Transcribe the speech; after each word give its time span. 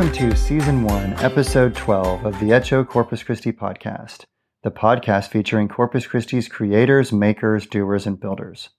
Welcome 0.00 0.30
to 0.30 0.34
Season 0.34 0.82
1, 0.84 1.12
Episode 1.18 1.76
12 1.76 2.24
of 2.24 2.40
the 2.40 2.54
Echo 2.54 2.84
Corpus 2.84 3.22
Christi 3.22 3.52
podcast, 3.52 4.24
the 4.62 4.70
podcast 4.70 5.28
featuring 5.28 5.68
Corpus 5.68 6.06
Christi's 6.06 6.48
creators, 6.48 7.12
makers, 7.12 7.66
doers, 7.66 8.06
and 8.06 8.18
builders. 8.18 8.70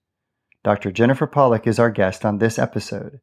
Dr. 0.64 0.92
Jennifer 0.92 1.28
Pollock 1.28 1.68
is 1.68 1.78
our 1.78 1.92
guest 1.92 2.26
on 2.26 2.40
this 2.40 2.58
episode. 2.58 3.20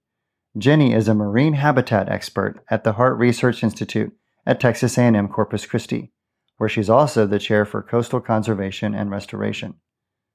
Jenny 0.56 0.94
is 0.94 1.08
a 1.08 1.14
marine 1.14 1.54
habitat 1.54 2.08
expert 2.08 2.62
at 2.70 2.84
the 2.84 2.92
Harte 2.92 3.18
Research 3.18 3.64
Institute 3.64 4.12
at 4.46 4.60
Texas 4.60 4.96
A&M 4.96 5.26
Corpus 5.26 5.66
Christi, 5.66 6.12
where 6.56 6.68
she's 6.68 6.88
also 6.88 7.26
the 7.26 7.40
chair 7.40 7.64
for 7.64 7.82
coastal 7.82 8.20
conservation 8.20 8.94
and 8.94 9.10
restoration. 9.10 9.74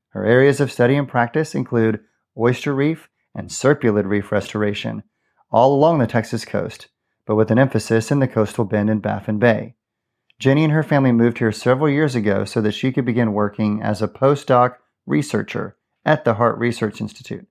Her 0.09 0.25
areas 0.25 0.59
of 0.59 0.69
study 0.69 0.97
and 0.97 1.07
practice 1.07 1.55
include 1.55 2.01
oyster 2.37 2.75
reef 2.75 3.07
and 3.33 3.47
serpulid 3.47 4.05
reef 4.05 4.33
restoration, 4.33 5.03
all 5.49 5.73
along 5.73 5.99
the 5.99 6.07
Texas 6.07 6.43
coast, 6.43 6.89
but 7.25 7.35
with 7.35 7.51
an 7.51 7.59
emphasis 7.59 8.11
in 8.11 8.19
the 8.19 8.27
coastal 8.27 8.65
bend 8.65 8.89
in 8.89 8.99
Baffin 8.99 9.39
Bay. 9.39 9.75
Jenny 10.39 10.63
and 10.63 10.73
her 10.73 10.83
family 10.83 11.11
moved 11.11 11.37
here 11.37 11.51
several 11.51 11.89
years 11.89 12.15
ago 12.15 12.43
so 12.43 12.61
that 12.61 12.73
she 12.73 12.91
could 12.91 13.05
begin 13.05 13.33
working 13.33 13.81
as 13.81 14.01
a 14.01 14.07
postdoc 14.07 14.75
researcher 15.05 15.77
at 16.05 16.25
the 16.25 16.33
Harte 16.33 16.57
Research 16.57 16.99
Institute. 16.99 17.47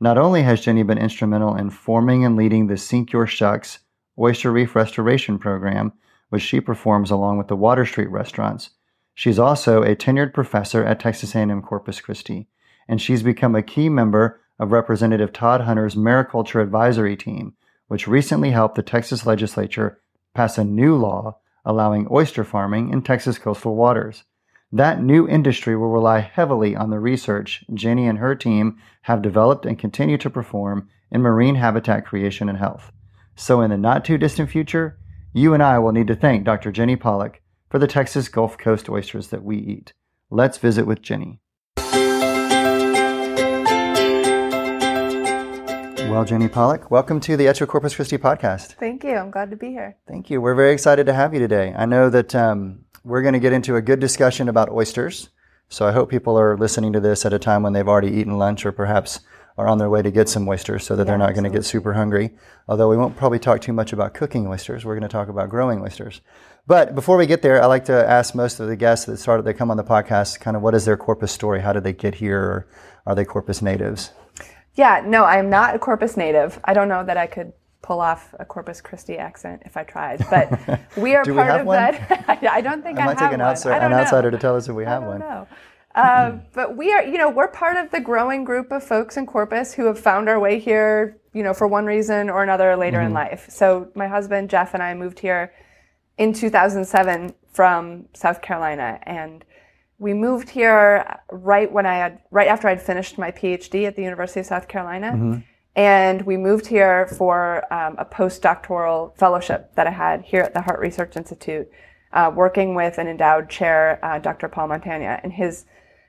Not 0.00 0.18
only 0.18 0.42
has 0.42 0.60
Jenny 0.60 0.82
been 0.82 0.98
instrumental 0.98 1.54
in 1.54 1.70
forming 1.70 2.24
and 2.24 2.36
leading 2.36 2.66
the 2.66 2.76
Sink 2.76 3.12
Your 3.12 3.26
Shucks 3.26 3.78
Oyster 4.18 4.50
Reef 4.50 4.74
Restoration 4.74 5.38
Program, 5.38 5.92
which 6.30 6.42
she 6.42 6.60
performs 6.60 7.10
along 7.10 7.38
with 7.38 7.48
the 7.48 7.56
Water 7.56 7.86
Street 7.86 8.10
restaurants, 8.10 8.70
she's 9.14 9.38
also 9.38 9.82
a 9.82 9.94
tenured 9.94 10.34
professor 10.34 10.84
at 10.84 11.00
Texas 11.00 11.34
A&M 11.34 11.62
Corpus 11.62 12.00
Christi, 12.00 12.48
and 12.88 13.00
she's 13.00 13.22
become 13.22 13.54
a 13.54 13.62
key 13.62 13.88
member 13.88 14.40
of 14.58 14.72
Representative 14.72 15.32
Todd 15.32 15.62
Hunter's 15.62 15.94
Mariculture 15.94 16.62
Advisory 16.62 17.16
Team, 17.16 17.54
which 17.88 18.08
recently 18.08 18.50
helped 18.50 18.74
the 18.74 18.82
Texas 18.82 19.26
legislature 19.26 20.00
pass 20.34 20.58
a 20.58 20.64
new 20.64 20.96
law 20.96 21.38
allowing 21.66 22.06
oyster 22.10 22.44
farming 22.44 22.90
in 22.90 23.02
Texas 23.02 23.38
coastal 23.38 23.74
waters. 23.74 24.24
That 24.72 25.02
new 25.02 25.28
industry 25.28 25.76
will 25.76 25.88
rely 25.88 26.20
heavily 26.20 26.76
on 26.76 26.90
the 26.90 27.00
research 27.00 27.64
Jenny 27.74 28.06
and 28.06 28.18
her 28.18 28.34
team 28.34 28.78
have 29.02 29.20
developed 29.20 29.66
and 29.66 29.78
continue 29.78 30.16
to 30.18 30.30
perform 30.30 30.88
in 31.10 31.20
marine 31.20 31.56
habitat 31.56 32.06
creation 32.06 32.48
and 32.48 32.58
health. 32.58 32.92
So, 33.34 33.60
in 33.60 33.70
the 33.70 33.76
not 33.76 34.04
too 34.04 34.16
distant 34.16 34.50
future, 34.50 34.98
you 35.32 35.52
and 35.54 35.62
I 35.62 35.78
will 35.78 35.92
need 35.92 36.06
to 36.06 36.16
thank 36.16 36.44
Dr. 36.44 36.72
Jenny 36.72 36.96
Pollock 36.96 37.40
for 37.68 37.78
the 37.78 37.86
Texas 37.86 38.28
Gulf 38.28 38.56
Coast 38.56 38.88
oysters 38.88 39.28
that 39.28 39.44
we 39.44 39.58
eat. 39.58 39.92
Let's 40.30 40.58
visit 40.58 40.86
with 40.86 41.02
Jenny. 41.02 41.40
Well, 46.08 46.24
Jenny 46.24 46.48
Pollock, 46.48 46.90
welcome 46.90 47.20
to 47.20 47.36
the 47.36 47.48
Echo 47.48 47.66
Corpus 47.66 47.94
Christi 47.94 48.16
podcast. 48.16 48.74
Thank 48.74 49.04
you. 49.04 49.16
I'm 49.16 49.30
glad 49.30 49.50
to 49.50 49.56
be 49.56 49.68
here. 49.68 49.96
Thank 50.08 50.30
you. 50.30 50.40
We're 50.40 50.54
very 50.54 50.72
excited 50.72 51.04
to 51.06 51.12
have 51.12 51.34
you 51.34 51.40
today. 51.40 51.74
I 51.76 51.84
know 51.84 52.08
that 52.08 52.34
um, 52.34 52.86
we're 53.04 53.20
going 53.20 53.34
to 53.34 53.40
get 53.40 53.52
into 53.52 53.76
a 53.76 53.82
good 53.82 54.00
discussion 54.00 54.48
about 54.48 54.70
oysters. 54.70 55.28
So 55.68 55.84
I 55.84 55.92
hope 55.92 56.08
people 56.08 56.38
are 56.38 56.56
listening 56.56 56.94
to 56.94 57.00
this 57.00 57.26
at 57.26 57.34
a 57.34 57.38
time 57.38 57.62
when 57.62 57.74
they've 57.74 57.86
already 57.86 58.12
eaten 58.12 58.38
lunch 58.38 58.64
or 58.64 58.72
perhaps 58.72 59.20
are 59.58 59.66
on 59.66 59.78
their 59.78 59.90
way 59.90 60.00
to 60.00 60.10
get 60.10 60.28
some 60.28 60.48
oysters 60.48 60.84
so 60.84 60.96
that 60.96 61.02
yeah, 61.02 61.06
they're 61.06 61.18
not 61.18 61.34
going 61.34 61.44
to 61.44 61.50
get 61.50 61.64
super 61.64 61.92
hungry. 61.92 62.30
Although 62.68 62.88
we 62.88 62.96
won't 62.96 63.16
probably 63.16 63.38
talk 63.38 63.60
too 63.60 63.72
much 63.72 63.92
about 63.92 64.14
cooking 64.14 64.46
oysters. 64.46 64.84
We're 64.84 64.94
going 64.94 65.02
to 65.02 65.08
talk 65.08 65.28
about 65.28 65.50
growing 65.50 65.82
oysters. 65.82 66.22
But 66.66 66.94
before 66.94 67.16
we 67.16 67.26
get 67.26 67.42
there, 67.42 67.62
I 67.62 67.66
like 67.66 67.84
to 67.86 68.08
ask 68.08 68.34
most 68.34 68.60
of 68.60 68.68
the 68.68 68.76
guests 68.76 69.06
that 69.06 69.18
started, 69.18 69.44
they 69.44 69.54
come 69.54 69.70
on 69.70 69.76
the 69.76 69.84
podcast, 69.84 70.40
kind 70.40 70.56
of 70.56 70.62
what 70.62 70.74
is 70.74 70.84
their 70.84 70.96
Corpus 70.96 71.32
story? 71.32 71.60
How 71.60 71.72
did 71.72 71.84
they 71.84 71.92
get 71.92 72.14
here? 72.14 72.40
Or 72.40 72.68
are 73.06 73.14
they 73.14 73.24
Corpus 73.24 73.60
natives? 73.60 74.12
Yeah, 74.76 75.02
no, 75.04 75.24
I'm 75.24 75.50
not 75.50 75.74
a 75.74 75.78
Corpus 75.78 76.16
native. 76.16 76.60
I 76.64 76.74
don't 76.74 76.88
know 76.88 77.04
that 77.04 77.16
I 77.16 77.26
could 77.26 77.52
pull 77.82 78.00
off 78.00 78.34
a 78.38 78.44
Corpus 78.44 78.80
Christi 78.80 79.16
accent 79.16 79.62
if 79.64 79.76
I 79.76 79.84
tried, 79.84 80.26
but 80.28 80.50
we 80.96 81.14
are 81.14 81.24
part 81.24 81.54
we 81.54 81.60
of 81.60 81.66
one? 81.66 81.76
that. 81.92 82.42
I, 82.42 82.60
don't 82.60 82.82
think 82.82 82.98
I, 82.98 83.02
I 83.02 83.06
might 83.06 83.18
take 83.18 83.32
an, 83.32 83.40
outsider, 83.40 83.84
an 83.84 83.92
outsider 83.92 84.30
to 84.30 84.38
tell 84.38 84.56
us 84.56 84.68
if 84.68 84.74
we 84.74 84.84
have 84.84 85.02
I 85.04 85.08
one. 85.08 85.20
Know. 85.20 85.48
Uh, 85.94 86.38
but 86.52 86.76
we 86.76 86.92
are, 86.92 87.02
you 87.02 87.16
know, 87.16 87.30
we're 87.30 87.48
part 87.48 87.78
of 87.78 87.90
the 87.90 88.00
growing 88.00 88.44
group 88.44 88.70
of 88.70 88.84
folks 88.84 89.16
in 89.16 89.24
Corpus 89.24 89.72
who 89.72 89.86
have 89.86 89.98
found 89.98 90.28
our 90.28 90.38
way 90.38 90.58
here, 90.58 91.16
you 91.32 91.42
know, 91.42 91.54
for 91.54 91.66
one 91.66 91.86
reason 91.86 92.28
or 92.28 92.42
another 92.42 92.76
later 92.76 92.98
mm-hmm. 92.98 93.06
in 93.06 93.12
life. 93.14 93.46
So 93.48 93.88
my 93.94 94.06
husband 94.06 94.50
Jeff 94.50 94.74
and 94.74 94.82
I 94.82 94.92
moved 94.92 95.18
here 95.18 95.54
in 96.18 96.34
2007 96.34 97.34
from 97.50 98.06
South 98.12 98.42
Carolina, 98.42 98.98
and 99.04 99.42
we 99.98 100.12
moved 100.12 100.50
here 100.50 101.20
right 101.30 101.70
when 101.70 101.86
I 101.86 101.94
had, 101.94 102.20
right 102.30 102.48
after 102.48 102.68
I'd 102.68 102.82
finished 102.82 103.18
my 103.18 103.30
PhD 103.30 103.86
at 103.86 103.96
the 103.96 104.02
University 104.02 104.40
of 104.40 104.46
South 104.46 104.68
Carolina. 104.68 105.12
Mm-hmm. 105.12 105.40
And 105.74 106.22
we 106.22 106.36
moved 106.36 106.66
here 106.66 107.06
for 107.06 107.70
um, 107.72 107.96
a 107.98 108.04
postdoctoral 108.04 109.16
fellowship 109.16 109.74
that 109.74 109.86
I 109.86 109.90
had 109.90 110.22
here 110.22 110.40
at 110.40 110.54
the 110.54 110.62
Harte 110.62 110.80
Research 110.80 111.16
Institute, 111.16 111.70
uh, 112.12 112.32
working 112.34 112.74
with 112.74 112.96
an 112.98 113.08
endowed 113.08 113.50
chair, 113.50 113.98
uh, 114.02 114.18
Dr. 114.18 114.48
Paul 114.48 114.68
Montagna. 114.68 115.20
And 115.22 115.32
his, 115.32 115.66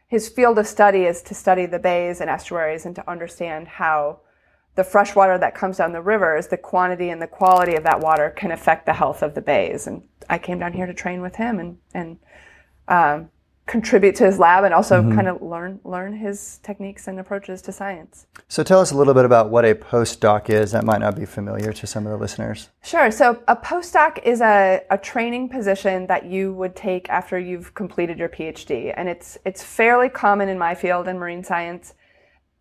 his 0.08 0.30
field 0.30 0.58
of 0.58 0.68
study 0.68 1.04
is 1.04 1.22
to 1.24 1.34
study 1.34 1.66
the 1.66 1.80
bays 1.80 2.22
and 2.22 2.30
estuaries 2.30 2.86
and 2.86 2.96
to 2.96 3.10
understand 3.10 3.68
how 3.68 4.22
the 4.76 4.86
fresh 4.86 5.16
water 5.16 5.38
that 5.38 5.56
comes 5.56 5.78
down 5.78 5.92
the 5.92 6.02
rivers, 6.02 6.48
the 6.48 6.58
quantity 6.58 7.10
and 7.10 7.22
the 7.22 7.28
quality 7.28 7.76
of 7.76 7.84
that 7.84 8.00
water 8.00 8.30
can 8.30 8.52
affect 8.52 8.86
the 8.86 8.94
health 8.94 9.22
of 9.22 9.34
the 9.34 9.42
bays. 9.42 9.88
And 9.88 10.04
I 10.30 10.38
came 10.38 10.60
down 10.60 10.74
here 10.74 10.86
to 10.86 10.94
train 10.94 11.22
with 11.22 11.36
him 11.36 11.60
and, 11.60 11.78
and 11.94 12.18
um, 12.88 13.30
contribute 13.68 14.16
to 14.16 14.26
his 14.26 14.40
lab 14.40 14.64
and 14.64 14.74
also 14.74 15.02
mm-hmm. 15.02 15.14
kind 15.14 15.28
of 15.28 15.42
learn 15.42 15.80
learn 15.84 16.14
his 16.14 16.60
techniques 16.64 17.08
and 17.08 17.20
approaches 17.20 17.62
to 17.62 17.72
science. 17.72 18.26
So 18.48 18.64
tell 18.64 18.80
us 18.80 18.92
a 18.92 18.98
little 18.98 19.14
bit 19.14 19.26
about 19.26 19.50
what 19.50 19.66
a 19.66 19.76
postdoc 19.76 20.50
is. 20.50 20.72
That 20.72 20.86
might 20.86 21.02
not 21.02 21.16
be 21.16 21.26
familiar 21.26 21.74
to 21.74 21.86
some 21.86 22.08
of 22.08 22.12
the 22.12 22.18
listeners. 22.18 22.70
Sure. 22.82 23.12
So 23.12 23.44
a 23.48 23.56
postdoc 23.56 24.24
is 24.24 24.42
a, 24.42 24.82
a 24.90 24.98
training 24.98 25.50
position 25.50 26.08
that 26.08 26.26
you 26.26 26.54
would 26.54 26.76
take 26.76 27.10
after 27.10 27.38
you've 27.38 27.74
completed 27.76 28.18
your 28.18 28.30
PhD. 28.30 28.94
And 28.96 29.10
it's 29.10 29.38
it's 29.46 29.62
fairly 29.62 30.10
common 30.10 30.50
in 30.50 30.58
my 30.58 30.74
field 30.74 31.08
in 31.08 31.20
marine 31.20 31.44
science. 31.44 31.94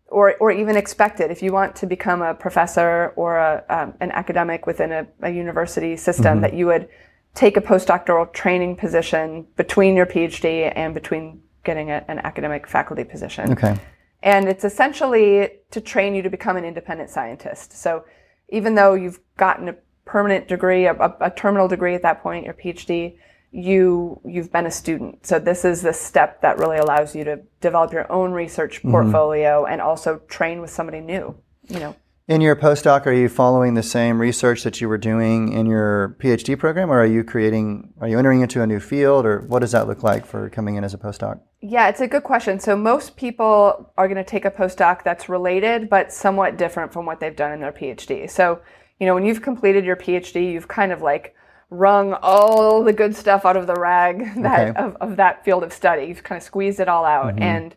Or, 0.09 0.37
or 0.37 0.53
even 0.53 0.77
expected 0.77 1.33
if 1.33 1.43
you 1.43 1.53
want 1.53 1.75
to 1.77 1.87
become 1.87 2.23
a 2.23 2.33
professor 2.33 3.12
or 3.17 3.38
a, 3.38 3.65
um, 3.69 3.94
an 3.99 4.12
academic 4.12 4.65
within 4.65 4.93
a, 4.93 5.05
a 5.23 5.31
university 5.31 5.97
system 5.97 6.34
mm-hmm. 6.34 6.43
that 6.43 6.55
you 6.55 6.67
would 6.67 6.88
take 7.37 7.57
a 7.57 7.61
postdoctoral 7.61 8.33
training 8.33 8.75
position 8.77 9.47
between 9.57 9.95
your 9.95 10.07
PhD 10.07 10.73
and 10.75 10.95
between 10.95 11.43
getting 11.65 11.91
a, 11.91 12.03
an 12.09 12.19
academic 12.21 12.67
faculty 12.67 13.05
position. 13.05 13.53
Okay. 13.53 13.79
And 14.23 14.49
it's 14.49 14.65
essentially 14.65 15.51
to 15.71 15.81
train 15.81 16.15
you 16.15 16.23
to 16.23 16.31
become 16.31 16.57
an 16.57 16.65
independent 16.65 17.11
scientist. 17.11 17.79
So 17.79 18.05
even 18.49 18.75
though 18.75 18.95
you've 18.95 19.21
gotten 19.37 19.69
a 19.69 19.77
permanent 20.07 20.49
degree, 20.49 20.87
a, 20.87 20.95
a, 21.21 21.31
terminal 21.31 21.69
degree 21.69 21.95
at 21.95 22.03
that 22.03 22.23
point, 22.23 22.47
your 22.47 22.55
PhD, 22.55 23.19
you 23.53 24.21
you've 24.25 24.51
been 24.51 24.67
a 24.67 24.71
student. 24.71 25.27
So 25.27 25.39
this 25.39 25.65
is 25.65 25.83
the 25.83 25.93
step 25.93 26.41
that 26.41 26.59
really 26.59 26.79
allows 26.79 27.15
you 27.15 27.25
to 27.25 27.41
develop 27.61 27.93
your 27.93 28.11
own 28.11 28.33
research 28.33 28.79
mm-hmm. 28.79 28.91
portfolio 28.91 29.63
mm-hmm. 29.63 29.73
and 29.73 29.81
also 29.81 30.21
train 30.29 30.61
with 30.61 30.71
somebody 30.71 31.01
new. 31.01 31.37
You 31.69 31.81
know. 31.81 31.97
In 32.28 32.41
your 32.41 32.56
postdoc, 32.56 33.06
are 33.06 33.12
you 33.12 33.28
following 33.28 33.75
the 33.75 33.84
same 33.84 34.20
research 34.20 34.64
that 34.64 34.81
you 34.81 34.88
were 34.88 34.98
doing 34.98 35.53
in 35.53 35.64
your 35.64 36.16
PhD 36.19 36.59
program, 36.59 36.91
or 36.91 37.00
are 37.00 37.06
you 37.06 37.22
creating, 37.22 37.92
are 38.00 38.09
you 38.09 38.19
entering 38.19 38.41
into 38.41 38.62
a 38.62 38.66
new 38.66 38.81
field, 38.81 39.25
or 39.25 39.42
what 39.42 39.60
does 39.60 39.70
that 39.70 39.87
look 39.87 40.03
like 40.03 40.26
for 40.26 40.50
coming 40.50 40.75
in 40.75 40.82
as 40.82 40.92
a 40.92 40.98
postdoc? 40.98 41.38
Yeah, 41.60 41.88
it's 41.88 42.00
a 42.00 42.09
good 42.09 42.25
question. 42.25 42.59
So 42.59 42.75
most 42.75 43.16
people 43.16 43.92
are 43.97 44.09
going 44.09 44.16
to 44.16 44.28
take 44.28 44.44
a 44.44 44.50
postdoc 44.50 45.04
that's 45.04 45.28
related, 45.28 45.88
but 45.88 46.12
somewhat 46.12 46.59
different 46.59 46.92
from 46.92 47.06
what 47.06 47.20
they've 47.20 47.37
done 47.37 47.53
in 47.53 47.60
their 47.60 47.70
PhD. 47.70 48.28
So, 48.28 48.60
you 48.98 49.06
know, 49.06 49.14
when 49.14 49.25
you've 49.25 49.43
completed 49.43 49.84
your 49.84 49.97
PhD, 49.97 50.53
you've 50.53 50.66
kind 50.66 50.91
of 50.91 51.03
like 51.03 51.32
wrung 51.70 52.12
all 52.22 52.82
the 52.82 52.93
good 52.93 53.14
stuff 53.14 53.44
out 53.44 53.56
of 53.56 53.69
the 53.69 53.76
rag 53.76 54.34
that, 54.43 54.70
okay. 54.70 54.81
of, 54.81 54.96
of 54.96 55.17
that 55.19 55.44
field 55.44 55.62
of 55.62 55.72
study. 55.72 56.06
You've 56.06 56.25
kind 56.25 56.38
of 56.38 56.43
squeezed 56.43 56.81
it 56.81 56.88
all 56.88 57.05
out. 57.05 57.34
Mm-hmm. 57.34 57.43
And 57.43 57.76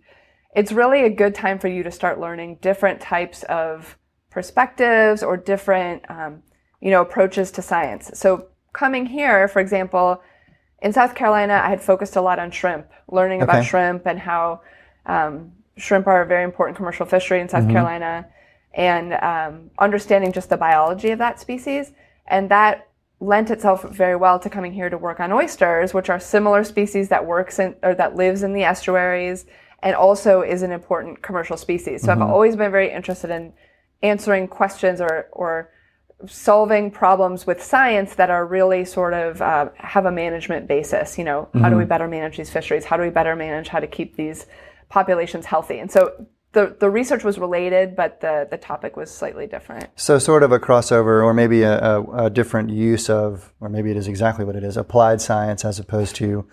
it's 0.56 0.72
really 0.72 1.04
a 1.04 1.10
good 1.12 1.36
time 1.36 1.60
for 1.60 1.68
you 1.68 1.84
to 1.84 1.92
start 1.92 2.20
learning 2.20 2.58
different 2.64 3.00
types 3.00 3.44
of 3.44 3.96
perspectives 4.40 5.22
or 5.22 5.36
different, 5.36 5.98
um, 6.10 6.42
you 6.80 6.92
know, 6.92 7.02
approaches 7.02 7.52
to 7.52 7.62
science. 7.62 8.10
So 8.14 8.30
coming 8.72 9.06
here, 9.06 9.50
for 9.50 9.60
example, 9.60 10.08
in 10.82 10.94
South 10.94 11.14
Carolina, 11.14 11.56
I 11.62 11.70
had 11.70 11.82
focused 11.82 12.16
a 12.16 12.22
lot 12.22 12.40
on 12.40 12.50
shrimp, 12.52 12.88
learning 13.12 13.42
okay. 13.42 13.52
about 13.52 13.66
shrimp 13.66 14.02
and 14.06 14.18
how 14.18 14.62
um, 15.06 15.52
shrimp 15.76 16.08
are 16.08 16.22
a 16.22 16.26
very 16.26 16.46
important 16.46 16.78
commercial 16.78 17.06
fishery 17.06 17.42
in 17.42 17.50
South 17.50 17.64
mm-hmm. 17.64 17.74
Carolina, 17.74 18.28
and 18.74 19.08
um, 19.32 19.72
understanding 19.78 20.32
just 20.32 20.50
the 20.50 20.56
biology 20.68 21.10
of 21.12 21.20
that 21.20 21.38
species. 21.46 21.92
And 22.28 22.50
that 22.50 22.88
lent 23.20 23.50
itself 23.52 23.84
very 24.04 24.16
well 24.16 24.40
to 24.40 24.50
coming 24.50 24.72
here 24.72 24.90
to 24.90 24.98
work 24.98 25.20
on 25.20 25.34
oysters, 25.34 25.94
which 25.94 26.10
are 26.10 26.20
similar 26.36 26.64
species 26.64 27.10
that 27.10 27.26
works 27.26 27.60
in 27.60 27.76
or 27.84 27.94
that 27.96 28.16
lives 28.16 28.44
in 28.44 28.54
the 28.54 28.64
estuaries 28.64 29.46
and 29.82 29.96
also 29.96 30.42
is 30.42 30.62
an 30.62 30.72
important 30.72 31.22
commercial 31.22 31.58
species. 31.58 32.02
So 32.02 32.10
mm-hmm. 32.14 32.24
I've 32.24 32.30
always 32.30 32.56
been 32.56 32.72
very 32.72 32.90
interested 33.00 33.32
in 33.32 33.52
answering 34.02 34.48
questions 34.48 35.02
or, 35.02 35.28
or 35.32 35.72
solving 36.28 36.92
problems 36.92 37.48
with 37.48 37.64
science 37.64 38.16
that 38.16 38.30
are 38.30 38.46
really 38.46 38.84
sort 38.84 39.14
of 39.14 39.42
uh, 39.42 39.70
have 39.76 40.06
a 40.06 40.12
management 40.12 40.68
basis. 40.68 41.18
You 41.18 41.24
know, 41.24 41.44
mm-hmm. 41.44 41.60
how 41.60 41.70
do 41.70 41.76
we 41.76 41.84
mm-hmm. 41.84 41.90
better 41.90 42.08
manage 42.08 42.38
these 42.38 42.50
fisheries? 42.50 42.86
How 42.86 42.98
do 42.98 43.04
we 43.04 43.10
better 43.10 43.36
manage 43.36 43.68
how 43.68 43.80
to 43.80 43.88
keep 43.88 44.16
these 44.16 44.46
populations 44.90 45.46
healthy? 45.46 45.80
And 45.80 45.92
so 45.92 46.28
the, 46.52 46.76
the 46.80 46.90
research 46.90 47.24
was 47.24 47.38
related, 47.38 47.96
but 47.96 48.22
the, 48.22 48.48
the 48.50 48.58
topic 48.58 48.98
was 48.98 49.12
slightly 49.12 49.46
different. 49.46 49.88
So, 49.96 50.18
sort 50.18 50.42
of 50.42 50.52
a 50.52 50.60
crossover, 50.60 51.24
or 51.24 51.34
maybe 51.34 51.62
a, 51.62 51.80
a, 51.80 52.26
a, 52.26 52.30
different 52.30 52.72
use 52.72 53.08
of, 53.10 53.54
or 53.60 53.70
maybe 53.70 53.92
it 53.92 53.98
is 53.98 54.08
exactly 54.08 54.46
what 54.46 54.56
it 54.56 54.64
is 54.64 54.76
applied 54.76 55.22
science 55.22 55.64
as 55.64 55.78
opposed 55.78 56.16
to, 56.18 56.48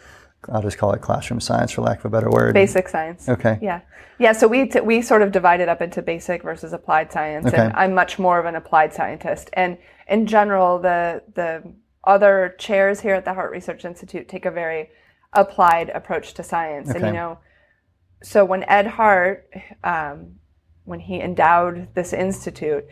I'll 0.51 0.63
just 0.63 0.79
call 0.79 0.93
it 0.93 1.01
classroom 1.01 1.41
science 1.41 1.73
for 1.73 1.83
lack 1.83 1.99
of 1.99 2.05
a 2.07 2.11
better 2.11 2.31
word. 2.31 2.55
Basic 2.55 2.89
science. 2.89 3.29
Okay. 3.29 3.59
Yeah. 3.61 3.81
Yeah. 4.19 4.33
So, 4.33 4.49
we, 4.49 4.69
t- 4.69 4.81
we 4.81 5.03
sort 5.03 5.23
of 5.23 5.33
divide 5.33 5.61
it 5.61 5.69
up 5.69 5.83
into 5.83 6.03
basic 6.03 6.43
versus 6.43 6.73
applied 6.73 7.13
science. 7.13 7.47
Okay. 7.47 7.57
And 7.57 7.73
I'm 7.75 7.95
much 7.95 8.19
more 8.19 8.39
of 8.39 8.47
an 8.47 8.57
applied 8.57 8.93
scientist. 8.95 9.51
And 9.53 9.79
in 10.09 10.27
general, 10.27 10.79
the, 10.79 11.23
the 11.35 11.75
other 12.05 12.55
chairs 12.59 13.01
here 13.01 13.15
at 13.15 13.25
the 13.25 13.35
Harte 13.35 13.51
Research 13.51 13.85
Institute 13.85 14.29
take 14.29 14.45
a 14.45 14.51
very 14.51 14.91
applied 15.33 15.91
approach 15.91 16.35
to 16.35 16.43
science. 16.43 16.91
Okay. 16.91 16.99
And, 16.99 17.07
you 17.09 17.13
know, 17.13 17.39
so 18.23 18.45
when 18.45 18.63
Ed 18.65 18.87
Harte, 18.87 19.51
um, 19.85 20.37
when 20.85 21.01
he 21.01 21.21
endowed 21.21 21.89
this 21.95 22.13
institute, 22.13 22.87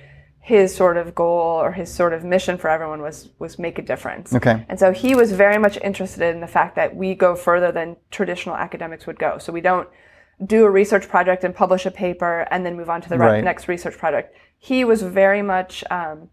his 0.44 0.74
sort 0.74 0.98
of 0.98 1.14
goal 1.14 1.58
or 1.62 1.72
his 1.72 1.90
sort 1.90 2.12
of 2.12 2.22
mission 2.22 2.58
for 2.58 2.68
everyone 2.68 3.00
was 3.00 3.30
was 3.38 3.58
make 3.58 3.78
a 3.78 3.82
difference. 3.82 4.34
Okay. 4.34 4.62
And 4.68 4.78
so 4.78 4.92
he 4.92 5.14
was 5.14 5.32
very 5.32 5.56
much 5.56 5.78
interested 5.78 6.34
in 6.34 6.40
the 6.42 6.46
fact 6.46 6.76
that 6.76 6.94
we 6.94 7.14
go 7.14 7.34
further 7.34 7.72
than 7.72 7.96
traditional 8.10 8.54
academics 8.54 9.06
would 9.06 9.18
go. 9.18 9.38
So 9.38 9.54
we 9.54 9.62
don't 9.62 9.88
do 10.44 10.66
a 10.66 10.70
research 10.70 11.08
project 11.08 11.44
and 11.44 11.54
publish 11.54 11.86
a 11.86 11.90
paper 11.90 12.46
and 12.50 12.66
then 12.66 12.76
move 12.76 12.90
on 12.90 13.00
to 13.00 13.08
the 13.08 13.16
re- 13.16 13.40
next 13.40 13.68
research 13.68 13.96
project. 13.96 14.36
He 14.58 14.84
was 14.84 15.00
very 15.00 15.40
much 15.40 15.82
um, 15.90 16.28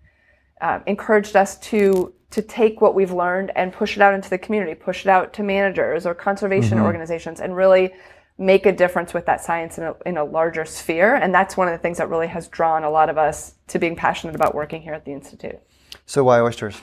uh, 0.59 0.79
encouraged 0.87 1.37
us 1.37 1.57
to 1.69 2.13
to 2.31 2.41
take 2.41 2.81
what 2.81 2.93
we've 2.95 3.13
learned 3.13 3.53
and 3.55 3.71
push 3.71 3.95
it 3.95 4.01
out 4.01 4.13
into 4.13 4.29
the 4.29 4.37
community, 4.37 4.75
push 4.75 5.05
it 5.05 5.09
out 5.09 5.31
to 5.35 5.41
managers 5.41 6.05
or 6.05 6.13
conservation 6.13 6.79
organizations, 6.79 7.39
and 7.39 7.55
really 7.55 7.93
make 8.41 8.65
a 8.65 8.71
difference 8.71 9.13
with 9.13 9.25
that 9.27 9.39
science 9.41 9.77
in 9.77 9.83
a, 9.83 9.95
in 10.05 10.17
a 10.17 10.23
larger 10.23 10.65
sphere. 10.65 11.15
And 11.15 11.33
that's 11.33 11.55
one 11.55 11.67
of 11.67 11.73
the 11.73 11.77
things 11.77 11.99
that 11.99 12.09
really 12.09 12.27
has 12.27 12.47
drawn 12.47 12.83
a 12.83 12.89
lot 12.89 13.09
of 13.09 13.17
us 13.17 13.53
to 13.67 13.77
being 13.79 13.95
passionate 13.95 14.35
about 14.35 14.55
working 14.55 14.81
here 14.81 14.93
at 14.93 15.05
the 15.05 15.11
institute. 15.11 15.59
So, 16.05 16.23
why 16.23 16.39
oysters? 16.41 16.75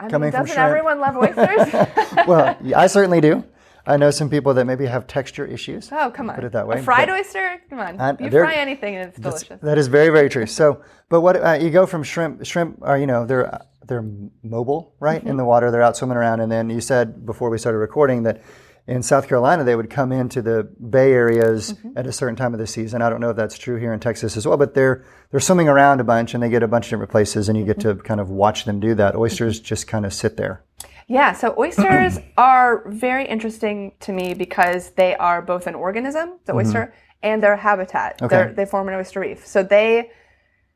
I 0.00 0.08
Coming 0.08 0.30
from 0.30 0.42
doesn't 0.42 0.54
shrimp. 0.54 0.68
everyone 0.68 1.00
love 1.00 1.16
oysters? 1.16 1.72
well, 2.26 2.56
I 2.76 2.86
certainly 2.86 3.20
do. 3.20 3.44
I 3.86 3.96
know 3.96 4.10
some 4.10 4.28
people 4.28 4.52
that 4.54 4.64
maybe 4.66 4.84
have 4.86 5.06
texture 5.06 5.46
issues. 5.46 5.88
oh, 5.92 6.10
come 6.10 6.28
on. 6.28 6.34
Put 6.36 6.44
it 6.44 6.52
that 6.52 6.66
way, 6.68 6.80
A 6.80 6.82
fried 6.82 7.08
oyster? 7.08 7.60
Come 7.70 7.78
on. 7.78 8.00
Uh, 8.00 8.16
you 8.20 8.30
fry 8.30 8.54
anything 8.54 8.96
and 8.96 9.08
it's 9.08 9.18
delicious. 9.18 9.58
That 9.62 9.78
is 9.78 9.86
very, 9.86 10.10
very 10.10 10.28
true. 10.28 10.44
So, 10.46 10.82
but 11.08 11.22
what 11.22 11.36
uh, 11.36 11.52
you 11.54 11.70
go 11.70 11.86
from 11.86 12.02
shrimp, 12.02 12.44
shrimp 12.44 12.80
are 12.82 12.98
you 12.98 13.06
know 13.06 13.24
they're 13.24 13.60
they're 13.86 14.04
mobile, 14.42 14.94
right, 15.00 15.20
Mm-hmm. 15.20 15.30
in 15.30 15.36
the 15.38 15.44
water. 15.44 15.70
They're 15.70 15.82
out 15.82 15.96
swimming 15.96 16.18
around, 16.18 16.40
and 16.40 16.52
then 16.52 16.68
you 16.68 16.80
said 16.82 17.24
before 17.24 17.48
we 17.48 17.56
started 17.58 17.78
recording 17.78 18.24
that 18.24 18.42
in 18.88 19.02
South 19.02 19.28
Carolina 19.28 19.62
they 19.64 19.76
would 19.76 19.90
come 19.90 20.10
into 20.12 20.42
the 20.42 20.64
bay 20.90 21.12
areas 21.12 21.74
Mm-hmm. 21.74 21.98
at 21.98 22.06
a 22.06 22.12
certain 22.12 22.34
time 22.36 22.54
of 22.54 22.58
the 22.60 22.66
season. 22.66 23.02
I 23.02 23.10
don't 23.10 23.20
know 23.20 23.30
if 23.30 23.36
that's 23.36 23.58
true 23.58 23.76
here 23.76 23.92
in 23.92 24.00
Texas 24.00 24.36
as 24.36 24.46
well, 24.46 24.56
but 24.56 24.74
they're 24.74 25.04
they're 25.30 25.40
swimming 25.40 25.68
around 25.68 26.00
a 26.00 26.04
bunch, 26.04 26.34
and 26.34 26.42
they 26.42 26.48
get 26.48 26.62
a 26.62 26.68
bunch 26.68 26.86
of 26.86 26.90
different 26.90 27.10
places, 27.12 27.48
and 27.48 27.56
you 27.58 27.64
get 27.64 27.78
to 27.80 27.88
Mm-hmm. 27.94 28.00
kind 28.00 28.20
of 28.20 28.30
watch 28.30 28.64
them 28.64 28.80
do 28.80 28.94
that. 28.96 29.14
Oysters 29.14 29.60
just 29.60 29.86
kind 29.86 30.04
of 30.06 30.12
sit 30.14 30.36
there. 30.36 30.64
Yeah, 31.06 31.32
so 31.32 31.54
oysters 31.58 32.18
are 32.36 32.82
very 32.90 33.26
interesting 33.26 33.92
to 34.00 34.12
me 34.12 34.34
because 34.34 34.90
they 34.90 35.14
are 35.16 35.40
both 35.42 35.66
an 35.66 35.74
organism, 35.74 36.38
the 36.46 36.54
oyster, 36.54 36.92
and 37.22 37.42
their 37.42 37.56
habitat. 37.56 38.16
Mm-hmm. 38.16 38.24
Okay. 38.26 38.36
They're, 38.36 38.52
they 38.54 38.64
form 38.66 38.88
an 38.88 38.94
oyster 38.94 39.20
reef. 39.20 39.46
So 39.46 39.62
they 39.62 40.10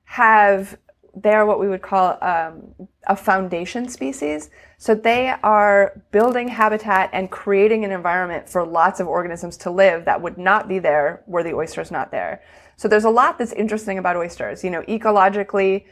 have, 0.04 0.76
they're 1.14 1.44
what 1.46 1.60
we 1.60 1.68
would 1.68 1.82
call 1.82 2.16
um, 2.22 2.74
a 3.06 3.14
foundation 3.16 3.88
species. 3.88 4.50
So 4.82 4.96
they 4.96 5.32
are 5.44 6.02
building 6.10 6.48
habitat 6.48 7.10
and 7.12 7.30
creating 7.30 7.84
an 7.84 7.92
environment 7.92 8.48
for 8.48 8.66
lots 8.66 8.98
of 8.98 9.06
organisms 9.06 9.56
to 9.58 9.70
live 9.70 10.06
that 10.06 10.20
would 10.20 10.36
not 10.36 10.66
be 10.66 10.80
there 10.80 11.22
were 11.28 11.44
the 11.44 11.54
oysters 11.54 11.92
not 11.92 12.10
there. 12.10 12.42
So 12.74 12.88
there's 12.88 13.04
a 13.04 13.10
lot 13.10 13.38
that's 13.38 13.52
interesting 13.52 13.98
about 13.98 14.16
oysters. 14.16 14.64
You 14.64 14.70
know, 14.70 14.82
ecologically, 14.82 15.84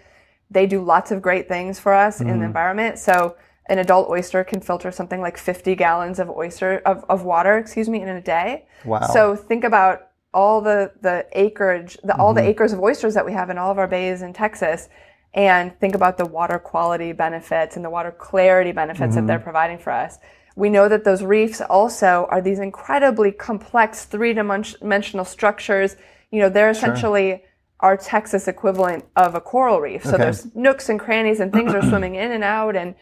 they 0.51 0.67
do 0.67 0.83
lots 0.83 1.13
of 1.13 1.23
great 1.23 1.47
things 1.47 1.79
for 1.79 1.95
us 1.95 2.21
in 2.21 2.27
the 2.27 2.33
mm-hmm. 2.33 2.43
environment. 2.43 2.99
So 2.99 3.37
an 3.67 3.79
adult 3.79 4.11
oyster 4.11 4.43
can 4.43 4.61
filter 4.61 4.91
something 4.91 5.21
like 5.21 5.39
50 5.39 5.77
gallons 5.77 6.19
of 6.19 6.29
oyster 6.29 6.83
of, 6.85 7.05
of 7.09 7.23
water, 7.23 7.59
excuse 7.59 7.89
me, 7.89 8.03
in 8.03 8.09
a 8.09 8.21
day. 8.21 8.67
Wow. 8.85 9.03
So 9.03 9.37
think 9.37 9.63
about 9.63 10.09
all 10.35 10.61
the 10.61 10.91
the 11.01 11.27
acreage, 11.31 11.97
the, 12.03 12.17
all 12.17 12.35
the 12.35 12.41
mm-hmm. 12.41 12.51
acres 12.51 12.73
of 12.73 12.81
oysters 12.81 13.15
that 13.15 13.25
we 13.25 13.35
have 13.35 13.51
in 13.51 13.59
all 13.59 13.71
of 13.71 13.79
our 13.79 13.87
bays 13.87 14.23
in 14.23 14.33
Texas, 14.33 14.89
and 15.33 15.79
think 15.79 15.95
about 15.95 16.19
the 16.19 16.27
water 16.27 16.59
quality 16.59 17.13
benefits 17.13 17.77
and 17.77 17.85
the 17.85 17.91
water 17.91 18.11
clarity 18.11 18.73
benefits 18.73 19.15
that 19.15 19.21
mm-hmm. 19.21 19.27
they're 19.27 19.39
providing 19.39 19.79
for 19.79 19.93
us. 19.93 20.19
We 20.57 20.71
know 20.71 20.89
that 20.89 21.05
those 21.05 21.23
reefs 21.23 21.61
also 21.61 22.27
are 22.31 22.41
these 22.41 22.59
incredibly 22.59 23.31
complex 23.31 24.05
three-dimensional 24.05 25.25
structures. 25.25 25.97
You 26.31 26.41
know, 26.41 26.49
they're 26.49 26.71
essentially 26.71 27.45
our 27.81 27.97
Texas 27.97 28.47
equivalent 28.47 29.05
of 29.17 29.35
a 29.35 29.41
coral 29.41 29.81
reef. 29.81 30.05
So 30.05 30.11
Okay. 30.11 30.25
there's 30.25 30.55
nooks 30.55 30.89
and 30.89 31.01
crannies 31.01 31.41
and 31.41 31.53
things 31.53 31.75
are 31.75 31.83
swimming 31.83 32.15
in 32.15 32.31
and 32.33 32.45
out 32.45 32.77
and 32.77 32.95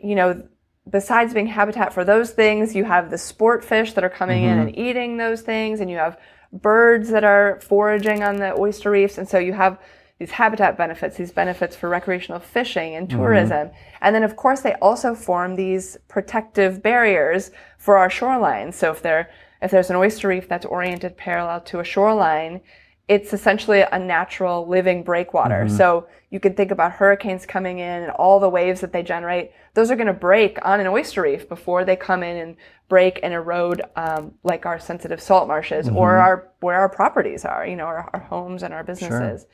you 0.00 0.14
know 0.14 0.42
besides 0.88 1.32
being 1.32 1.46
habitat 1.46 1.92
for 1.92 2.04
those 2.04 2.30
things 2.30 2.74
you 2.74 2.84
have 2.84 3.10
the 3.10 3.18
sport 3.18 3.64
fish 3.64 3.94
that 3.94 4.04
are 4.04 4.10
coming 4.10 4.44
in 4.44 4.58
mm-hmm. 4.58 4.68
and 4.68 4.78
eating 4.78 5.16
those 5.16 5.42
things 5.42 5.80
and 5.80 5.90
you 5.90 5.96
have 5.96 6.18
birds 6.52 7.08
that 7.10 7.24
are 7.24 7.60
foraging 7.60 8.22
on 8.22 8.36
the 8.36 8.54
oyster 8.58 8.90
reefs 8.90 9.18
and 9.18 9.28
so 9.28 9.38
you 9.38 9.52
have 9.52 9.78
these 10.18 10.30
habitat 10.30 10.76
benefits 10.76 11.16
these 11.16 11.32
benefits 11.32 11.76
for 11.76 11.88
recreational 11.88 12.40
fishing 12.40 12.94
and 12.94 13.08
mm-hmm. 13.08 13.18
tourism 13.18 13.70
and 14.00 14.14
then 14.14 14.22
of 14.22 14.36
course 14.36 14.60
they 14.60 14.74
also 14.74 15.14
form 15.14 15.56
these 15.56 15.96
protective 16.08 16.82
barriers 16.82 17.50
for 17.78 17.96
our 17.96 18.08
shorelines 18.08 18.74
so 18.74 18.90
if 18.90 19.02
there 19.02 19.30
if 19.62 19.70
there's 19.70 19.90
an 19.90 19.96
oyster 19.96 20.28
reef 20.28 20.48
that's 20.48 20.66
oriented 20.66 21.16
parallel 21.16 21.60
to 21.60 21.80
a 21.80 21.84
shoreline 21.84 22.60
it's 23.08 23.32
essentially 23.32 23.82
a 23.92 23.98
natural 23.98 24.66
living 24.66 25.04
breakwater. 25.04 25.64
Mm-hmm. 25.66 25.76
So 25.76 26.08
you 26.30 26.40
can 26.40 26.54
think 26.54 26.72
about 26.72 26.92
hurricanes 26.92 27.46
coming 27.46 27.78
in 27.78 28.02
and 28.02 28.10
all 28.10 28.40
the 28.40 28.48
waves 28.48 28.80
that 28.80 28.92
they 28.92 29.02
generate. 29.02 29.52
Those 29.74 29.90
are 29.90 29.96
going 29.96 30.08
to 30.08 30.12
break 30.12 30.58
on 30.64 30.80
an 30.80 30.88
oyster 30.88 31.22
reef 31.22 31.48
before 31.48 31.84
they 31.84 31.94
come 31.94 32.24
in 32.24 32.36
and 32.36 32.56
break 32.88 33.20
and 33.22 33.32
erode 33.32 33.82
um, 33.94 34.34
like 34.42 34.66
our 34.66 34.80
sensitive 34.80 35.20
salt 35.20 35.46
marshes 35.46 35.86
mm-hmm. 35.86 35.96
or 35.96 36.16
our 36.16 36.50
where 36.60 36.78
our 36.80 36.88
properties 36.88 37.44
are, 37.44 37.64
you 37.64 37.76
know, 37.76 37.84
our, 37.84 38.10
our 38.12 38.20
homes 38.20 38.64
and 38.64 38.74
our 38.74 38.82
businesses. 38.82 39.46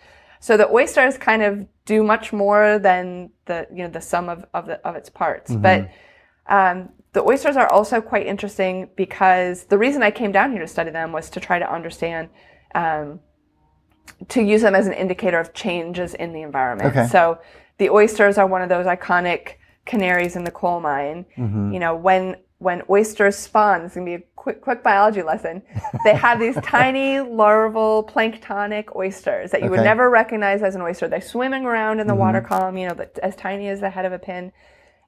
So 0.43 0.57
the 0.57 0.69
oysters 0.69 1.17
kind 1.17 1.43
of 1.43 1.67
do 1.85 2.03
much 2.03 2.33
more 2.33 2.79
than 2.79 3.31
the 3.47 3.67
you 3.73 3.83
know 3.85 3.89
the 3.89 4.01
sum 4.01 4.29
of 4.29 4.45
of, 4.53 4.67
the, 4.67 4.87
of 4.87 4.97
its 4.97 5.09
parts, 5.09 5.55
but. 5.55 5.89
Um, 6.49 6.89
the 7.13 7.23
oysters 7.23 7.57
are 7.57 7.71
also 7.71 8.01
quite 8.01 8.27
interesting 8.27 8.89
because 8.97 9.65
the 9.65 9.79
reason 9.79 10.03
I 10.03 10.11
came 10.11 10.33
down 10.33 10.51
here 10.53 10.63
to 10.63 10.67
study 10.67 10.91
them 10.91 11.13
was 11.13 11.29
to 11.31 11.41
try 11.41 11.59
to 11.59 11.71
understand 11.71 12.31
um, 12.75 13.21
to 14.29 14.43
use 14.43 14.63
them 14.63 14.75
as 14.75 14.87
an 14.87 14.93
indicator 14.93 15.39
of 15.39 15.53
changes 15.53 16.15
in 16.15 16.33
the 16.33 16.43
environment. 16.43 16.97
Okay. 16.97 17.07
So 17.09 17.39
the 17.79 17.91
oysters 17.91 18.39
are 18.39 18.47
one 18.47 18.63
of 18.63 18.69
those 18.69 18.87
iconic 18.87 19.55
canaries 19.85 20.37
in 20.37 20.45
the 20.45 20.51
coal 20.51 20.81
mine. 20.81 21.27
You 21.73 21.79
know, 21.81 21.95
when 21.97 22.37
when 22.63 22.83
oysters 22.89 23.37
spawn, 23.37 23.83
it's 23.83 23.95
gonna 23.95 24.07
be 24.07 24.15
a 24.15 24.23
quick 24.37 24.61
quick 24.61 24.83
biology 24.83 25.23
lesson. 25.23 25.63
They 26.05 26.15
have 26.15 26.39
these 26.39 26.57
tiny 26.63 27.21
larval 27.21 28.05
planktonic 28.05 28.95
oysters 28.95 29.51
that 29.51 29.63
you 29.63 29.71
would 29.71 29.81
never 29.85 30.09
recognize 30.09 30.63
as 30.63 30.75
an 30.75 30.83
oyster. 30.83 31.09
They're 31.09 31.21
swimming 31.21 31.65
around 31.65 32.01
in 32.01 32.07
the 32.07 32.15
water 32.15 32.41
column, 32.41 32.77
you 32.77 32.89
know, 32.89 32.95
but 32.95 33.19
as 33.23 33.35
tiny 33.37 33.69
as 33.69 33.81
the 33.81 33.91
head 33.91 34.05
of 34.05 34.13
a 34.13 34.19
pin. 34.19 34.53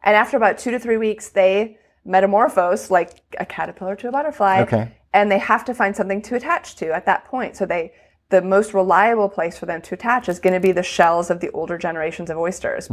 And 0.03 0.17
after 0.17 0.37
about 0.37 0.59
two 0.59 0.71
to 0.73 0.79
three 0.79 0.97
weeks, 0.97 1.29
they 1.31 1.79
metamorphose 2.05 2.91
like 2.91 3.21
a 3.39 3.47
caterpillar 3.47 3.97
to 3.97 4.09
a 4.09 4.13
butterfly 4.13 4.61
Okay. 4.63 4.93
and 5.15 5.31
they 5.31 5.39
have 5.39 5.65
to 5.65 5.73
find 5.75 5.97
something 5.97 6.21
to 6.23 6.35
attach 6.35 6.77
to 6.77 6.93
at 6.93 7.07
that 7.07 7.25
point. 7.25 7.57
So 7.57 7.65
they 7.67 7.93
the 8.31 8.43
most 8.43 8.75
reliable 8.75 9.29
place 9.29 9.57
for 9.57 9.67
them 9.67 9.81
to 9.83 9.95
attach 9.95 10.29
is 10.29 10.39
going 10.41 10.55
to 10.55 10.61
be 10.61 10.73
the 10.73 10.83
shells 10.83 11.31
of 11.31 11.41
the 11.41 11.51
older 11.51 11.79
generations 11.79 12.31
of 12.31 12.37
oysters 12.37 12.89
Mm-hmm. 12.89 12.93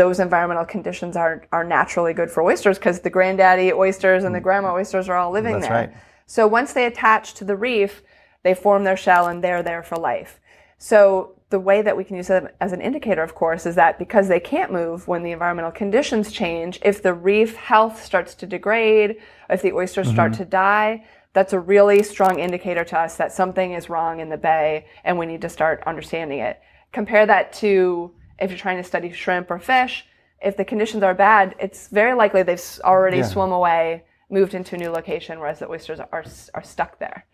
Those 0.00 0.18
environmental 0.18 0.64
conditions 0.64 1.14
are 1.14 1.46
are 1.52 1.62
naturally 1.62 2.14
good 2.14 2.30
for 2.30 2.42
oysters 2.42 2.78
because 2.78 3.00
the 3.00 3.10
granddaddy 3.10 3.70
oysters 3.70 4.24
and 4.24 4.34
the 4.34 4.40
grandma 4.40 4.72
oysters 4.72 5.10
are 5.10 5.16
all 5.16 5.30
living 5.30 5.56
Mm. 5.56 5.60
That's 5.60 5.68
there. 5.68 5.80
right. 5.88 5.92
So 6.26 6.46
once 6.46 6.72
they 6.72 6.86
attach 6.86 7.34
to 7.34 7.44
the 7.44 7.54
reef, 7.68 8.02
they 8.42 8.54
form 8.54 8.84
their 8.84 8.96
shell 8.96 9.26
and 9.26 9.44
they're 9.44 9.62
there 9.62 9.82
for 9.82 9.96
life. 9.96 10.40
So 10.78 11.34
the 11.50 11.60
way 11.60 11.82
that 11.82 11.94
we 11.98 12.04
can 12.04 12.16
use 12.16 12.28
them 12.28 12.48
as 12.60 12.72
an 12.72 12.80
indicator, 12.80 13.22
of 13.22 13.34
course, 13.34 13.66
is 13.66 13.74
that 13.74 13.98
because 13.98 14.28
they 14.28 14.40
can't 14.40 14.72
move 14.72 15.06
when 15.06 15.22
the 15.22 15.32
environmental 15.32 15.72
conditions 15.72 16.32
change, 16.32 16.78
if 16.82 17.02
the 17.02 17.12
reef 17.12 17.56
health 17.56 18.02
starts 18.02 18.34
to 18.36 18.46
degrade, 18.46 19.16
if 19.50 19.60
the 19.60 19.72
oysters 19.72 20.08
start 20.08 20.32
to 20.34 20.46
die, 20.46 21.04
that's 21.34 21.52
a 21.52 21.60
really 21.60 22.02
strong 22.02 22.38
indicator 22.38 22.84
to 22.84 22.98
us 22.98 23.16
that 23.16 23.32
something 23.32 23.72
is 23.74 23.90
wrong 23.90 24.20
in 24.20 24.30
the 24.30 24.38
bay 24.38 24.86
and 25.04 25.18
we 25.18 25.26
need 25.26 25.42
to 25.42 25.48
start 25.48 25.82
understanding 25.86 26.38
it. 26.38 26.58
Compare 26.92 27.26
that 27.26 27.52
to 27.64 28.12
if 28.40 28.50
you're 28.50 28.58
trying 28.58 28.76
to 28.78 28.84
study 28.84 29.12
shrimp 29.12 29.50
or 29.50 29.58
fish, 29.58 30.06
if 30.42 30.56
the 30.56 30.64
conditions 30.64 31.02
are 31.02 31.14
bad, 31.14 31.54
it's 31.58 31.88
very 31.88 32.14
likely 32.14 32.42
they've 32.42 32.62
already 32.82 33.18
Yeah. 33.18 33.24
swum 33.24 33.52
away, 33.52 34.04
moved 34.30 34.54
into 34.54 34.76
a 34.76 34.78
new 34.78 34.90
location, 34.90 35.38
whereas 35.38 35.58
the 35.58 35.68
oysters 35.68 36.00
are, 36.00 36.24
are 36.54 36.62
stuck 36.62 36.98
there. 36.98 37.24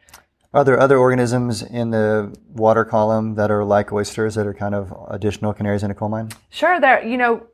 Are 0.54 0.64
there 0.64 0.80
other 0.80 0.96
organisms 0.96 1.62
in 1.62 1.90
the 1.90 2.34
water 2.54 2.84
column 2.84 3.34
that 3.34 3.50
are 3.50 3.62
like 3.64 3.92
oysters 3.92 4.36
that 4.36 4.46
are 4.46 4.54
kind 4.54 4.74
of 4.74 4.92
additional 5.08 5.52
canaries 5.52 5.82
in 5.82 5.90
a 5.90 5.94
coal 5.94 6.08
mine? 6.08 6.30
Sure, 6.48 6.80
there. 6.80 7.04
You 7.04 7.18
know, 7.18 7.46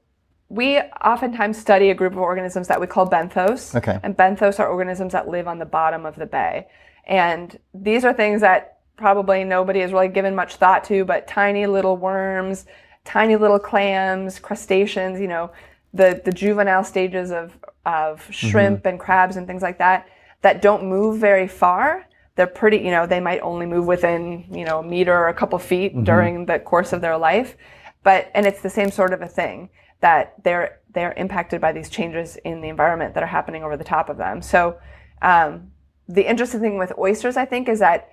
we 0.49 0.79
oftentimes 0.79 1.59
study 1.59 1.91
a 1.91 1.95
group 1.95 2.13
of 2.13 2.19
organisms 2.19 2.69
that 2.69 2.81
we 2.81 2.87
call 2.87 3.09
benthos. 3.09 3.75
Okay. 3.75 3.99
And 4.03 4.17
benthos 4.17 4.61
are 4.61 4.69
organisms 4.69 5.13
that 5.15 5.27
live 5.27 5.49
on 5.49 5.59
the 5.59 5.65
bottom 5.65 6.07
of 6.07 6.15
the 6.17 6.27
bay. 6.27 6.69
And 7.07 7.59
these 7.75 8.05
are 8.05 8.13
things 8.13 8.41
that 8.43 8.79
probably 8.97 9.43
nobody 9.43 9.81
has 9.81 9.93
really 9.93 10.09
given 10.09 10.35
much 10.37 10.57
thought 10.57 10.85
to, 10.85 11.05
but 11.05 11.27
tiny 11.27 11.67
little 11.67 11.97
worms, 11.97 12.67
tiny 13.05 13.37
little 13.37 13.59
clams, 13.59 14.39
crustaceans, 14.39 15.21
you 15.21 15.29
know, 15.29 15.51
the, 15.93 16.21
the 16.25 16.33
juvenile 16.33 16.85
stages 16.85 17.31
of, 17.31 17.57
of 17.85 18.27
shrimp 18.31 18.81
mm-hmm. 18.81 18.89
and 18.89 19.01
crabs 19.01 19.37
and 19.37 19.47
things 19.47 19.63
like 19.63 19.79
that, 19.79 20.09
that 20.43 20.63
don't 20.63 20.85
move 20.85 21.21
very 21.21 21.49
far. 21.49 22.07
They're 22.37 22.47
pretty, 22.47 22.79
you 22.79 22.91
know, 22.91 23.07
they 23.07 23.21
might 23.21 23.41
only 23.41 23.67
move 23.67 23.87
within, 23.87 24.47
you 24.51 24.65
know, 24.65 24.79
a 24.79 24.83
meter 24.83 25.15
or 25.15 25.29
a 25.29 25.35
couple 25.35 25.59
feet 25.59 25.93
mm-hmm. 25.93 26.05
during 26.05 26.47
the 26.47 26.59
course 26.59 26.93
of 26.93 27.01
their 27.01 27.19
life. 27.19 27.57
But, 28.03 28.31
and 28.35 28.47
it's 28.47 28.63
the 28.63 28.71
same 28.71 28.91
sort 28.91 29.13
of 29.13 29.21
a 29.21 29.29
thing 29.29 29.69
that 30.01 30.43
they're, 30.43 30.81
they're 30.93 31.13
impacted 31.13 31.61
by 31.61 31.73
these 31.73 31.89
changes 31.89 32.37
in 32.37 32.61
the 32.61 32.69
environment 32.69 33.15
that 33.15 33.23
are 33.23 33.27
happening 33.27 33.63
over 33.63 33.77
the 33.77 33.85
top 33.85 34.09
of 34.09 34.17
them. 34.17 34.43
So, 34.43 34.79
um, 35.21 35.71
the 36.09 36.29
interesting 36.29 36.61
thing 36.61 36.79
with 36.79 36.93
oysters, 36.99 37.37
I 37.37 37.45
think, 37.45 37.69
is 37.69 37.79
that 37.79 38.09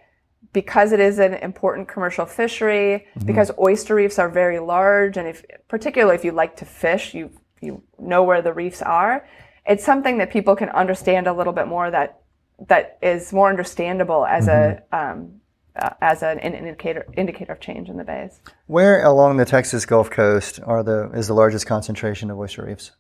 because 0.54 0.92
it 0.92 1.00
is 1.00 1.20
an 1.20 1.36
important 1.36 1.88
commercial 1.88 2.26
fishery, 2.26 3.06
mm-hmm. 3.16 3.26
because 3.26 3.52
oyster 3.60 3.96
reefs 3.96 4.18
are 4.20 4.30
very 4.30 4.60
large, 4.60 5.18
and 5.18 5.28
if 5.28 5.44
particularly 5.68 6.16
if 6.16 6.26
you 6.26 6.32
like 6.32 6.56
to 6.58 6.66
fish, 6.66 7.14
you 7.14 7.32
you 7.62 7.84
know 7.98 8.24
where 8.24 8.42
the 8.42 8.54
reefs 8.54 8.82
are. 8.82 9.28
It's 9.66 9.84
something 9.84 10.18
that 10.18 10.32
people 10.32 10.56
can 10.56 10.70
understand 10.70 11.28
a 11.28 11.34
little 11.34 11.54
bit 11.54 11.68
more 11.68 11.92
that 11.92 12.22
that 12.68 12.98
is 13.02 13.32
more 13.32 13.50
understandable 13.50 14.26
as 14.26 14.48
mm-hmm. 14.48 14.96
a 14.96 14.98
um, 14.98 15.40
uh, 15.76 15.92
as 16.02 16.24
an 16.24 16.40
indicator 16.40 17.06
indicator 17.16 17.54
of 17.54 17.60
change 17.60 17.90
in 17.90 17.98
the 17.98 18.04
bays. 18.04 18.40
Where 18.68 19.04
along 19.04 19.38
the 19.38 19.46
Texas 19.46 19.86
Gulf 19.86 20.10
Coast 20.10 20.60
are 20.66 20.84
the 20.84 21.12
is 21.14 21.28
the 21.28 21.34
largest 21.34 21.68
concentration 21.68 22.32
of 22.32 22.38
oyster 22.38 22.66
reefs? 22.66 22.92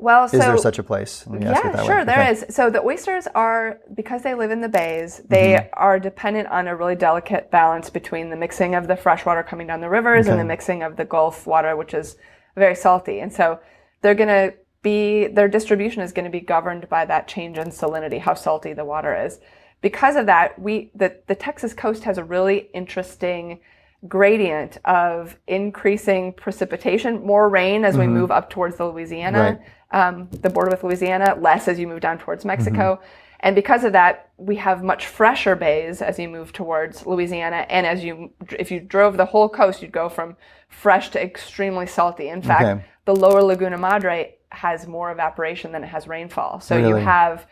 Well, 0.00 0.28
so, 0.28 0.36
is 0.36 0.44
there 0.44 0.58
such 0.58 0.78
a 0.78 0.84
place? 0.84 1.24
yeah, 1.40 1.84
sure, 1.84 2.04
there 2.04 2.20
okay. 2.20 2.30
is. 2.30 2.46
So 2.50 2.70
the 2.70 2.80
oysters 2.80 3.26
are 3.34 3.80
because 3.94 4.22
they 4.22 4.34
live 4.34 4.52
in 4.52 4.60
the 4.60 4.68
bays. 4.68 5.20
They 5.28 5.54
mm-hmm. 5.54 5.68
are 5.72 5.98
dependent 5.98 6.46
on 6.48 6.68
a 6.68 6.76
really 6.76 6.94
delicate 6.94 7.50
balance 7.50 7.90
between 7.90 8.30
the 8.30 8.36
mixing 8.36 8.76
of 8.76 8.86
the 8.86 8.94
fresh 8.94 9.26
water 9.26 9.42
coming 9.42 9.66
down 9.66 9.80
the 9.80 9.88
rivers 9.88 10.26
okay. 10.26 10.30
and 10.30 10.40
the 10.40 10.44
mixing 10.44 10.84
of 10.84 10.96
the 10.96 11.04
Gulf 11.04 11.48
water, 11.48 11.76
which 11.76 11.94
is 11.94 12.16
very 12.54 12.76
salty. 12.76 13.18
And 13.18 13.32
so 13.32 13.58
they're 14.00 14.14
going 14.14 14.28
to 14.28 14.54
be 14.82 15.26
their 15.26 15.48
distribution 15.48 16.02
is 16.02 16.12
going 16.12 16.26
to 16.26 16.30
be 16.30 16.40
governed 16.40 16.88
by 16.88 17.04
that 17.04 17.26
change 17.26 17.58
in 17.58 17.66
salinity, 17.66 18.20
how 18.20 18.34
salty 18.34 18.72
the 18.74 18.84
water 18.84 19.24
is. 19.26 19.40
Because 19.80 20.14
of 20.14 20.26
that, 20.26 20.60
we 20.60 20.92
the 20.94 21.18
the 21.26 21.34
Texas 21.34 21.74
coast 21.74 22.04
has 22.04 22.18
a 22.18 22.24
really 22.24 22.70
interesting 22.72 23.58
gradient 24.06 24.78
of 24.84 25.36
increasing 25.48 26.32
precipitation, 26.34 27.26
more 27.26 27.48
rain 27.48 27.84
as 27.84 27.96
mm-hmm. 27.96 28.02
we 28.02 28.06
move 28.06 28.30
up 28.30 28.48
towards 28.48 28.76
the 28.76 28.86
Louisiana. 28.86 29.40
Right 29.40 29.60
um, 29.90 30.28
the 30.30 30.50
border 30.50 30.70
with 30.70 30.84
Louisiana, 30.84 31.36
less 31.40 31.68
as 31.68 31.78
you 31.78 31.86
move 31.86 32.00
down 32.00 32.18
towards 32.18 32.44
Mexico. 32.44 32.96
Mm-hmm. 32.96 33.04
And 33.40 33.54
because 33.54 33.84
of 33.84 33.92
that, 33.92 34.30
we 34.36 34.56
have 34.56 34.82
much 34.82 35.06
fresher 35.06 35.54
bays 35.54 36.02
as 36.02 36.18
you 36.18 36.28
move 36.28 36.52
towards 36.52 37.06
Louisiana. 37.06 37.66
And 37.68 37.86
as 37.86 38.02
you, 38.02 38.32
if 38.58 38.70
you 38.70 38.80
drove 38.80 39.16
the 39.16 39.26
whole 39.26 39.48
coast, 39.48 39.80
you'd 39.80 39.92
go 39.92 40.08
from 40.08 40.36
fresh 40.68 41.10
to 41.10 41.22
extremely 41.22 41.86
salty. 41.86 42.28
In 42.28 42.42
fact, 42.42 42.64
okay. 42.64 42.84
the 43.04 43.14
lower 43.14 43.42
Laguna 43.42 43.78
Madre 43.78 44.34
has 44.50 44.86
more 44.86 45.12
evaporation 45.12 45.70
than 45.70 45.84
it 45.84 45.88
has 45.88 46.08
rainfall. 46.08 46.60
So 46.60 46.76
really? 46.76 46.88
you 46.88 46.94
have 46.96 47.46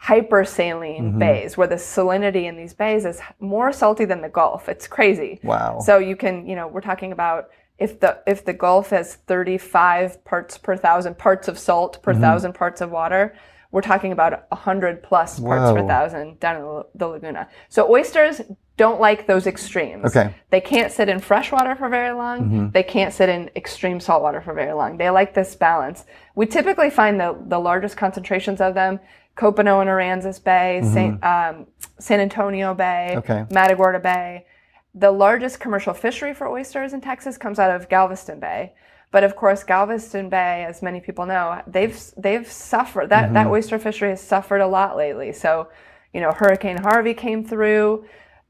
hypersaline 0.00 1.00
mm-hmm. 1.00 1.18
bays 1.18 1.56
where 1.56 1.66
the 1.66 1.76
salinity 1.76 2.44
in 2.44 2.56
these 2.56 2.74
bays 2.74 3.04
is 3.04 3.20
more 3.40 3.72
salty 3.72 4.04
than 4.04 4.20
the 4.20 4.28
Gulf. 4.28 4.68
It's 4.68 4.86
crazy. 4.86 5.40
Wow. 5.42 5.80
So 5.80 5.98
you 5.98 6.14
can, 6.14 6.46
you 6.46 6.54
know, 6.54 6.68
we're 6.68 6.80
talking 6.80 7.10
about 7.10 7.50
if 7.78 8.00
the 8.00 8.22
if 8.26 8.44
the 8.44 8.52
Gulf 8.52 8.90
has 8.90 9.14
35 9.14 10.24
parts 10.24 10.58
per 10.58 10.76
thousand 10.76 11.18
parts 11.18 11.48
of 11.48 11.58
salt 11.58 12.02
per 12.02 12.12
mm-hmm. 12.12 12.20
thousand 12.20 12.52
parts 12.54 12.80
of 12.80 12.90
water, 12.90 13.36
we're 13.72 13.80
talking 13.80 14.12
about 14.12 14.46
100 14.50 15.02
plus 15.02 15.40
parts 15.40 15.70
Whoa. 15.70 15.74
per 15.74 15.86
thousand 15.86 16.38
down 16.40 16.56
in 16.56 16.82
the 16.94 17.06
Laguna. 17.08 17.48
So 17.68 17.90
oysters 17.90 18.40
don't 18.76 19.00
like 19.00 19.26
those 19.26 19.46
extremes. 19.46 20.04
Okay. 20.04 20.34
They 20.50 20.60
can't 20.60 20.92
sit 20.92 21.08
in 21.08 21.20
fresh 21.20 21.52
water 21.52 21.76
for 21.76 21.88
very 21.88 22.12
long. 22.12 22.40
Mm-hmm. 22.40 22.70
They 22.70 22.82
can't 22.82 23.12
sit 23.12 23.28
in 23.28 23.50
extreme 23.54 24.00
salt 24.00 24.22
water 24.22 24.40
for 24.40 24.52
very 24.52 24.72
long. 24.72 24.96
They 24.96 25.10
like 25.10 25.34
this 25.34 25.54
balance. 25.54 26.04
We 26.34 26.46
typically 26.46 26.90
find 26.90 27.20
the, 27.20 27.36
the 27.46 27.58
largest 27.58 27.96
concentrations 27.96 28.60
of 28.60 28.74
them 28.74 28.98
Copano 29.36 29.80
and 29.80 29.90
Aransas 29.90 30.42
Bay, 30.42 30.80
mm-hmm. 30.80 30.92
Saint, 30.92 31.24
um, 31.24 31.66
San 31.98 32.20
Antonio 32.20 32.72
Bay, 32.74 33.14
okay. 33.16 33.46
Matagorda 33.50 33.98
Bay 33.98 34.46
the 34.94 35.10
largest 35.10 35.58
commercial 35.58 35.92
fishery 35.92 36.32
for 36.34 36.48
oysters 36.48 36.92
in 36.92 37.00
Texas 37.00 37.36
comes 37.36 37.58
out 37.58 37.74
of 37.74 37.88
Galveston 37.88 38.38
Bay. 38.38 38.72
But 39.10 39.24
of 39.24 39.36
course, 39.36 39.62
Galveston 39.62 40.28
Bay, 40.28 40.64
as 40.68 40.82
many 40.82 41.00
people 41.00 41.26
know, 41.26 41.62
they've 41.66 41.96
they've 42.16 42.50
suffered 42.50 43.10
that 43.10 43.26
mm-hmm. 43.26 43.34
that 43.34 43.46
oyster 43.46 43.78
fishery 43.78 44.10
has 44.10 44.20
suffered 44.20 44.60
a 44.60 44.66
lot 44.66 44.96
lately. 44.96 45.32
So, 45.32 45.68
you 46.12 46.20
know, 46.20 46.32
Hurricane 46.32 46.78
Harvey 46.78 47.14
came 47.14 47.44
through, 47.44 48.06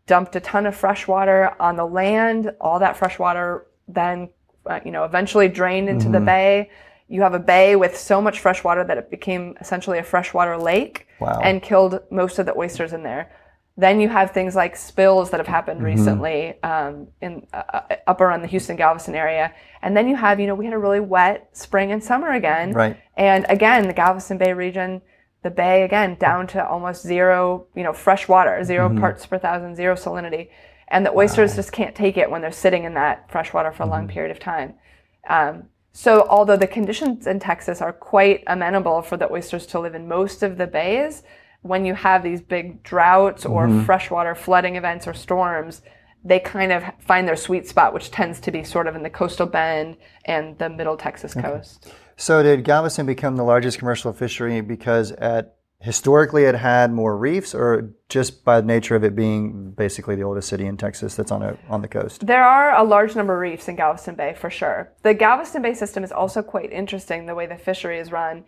dumped 0.06 0.36
a 0.36 0.40
ton 0.40 0.66
of 0.66 0.74
fresh 0.74 1.06
water 1.06 1.54
on 1.60 1.76
the 1.76 1.86
land. 1.86 2.52
All 2.60 2.78
that 2.78 2.96
fresh 2.96 3.18
water 3.18 3.66
then, 3.88 4.30
uh, 4.64 4.80
you 4.84 4.90
know, 4.90 5.04
eventually 5.04 5.48
drained 5.48 5.88
into 5.88 6.04
mm-hmm. 6.04 6.12
the 6.12 6.20
bay. 6.20 6.70
You 7.08 7.20
have 7.20 7.34
a 7.34 7.38
bay 7.38 7.76
with 7.76 7.96
so 7.96 8.22
much 8.22 8.40
fresh 8.40 8.64
water 8.64 8.84
that 8.84 8.96
it 8.96 9.10
became 9.10 9.56
essentially 9.60 9.98
a 9.98 10.02
freshwater 10.02 10.56
lake 10.56 11.06
wow. 11.20 11.40
and 11.42 11.62
killed 11.62 12.00
most 12.10 12.38
of 12.38 12.46
the 12.46 12.56
oysters 12.56 12.94
in 12.94 13.02
there. 13.02 13.30
Then 13.76 14.00
you 14.00 14.08
have 14.08 14.30
things 14.30 14.54
like 14.54 14.76
spills 14.76 15.30
that 15.30 15.40
have 15.40 15.48
happened 15.48 15.78
mm-hmm. 15.78 15.98
recently 15.98 16.62
um, 16.62 17.08
in 17.20 17.46
uh, 17.52 17.62
uh, 17.72 17.96
up 18.06 18.20
around 18.20 18.42
the 18.42 18.46
Houston 18.48 18.76
Galveston 18.76 19.16
area, 19.16 19.52
and 19.82 19.96
then 19.96 20.08
you 20.08 20.14
have 20.14 20.38
you 20.38 20.46
know 20.46 20.54
we 20.54 20.64
had 20.64 20.74
a 20.74 20.78
really 20.78 21.00
wet 21.00 21.48
spring 21.52 21.90
and 21.90 22.02
summer 22.02 22.30
again, 22.30 22.72
right? 22.72 22.96
And 23.16 23.44
again, 23.48 23.88
the 23.88 23.92
Galveston 23.92 24.38
Bay 24.38 24.52
region, 24.52 25.02
the 25.42 25.50
bay 25.50 25.82
again 25.82 26.16
down 26.20 26.46
to 26.48 26.66
almost 26.66 27.02
zero, 27.02 27.66
you 27.74 27.82
know, 27.82 27.92
fresh 27.92 28.28
water, 28.28 28.62
0 28.62 28.88
mm-hmm. 28.88 29.00
parts 29.00 29.26
per 29.26 29.38
thousand, 29.38 29.74
zero 29.74 29.96
salinity, 29.96 30.50
and 30.88 31.04
the 31.04 31.12
oysters 31.12 31.50
wow. 31.50 31.56
just 31.56 31.72
can't 31.72 31.96
take 31.96 32.16
it 32.16 32.30
when 32.30 32.42
they're 32.42 32.52
sitting 32.52 32.84
in 32.84 32.94
that 32.94 33.28
fresh 33.30 33.52
water 33.52 33.72
for 33.72 33.82
a 33.82 33.86
long 33.86 34.02
mm-hmm. 34.02 34.14
period 34.14 34.30
of 34.30 34.38
time. 34.38 34.74
Um, 35.28 35.64
so 35.92 36.26
although 36.28 36.56
the 36.56 36.66
conditions 36.66 37.26
in 37.26 37.38
Texas 37.38 37.80
are 37.80 37.92
quite 37.92 38.42
amenable 38.46 39.00
for 39.00 39.16
the 39.16 39.30
oysters 39.30 39.64
to 39.66 39.80
live 39.80 39.94
in 39.94 40.08
most 40.08 40.42
of 40.42 40.58
the 40.58 40.66
bays 40.66 41.22
when 41.64 41.86
you 41.86 41.94
have 41.94 42.22
these 42.22 42.42
big 42.42 42.82
droughts 42.82 43.46
or 43.46 43.66
mm-hmm. 43.66 43.84
freshwater 43.84 44.34
flooding 44.34 44.76
events 44.76 45.06
or 45.06 45.14
storms, 45.14 45.80
they 46.22 46.38
kind 46.38 46.70
of 46.70 46.84
find 47.00 47.26
their 47.26 47.36
sweet 47.36 47.66
spot, 47.66 47.94
which 47.94 48.10
tends 48.10 48.38
to 48.40 48.50
be 48.50 48.62
sort 48.62 48.86
of 48.86 48.94
in 48.94 49.02
the 49.02 49.08
coastal 49.08 49.46
bend 49.46 49.96
and 50.26 50.58
the 50.58 50.68
middle 50.68 50.98
Texas 50.98 51.34
okay. 51.34 51.48
coast. 51.48 51.90
So, 52.16 52.42
did 52.42 52.64
Galveston 52.64 53.06
become 53.06 53.36
the 53.36 53.44
largest 53.44 53.78
commercial 53.78 54.12
fishery 54.12 54.60
because 54.60 55.12
at 55.12 55.56
historically 55.80 56.44
it 56.44 56.54
had 56.54 56.92
more 56.92 57.16
reefs, 57.16 57.54
or 57.54 57.94
just 58.10 58.44
by 58.44 58.60
the 58.60 58.66
nature 58.66 58.94
of 58.94 59.02
it 59.02 59.16
being 59.16 59.70
basically 59.72 60.16
the 60.16 60.22
oldest 60.22 60.48
city 60.48 60.66
in 60.66 60.76
Texas 60.76 61.14
that's 61.14 61.32
on 61.32 61.42
a, 61.42 61.56
on 61.70 61.80
the 61.80 61.88
coast? 61.88 62.26
There 62.26 62.44
are 62.44 62.76
a 62.76 62.84
large 62.84 63.16
number 63.16 63.32
of 63.32 63.40
reefs 63.40 63.68
in 63.68 63.76
Galveston 63.76 64.16
Bay 64.16 64.34
for 64.38 64.50
sure. 64.50 64.92
The 65.02 65.14
Galveston 65.14 65.62
Bay 65.62 65.72
system 65.72 66.04
is 66.04 66.12
also 66.12 66.42
quite 66.42 66.72
interesting 66.72 67.24
the 67.24 67.34
way 67.34 67.46
the 67.46 67.56
fishery 67.56 67.98
is 67.98 68.12
run 68.12 68.44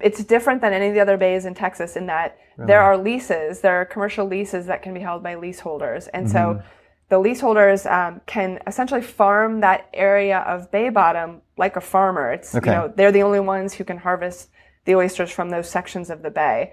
it's 0.00 0.22
different 0.24 0.60
than 0.60 0.72
any 0.72 0.88
of 0.88 0.94
the 0.94 1.00
other 1.00 1.16
bays 1.16 1.44
in 1.44 1.54
Texas 1.54 1.96
in 1.96 2.06
that 2.06 2.38
really? 2.56 2.68
there 2.68 2.80
are 2.80 2.96
leases, 2.96 3.60
there 3.60 3.80
are 3.80 3.84
commercial 3.84 4.26
leases 4.26 4.66
that 4.66 4.82
can 4.82 4.94
be 4.94 5.00
held 5.00 5.22
by 5.22 5.34
leaseholders. 5.34 6.08
And 6.08 6.26
mm-hmm. 6.26 6.32
so 6.32 6.62
the 7.08 7.18
leaseholders 7.18 7.86
um, 7.86 8.20
can 8.26 8.60
essentially 8.66 9.02
farm 9.02 9.60
that 9.60 9.88
area 9.94 10.40
of 10.40 10.70
bay 10.70 10.90
bottom 10.90 11.42
like 11.56 11.76
a 11.76 11.80
farmer. 11.80 12.32
It's, 12.32 12.54
okay. 12.54 12.70
you 12.70 12.76
know, 12.76 12.92
they're 12.94 13.12
the 13.12 13.22
only 13.22 13.40
ones 13.40 13.74
who 13.74 13.84
can 13.84 13.98
harvest 13.98 14.50
the 14.84 14.94
oysters 14.94 15.30
from 15.30 15.50
those 15.50 15.68
sections 15.68 16.10
of 16.10 16.22
the 16.22 16.30
bay. 16.30 16.72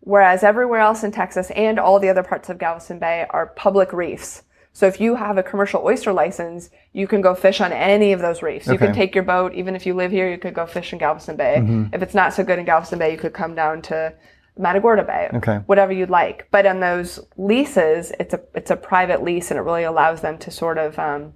Whereas 0.00 0.42
everywhere 0.42 0.80
else 0.80 1.04
in 1.04 1.12
Texas 1.12 1.50
and 1.52 1.78
all 1.78 2.00
the 2.00 2.08
other 2.08 2.24
parts 2.24 2.48
of 2.48 2.58
Galveston 2.58 2.98
Bay 2.98 3.24
are 3.30 3.46
public 3.56 3.92
reefs. 3.92 4.42
So 4.74 4.86
if 4.86 5.00
you 5.00 5.16
have 5.16 5.36
a 5.36 5.42
commercial 5.42 5.82
oyster 5.84 6.12
license, 6.12 6.70
you 6.92 7.06
can 7.06 7.20
go 7.20 7.34
fish 7.34 7.60
on 7.60 7.72
any 7.72 8.12
of 8.12 8.20
those 8.20 8.42
reefs. 8.42 8.66
Okay. 8.66 8.72
You 8.72 8.78
can 8.78 8.94
take 8.94 9.14
your 9.14 9.24
boat, 9.24 9.52
even 9.54 9.76
if 9.76 9.84
you 9.84 9.94
live 9.94 10.10
here, 10.10 10.30
you 10.30 10.38
could 10.38 10.54
go 10.54 10.66
fish 10.66 10.92
in 10.92 10.98
Galveston 10.98 11.36
Bay. 11.36 11.56
Mm-hmm. 11.58 11.94
If 11.94 12.02
it's 12.02 12.14
not 12.14 12.32
so 12.32 12.42
good 12.42 12.58
in 12.58 12.64
Galveston 12.64 12.98
Bay, 12.98 13.12
you 13.12 13.18
could 13.18 13.34
come 13.34 13.54
down 13.54 13.82
to 13.82 14.14
Matagorda 14.58 15.04
Bay. 15.04 15.30
Okay. 15.34 15.56
Whatever 15.66 15.92
you'd 15.92 16.10
like. 16.10 16.48
But 16.50 16.66
on 16.66 16.80
those 16.80 17.20
leases, 17.36 18.12
it's 18.18 18.34
a 18.34 18.40
it's 18.54 18.70
a 18.70 18.76
private 18.76 19.22
lease, 19.22 19.50
and 19.50 19.58
it 19.58 19.62
really 19.62 19.84
allows 19.84 20.20
them 20.20 20.38
to 20.38 20.50
sort 20.50 20.78
of 20.78 20.98
um, 20.98 21.34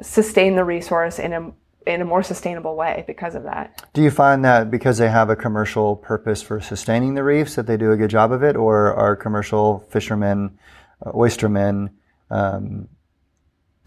sustain 0.00 0.54
the 0.56 0.64
resource 0.64 1.18
in 1.18 1.32
a 1.32 1.52
in 1.86 2.00
a 2.00 2.04
more 2.04 2.22
sustainable 2.22 2.76
way 2.76 3.02
because 3.08 3.34
of 3.34 3.42
that. 3.42 3.84
Do 3.92 4.02
you 4.02 4.10
find 4.10 4.44
that 4.44 4.70
because 4.70 4.98
they 4.98 5.08
have 5.08 5.30
a 5.30 5.36
commercial 5.36 5.96
purpose 5.96 6.40
for 6.40 6.60
sustaining 6.60 7.14
the 7.14 7.24
reefs 7.24 7.56
that 7.56 7.66
they 7.66 7.76
do 7.76 7.90
a 7.90 7.96
good 7.96 8.10
job 8.10 8.30
of 8.30 8.44
it, 8.44 8.56
or 8.56 8.94
are 8.94 9.16
commercial 9.16 9.80
fishermen, 9.90 10.58
uh, 11.04 11.10
oystermen? 11.12 11.90
Um, 12.32 12.88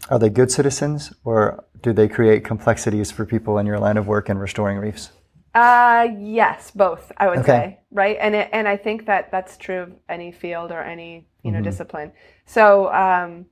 are 0.08 0.18
they 0.18 0.30
good 0.30 0.50
citizens, 0.50 1.12
or 1.24 1.64
do 1.82 1.92
they 1.92 2.08
create 2.08 2.44
complexities 2.44 3.10
for 3.10 3.26
people 3.26 3.58
in 3.58 3.66
your 3.66 3.78
line 3.78 3.96
of 3.96 4.06
work 4.06 4.30
in 4.30 4.38
restoring 4.38 4.78
reefs? 4.78 5.10
Uh, 5.54 6.08
yes, 6.18 6.70
both. 6.70 7.10
I 7.16 7.28
would 7.28 7.38
okay. 7.38 7.46
say, 7.46 7.80
right? 7.90 8.16
And 8.20 8.34
it, 8.34 8.50
and 8.52 8.68
I 8.68 8.76
think 8.76 9.06
that 9.06 9.30
that's 9.30 9.56
true 9.56 9.80
of 9.80 9.92
any 10.08 10.30
field 10.30 10.70
or 10.70 10.80
any 10.82 11.26
you 11.42 11.50
know 11.50 11.58
mm-hmm. 11.58 11.64
discipline. 11.64 12.12
So 12.44 12.92
um, 12.92 13.46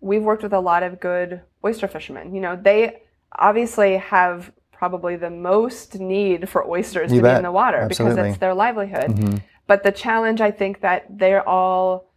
we've 0.00 0.22
worked 0.22 0.42
with 0.42 0.52
a 0.52 0.60
lot 0.60 0.82
of 0.82 1.00
good 1.00 1.40
oyster 1.64 1.88
fishermen. 1.88 2.34
You 2.34 2.40
know, 2.40 2.56
they 2.60 3.02
obviously 3.32 3.96
have 3.96 4.52
probably 4.70 5.16
the 5.16 5.30
most 5.30 5.98
need 5.98 6.48
for 6.48 6.68
oysters 6.68 7.10
you 7.10 7.18
to 7.18 7.22
bet. 7.22 7.34
be 7.34 7.36
in 7.38 7.42
the 7.44 7.52
water 7.52 7.78
Absolutely. 7.78 8.16
because 8.16 8.32
it's 8.32 8.40
their 8.40 8.54
livelihood. 8.54 9.10
Mm-hmm. 9.10 9.36
But 9.66 9.82
the 9.82 9.92
challenge 9.92 10.40
I 10.40 10.50
think 10.50 10.82
that 10.82 11.06
they're 11.08 11.46
all 11.48 12.12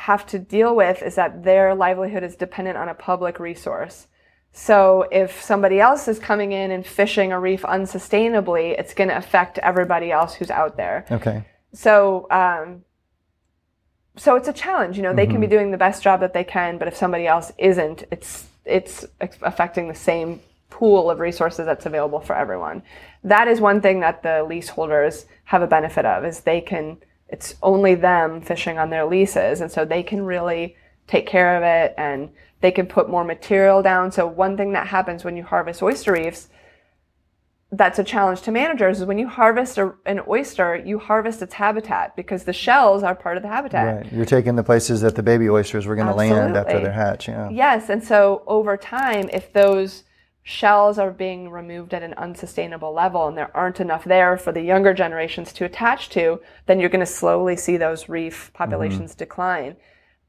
have 0.00 0.24
to 0.24 0.38
deal 0.38 0.74
with 0.74 1.02
is 1.02 1.14
that 1.16 1.44
their 1.44 1.74
livelihood 1.74 2.22
is 2.22 2.34
dependent 2.34 2.78
on 2.78 2.88
a 2.88 2.94
public 2.94 3.38
resource. 3.38 4.06
So 4.52 5.06
if 5.12 5.42
somebody 5.42 5.78
else 5.78 6.08
is 6.08 6.18
coming 6.18 6.52
in 6.52 6.70
and 6.70 6.86
fishing 6.86 7.32
a 7.32 7.38
reef 7.38 7.62
unsustainably, 7.62 8.78
it's 8.78 8.94
going 8.94 9.10
to 9.10 9.16
affect 9.16 9.58
everybody 9.58 10.10
else 10.10 10.34
who's 10.34 10.50
out 10.50 10.78
there. 10.78 11.04
Okay. 11.10 11.44
So, 11.74 12.26
um, 12.30 12.82
so 14.16 14.36
it's 14.36 14.48
a 14.48 14.54
challenge. 14.54 14.96
You 14.96 15.02
know, 15.02 15.14
they 15.14 15.26
can 15.26 15.38
be 15.38 15.46
doing 15.46 15.70
the 15.70 15.76
best 15.76 16.02
job 16.02 16.20
that 16.20 16.32
they 16.32 16.44
can, 16.44 16.78
but 16.78 16.88
if 16.88 16.96
somebody 16.96 17.26
else 17.26 17.52
isn't, 17.58 18.04
it's 18.10 18.46
it's 18.64 19.06
affecting 19.20 19.88
the 19.88 19.94
same 19.94 20.40
pool 20.70 21.10
of 21.10 21.20
resources 21.20 21.66
that's 21.66 21.86
available 21.86 22.20
for 22.20 22.34
everyone. 22.34 22.82
That 23.22 23.48
is 23.48 23.60
one 23.60 23.80
thing 23.80 24.00
that 24.00 24.22
the 24.22 24.44
leaseholders 24.44 25.26
have 25.44 25.62
a 25.62 25.66
benefit 25.66 26.04
of 26.06 26.24
is 26.24 26.40
they 26.40 26.60
can 26.60 26.98
it's 27.30 27.54
only 27.62 27.94
them 27.94 28.40
fishing 28.40 28.78
on 28.78 28.90
their 28.90 29.04
leases 29.04 29.60
and 29.60 29.70
so 29.70 29.84
they 29.84 30.02
can 30.02 30.22
really 30.22 30.76
take 31.06 31.26
care 31.26 31.56
of 31.56 31.62
it 31.62 31.94
and 31.96 32.30
they 32.60 32.70
can 32.70 32.86
put 32.86 33.08
more 33.08 33.24
material 33.24 33.82
down. 33.82 34.12
So 34.12 34.26
one 34.26 34.56
thing 34.56 34.72
that 34.72 34.88
happens 34.88 35.24
when 35.24 35.36
you 35.36 35.44
harvest 35.44 35.82
oyster 35.82 36.12
reefs 36.12 36.48
that's 37.72 37.98
a 38.00 38.04
challenge 38.04 38.42
to 38.42 38.50
managers 38.50 39.00
is 39.00 39.06
when 39.06 39.18
you 39.18 39.28
harvest 39.28 39.78
a, 39.78 39.94
an 40.04 40.20
oyster, 40.26 40.76
you 40.84 40.98
harvest 40.98 41.40
its 41.40 41.54
habitat 41.54 42.16
because 42.16 42.44
the 42.44 42.52
shells 42.52 43.02
are 43.02 43.14
part 43.14 43.36
of 43.36 43.42
the 43.42 43.48
habitat. 43.48 43.96
Right. 43.96 44.12
You're 44.12 44.24
taking 44.24 44.56
the 44.56 44.64
places 44.64 45.00
that 45.02 45.14
the 45.14 45.22
baby 45.22 45.48
oysters 45.48 45.86
were 45.86 45.94
going 45.94 46.08
to 46.08 46.14
land 46.14 46.56
after 46.56 46.80
their 46.80 46.92
hatch. 46.92 47.28
Yeah. 47.28 47.48
Yes, 47.50 47.88
and 47.88 48.02
so 48.02 48.42
over 48.46 48.76
time, 48.76 49.30
if 49.32 49.52
those 49.52 50.02
shells 50.42 50.98
are 50.98 51.10
being 51.10 51.50
removed 51.50 51.92
at 51.94 52.02
an 52.02 52.14
unsustainable 52.14 52.92
level 52.92 53.28
and 53.28 53.36
there 53.36 53.54
aren't 53.56 53.80
enough 53.80 54.04
there 54.04 54.36
for 54.36 54.52
the 54.52 54.62
younger 54.62 54.94
generations 54.94 55.52
to 55.52 55.64
attach 55.64 56.08
to, 56.10 56.40
then 56.66 56.80
you're 56.80 56.88
going 56.88 57.00
to 57.00 57.06
slowly 57.06 57.56
see 57.56 57.76
those 57.76 58.08
reef 58.08 58.46
mm-hmm. 58.46 58.56
populations 58.56 59.14
decline. 59.14 59.76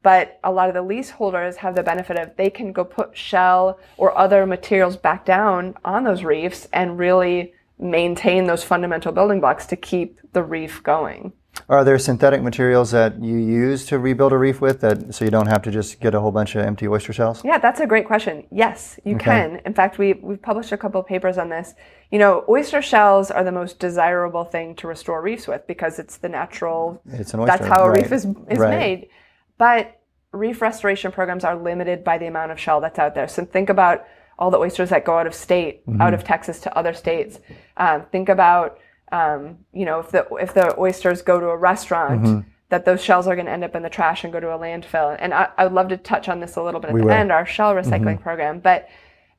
But 0.04 0.40
a 0.44 0.52
lot 0.52 0.68
of 0.68 0.74
the 0.74 0.82
leaseholders 0.82 1.58
have 1.58 1.76
the 1.76 1.84
benefit 1.84 2.18
of 2.18 2.36
they 2.36 2.50
can 2.50 2.72
go 2.72 2.84
put 2.84 3.16
shell 3.16 3.80
or 3.98 4.18
other 4.18 4.46
materials 4.46 4.98
back 4.98 5.26
down 5.26 5.76
on 5.86 6.04
those 6.04 6.24
reefs 6.24 6.68
and 6.74 6.98
really 6.98 7.54
maintain 7.78 8.46
those 8.46 8.64
fundamental 8.64 9.12
building 9.12 9.40
blocks 9.40 9.66
to 9.68 9.76
keep 9.76 10.20
the 10.34 10.44
reef 10.44 10.82
going. 10.84 11.34
Are 11.68 11.84
there 11.84 11.98
synthetic 12.00 12.42
materials 12.42 12.92
that 12.92 13.22
you 13.22 13.36
use 13.38 13.86
to 13.88 14.00
rebuild 14.00 14.32
a 14.34 14.38
reef 14.38 14.62
with 14.62 14.82
that 14.82 15.14
so 15.14 15.26
you 15.26 15.32
don't 15.32 15.48
have 15.48 15.62
to 15.64 15.72
just 15.72 16.00
get 16.00 16.16
a 16.16 16.20
whole 16.20 16.32
bunch 16.32 16.56
of 16.56 16.66
empty 16.66 16.88
oyster 16.88 17.14
shells? 17.14 17.44
Yeah, 17.44 17.58
that's 17.60 17.80
a 17.80 17.88
great 17.88 18.06
question. 18.06 18.46
Yes, 18.52 19.00
you 19.04 19.18
can. 19.18 19.62
In 19.66 19.74
fact, 19.74 19.98
we 19.98 20.14
we've 20.14 20.42
published 20.42 20.72
a 20.72 20.78
couple 20.78 21.00
of 21.02 21.08
papers 21.08 21.38
on 21.38 21.50
this. 21.50 21.74
You 22.10 22.20
know, 22.20 22.44
oyster 22.50 22.82
shells 22.82 23.32
are 23.32 23.44
the 23.44 23.52
most 23.52 23.80
desirable 23.80 24.46
thing 24.46 24.76
to 24.76 24.88
restore 24.88 25.22
reefs 25.22 25.48
with 25.48 25.66
because 25.68 26.00
it's 26.00 26.18
the 26.18 26.30
natural. 26.30 27.02
It's 27.06 27.34
an 27.34 27.42
oyster. 27.42 27.58
That's 27.58 27.68
how 27.68 27.84
a 27.86 27.90
right. 27.90 28.02
reef 28.04 28.12
is 28.12 28.26
is 28.50 28.58
Right. 28.60 28.70
made. 28.78 29.10
But 29.58 30.00
reef 30.32 30.62
restoration 30.62 31.12
programs 31.12 31.44
are 31.44 31.56
limited 31.56 32.04
by 32.04 32.18
the 32.18 32.28
amount 32.28 32.52
of 32.52 32.60
shell 32.60 32.80
that's 32.82 32.98
out 32.98 33.14
there. 33.14 33.28
So 33.28 33.44
think 33.46 33.70
about 33.70 34.06
all 34.40 34.50
the 34.52 34.58
oysters 34.58 34.90
that 34.90 35.04
go 35.06 35.18
out 35.20 35.28
of 35.28 35.36
state, 35.36 35.86
Mm-hmm. 35.86 36.02
out 36.02 36.14
of 36.14 36.24
Texas 36.24 36.60
to 36.62 36.78
other 36.78 36.94
states. 36.94 37.40
Um, 37.78 38.06
think 38.12 38.30
about 38.30 38.78
um, 39.12 39.58
you 39.74 39.86
know 39.86 40.00
if 40.00 40.12
the 40.12 40.26
if 40.36 40.54
the 40.54 40.78
oysters 40.80 41.22
go 41.22 41.40
to 41.40 41.48
a 41.48 41.58
restaurant. 41.58 42.22
Mm-hmm. 42.24 42.48
That 42.70 42.86
those 42.86 43.04
shells 43.04 43.28
are 43.28 43.36
going 43.36 43.48
to 43.48 43.52
end 43.52 43.66
up 43.66 43.76
in 43.76 43.84
the 43.84 43.90
trash 43.90 44.24
and 44.24 44.32
go 44.32 44.40
to 44.40 44.48
a 44.56 44.58
landfill. 44.58 45.18
And 45.20 45.34
I, 45.34 45.50
I 45.58 45.66
would 45.66 45.74
love 45.74 45.90
to 45.90 45.98
touch 45.98 46.30
on 46.30 46.40
this 46.40 46.56
a 46.56 46.64
little 46.64 46.80
bit 46.80 46.88
at 46.92 46.94
We 46.94 47.02
the 47.02 47.08
will. 47.08 47.12
end, 47.14 47.30
our 47.30 47.46
shell 47.46 47.74
recycling 47.76 48.14
Mm-hmm. 48.16 48.24
program. 48.24 48.60
But 48.62 48.88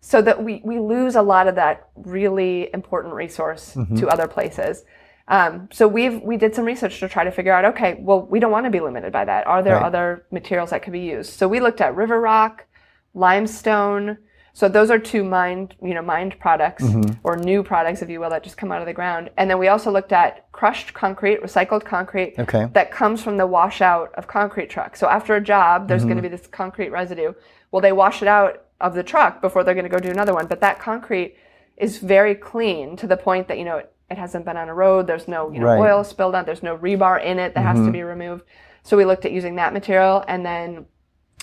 so 0.02 0.21
that 0.21 0.45
we, 0.45 0.61
we 0.62 0.79
lose 0.79 1.14
a 1.14 1.23
lot 1.23 1.49
of 1.49 1.55
that 1.55 1.88
really 1.97 2.69
important 2.75 3.14
resource 3.14 3.73
Mm-hmm. 3.75 3.97
to 3.97 4.09
other 4.09 4.29
places. 4.29 4.85
Um, 5.29 5.71
so 5.73 5.88
we've 5.88 6.21
we 6.21 6.37
did 6.37 6.55
some 6.55 6.66
research 6.66 7.01
to 7.01 7.09
try 7.09 7.25
to 7.25 7.31
figure 7.31 7.55
out 7.55 7.64
okay, 7.64 7.97
well 8.01 8.20
we 8.20 8.38
don't 8.38 8.53
want 8.53 8.66
to 8.66 8.70
be 8.70 8.81
limited 8.81 9.12
by 9.14 9.25
that. 9.25 9.47
Are 9.47 9.62
there 9.62 9.77
Right. 9.77 9.87
other 9.87 10.27
materials 10.31 10.68
that 10.68 10.83
could 10.83 10.92
be 10.92 11.01
used? 11.01 11.33
So 11.33 11.49
we 11.49 11.59
looked 11.59 11.81
at 11.81 11.97
river 11.97 12.20
rock, 12.20 12.66
limestone. 13.14 14.18
So 14.55 14.69
those 14.69 14.91
are 14.91 14.99
two 14.99 15.25
mined 15.25 15.75
you 15.83 15.95
know 15.95 16.03
mined 16.03 16.38
products 16.38 16.85
Mm-hmm. 16.85 17.21
or 17.25 17.37
new 17.37 17.62
products, 17.62 18.03
if 18.03 18.11
you 18.11 18.21
will, 18.21 18.31
that 18.31 18.43
just 18.45 18.57
come 18.57 18.71
out 18.73 18.81
of 18.81 18.87
the 18.87 18.93
ground. 18.93 19.31
And 19.38 19.49
then 19.49 19.59
we 19.59 19.69
also 19.69 19.91
looked 19.91 20.12
at 20.12 20.51
crushed 20.53 20.93
concrete, 20.95 21.43
recycled 21.43 21.85
concrete 21.85 22.35
Okay. 22.38 22.67
that 22.75 22.91
comes 22.91 23.23
from 23.23 23.37
the 23.38 23.47
washout 23.47 24.12
of 24.15 24.27
concrete 24.27 24.69
trucks. 24.69 25.01
So 25.01 25.09
after 25.09 25.35
a 25.37 25.41
job, 25.41 25.88
there's 25.88 26.05
going 26.05 26.17
to 26.17 26.23
be 26.23 26.29
this 26.29 26.47
concrete 26.47 26.91
residue. 26.91 27.33
Well, 27.71 27.81
they 27.81 27.93
wash 27.93 28.21
it 28.23 28.29
out 28.29 28.65
of 28.81 28.95
the 28.95 29.03
truck 29.03 29.41
before 29.41 29.65
they're 29.65 29.75
going 29.75 29.85
to 29.85 29.91
go 29.91 29.99
do 29.99 30.11
another 30.11 30.35
one. 30.35 30.47
But 30.47 30.61
that 30.61 30.79
concrete 30.79 31.37
is 31.77 31.99
very 31.99 32.35
clean 32.35 32.97
to 32.97 33.07
the 33.07 33.17
point 33.17 33.49
that 33.49 33.57
you 33.59 33.65
know 33.65 33.79
it, 33.79 33.93
it 34.11 34.19
hasn't 34.19 34.45
been 34.45 34.59
on 34.59 34.69
a 34.69 34.75
road. 34.75 35.07
There's 35.07 35.27
no 35.29 35.51
you 35.51 35.61
know 35.61 35.67
Right. 35.67 35.79
oil 35.81 36.05
spilled 36.05 36.35
on. 36.35 36.45
There's 36.45 36.62
no 36.62 36.77
rebar 36.77 37.25
in 37.25 37.38
it 37.38 37.55
that 37.55 37.62
has 37.62 37.79
to 37.87 37.91
be 37.91 38.03
removed. 38.03 38.43
So 38.83 38.97
we 38.97 39.05
looked 39.07 39.25
at 39.25 39.33
using 39.33 39.55
that 39.57 39.73
material, 39.73 40.25
and 40.29 40.45
then 40.45 40.85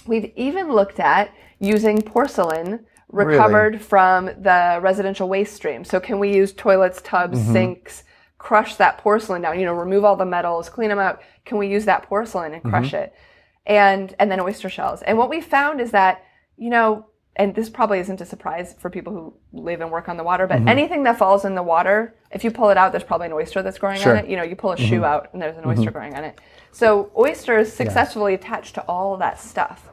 we've 0.06 0.32
even 0.36 0.72
looked 0.72 1.00
at 1.00 1.34
using 1.60 2.02
porcelain 2.02 2.86
recovered 3.10 3.82
from 3.82 4.26
the 4.26 4.80
residential 4.82 5.28
waste 5.28 5.56
stream. 5.56 5.84
So 5.84 6.00
can 6.00 6.20
we 6.20 6.34
use 6.34 6.54
toilets, 6.54 7.02
tubs, 7.02 7.40
mm-hmm. 7.40 7.52
sinks, 7.52 8.04
crush 8.38 8.76
that 8.76 8.98
porcelain 8.98 9.42
down, 9.42 9.60
you 9.60 9.66
know, 9.66 9.74
remove 9.74 10.06
all 10.06 10.16
the 10.16 10.26
metals, 10.26 10.70
clean 10.70 10.90
them 10.90 11.00
out. 11.00 11.22
Can 11.46 11.58
we 11.58 11.68
use 11.68 11.86
that 11.86 12.04
porcelain 12.04 12.54
and 12.54 12.64
crush 12.64 12.88
mm-hmm. 12.88 13.04
it? 13.04 13.16
And 13.66 14.16
and 14.18 14.32
then 14.32 14.40
oyster 14.40 14.70
shells. 14.70 15.02
And 15.04 15.18
what 15.18 15.30
we 15.30 15.42
found 15.42 15.82
is 15.82 15.92
that, 15.92 16.24
you 16.58 16.70
know, 16.70 17.06
and 17.36 17.54
this 17.54 17.70
probably 17.70 18.00
isn't 18.00 18.20
a 18.22 18.26
surprise 18.26 18.76
for 18.80 18.90
people 18.90 19.14
who 19.14 19.34
live 19.54 19.82
and 19.82 19.92
work 19.92 20.10
on 20.10 20.18
the 20.18 20.24
water, 20.24 20.48
but 20.48 20.60
mm-hmm. 20.60 20.68
anything 20.68 21.04
that 21.04 21.18
falls 21.18 21.46
in 21.46 21.56
the 21.56 21.64
water, 21.64 22.16
if 22.32 22.44
you 22.44 22.52
pull 22.52 22.70
it 22.70 22.78
out, 22.78 22.92
there's 22.92 23.04
probably 23.04 23.28
an 23.28 23.34
oyster 23.34 23.62
that's 23.62 23.78
growing 23.78 24.00
Sure. 24.00 24.18
on 24.18 24.26
it. 24.26 24.30
You 24.30 24.38
know, 24.38 24.44
you 24.44 24.56
pull 24.56 24.72
a 24.72 24.78
shoe 24.78 25.06
out 25.06 25.30
and 25.34 25.42
there's 25.42 25.58
an 25.58 25.66
oyster 25.66 25.92
growing 25.92 26.16
on 26.16 26.24
it. 26.24 26.40
So 26.72 27.12
oysters 27.18 27.72
successfully 27.72 28.34
attach 28.34 28.74
to 28.74 28.82
all 28.84 29.18
that 29.18 29.40
stuff. 29.40 29.90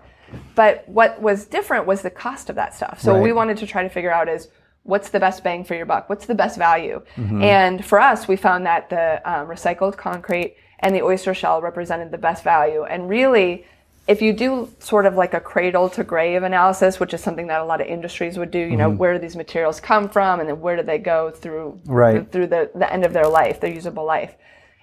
But 0.54 0.88
what 0.88 1.20
was 1.20 1.46
different 1.46 1.86
was 1.86 2.02
the 2.02 2.10
cost 2.10 2.50
of 2.50 2.56
that 2.56 2.74
stuff. 2.74 3.00
So 3.00 3.12
what 3.14 3.22
we 3.22 3.32
wanted 3.32 3.56
to 3.58 3.66
try 3.66 3.82
to 3.82 3.88
figure 3.88 4.12
out 4.12 4.28
is 4.28 4.48
what's 4.82 5.08
the 5.10 5.20
best 5.20 5.42
bang 5.44 5.64
for 5.64 5.74
your 5.74 5.86
buck? 5.86 6.08
What's 6.08 6.26
the 6.26 6.34
best 6.34 6.56
value? 6.58 7.02
And 7.16 7.84
for 7.84 8.00
us, 8.00 8.28
we 8.28 8.36
found 8.36 8.66
that 8.66 8.88
the 8.90 9.20
um, 9.30 9.48
recycled 9.48 9.96
concrete 9.96 10.56
and 10.80 10.94
the 10.94 11.02
oyster 11.02 11.34
shell 11.34 11.60
represented 11.60 12.10
the 12.10 12.18
best 12.18 12.44
value. 12.44 12.84
And 12.84 13.08
really, 13.08 13.64
if 14.08 14.22
you 14.22 14.32
do 14.32 14.70
sort 14.78 15.04
of 15.06 15.14
like 15.16 15.34
a 15.34 15.40
cradle 15.40 15.88
to 15.90 16.04
grave 16.04 16.42
analysis, 16.44 17.00
which 17.00 17.12
is 17.12 17.20
something 17.22 17.48
that 17.48 17.60
a 17.60 17.64
lot 17.64 17.80
of 17.80 17.86
industries 17.88 18.38
would 18.38 18.50
do, 18.52 18.58
you 18.58 18.76
know, 18.76 18.88
where 18.88 19.12
do 19.14 19.18
these 19.18 19.34
materials 19.36 19.80
come 19.80 20.08
from 20.08 20.38
and 20.40 20.48
then 20.48 20.60
where 20.60 20.76
do 20.76 20.82
they 20.82 20.98
go 20.98 21.30
through 21.30 21.80
Right. 21.86 22.30
through 22.30 22.46
the, 22.48 22.70
the 22.74 22.92
end 22.92 23.04
of 23.04 23.12
their 23.12 23.26
life, 23.26 23.60
their 23.60 23.72
usable 23.72 24.04
life. 24.04 24.34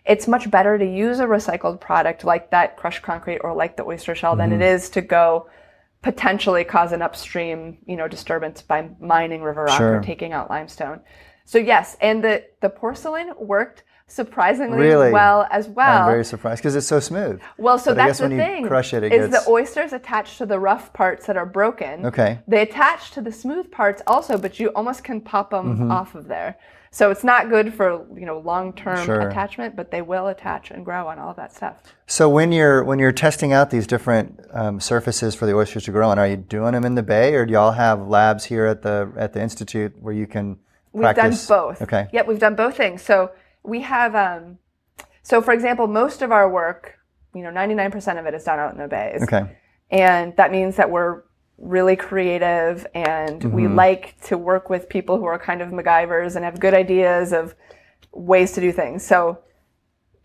It's 0.06 0.28
much 0.28 0.52
better 0.52 0.78
to 0.78 0.86
use 0.86 1.20
a 1.20 1.26
recycled 1.26 1.80
product 1.80 2.24
like 2.24 2.52
that 2.52 2.76
crushed 2.78 3.02
concrete 3.04 3.40
or 3.40 3.54
like 3.54 3.78
the 3.78 3.84
oyster 3.86 4.16
shell 4.16 4.36
than 4.36 4.52
it 4.52 4.56
Mm-hmm. 4.56 4.76
is 4.76 4.90
to 4.92 5.02
go 5.02 5.50
potentially 6.02 6.66
cause 6.66 6.92
an 6.92 7.02
upstream, 7.02 7.78
you 7.86 7.96
know, 7.96 8.08
disturbance 8.10 8.62
by 8.62 8.90
mining 9.00 9.42
river 9.42 9.64
rock 9.64 9.78
Sure. 9.78 9.98
or 10.00 10.02
taking 10.02 10.34
out 10.34 10.50
limestone. 10.50 11.00
So 11.46 11.58
yes, 11.58 11.96
and 12.02 12.24
the 12.24 12.44
the 12.62 12.70
porcelain 12.70 13.32
worked 13.40 13.84
surprisingly 14.08 14.78
Really? 14.78 15.12
well 15.12 15.48
as 15.50 15.68
well. 15.70 16.04
I'm 16.04 16.12
very 16.12 16.26
surprised 16.26 16.60
because 16.62 16.76
it's 16.76 16.86
so 16.88 17.00
smooth. 17.00 17.40
Well, 17.58 17.80
so 17.80 17.92
But 17.96 18.02
I 18.02 18.08
that's 18.08 18.10
guess 18.10 18.18
the 18.20 18.24
when 18.26 18.32
you 18.38 18.38
thing. 18.56 18.68
crush 18.68 18.94
it, 18.94 19.04
it 19.04 19.14
is 19.14 19.30
gets- 19.30 19.46
the 19.46 19.50
oysters 19.52 19.94
attached 19.94 20.38
to 20.40 20.46
the 20.46 20.60
rough 20.60 20.92
parts 20.92 21.26
that 21.28 21.38
are 21.38 21.46
broken. 21.46 22.06
Okay. 22.06 22.40
They 22.48 22.62
attach 22.62 23.12
to 23.12 23.22
the 23.22 23.32
smooth 23.32 23.72
parts 23.72 24.02
also, 24.06 24.38
but 24.38 24.60
you 24.60 24.68
almost 24.76 25.04
can 25.06 25.22
pop 25.22 25.52
them 25.52 25.76
Mm-hmm. 25.76 25.92
off 25.92 26.16
of 26.16 26.28
there. 26.28 26.58
So 26.94 27.10
it's 27.10 27.24
not 27.24 27.50
good 27.50 27.74
for 27.74 28.06
you 28.16 28.28
know 28.28 28.38
long 28.38 28.72
term 28.72 29.04
Sure. 29.04 29.28
attachment, 29.28 29.76
but 29.76 29.90
they 29.90 30.04
will 30.04 30.28
attach 30.28 30.70
and 30.70 30.86
grow 30.86 31.08
on 31.08 31.18
all 31.18 31.32
of 31.32 31.36
that 31.38 31.52
stuff. 31.52 31.78
So 32.06 32.30
when 32.30 32.52
you're 32.52 32.84
when 32.84 33.00
you're 33.00 33.12
testing 33.12 33.52
out 33.52 33.72
these 33.72 33.88
different 33.88 34.40
um, 34.52 34.80
surfaces 34.80 35.34
for 35.34 35.48
the 35.48 35.56
oysters 35.56 35.86
to 35.86 35.92
grow 35.92 36.08
on, 36.10 36.20
are 36.20 36.28
you 36.28 36.38
doing 36.38 36.74
them 36.74 36.86
in 36.86 36.94
the 36.94 37.02
bay, 37.02 37.34
or 37.34 37.48
do 37.48 37.54
y'all 37.54 37.72
have 37.72 38.08
labs 38.08 38.46
here 38.46 38.68
at 38.68 38.84
the 38.84 39.12
at 39.18 39.34
the 39.34 39.42
institute 39.42 39.94
where 40.00 40.14
you 40.14 40.28
can 40.28 40.60
We've 40.92 41.02
practice? 41.02 41.48
done 41.48 41.58
both. 41.58 41.82
Okay. 41.82 42.08
Yep, 42.14 42.28
we've 42.28 42.40
done 42.40 42.54
both 42.56 42.78
things. 42.78 43.02
So 43.02 43.32
we 43.64 43.82
have, 43.82 44.14
um, 44.14 44.60
so 45.24 45.42
for 45.42 45.52
example, 45.52 45.88
most 45.88 46.22
of 46.22 46.32
our 46.32 46.48
work, 46.48 47.00
you 47.34 47.42
know, 47.42 47.50
99% 47.50 48.20
of 48.20 48.28
it 48.28 48.36
is 48.36 48.44
done 48.44 48.60
out 48.60 48.72
in 48.74 48.78
the 48.78 48.88
bays. 48.88 49.24
Okay. 49.24 49.58
And 49.90 50.36
that 50.38 50.52
means 50.52 50.76
that 50.76 50.92
we're 50.92 51.24
really 51.58 51.96
creative 51.96 52.86
and 52.94 53.44
we 53.46 53.64
Mm-hmm. 53.64 53.76
like 53.76 54.20
to 54.22 54.38
work 54.38 54.70
with 54.70 54.90
people 54.90 55.18
who 55.18 55.26
are 55.26 55.40
kind 55.40 55.62
of 55.62 55.70
MacGyvers 55.70 56.36
and 56.36 56.44
have 56.44 56.60
good 56.60 56.74
ideas 56.74 57.32
of 57.32 57.56
ways 58.12 58.52
to 58.54 58.62
do 58.62 58.72
things. 58.72 59.06
So, 59.06 59.40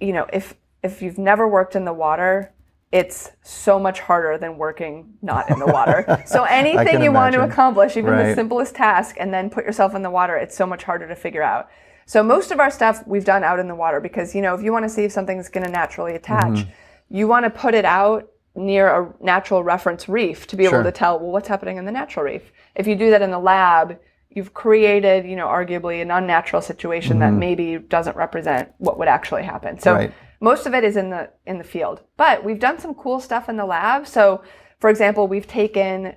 you 0.00 0.12
know, 0.12 0.26
if 0.32 0.54
if 0.82 1.02
you've 1.02 1.18
never 1.18 1.46
worked 1.48 1.74
in 1.76 1.84
the 1.84 1.92
water, 1.92 2.52
it's 2.92 3.32
so 3.42 3.78
much 3.78 4.00
harder 4.00 4.38
than 4.38 4.56
working 4.56 5.12
not 5.22 5.50
in 5.50 5.58
the 5.58 5.66
water. 5.66 6.22
so 6.26 6.44
anything 6.44 7.02
you 7.02 7.12
want 7.12 7.34
to 7.34 7.42
accomplish, 7.44 7.96
even 7.96 8.16
the 8.16 8.34
simplest 8.34 8.74
task, 8.74 9.16
and 9.18 9.32
then 9.34 9.50
put 9.50 9.64
yourself 9.64 9.94
in 9.94 10.02
the 10.02 10.10
water, 10.10 10.36
it's 10.36 10.56
so 10.56 10.66
much 10.66 10.84
harder 10.84 11.06
to 11.08 11.14
figure 11.16 11.42
out. 11.42 11.68
So 12.06 12.22
most 12.22 12.50
of 12.52 12.58
our 12.60 12.70
stuff 12.70 13.02
we've 13.06 13.24
done 13.24 13.44
out 13.44 13.58
in 13.58 13.68
the 13.68 13.74
water 13.74 14.00
because 14.00 14.34
you 14.34 14.40
know 14.40 14.54
if 14.54 14.62
you 14.62 14.72
want 14.72 14.84
to 14.84 14.88
see 14.88 15.04
if 15.04 15.12
something's 15.12 15.48
going 15.48 15.66
to 15.66 15.70
naturally 15.70 16.14
attach, 16.14 16.46
Mm-hmm. 16.60 17.16
you 17.16 17.28
want 17.28 17.44
to 17.44 17.50
put 17.50 17.74
it 17.74 17.84
out 17.84 18.30
near 18.58 18.88
a 18.88 19.12
natural 19.22 19.62
reference 19.62 20.08
reef 20.08 20.46
to 20.48 20.56
be 20.56 20.64
able 20.64 20.82
to 20.82 20.92
tell 20.92 21.18
well 21.18 21.32
what's 21.32 21.48
happening 21.48 21.76
in 21.78 21.84
the 21.84 21.92
natural 21.92 22.24
reef. 22.24 22.42
If 22.74 22.86
you 22.86 22.94
do 22.96 23.10
that 23.10 23.22
in 23.22 23.30
the 23.30 23.38
lab, 23.38 23.98
you've 24.30 24.52
created 24.52 25.24
you 25.24 25.36
know 25.36 25.46
arguably 25.46 26.02
an 26.02 26.10
unnatural 26.10 26.60
situation 26.62 27.18
that 27.20 27.32
maybe 27.32 27.78
doesn't 27.78 28.16
represent 28.16 28.70
what 28.78 28.98
would 28.98 29.08
actually 29.08 29.44
happen. 29.44 29.78
So 29.78 29.92
Mm-hmm. 29.92 29.98
Right. 29.98 30.12
most 30.40 30.66
of 30.66 30.74
it 30.74 30.84
is 30.84 30.96
in 30.96 31.10
the 31.10 31.30
in 31.46 31.58
the 31.58 31.64
field. 31.64 32.02
But 32.16 32.44
we've 32.44 32.58
done 32.60 32.78
some 32.78 32.94
cool 32.94 33.20
stuff 33.20 33.48
in 33.48 33.56
the 33.56 33.66
lab. 33.66 34.06
So, 34.06 34.42
for 34.80 34.90
example, 34.90 35.26
we've 35.28 35.46
taken 35.46 36.14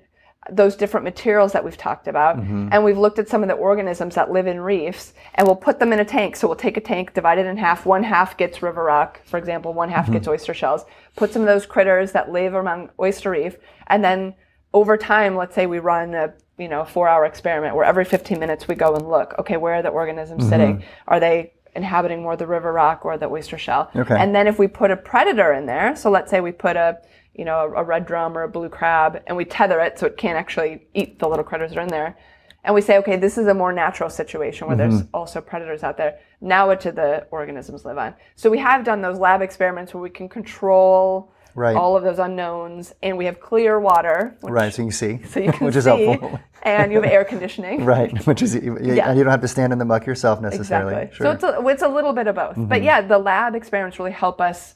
those 0.51 0.75
different 0.75 1.05
materials 1.05 1.53
that 1.53 1.63
we've 1.63 1.77
talked 1.77 2.07
about 2.07 2.37
mm-hmm. 2.37 2.67
and 2.71 2.83
we've 2.83 2.97
looked 2.97 3.17
at 3.17 3.29
some 3.29 3.41
of 3.41 3.47
the 3.47 3.55
organisms 3.55 4.15
that 4.15 4.31
live 4.31 4.47
in 4.47 4.59
reefs 4.59 5.13
and 5.35 5.47
we'll 5.47 5.55
put 5.55 5.79
them 5.79 5.93
in 5.93 5.99
a 5.99 6.05
tank. 6.05 6.35
So 6.35 6.47
we'll 6.47 6.57
take 6.57 6.75
a 6.75 6.81
tank 6.81 7.13
divide 7.13 7.39
it 7.39 7.45
in 7.45 7.55
half. 7.57 7.85
One 7.85 8.03
half 8.03 8.37
gets 8.37 8.61
river 8.61 8.83
rock 8.83 9.21
for 9.23 9.37
example. 9.37 9.73
One 9.73 9.89
half 9.89 10.11
gets 10.11 10.25
mm-hmm. 10.25 10.33
oyster 10.33 10.53
shells. 10.53 10.83
Put 11.15 11.31
some 11.31 11.41
of 11.41 11.47
those 11.47 11.65
critters 11.65 12.11
that 12.11 12.31
live 12.31 12.53
around 12.53 12.89
oyster 12.99 13.31
reef 13.31 13.55
and 13.87 14.03
then 14.03 14.35
over 14.73 14.97
time 14.97 15.35
let's 15.35 15.55
say 15.55 15.65
we 15.65 15.79
run 15.79 16.13
a 16.13 16.33
you 16.57 16.67
know 16.67 16.83
four 16.83 17.07
hour 17.07 17.25
experiment 17.25 17.75
where 17.75 17.85
every 17.85 18.05
15 18.05 18.37
minutes 18.37 18.67
we 18.67 18.75
go 18.75 18.93
and 18.93 19.09
look 19.09 19.33
okay 19.39 19.55
where 19.55 19.75
are 19.75 19.81
the 19.81 19.89
organisms 19.89 20.41
mm-hmm. 20.41 20.49
sitting? 20.49 20.83
Are 21.07 21.21
they 21.21 21.53
inhabiting 21.73 22.21
more 22.21 22.35
the 22.35 22.47
river 22.47 22.73
rock 22.73 23.05
or 23.05 23.17
the 23.17 23.29
oyster 23.29 23.57
shell? 23.57 23.89
Okay. 23.95 24.17
and 24.19 24.35
then 24.35 24.47
if 24.47 24.59
we 24.59 24.67
put 24.67 24.91
a 24.91 24.97
predator 24.97 25.53
in 25.53 25.65
there 25.65 25.95
so 25.95 26.11
let's 26.11 26.29
say 26.29 26.41
we 26.41 26.51
put 26.51 26.75
a 26.75 26.97
you 27.33 27.45
know, 27.45 27.59
a, 27.59 27.71
a 27.81 27.83
red 27.83 28.05
drum 28.05 28.37
or 28.37 28.43
a 28.43 28.49
blue 28.49 28.69
crab, 28.69 29.21
and 29.27 29.35
we 29.37 29.45
tether 29.45 29.79
it 29.79 29.97
so 29.99 30.07
it 30.07 30.17
can't 30.17 30.37
actually 30.37 30.85
eat 30.93 31.19
the 31.19 31.27
little 31.27 31.43
critters 31.45 31.71
that 31.71 31.77
are 31.79 31.83
in 31.83 31.87
there. 31.87 32.17
And 32.63 32.75
we 32.75 32.81
say, 32.81 32.97
okay, 32.99 33.15
this 33.17 33.37
is 33.39 33.47
a 33.47 33.53
more 33.53 33.73
natural 33.73 34.09
situation 34.09 34.67
where 34.67 34.77
there's 34.77 35.01
also 35.15 35.41
predators 35.41 35.81
out 35.81 35.97
there. 35.97 36.19
Now 36.41 36.67
what 36.67 36.79
do 36.79 36.91
the 36.91 37.25
organisms 37.31 37.85
live 37.85 37.97
on? 37.97 38.13
So 38.35 38.51
we 38.51 38.59
have 38.59 38.83
done 38.83 39.01
those 39.01 39.17
lab 39.17 39.41
experiments 39.41 39.93
where 39.95 40.01
we 40.03 40.11
can 40.11 40.29
control 40.29 41.31
Right. 41.53 41.75
all 41.75 41.97
of 41.97 42.03
those 42.03 42.17
unknowns, 42.19 42.93
and 43.03 43.17
we 43.17 43.25
have 43.25 43.41
clear 43.41 43.77
water, 43.77 44.37
which, 44.39 44.53
Right, 44.53 44.73
so 44.73 44.83
you 44.83 44.87
can 44.87 44.93
see, 44.93 45.19
so 45.27 45.39
you 45.41 45.51
can 45.51 45.65
which 45.65 45.75
is 45.75 45.83
see, 45.83 46.05
helpful. 46.05 46.39
and 46.63 46.93
you 46.93 47.01
have 47.01 47.11
air 47.11 47.25
conditioning. 47.25 47.83
Right, 47.85 48.25
which 48.25 48.41
is, 48.41 48.55
you, 48.55 48.77
Yeah. 48.81 49.09
and 49.09 49.17
you 49.17 49.25
don't 49.25 49.31
have 49.31 49.41
to 49.41 49.49
stand 49.49 49.73
in 49.73 49.79
the 49.79 49.83
muck 49.83 50.05
yourself 50.05 50.39
necessarily. 50.39 50.93
Exactly. 50.93 51.17
Sure. 51.17 51.25
Mm-hmm. 51.25 51.39
So 51.41 51.47
it's 51.49 51.57
a, 51.59 51.67
it's 51.67 51.81
a 51.83 51.89
little 51.89 52.13
bit 52.13 52.27
of 52.27 52.35
both. 52.35 52.53
But 52.55 52.83
yeah, 52.83 53.01
the 53.01 53.17
lab 53.17 53.53
experiments 53.55 53.99
really 53.99 54.11
help 54.11 54.39
us 54.39 54.75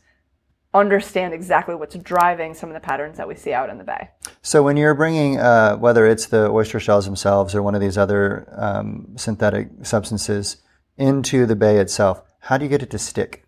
understand 0.75 1.33
exactly 1.33 1.73
what's 1.73 1.95
driving 1.95 2.53
some 2.53 2.69
of 2.69 2.73
the 2.73 2.79
patterns 2.79 3.17
that 3.17 3.27
we 3.27 3.35
see 3.35 3.53
out 3.53 3.69
in 3.69 3.77
the 3.77 3.83
bay. 3.83 4.09
So 4.41 4.61
when 4.61 4.77
you're 4.77 4.93
bringing, 4.93 5.39
uh, 5.39 5.77
whether 5.77 6.05
it's 6.05 6.27
the 6.27 6.49
oyster 6.49 6.79
shells 6.79 7.05
themselves 7.05 7.55
or 7.55 7.63
one 7.63 7.75
of 7.75 7.81
these 7.81 7.97
other 7.97 8.47
um, 8.55 9.13
synthetic 9.15 9.69
substances 9.83 10.57
into 10.97 11.45
the 11.45 11.55
bay 11.55 11.77
itself, 11.77 12.21
how 12.39 12.57
do 12.57 12.65
you 12.65 12.69
get 12.69 12.83
it 12.83 12.91
to 12.91 12.99
stick? 12.99 13.45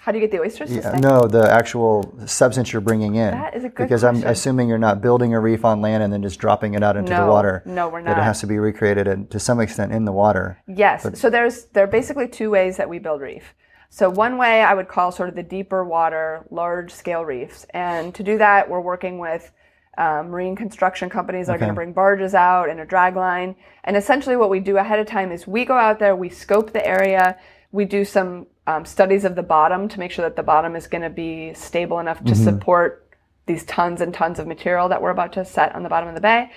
How 0.00 0.12
do 0.12 0.18
you 0.18 0.26
get 0.26 0.32
the 0.32 0.40
oysters 0.40 0.68
to 0.68 0.82
stick? 0.82 1.00
no, 1.00 1.26
the 1.26 1.50
actual 1.50 2.14
substance 2.26 2.72
you're 2.74 2.82
bringing 2.82 3.14
in. 3.14 3.30
That 3.30 3.54
is 3.56 3.64
a 3.64 3.70
good 3.70 3.84
because 3.84 4.04
I'm 4.04 4.22
assuming 4.24 4.68
you're 4.68 4.76
not 4.76 5.00
building 5.00 5.32
a 5.32 5.40
reef 5.40 5.64
on 5.64 5.80
land 5.80 6.02
and 6.02 6.12
then 6.12 6.22
just 6.22 6.38
dropping 6.38 6.74
it 6.74 6.82
out 6.82 6.98
into 6.98 7.14
the 7.14 7.24
water. 7.24 7.62
no, 7.64 7.88
we're 7.88 8.02
That 8.02 8.18
it 8.18 8.22
has 8.22 8.40
to 8.40 8.46
be 8.46 8.58
recreated 8.58 9.08
and 9.08 9.30
to 9.30 9.40
some 9.40 9.60
extent 9.60 9.92
in 9.92 10.04
the 10.04 10.12
water. 10.12 10.58
Yes. 10.66 11.18
so 11.18 11.30
there's 11.30 11.64
there 11.72 11.84
are 11.84 11.86
basically 11.86 12.28
two 12.28 12.50
ways 12.50 12.76
that 12.76 12.88
we 12.88 12.98
build 12.98 13.22
reef. 13.22 13.54
So 13.94 14.10
one 14.10 14.38
way 14.38 14.60
I 14.60 14.74
would 14.74 14.88
call 14.88 15.12
sort 15.12 15.28
of 15.28 15.36
the 15.36 15.42
deeper 15.44 15.84
water, 15.84 16.44
large 16.50 16.90
scale 16.90 17.24
reefs, 17.24 17.64
and 17.70 18.12
to 18.16 18.24
do 18.24 18.38
that 18.38 18.68
we're 18.68 18.80
working 18.80 19.18
with 19.18 19.52
um, 19.96 20.30
marine 20.30 20.56
construction 20.56 21.08
companies 21.08 21.46
that 21.46 21.54
are 21.54 21.58
going 21.58 21.68
to 21.68 21.76
bring 21.76 21.92
barges 21.92 22.34
out 22.34 22.68
and 22.68 22.80
a 22.80 22.84
drag 22.84 23.14
line. 23.14 23.54
And 23.84 23.96
essentially, 23.96 24.34
what 24.34 24.50
we 24.50 24.58
do 24.58 24.78
ahead 24.78 24.98
of 24.98 25.06
time 25.06 25.30
is 25.30 25.46
we 25.46 25.64
go 25.64 25.76
out 25.76 26.00
there, 26.00 26.16
we 26.16 26.28
scope 26.28 26.72
the 26.72 26.84
area, 26.84 27.38
we 27.70 27.84
do 27.84 28.04
some 28.04 28.48
um, 28.66 28.84
studies 28.84 29.24
of 29.24 29.36
the 29.36 29.44
bottom 29.44 29.88
to 29.90 30.00
make 30.00 30.10
sure 30.10 30.24
that 30.24 30.34
the 30.34 30.42
bottom 30.42 30.74
is 30.74 30.88
going 30.88 31.02
to 31.02 31.08
be 31.08 31.54
stable 31.54 32.00
enough 32.00 32.24
to 32.24 32.34
support 32.34 33.16
these 33.46 33.62
tons 33.66 34.00
and 34.00 34.12
tons 34.12 34.40
of 34.40 34.48
material 34.48 34.88
that 34.88 35.00
we're 35.00 35.10
about 35.10 35.32
to 35.34 35.44
set 35.44 35.72
on 35.72 35.84
the 35.84 35.88
bottom 35.88 36.08
of 36.08 36.16
the 36.16 36.20
bay. 36.20 36.50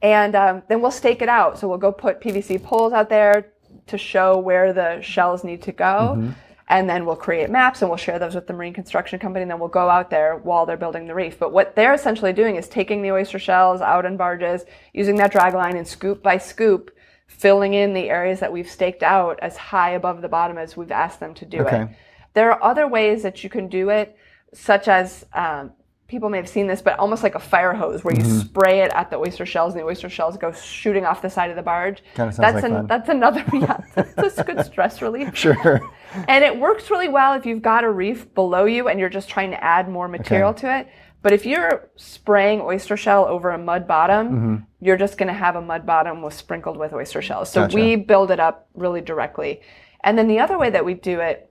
And 0.00 0.34
um, 0.34 0.62
then 0.70 0.80
we'll 0.80 0.90
stake 0.90 1.20
it 1.20 1.28
out. 1.28 1.58
So 1.58 1.68
we'll 1.68 1.76
go 1.76 1.92
put 1.92 2.22
PVC 2.22 2.62
poles 2.62 2.94
out 2.94 3.10
there 3.10 3.52
to 3.88 3.98
show 3.98 4.38
where 4.38 4.72
the 4.72 5.02
shells 5.02 5.44
need 5.44 5.60
to 5.64 5.72
go. 5.72 6.32
And 6.70 6.88
then 6.88 7.06
we'll 7.06 7.16
create 7.16 7.50
maps 7.50 7.80
and 7.80 7.90
we'll 7.90 7.96
share 7.96 8.18
those 8.18 8.34
with 8.34 8.46
the 8.46 8.52
marine 8.52 8.74
construction 8.74 9.18
company. 9.18 9.42
And 9.42 9.50
then 9.50 9.58
we'll 9.58 9.68
go 9.68 9.88
out 9.88 10.10
there 10.10 10.36
while 10.36 10.66
they're 10.66 10.76
building 10.76 11.06
the 11.06 11.14
reef. 11.14 11.38
But 11.38 11.52
what 11.52 11.74
they're 11.74 11.94
essentially 11.94 12.32
doing 12.32 12.56
is 12.56 12.68
taking 12.68 13.00
the 13.02 13.10
oyster 13.10 13.38
shells 13.38 13.80
out 13.80 14.04
in 14.04 14.16
barges, 14.18 14.64
using 14.92 15.16
that 15.16 15.32
drag 15.32 15.54
line 15.54 15.76
and 15.76 15.88
scoop 15.88 16.22
by 16.22 16.36
scoop, 16.38 16.90
filling 17.26 17.74
in 17.74 17.94
the 17.94 18.10
areas 18.10 18.40
that 18.40 18.52
we've 18.52 18.70
staked 18.70 19.02
out 19.02 19.38
as 19.40 19.56
high 19.56 19.90
above 19.90 20.20
the 20.22 20.28
bottom 20.28 20.58
as 20.58 20.76
we've 20.76 20.92
asked 20.92 21.20
them 21.20 21.34
to 21.34 21.46
do 21.46 21.66
it. 21.66 21.88
There 22.34 22.52
are 22.52 22.62
other 22.62 22.86
ways 22.86 23.22
that 23.22 23.42
you 23.42 23.50
can 23.50 23.68
do 23.68 23.88
it, 23.88 24.16
such 24.52 24.88
as 24.88 25.24
um, 25.32 25.72
people 26.08 26.30
may 26.30 26.38
have 26.38 26.48
seen 26.48 26.66
this, 26.66 26.80
but 26.82 26.98
almost 26.98 27.22
like 27.22 27.34
a 27.34 27.38
fire 27.38 27.74
hose 27.74 28.02
where 28.02 28.14
you 28.14 28.22
Mm-hmm. 28.22 28.38
spray 28.40 28.80
it 28.80 28.90
at 28.94 29.10
the 29.10 29.16
oyster 29.18 29.44
shells 29.46 29.74
and 29.74 29.82
the 29.82 29.86
oyster 29.86 30.08
shells 30.08 30.36
go 30.38 30.50
shooting 30.52 31.04
off 31.04 31.20
the 31.22 31.28
side 31.30 31.50
of 31.50 31.56
the 31.56 31.62
barge. 31.62 32.02
Kinda 32.14 32.32
sounds 32.32 32.36
that's 32.38 32.54
like 32.54 32.64
an, 32.64 32.72
fun. 32.72 32.86
that's 32.86 33.08
another 33.10 33.44
yeah, 33.52 33.80
that's 33.94 34.38
a 34.38 34.44
good 34.44 34.64
stress 34.64 35.00
relief. 35.02 35.36
Sure. 35.36 35.80
And 36.26 36.42
it 36.42 36.58
works 36.58 36.90
really 36.90 37.08
well 37.08 37.34
if 37.34 37.44
you've 37.46 37.62
got 37.62 37.84
a 37.84 37.90
reef 37.90 38.32
below 38.34 38.64
you 38.64 38.88
and 38.88 38.98
you're 38.98 39.10
just 39.10 39.28
trying 39.28 39.50
to 39.50 39.62
add 39.62 39.88
more 39.88 40.08
material 40.08 40.54
to 40.54 40.78
it. 40.78 40.88
But 41.20 41.32
if 41.32 41.44
you're 41.44 41.90
spraying 41.96 42.60
oyster 42.62 42.96
shell 42.96 43.26
over 43.26 43.50
a 43.50 43.58
mud 43.58 43.86
bottom, 43.86 44.28
Mm-hmm. 44.28 44.56
you're 44.80 44.96
just 44.96 45.18
going 45.18 45.26
to 45.28 45.34
have 45.34 45.56
a 45.56 45.60
mud 45.60 45.84
bottom 45.84 46.22
with 46.22 46.32
sprinkled 46.34 46.78
with 46.78 46.92
oyster 46.94 47.20
shells. 47.20 47.50
So 47.50 47.62
Gotcha. 47.62 47.74
we 47.76 47.96
build 47.96 48.30
it 48.30 48.40
up 48.40 48.68
really 48.74 49.00
directly. 49.02 49.60
And 50.04 50.16
then 50.16 50.28
the 50.28 50.38
other 50.38 50.56
way 50.56 50.70
that 50.70 50.84
we 50.84 50.94
do 50.94 51.20
it, 51.20 51.47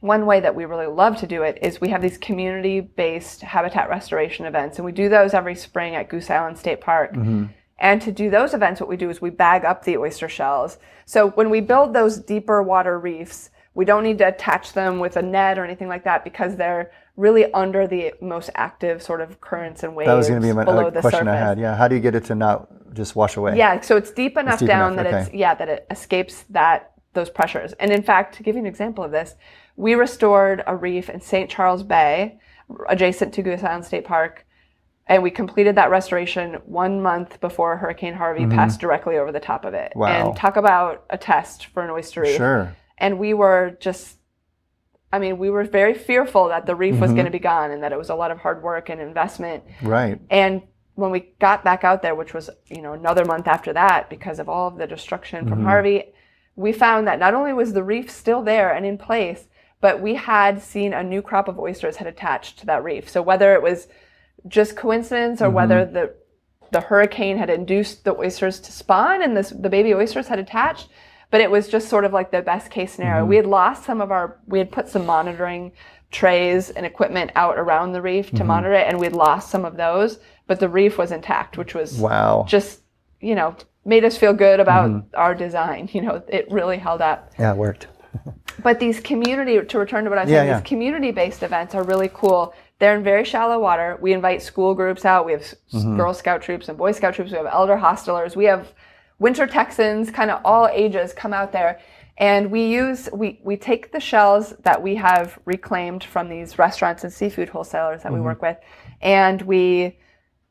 one 0.00 0.26
way 0.26 0.40
that 0.40 0.54
we 0.54 0.64
really 0.64 0.86
love 0.86 1.16
to 1.18 1.26
do 1.26 1.42
it 1.42 1.58
is 1.62 1.80
we 1.80 1.88
have 1.88 2.02
these 2.02 2.18
community-based 2.18 3.42
habitat 3.42 3.88
restoration 3.88 4.46
events, 4.46 4.78
and 4.78 4.84
we 4.84 4.92
do 4.92 5.08
those 5.08 5.34
every 5.34 5.54
spring 5.54 5.94
at 5.94 6.08
Goose 6.08 6.30
Island 6.30 6.58
State 6.58 6.80
Park. 6.80 7.14
Mm-hmm. 7.14 7.46
And 7.80 8.02
to 8.02 8.12
do 8.12 8.28
those 8.30 8.54
events, 8.54 8.80
what 8.80 8.88
we 8.88 8.96
do 8.96 9.08
is 9.10 9.20
we 9.20 9.30
bag 9.30 9.64
up 9.64 9.84
the 9.84 9.96
oyster 9.96 10.28
shells. 10.28 10.78
So 11.06 11.30
when 11.30 11.48
we 11.48 11.60
build 11.60 11.94
those 11.94 12.18
deeper 12.18 12.62
water 12.62 12.98
reefs, 12.98 13.50
we 13.74 13.84
don't 13.84 14.02
need 14.02 14.18
to 14.18 14.26
attach 14.26 14.72
them 14.72 14.98
with 14.98 15.16
a 15.16 15.22
net 15.22 15.58
or 15.58 15.64
anything 15.64 15.88
like 15.88 16.02
that 16.04 16.24
because 16.24 16.56
they're 16.56 16.90
really 17.16 17.52
under 17.52 17.86
the 17.86 18.12
most 18.20 18.50
active 18.56 19.02
sort 19.02 19.20
of 19.20 19.40
currents 19.40 19.84
and 19.84 19.94
waves 19.94 20.08
That 20.08 20.14
was 20.14 20.28
going 20.28 20.40
to 20.40 20.46
be 20.46 20.52
my 20.52 20.64
question 20.64 21.02
surface. 21.02 21.28
I 21.28 21.36
had. 21.36 21.58
Yeah. 21.60 21.76
How 21.76 21.86
do 21.86 21.94
you 21.94 22.00
get 22.00 22.16
it 22.16 22.24
to 22.26 22.34
not 22.34 22.68
just 22.94 23.14
wash 23.14 23.36
away? 23.36 23.56
Yeah, 23.56 23.80
so 23.80 23.96
it's 23.96 24.10
deep 24.10 24.36
enough 24.36 24.58
deep 24.58 24.68
down 24.68 24.94
enough, 24.94 25.04
that 25.04 25.26
it's 25.26 25.34
yeah 25.34 25.54
that 25.54 25.68
it 25.68 25.86
escapes 25.90 26.44
that 26.50 26.92
those 27.18 27.30
pressures. 27.30 27.72
And 27.74 27.90
in 27.92 28.02
fact, 28.02 28.36
to 28.36 28.42
give 28.42 28.54
you 28.54 28.60
an 28.60 28.66
example 28.66 29.04
of 29.04 29.10
this, 29.10 29.34
we 29.76 29.94
restored 29.94 30.62
a 30.66 30.74
reef 30.76 31.10
in 31.10 31.20
St. 31.20 31.50
Charles 31.50 31.82
Bay, 31.82 32.38
adjacent 32.88 33.34
to 33.34 33.42
Goose 33.42 33.62
Island 33.62 33.84
State 33.84 34.04
Park, 34.04 34.46
and 35.06 35.22
we 35.22 35.30
completed 35.30 35.74
that 35.76 35.90
restoration 35.90 36.54
one 36.66 37.00
month 37.00 37.40
before 37.40 37.78
Hurricane 37.78 38.14
Harvey 38.14 38.46
passed 38.46 38.78
directly 38.78 39.16
over 39.16 39.32
the 39.32 39.40
top 39.40 39.64
of 39.64 39.72
it. 39.74 39.90
Mm-hmm. 39.90 40.00
Wow. 40.00 40.28
And 40.28 40.36
talk 40.36 40.56
about 40.56 41.04
a 41.08 41.16
test 41.16 41.66
for 41.66 41.82
an 41.82 41.90
oyster 41.90 42.20
reef. 42.20 42.36
Sure. 42.36 42.76
And 42.98 43.18
we 43.18 43.32
were 43.34 43.76
just 43.80 44.16
I 45.10 45.18
mean, 45.18 45.38
we 45.38 45.48
were 45.48 45.64
very 45.64 45.94
fearful 45.94 46.48
that 46.48 46.66
the 46.66 46.74
reef 46.74 46.92
Mm-hmm. 46.92 47.00
was 47.00 47.12
going 47.12 47.24
to 47.24 47.30
be 47.30 47.38
gone 47.38 47.70
and 47.70 47.82
that 47.82 47.92
it 47.92 47.98
was 47.98 48.10
a 48.10 48.14
lot 48.14 48.30
of 48.30 48.38
hard 48.38 48.62
work 48.62 48.90
and 48.90 49.00
investment. 49.00 49.64
Right. 49.82 50.20
And 50.28 50.62
when 50.96 51.10
we 51.10 51.20
got 51.40 51.64
back 51.64 51.82
out 51.82 52.02
there, 52.02 52.14
which 52.14 52.34
was, 52.34 52.50
you 52.66 52.82
know, 52.82 52.92
another 52.92 53.24
month 53.24 53.46
after 53.46 53.72
that, 53.72 54.10
because 54.10 54.38
of 54.38 54.50
all 54.50 54.68
of 54.68 54.76
the 54.76 54.86
destruction 54.86 55.40
Mm-hmm. 55.46 55.54
from 55.54 55.64
Harvey, 55.64 56.12
we 56.58 56.72
found 56.72 57.06
that 57.06 57.18
not 57.20 57.34
only 57.34 57.52
was 57.52 57.72
the 57.72 57.84
reef 57.84 58.10
still 58.10 58.42
there 58.42 58.70
and 58.74 58.84
in 58.84 58.98
place, 58.98 59.46
but 59.80 60.00
we 60.00 60.14
had 60.14 60.60
seen 60.60 60.92
a 60.92 61.02
new 61.12 61.22
crop 61.22 61.46
of 61.48 61.58
oysters 61.58 61.96
had 61.96 62.08
attached 62.08 62.58
to 62.58 62.66
that 62.66 62.82
reef. 62.82 63.08
So 63.08 63.22
whether 63.22 63.54
it 63.54 63.62
was 63.62 63.86
just 64.46 64.76
coincidence 64.76 65.40
or 65.40 65.50
whether 65.50 65.80
Mm-hmm. 65.84 65.94
the 65.94 66.14
the 66.70 66.80
hurricane 66.82 67.38
had 67.38 67.48
induced 67.48 68.04
the 68.04 68.14
oysters 68.18 68.60
to 68.60 68.70
spawn 68.72 69.22
and 69.22 69.34
this, 69.34 69.48
the 69.50 69.70
baby 69.70 69.94
oysters 69.94 70.28
had 70.28 70.38
attached, 70.38 70.88
but 71.30 71.40
it 71.40 71.50
was 71.50 71.66
just 71.66 71.88
sort 71.88 72.04
of 72.04 72.12
like 72.12 72.30
the 72.30 72.42
best 72.42 72.70
case 72.70 72.92
scenario. 72.92 73.20
Mm-hmm. 73.22 73.30
We 73.30 73.36
had 73.36 73.46
lost 73.46 73.84
some 73.84 74.02
of 74.02 74.10
our, 74.10 74.38
we 74.46 74.58
had 74.58 74.70
put 74.70 74.86
some 74.86 75.06
monitoring 75.06 75.72
trays 76.10 76.68
and 76.68 76.84
equipment 76.84 77.30
out 77.36 77.56
around 77.58 77.92
the 77.92 78.02
reef 78.02 78.26
Mm-hmm. 78.26 78.36
to 78.38 78.44
monitor 78.44 78.74
it, 78.74 78.86
and 78.88 78.98
we'd 79.00 79.12
lost 79.12 79.50
some 79.50 79.64
of 79.64 79.76
those, 79.78 80.18
but 80.46 80.60
the 80.60 80.68
reef 80.68 80.98
was 80.98 81.10
intact, 81.10 81.56
which 81.56 81.74
was 81.74 81.98
Wow. 81.98 82.44
just, 82.46 82.80
you 83.20 83.34
know, 83.34 83.56
made 83.88 84.04
us 84.04 84.16
feel 84.16 84.32
good 84.34 84.60
about 84.60 84.90
Mm-hmm. 84.90 85.08
our 85.14 85.34
design. 85.34 85.88
You 85.92 86.02
know, 86.02 86.22
it 86.28 86.46
really 86.50 86.78
held 86.78 87.00
up. 87.00 87.32
yeah, 87.38 87.52
it 87.52 87.56
worked. 87.56 87.88
But 88.60 88.80
these 88.80 88.98
community, 88.98 89.60
to 89.64 89.78
return 89.78 90.02
to 90.04 90.10
what 90.10 90.18
I 90.18 90.22
was 90.24 90.30
Yeah, 90.32 90.38
saying, 90.38 90.48
yeah. 90.48 90.58
these 90.60 90.66
community 90.68 91.12
based 91.12 91.44
events 91.44 91.76
are 91.76 91.84
really 91.84 92.10
cool. 92.12 92.54
They're 92.80 92.96
in 92.96 93.04
very 93.04 93.24
shallow 93.24 93.60
water. 93.60 93.96
We 94.00 94.12
invite 94.12 94.42
school 94.42 94.74
groups 94.74 95.04
out. 95.04 95.24
We 95.26 95.32
have 95.32 95.42
Mm-hmm. 95.72 95.96
Girl 95.96 96.12
Scout 96.12 96.42
troops 96.42 96.68
and 96.68 96.76
Boy 96.76 96.90
Scout 96.92 97.14
troops. 97.14 97.30
We 97.30 97.36
have 97.36 97.46
elder 97.46 97.76
hostelers. 97.76 98.34
We 98.34 98.46
have 98.46 98.72
winter 99.20 99.46
Texans, 99.46 100.10
kind 100.10 100.30
of 100.30 100.40
all 100.44 100.66
ages 100.72 101.12
come 101.12 101.32
out 101.32 101.52
there. 101.52 101.80
And 102.16 102.50
we 102.50 102.66
use, 102.66 103.08
we, 103.12 103.38
we 103.44 103.56
take 103.56 103.92
the 103.92 104.00
shells 104.00 104.54
that 104.64 104.82
we 104.82 104.96
have 104.96 105.38
reclaimed 105.44 106.02
from 106.02 106.28
these 106.28 106.58
restaurants 106.58 107.04
and 107.04 107.12
seafood 107.12 107.48
wholesalers 107.48 108.02
that 108.02 108.12
we 108.12 108.20
work 108.20 108.42
with, 108.42 108.56
and 109.00 109.40
we 109.42 109.96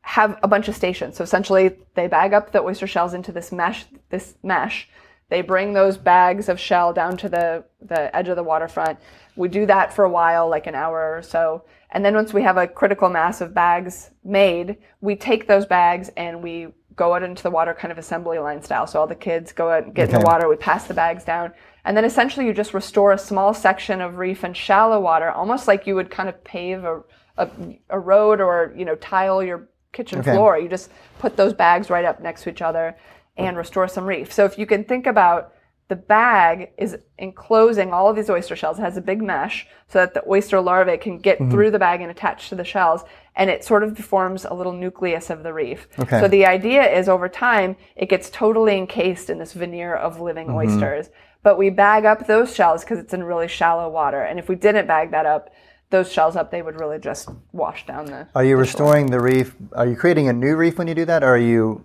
have 0.02 0.38
a 0.42 0.48
bunch 0.48 0.68
of 0.68 0.76
stations. 0.76 1.16
So 1.16 1.24
essentially, 1.24 1.76
they 1.94 2.06
bag 2.06 2.32
up 2.32 2.52
the 2.52 2.62
oyster 2.62 2.86
shells 2.86 3.14
into 3.14 3.32
this 3.32 3.52
mesh. 3.52 3.86
This 4.10 4.36
mesh. 4.42 4.88
They 5.28 5.42
bring 5.42 5.74
those 5.74 5.98
bags 5.98 6.48
of 6.48 6.58
shell 6.58 6.92
down 6.92 7.16
to 7.18 7.28
the 7.28 7.64
the 7.80 8.14
edge 8.16 8.28
of 8.28 8.36
the 8.36 8.42
waterfront. 8.42 8.98
We 9.36 9.48
do 9.48 9.66
that 9.66 9.92
for 9.92 10.04
a 10.04 10.10
while, 10.10 10.48
like 10.48 10.66
an 10.66 10.74
hour 10.74 11.16
or 11.16 11.22
so, 11.22 11.64
and 11.90 12.04
then 12.04 12.14
once 12.14 12.32
we 12.32 12.42
have 12.42 12.56
a 12.56 12.66
critical 12.66 13.08
mass 13.08 13.40
of 13.40 13.54
bags 13.54 14.10
made, 14.24 14.76
we 15.00 15.16
take 15.16 15.46
those 15.46 15.66
bags 15.66 16.10
and 16.16 16.42
we 16.42 16.68
go 16.98 17.14
out 17.14 17.22
into 17.22 17.42
the 17.42 17.50
water 17.50 17.72
kind 17.72 17.92
of 17.92 17.98
assembly 17.98 18.38
line 18.38 18.62
style. 18.62 18.86
So 18.86 19.00
all 19.00 19.06
the 19.06 19.14
kids 19.14 19.52
go 19.52 19.70
out 19.70 19.84
and 19.84 19.94
get 19.94 20.08
in 20.08 20.18
the 20.18 20.26
water, 20.26 20.48
we 20.48 20.56
pass 20.56 20.86
the 20.86 20.94
bags 20.94 21.24
down. 21.24 21.52
And 21.84 21.96
then 21.96 22.04
essentially 22.04 22.44
you 22.44 22.52
just 22.52 22.74
restore 22.74 23.12
a 23.12 23.18
small 23.18 23.54
section 23.54 24.00
of 24.00 24.18
reef 24.18 24.44
and 24.44 24.54
shallow 24.54 25.00
water, 25.00 25.30
almost 25.30 25.68
like 25.68 25.86
you 25.86 25.94
would 25.94 26.10
kind 26.10 26.28
of 26.28 26.42
pave 26.44 26.84
a, 26.84 27.00
a, 27.38 27.48
a 27.88 27.98
road 27.98 28.40
or, 28.40 28.74
you 28.76 28.84
know, 28.84 28.96
tile 28.96 29.42
your 29.42 29.68
kitchen 29.92 30.20
Okay. 30.20 30.32
floor. 30.32 30.58
You 30.58 30.68
just 30.68 30.90
put 31.18 31.36
those 31.36 31.52
bags 31.52 31.90
right 31.90 32.04
up 32.04 32.20
next 32.20 32.42
to 32.42 32.50
each 32.50 32.62
other 32.62 32.96
and 33.36 33.56
restore 33.56 33.88
some 33.88 34.04
reef. 34.04 34.32
So 34.32 34.44
if 34.44 34.58
you 34.58 34.66
can 34.66 34.84
think 34.84 35.06
about 35.06 35.52
the 35.88 35.96
bag 35.96 36.70
is 36.76 36.98
enclosing 37.16 37.94
all 37.94 38.10
of 38.10 38.16
these 38.16 38.28
oyster 38.28 38.54
shells. 38.54 38.78
It 38.78 38.82
has 38.82 38.98
a 38.98 39.00
big 39.00 39.22
mesh 39.22 39.66
so 39.88 39.98
that 40.00 40.12
the 40.12 40.22
oyster 40.28 40.60
larvae 40.60 40.98
can 40.98 41.18
get 41.18 41.38
Mm-hmm. 41.38 41.50
through 41.50 41.70
the 41.70 41.78
bag 41.78 42.02
and 42.02 42.10
attach 42.10 42.50
to 42.50 42.54
the 42.54 42.64
shells. 42.64 43.04
And 43.36 43.48
it 43.48 43.64
sort 43.64 43.82
of 43.82 43.96
forms 43.96 44.44
a 44.44 44.52
little 44.52 44.72
nucleus 44.74 45.30
of 45.30 45.42
the 45.42 45.54
reef. 45.54 45.88
Okay. 45.98 46.20
So 46.20 46.28
the 46.28 46.44
idea 46.44 46.82
is 46.82 47.08
over 47.08 47.26
time, 47.28 47.76
it 47.96 48.10
gets 48.10 48.28
totally 48.28 48.76
encased 48.76 49.30
in 49.30 49.38
this 49.38 49.54
veneer 49.54 49.94
of 49.94 50.20
living 50.20 50.48
Mm-hmm. 50.48 50.56
oysters. 50.56 51.08
But 51.42 51.56
we 51.56 51.70
bag 51.70 52.04
up 52.04 52.26
those 52.26 52.54
shells 52.54 52.82
because 52.84 52.98
it's 52.98 53.14
in 53.14 53.22
really 53.22 53.48
shallow 53.48 53.88
water. 53.88 54.20
And 54.22 54.38
if 54.38 54.48
we 54.48 54.56
didn't 54.56 54.88
bag 54.88 55.12
that 55.12 55.24
up, 55.24 55.48
those 55.90 56.12
shells 56.12 56.36
up, 56.36 56.50
they 56.50 56.62
would 56.62 56.78
really 56.78 56.98
just 56.98 57.28
wash 57.52 57.86
down 57.86 58.06
the. 58.06 58.28
Are 58.34 58.44
you 58.44 58.56
restoring 58.56 59.06
the 59.06 59.20
reef? 59.20 59.54
Are 59.72 59.86
you 59.86 59.96
creating 59.96 60.28
a 60.28 60.32
new 60.32 60.56
reef 60.56 60.78
when 60.78 60.86
you 60.86 60.94
do 60.94 61.04
that, 61.06 61.22
or 61.22 61.34
are 61.34 61.38
you 61.38 61.82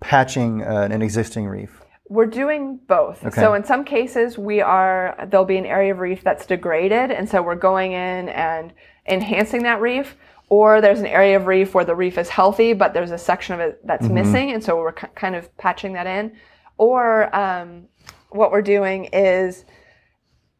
patching 0.00 0.62
uh, 0.62 0.88
an 0.90 1.02
existing 1.02 1.46
reef? 1.46 1.82
We're 2.08 2.26
doing 2.26 2.78
both. 2.86 3.24
Okay. 3.24 3.40
So 3.40 3.54
in 3.54 3.64
some 3.64 3.84
cases, 3.84 4.38
we 4.38 4.60
are 4.60 5.16
there'll 5.28 5.44
be 5.44 5.58
an 5.58 5.66
area 5.66 5.92
of 5.92 5.98
reef 5.98 6.22
that's 6.22 6.46
degraded, 6.46 7.10
and 7.10 7.28
so 7.28 7.42
we're 7.42 7.56
going 7.56 7.92
in 7.92 8.28
and 8.28 8.72
enhancing 9.06 9.64
that 9.64 9.80
reef. 9.80 10.16
Or 10.48 10.80
there's 10.80 11.00
an 11.00 11.06
area 11.06 11.36
of 11.36 11.48
reef 11.48 11.74
where 11.74 11.84
the 11.84 11.96
reef 11.96 12.16
is 12.18 12.28
healthy, 12.28 12.72
but 12.72 12.94
there's 12.94 13.10
a 13.10 13.18
section 13.18 13.54
of 13.54 13.60
it 13.60 13.84
that's 13.84 14.08
missing, 14.08 14.52
and 14.52 14.62
so 14.62 14.76
we're 14.76 14.92
ki- 14.92 15.08
kind 15.16 15.34
of 15.34 15.54
patching 15.56 15.94
that 15.94 16.06
in. 16.06 16.36
Or 16.78 17.34
um, 17.34 17.88
what 18.30 18.52
we're 18.52 18.62
doing 18.62 19.06
is 19.06 19.64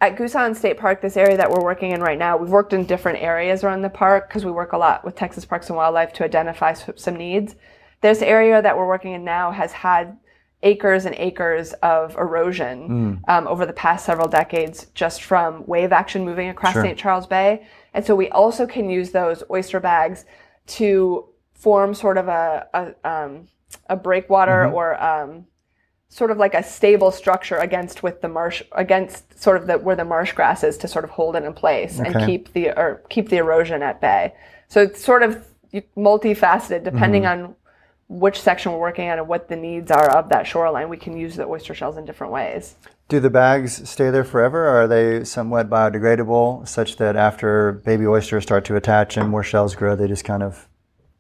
at 0.01 0.17
Goose 0.17 0.35
Island 0.35 0.57
State 0.57 0.79
Park, 0.79 1.01
this 1.01 1.17
area 1.17 1.37
that 1.37 1.51
we're 1.51 1.63
working 1.63 1.93
in 1.93 2.01
right 2.01 2.19
now, 2.19 2.37
we've 2.37 2.51
worked 2.51 2.73
in 2.73 2.85
different 2.85 3.23
areas 3.23 3.65
around 3.65 3.83
the 3.83 3.89
park 3.89 4.29
because 4.29 4.45
we 4.45 4.53
work 4.53 4.73
a 4.73 4.79
lot 4.79 5.05
with 5.05 5.17
Texas 5.17 5.45
Parks 5.45 5.69
and 5.69 5.77
Wildlife 5.77 6.13
to 6.15 6.25
identify 6.25 6.75
some 6.75 7.17
needs. 7.17 7.57
This 8.03 8.21
area 8.21 8.61
that 8.61 8.77
we're 8.77 8.87
working 8.87 9.15
in 9.15 9.25
now 9.25 9.51
has 9.53 9.73
had 9.73 10.19
acres 10.63 11.07
and 11.07 11.15
acres 11.17 11.73
of 11.75 12.15
erosion 12.17 13.23
um, 13.29 13.47
over 13.47 13.65
the 13.65 13.73
past 13.73 14.05
several 14.05 14.29
decades 14.29 14.87
just 14.95 15.23
from 15.23 15.67
wave 15.67 15.93
action 15.93 16.25
moving 16.25 16.49
across 16.49 16.75
Sure. 16.75 16.83
St. 16.83 16.99
Charles 16.99 17.27
Bay. 17.27 17.67
And 17.95 18.05
so 18.05 18.15
we 18.15 18.29
also 18.31 18.67
can 18.67 18.91
use 18.91 19.13
those 19.13 19.43
oyster 19.51 19.81
bags 19.81 20.25
to 20.69 21.27
form 21.55 21.95
sort 21.95 22.19
of 22.19 22.29
a, 22.29 22.67
a, 22.75 23.09
um, 23.11 23.49
a 23.89 23.97
breakwater 23.97 24.67
or 24.69 25.03
um, 25.03 25.47
sort 26.09 26.31
of 26.31 26.39
like 26.39 26.55
a 26.55 26.63
stable 26.63 27.11
structure 27.11 27.57
against 27.57 28.03
with 28.03 28.21
the 28.21 28.29
marsh 28.29 28.63
against 28.73 29.39
sort 29.41 29.57
of 29.57 29.67
the 29.67 29.79
where 29.79 29.97
the 29.97 30.05
marsh 30.05 30.33
grass 30.33 30.63
is 30.63 30.79
to 30.79 30.89
sort 30.89 31.05
of 31.05 31.11
hold 31.11 31.37
it 31.37 31.43
in 31.43 31.53
place 31.53 31.99
and 31.99 32.15
keep 32.27 32.53
the 32.53 32.71
or 32.79 33.03
keep 33.09 33.29
the 33.29 33.37
erosion 33.37 33.83
at 33.83 34.01
bay. 34.01 34.33
So 34.69 34.83
it's 34.83 35.05
sort 35.05 35.23
of 35.23 35.47
multifaceted 35.97 36.85
depending 36.85 37.23
Mm-hmm. 37.23 37.45
on 37.45 37.57
which 38.09 38.41
section 38.41 38.71
we're 38.71 38.79
working 38.79 39.09
on 39.11 39.19
and 39.19 39.27
what 39.27 39.49
the 39.49 39.57
needs 39.57 39.91
are 39.91 40.09
of 40.17 40.29
that 40.29 40.47
shoreline. 40.47 40.89
We 40.89 40.97
can 40.97 41.17
use 41.17 41.35
the 41.35 41.45
oyster 41.45 41.75
shells 41.75 41.97
in 41.97 42.05
different 42.05 42.33
ways. 42.33 42.77
Do 43.09 43.19
the 43.19 43.31
bags 43.31 43.89
stay 43.89 44.11
there 44.11 44.23
forever, 44.23 44.65
or 44.65 44.83
are 44.83 44.89
they 44.89 45.25
somewhat 45.25 45.69
biodegradable, 45.69 46.69
such 46.69 46.97
that 46.99 47.17
after 47.17 47.73
baby 47.85 48.07
oysters 48.07 48.45
start 48.45 48.65
to 48.67 48.77
attach 48.77 49.17
and 49.17 49.29
more 49.29 49.43
shells 49.43 49.75
grow, 49.75 49.97
they 49.97 50.07
just 50.07 50.25
kind 50.25 50.45
of 50.45 50.69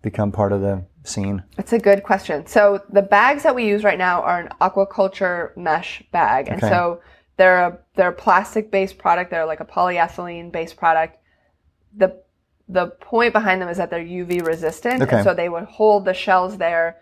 become 0.01 0.31
part 0.31 0.53
of 0.53 0.61
the 0.61 0.85
scene? 1.09 1.43
It's 1.59 1.73
a 1.73 1.79
good 1.79 2.03
question. 2.03 2.47
So 2.47 2.83
the 2.91 3.03
bags 3.03 3.43
that 3.45 3.55
we 3.55 3.67
use 3.67 3.85
right 3.85 3.99
now 3.99 4.23
are 4.23 4.41
an 4.41 4.49
aquaculture 4.61 5.57
mesh 5.57 6.03
bag, 6.13 6.49
and 6.49 6.63
Okay. 6.63 6.69
so 6.69 7.01
they're 7.37 7.61
a 7.67 7.79
they're 7.95 8.11
a 8.11 8.13
plastic 8.15 8.71
based 8.71 8.99
product. 8.99 9.31
They're 9.31 9.47
like 9.47 9.61
a 9.61 9.65
polyethylene 9.65 10.51
based 10.53 10.77
product. 10.77 11.19
The 11.97 12.23
the 12.69 12.89
point 13.01 13.33
behind 13.33 13.63
them 13.63 13.69
is 13.69 13.77
that 13.77 13.91
they're 13.91 14.01
UV 14.05 14.45
resistant, 14.47 15.03
Okay. 15.03 15.17
and 15.17 15.25
so 15.25 15.35
they 15.35 15.49
would 15.49 15.65
hold 15.65 16.05
the 16.05 16.15
shells 16.15 16.59
there, 16.59 16.97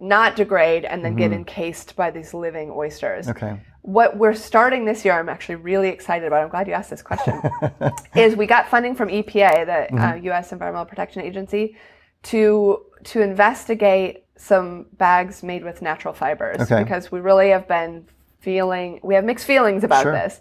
not 0.00 0.34
degrade, 0.34 0.84
and 0.84 1.04
then 1.04 1.14
get 1.14 1.32
encased 1.32 1.94
by 1.94 2.10
these 2.10 2.32
living 2.32 2.70
oysters. 2.70 3.26
Mm-hmm. 3.26 3.44
Okay. 3.44 3.60
What 3.82 4.16
we're 4.16 4.32
starting 4.34 4.84
this 4.84 5.04
year, 5.04 5.18
I'm 5.18 5.28
actually 5.28 5.56
really 5.56 5.88
excited 5.88 6.24
about. 6.26 6.42
I'm 6.44 6.48
glad 6.48 6.68
you 6.68 6.72
asked 6.72 6.90
this 6.90 7.02
question. 7.02 7.40
is 8.14 8.36
we 8.36 8.46
got 8.46 8.68
funding 8.68 8.94
from 8.94 9.08
EPA, 9.08 9.66
the 9.66 9.72
uh, 9.72 9.86
Mm-hmm. 10.12 10.24
U.S. 10.26 10.52
Environmental 10.52 10.86
Protection 10.86 11.20
Agency, 11.20 11.76
to 12.24 12.84
to 13.04 13.20
investigate 13.20 14.24
some 14.36 14.86
bags 14.98 15.42
made 15.42 15.64
with 15.64 15.82
natural 15.82 16.14
fibers 16.14 16.60
Okay. 16.60 16.82
because 16.82 17.10
we 17.12 17.20
really 17.20 17.50
have 17.50 17.66
been 17.68 18.06
feeling 18.40 19.00
we 19.02 19.14
have 19.14 19.24
mixed 19.24 19.46
feelings 19.46 19.84
about 19.84 20.02
Sure. 20.02 20.12
this, 20.12 20.40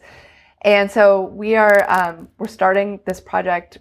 and 0.64 0.90
so 0.90 1.22
we 1.22 1.56
are 1.56 1.86
um, 1.90 2.28
we're 2.38 2.48
starting 2.48 3.00
this 3.06 3.20
project 3.22 3.80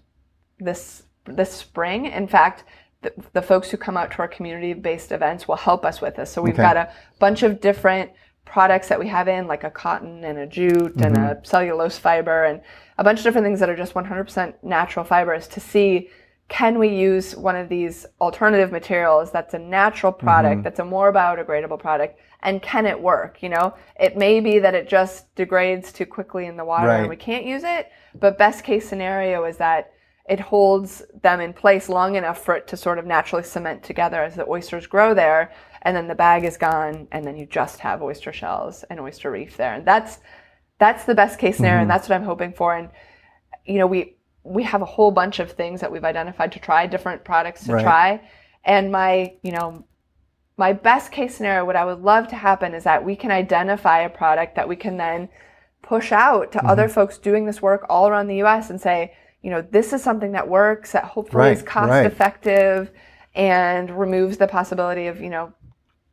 this 0.59 1.05
this 1.27 1.53
spring. 1.53 2.07
In 2.07 2.27
fact. 2.29 2.65
The, 3.03 3.15
the 3.33 3.41
folks 3.41 3.71
who 3.71 3.79
come 3.79 3.97
out 3.97 4.11
to 4.11 4.19
our 4.19 4.29
community-based 4.29 5.11
events 5.11 5.49
will 5.49 5.57
help 5.57 5.87
us 5.87 6.03
with 6.03 6.17
this. 6.17 6.31
So 6.31 6.43
we've 6.43 6.53
Okay. 6.53 6.63
got 6.63 6.77
a 6.77 6.93
bunch 7.19 7.43
of 7.43 7.59
different 7.59 8.11
products 8.45 8.89
that 8.89 9.01
we 9.01 9.09
have 9.09 9.27
in, 9.27 9.47
like 9.47 9.65
a 9.65 9.71
cotton 9.71 10.23
and 10.23 10.37
a 10.37 10.47
jute 10.47 10.97
and 10.97 11.17
Mm-hmm. 11.17 11.41
a 11.43 11.47
cellulose 11.47 11.97
fiber 11.97 12.45
and 12.45 12.61
a 12.99 13.03
bunch 13.03 13.21
of 13.21 13.25
different 13.25 13.47
things 13.47 13.59
that 13.61 13.71
are 13.71 13.77
just 13.77 13.95
100% 13.95 14.53
natural 14.63 15.03
fibers 15.07 15.49
to 15.49 15.61
see 15.61 16.11
can 16.51 16.79
we 16.79 16.89
use 16.89 17.35
one 17.37 17.57
of 17.57 17.69
these 17.71 18.05
alternative 18.21 18.71
materials 18.73 19.31
that's 19.31 19.55
a 19.55 19.59
natural 19.59 20.13
product, 20.13 20.57
Mm-hmm. 20.57 20.63
that's 20.65 20.81
a 20.81 20.85
more 20.85 21.13
biodegradable 21.13 21.79
product, 21.79 22.19
and 22.43 22.61
can 22.61 22.85
it 22.87 23.01
work? 23.01 23.43
You 23.43 23.49
know, 23.51 23.75
it 23.99 24.17
may 24.19 24.41
be 24.41 24.59
that 24.59 24.75
it 24.75 24.89
just 24.89 25.35
degrades 25.37 25.93
too 25.93 26.05
quickly 26.07 26.47
in 26.47 26.57
the 26.59 26.65
water 26.65 26.89
Right. 26.89 27.01
and 27.01 27.09
we 27.09 27.17
can't 27.17 27.47
use 27.47 27.63
it, 27.65 27.91
but 28.19 28.37
best 28.37 28.65
case 28.65 28.87
scenario 28.89 29.45
is 29.45 29.57
that 29.59 29.93
it 30.29 30.41
holds 30.41 31.03
them 31.23 31.41
in 31.41 31.53
place 31.53 31.89
long 31.89 32.15
enough 32.17 32.45
for 32.45 32.55
it 32.57 32.67
to 32.69 32.77
sort 32.77 32.99
of 32.99 33.07
naturally 33.07 33.43
cement 33.45 33.83
together 33.83 34.23
as 34.23 34.35
the 34.37 34.47
oysters 34.49 34.87
grow 34.87 35.15
there 35.15 35.53
and 35.83 35.97
then 35.97 36.07
the 36.09 36.15
bag 36.15 36.45
is 36.45 36.57
gone 36.57 37.09
and 37.13 37.25
then 37.25 37.37
you 37.37 37.47
just 37.47 37.81
have 37.81 38.03
oyster 38.03 38.33
shells 38.33 38.85
and 38.91 39.01
oyster 39.01 39.31
reef 39.31 39.57
there 39.57 39.75
and 39.75 39.85
that's 39.87 40.19
that's 40.79 41.05
the 41.05 41.15
best 41.15 41.39
case 41.39 41.57
scenario 41.57 41.77
Mm-hmm. 41.79 41.83
and 41.83 41.91
that's 41.91 42.09
what 42.09 42.15
i'm 42.17 42.23
hoping 42.25 42.53
for 42.53 42.77
and 42.77 42.91
you 43.65 43.79
know 43.79 43.87
we 43.89 44.17
we 44.45 44.63
have 44.63 44.83
a 44.83 44.87
whole 44.87 45.11
bunch 45.11 45.39
of 45.39 45.53
things 45.53 45.81
that 45.81 45.93
we've 45.93 46.05
identified 46.05 46.53
to 46.53 46.59
try 46.59 46.87
different 46.87 47.25
products 47.25 47.65
to 47.65 47.75
Right. 47.75 47.83
try 47.83 48.21
and 48.65 48.91
my 48.93 49.35
you 49.43 49.53
know 49.53 49.85
my 50.57 50.73
best 50.73 51.13
case 51.13 51.35
scenario 51.37 51.65
what 51.65 51.77
i 51.77 51.85
would 51.85 52.01
love 52.01 52.29
to 52.29 52.37
happen 52.37 52.75
is 52.75 52.85
that 52.85 53.05
we 53.05 53.17
can 53.17 53.31
identify 53.31 54.01
a 54.01 54.09
product 54.11 54.55
that 54.57 54.69
we 54.69 54.77
can 54.77 54.97
then 54.97 55.29
push 55.83 56.13
out 56.13 56.53
to 56.53 56.59
Mm-hmm. 56.59 56.67
other 56.69 56.89
folks 56.89 57.19
doing 57.19 57.47
this 57.47 57.61
work 57.63 57.85
all 57.89 58.09
around 58.09 58.29
the 58.29 58.37
us 58.43 58.71
and 58.71 58.81
say 58.81 59.15
you 59.43 59.51
know 59.51 59.63
this 59.63 59.93
is 59.93 60.03
something 60.03 60.33
that 60.33 60.49
works 60.49 60.93
that 60.93 61.05
hopefully 61.05 61.51
is 61.53 61.63
cost 61.63 61.91
right. 61.91 62.07
effective 62.07 62.91
and 63.35 63.91
removes 63.99 64.37
the 64.39 64.47
possibility 64.47 65.07
of 65.07 65.21
you 65.21 65.31
know 65.31 65.53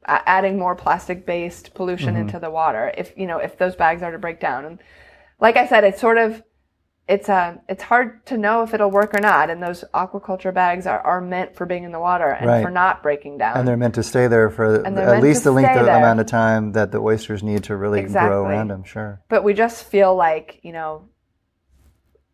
adding 0.06 0.58
more 0.58 0.76
plastic 0.76 1.26
based 1.26 1.74
pollution 1.74 2.14
Mm-hmm. 2.14 2.22
into 2.22 2.40
the 2.40 2.50
water 2.50 2.94
if 2.98 3.14
you 3.18 3.28
know 3.28 3.40
if 3.40 3.58
those 3.58 3.76
bags 3.76 4.02
are 4.04 4.12
to 4.12 4.18
break 4.20 4.40
down 4.40 4.64
and 4.66 4.80
like 5.42 5.58
i 5.58 5.68
said 5.68 5.84
it's 5.84 6.00
sort 6.00 6.18
of 6.18 6.42
it's 7.08 7.30
uh, 7.30 7.56
it's 7.70 7.84
hard 7.84 8.26
to 8.26 8.38
know 8.38 8.64
if 8.64 8.74
it'll 8.74 8.92
work 8.92 9.14
or 9.14 9.20
not 9.22 9.50
and 9.50 9.64
those 9.64 9.84
aquaculture 9.94 10.54
bags 10.54 10.86
are, 10.86 11.00
are 11.02 11.22
meant 11.22 11.56
for 11.56 11.66
being 11.66 11.84
in 11.84 11.92
the 11.92 12.00
water 12.00 12.30
and 12.32 12.46
Right. 12.46 12.62
for 12.64 12.70
not 12.70 13.02
breaking 13.02 13.38
down 13.38 13.58
And 13.58 13.68
they're 13.68 13.78
meant 13.78 13.96
to 13.96 14.04
stay 14.04 14.28
there 14.28 14.50
for 14.50 14.86
at 14.86 15.22
least 15.24 15.44
the 15.46 15.52
length 15.52 15.78
of 15.78 15.86
there. 15.86 15.98
amount 15.98 16.20
of 16.20 16.26
time 16.26 16.74
that 16.74 16.92
the 16.92 17.00
oysters 17.00 17.44
need 17.44 17.64
to 17.66 17.78
really 17.78 18.00
grow 18.02 18.06
Exactly. 18.08 18.36
around 18.38 18.68
them. 18.70 18.84
Sure. 18.84 19.22
but 19.30 19.44
we 19.44 19.54
just 19.54 19.86
feel 19.86 20.16
like 20.16 20.60
you 20.64 20.74
know 20.74 21.04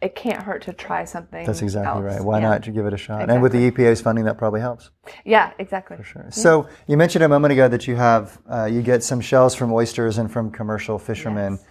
it 0.01 0.15
can't 0.15 0.43
hurt 0.43 0.63
to 0.63 0.73
try 0.73 1.05
something 1.05 1.45
That's 1.45 1.61
exactly 1.61 2.03
else. 2.03 2.15
right. 2.17 2.25
Why 2.25 2.39
Yeah. 2.39 2.49
not 2.49 2.61
give 2.73 2.85
it 2.85 2.93
a 2.93 2.97
shot? 2.97 3.29
And 3.29 3.41
with 3.41 3.53
the 3.53 3.71
EPA's 3.71 4.01
funding, 4.01 4.25
that 4.25 4.37
probably 4.37 4.59
helps. 4.59 4.89
yeah 5.23 5.51
exactly 5.59 5.95
For 5.97 6.03
Sure. 6.03 6.25
So 6.29 6.67
you 6.87 6.97
mentioned 6.97 7.23
a 7.23 7.29
moment 7.29 7.53
ago 7.53 7.67
that 7.69 7.87
you 7.87 7.95
have 7.95 8.37
uh, 8.49 8.65
you 8.65 8.81
get 8.81 9.03
some 9.03 9.21
shells 9.21 9.55
from 9.55 9.71
oysters 9.71 10.17
and 10.17 10.29
from 10.31 10.51
commercial 10.51 10.97
fishermen. 10.99 11.53
Yes. 11.53 11.63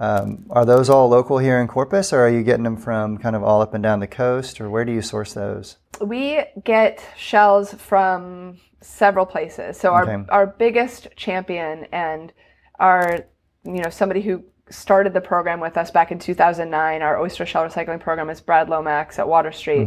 Um, 0.00 0.46
are 0.50 0.64
those 0.64 0.88
all 0.88 1.08
local 1.08 1.38
here 1.38 1.60
in 1.60 1.68
Corpus, 1.68 2.12
or 2.12 2.20
are 2.20 2.28
you 2.30 2.42
getting 2.42 2.64
them 2.64 2.76
from 2.78 3.18
kind 3.18 3.36
of 3.36 3.42
all 3.44 3.60
up 3.60 3.74
and 3.74 3.82
down 3.82 4.00
the 4.00 4.06
coast, 4.06 4.58
or 4.60 4.70
where 4.70 4.84
do 4.84 4.92
you 4.92 5.02
source 5.02 5.34
those? 5.34 5.76
we 6.00 6.40
get 6.64 7.04
shells 7.18 7.74
from 7.74 8.56
several 8.80 9.26
places. 9.26 9.76
So 9.78 9.92
our 9.92 10.04
Okay. 10.10 10.24
our 10.30 10.46
biggest 10.46 11.08
champion 11.16 11.86
and 11.92 12.32
our 12.78 13.26
you 13.64 13.82
know 13.82 13.90
somebody 13.90 14.22
who 14.22 14.42
started 14.70 15.12
the 15.12 15.20
program 15.20 15.60
with 15.60 15.76
us 15.76 15.90
back 15.90 16.10
in 16.10 16.18
2009, 16.18 17.02
our 17.02 17.20
oyster 17.20 17.44
shell 17.44 17.68
recycling 17.68 18.00
program 18.00 18.30
is 18.30 18.40
Brad 18.40 18.70
Lomax 18.70 19.18
at 19.18 19.28
Water 19.28 19.52
Street. 19.52 19.86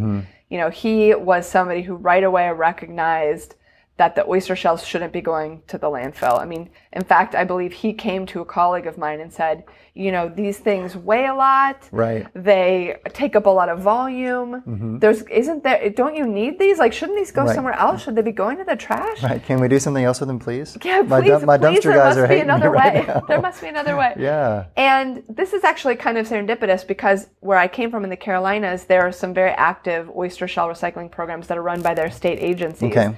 You 0.49 0.57
know, 0.59 0.69
he 0.69 1.15
was 1.15 1.47
somebody 1.49 1.81
who 1.81 1.95
right 1.95 2.23
away 2.23 2.47
recognized 2.51 3.55
that 3.97 4.15
the 4.15 4.27
oyster 4.27 4.55
shells 4.55 4.83
shouldn't 4.85 5.13
be 5.13 5.21
going 5.21 5.61
to 5.67 5.77
the 5.77 5.87
landfill. 5.87 6.39
I 6.39 6.45
mean, 6.45 6.69
in 6.93 7.03
fact, 7.03 7.35
I 7.35 7.43
believe 7.43 7.71
he 7.73 7.93
came 7.93 8.25
to 8.27 8.41
a 8.41 8.45
colleague 8.45 8.87
of 8.87 8.97
mine 8.97 9.19
and 9.19 9.31
said, 9.31 9.63
you 9.93 10.11
know, 10.11 10.27
these 10.27 10.57
things 10.57 10.95
weigh 10.95 11.27
a 11.27 11.35
lot. 11.35 11.87
Right. 11.91 12.25
They 12.33 12.97
take 13.09 13.35
up 13.35 13.45
a 13.45 13.49
lot 13.51 13.69
of 13.69 13.81
volume. 13.81 14.97
There's 14.99 15.21
isn't 15.23 15.63
there 15.63 15.89
don't 15.91 16.15
you 16.15 16.25
need 16.25 16.57
these? 16.57 16.79
Like 16.79 16.91
shouldn't 16.93 17.17
these 17.19 17.31
go 17.31 17.41
Mm-hmm. 17.41 17.47
Right. 17.49 17.55
somewhere 17.55 17.73
else? 17.73 18.01
Should 18.03 18.15
they 18.15 18.21
be 18.23 18.31
going 18.31 18.57
to 18.57 18.63
the 18.63 18.75
trash? 18.75 19.21
Right. 19.21 19.43
Can 19.43 19.59
we 19.61 19.67
do 19.67 19.77
something 19.79 20.03
else 20.03 20.19
with 20.19 20.27
them, 20.27 20.39
please? 20.39 20.75
Yeah, 20.83 21.01
My, 21.01 21.19
please, 21.21 21.29
dump- 21.29 21.45
my 21.45 21.57
please, 21.59 21.79
dumpster 21.79 21.83
there 21.83 21.93
guys 21.97 22.15
must 22.15 22.17
are 22.19 22.27
be 22.27 22.33
hating 22.35 22.47
me 22.59 22.67
right 22.67 22.93
way. 22.95 23.05
now. 23.13 23.19
there 23.27 23.41
must 23.41 23.61
be 23.61 23.67
another 23.67 23.95
way. 23.95 24.13
Yeah. 24.19 24.65
And 24.75 25.23
this 25.29 25.53
is 25.53 25.63
actually 25.63 25.95
kind 25.97 26.17
of 26.17 26.27
serendipitous 26.27 26.87
because 26.87 27.27
where 27.41 27.57
I 27.59 27.67
came 27.67 27.91
from 27.91 28.03
in 28.03 28.09
the 28.09 28.17
Carolinas, 28.17 28.85
there 28.85 29.01
are 29.01 29.11
some 29.11 29.33
very 29.35 29.51
active 29.51 30.09
oyster 30.15 30.47
shell 30.47 30.67
recycling 30.69 31.11
programs 31.11 31.45
that 31.47 31.57
are 31.57 31.61
run 31.63 31.81
by 31.83 31.93
their 31.93 32.09
state 32.09 32.39
agencies. 32.41 32.91
Okay. 32.91 33.15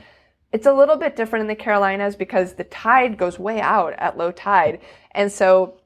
It's 0.56 0.65
a 0.68 0.74
little 0.74 0.96
bit 0.96 1.15
different 1.15 1.41
in 1.41 1.48
the 1.48 1.56
Carolinas 1.65 2.15
because 2.15 2.54
the 2.54 2.63
tide 2.65 3.18
goes 3.18 3.38
way 3.38 3.60
out 3.60 3.94
at 3.98 4.18
low 4.18 4.32
tide. 4.32 4.80
And 5.12 5.30
so 5.32 5.80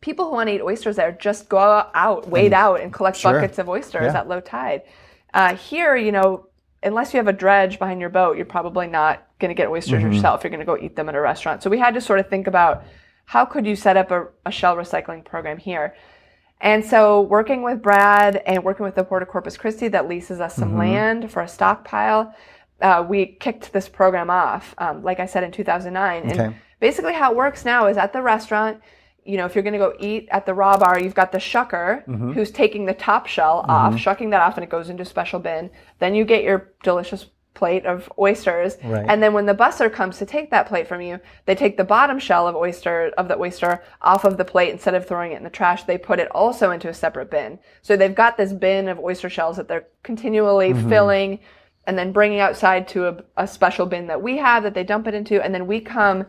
people 0.00 0.26
who 0.26 0.32
want 0.32 0.48
to 0.48 0.54
eat 0.54 0.62
oysters 0.62 0.96
there 0.96 1.10
just 1.12 1.48
go 1.48 1.60
out, 1.94 2.28
wade 2.28 2.52
out, 2.52 2.80
and 2.80 2.92
collect 2.92 3.16
Mm. 3.16 3.20
Sure. 3.20 3.32
buckets 3.32 3.58
of 3.58 3.68
oysters 3.68 4.12
Yeah. 4.12 4.20
at 4.20 4.28
low 4.28 4.40
tide. 4.40 4.82
Uh, 5.32 5.56
here, 5.56 5.96
you 5.96 6.12
know, 6.12 6.46
unless 6.82 7.12
you 7.12 7.18
have 7.18 7.28
a 7.28 7.32
dredge 7.44 7.78
behind 7.78 8.00
your 8.00 8.10
boat, 8.10 8.36
you're 8.36 8.46
probably 8.58 8.86
not 8.86 9.14
going 9.40 9.48
to 9.48 9.54
get 9.62 9.68
oysters 9.68 10.00
Mm-hmm. 10.02 10.12
yourself. 10.12 10.44
You're 10.44 10.50
going 10.56 10.60
to 10.60 10.72
go 10.72 10.78
eat 10.78 10.94
them 10.96 11.08
at 11.08 11.14
a 11.16 11.20
restaurant. 11.20 11.62
So 11.62 11.68
we 11.70 11.78
had 11.78 11.94
to 11.94 12.00
sort 12.00 12.20
of 12.20 12.28
think 12.28 12.46
about 12.46 12.84
how 13.24 13.44
could 13.44 13.66
you 13.66 13.74
set 13.74 13.96
up 13.96 14.10
a, 14.10 14.28
a 14.46 14.52
shell 14.52 14.76
recycling 14.76 15.24
program 15.24 15.58
here. 15.58 15.96
And 16.60 16.84
so, 16.84 17.20
working 17.22 17.62
with 17.62 17.82
Brad 17.82 18.36
and 18.46 18.62
working 18.62 18.84
with 18.86 18.94
the 18.94 19.04
Port 19.04 19.22
of 19.24 19.28
Corpus 19.28 19.56
Christi 19.56 19.88
that 19.88 20.08
leases 20.08 20.38
us 20.40 20.52
Mm-hmm. 20.52 20.60
some 20.62 20.78
land 20.78 21.30
for 21.32 21.42
a 21.42 21.48
stockpile, 21.48 22.32
uh, 22.80 23.04
we 23.08 23.26
kicked 23.26 23.72
this 23.72 23.88
program 23.88 24.30
off, 24.30 24.74
um, 24.78 25.02
like 25.02 25.20
I 25.20 25.26
said, 25.26 25.44
in 25.44 25.52
2009. 25.52 26.22
And 26.30 26.54
basically, 26.80 27.12
how 27.14 27.30
it 27.32 27.36
works 27.36 27.64
now 27.64 27.86
is 27.86 27.96
at 27.96 28.12
the 28.12 28.20
restaurant, 28.22 28.80
you 29.24 29.36
know, 29.38 29.46
if 29.46 29.54
you're 29.54 29.62
going 29.64 29.72
to 29.72 29.78
go 29.78 29.94
eat 30.00 30.28
at 30.30 30.44
the 30.44 30.52
raw 30.52 30.76
bar, 30.76 30.98
you've 31.00 31.14
got 31.14 31.32
the 31.32 31.38
shucker 31.38 32.04
Mm-hmm. 32.06 32.32
who's 32.32 32.50
taking 32.50 32.84
the 32.84 32.92
top 32.94 33.26
shell 33.26 33.64
off, 33.68 33.98
shucking 33.98 34.30
that 34.30 34.42
off, 34.42 34.56
and 34.56 34.64
it 34.64 34.70
goes 34.70 34.90
into 34.90 35.02
a 35.02 35.06
special 35.06 35.40
bin. 35.40 35.70
Then 35.98 36.14
you 36.14 36.24
get 36.24 36.42
your 36.44 36.72
delicious 36.82 37.26
plate 37.54 37.86
of 37.86 38.12
oysters, 38.18 38.76
Right. 38.82 39.06
and 39.08 39.22
then 39.22 39.32
when 39.32 39.46
the 39.46 39.54
busser 39.54 39.90
comes 39.90 40.18
to 40.18 40.26
take 40.26 40.50
that 40.50 40.66
plate 40.66 40.88
from 40.88 41.00
you, 41.00 41.20
they 41.46 41.54
take 41.54 41.76
the 41.76 41.84
bottom 41.84 42.18
shell 42.18 42.48
of 42.48 42.56
oyster 42.56 43.12
of 43.16 43.28
the 43.28 43.38
oyster 43.38 43.80
off 44.02 44.24
of 44.24 44.36
the 44.36 44.44
plate 44.44 44.70
instead 44.72 44.92
of 44.94 45.06
throwing 45.06 45.30
it 45.32 45.36
in 45.36 45.44
the 45.44 45.50
trash. 45.50 45.84
They 45.84 45.96
put 45.96 46.18
it 46.18 46.28
also 46.32 46.72
into 46.72 46.88
a 46.88 46.94
separate 46.94 47.30
bin. 47.30 47.60
So 47.80 47.96
they've 47.96 48.12
got 48.14 48.36
this 48.36 48.52
bin 48.52 48.88
of 48.88 48.98
oyster 48.98 49.30
shells 49.30 49.56
that 49.56 49.68
they're 49.68 49.86
continually 50.02 50.70
Mm-hmm. 50.72 50.88
filling 50.88 51.38
and 51.86 51.98
then 51.98 52.12
bringing 52.12 52.40
outside 52.40 52.88
to 52.88 53.08
a, 53.08 53.24
a 53.36 53.46
special 53.46 53.86
bin 53.86 54.06
that 54.06 54.20
we 54.22 54.36
have 54.38 54.62
that 54.62 54.74
they 54.74 54.84
dump 54.84 55.06
it 55.06 55.14
into, 55.14 55.42
and 55.42 55.54
then 55.54 55.66
we 55.66 55.80
come 55.80 56.24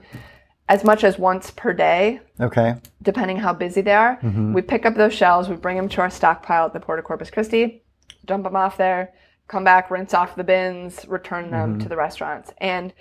as 0.68 0.84
much 0.84 1.04
as 1.04 1.20
once 1.20 1.52
per 1.52 1.72
day 1.74 2.20
Okay. 2.40 2.76
depending 3.04 3.38
how 3.38 3.54
busy 3.54 3.82
they 3.82 3.94
are. 3.94 4.18
Mm-hmm. 4.22 4.54
We 4.54 4.62
pick 4.62 4.86
up 4.86 4.96
those 4.96 5.14
shells, 5.14 5.48
we 5.48 5.56
bring 5.56 5.78
them 5.78 5.90
to 5.90 6.02
our 6.02 6.10
stockpile 6.10 6.66
at 6.66 6.74
the 6.74 6.80
Port 6.80 6.98
of 7.00 7.06
Corpus 7.06 7.30
Christi, 7.30 7.84
dump 8.26 8.44
them 8.46 8.56
off 8.56 8.76
there, 8.76 9.14
come 9.48 9.64
back, 9.64 9.92
rinse 9.92 10.14
off 10.14 10.36
the 10.36 10.44
bins, 10.44 11.06
return 11.08 11.52
them 11.52 11.74
Mm-hmm. 11.74 11.80
to 11.84 11.90
the 11.90 11.96
restaurants. 11.96 12.52
And 12.58 12.94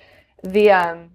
the 0.42 0.70
um, 0.72 1.10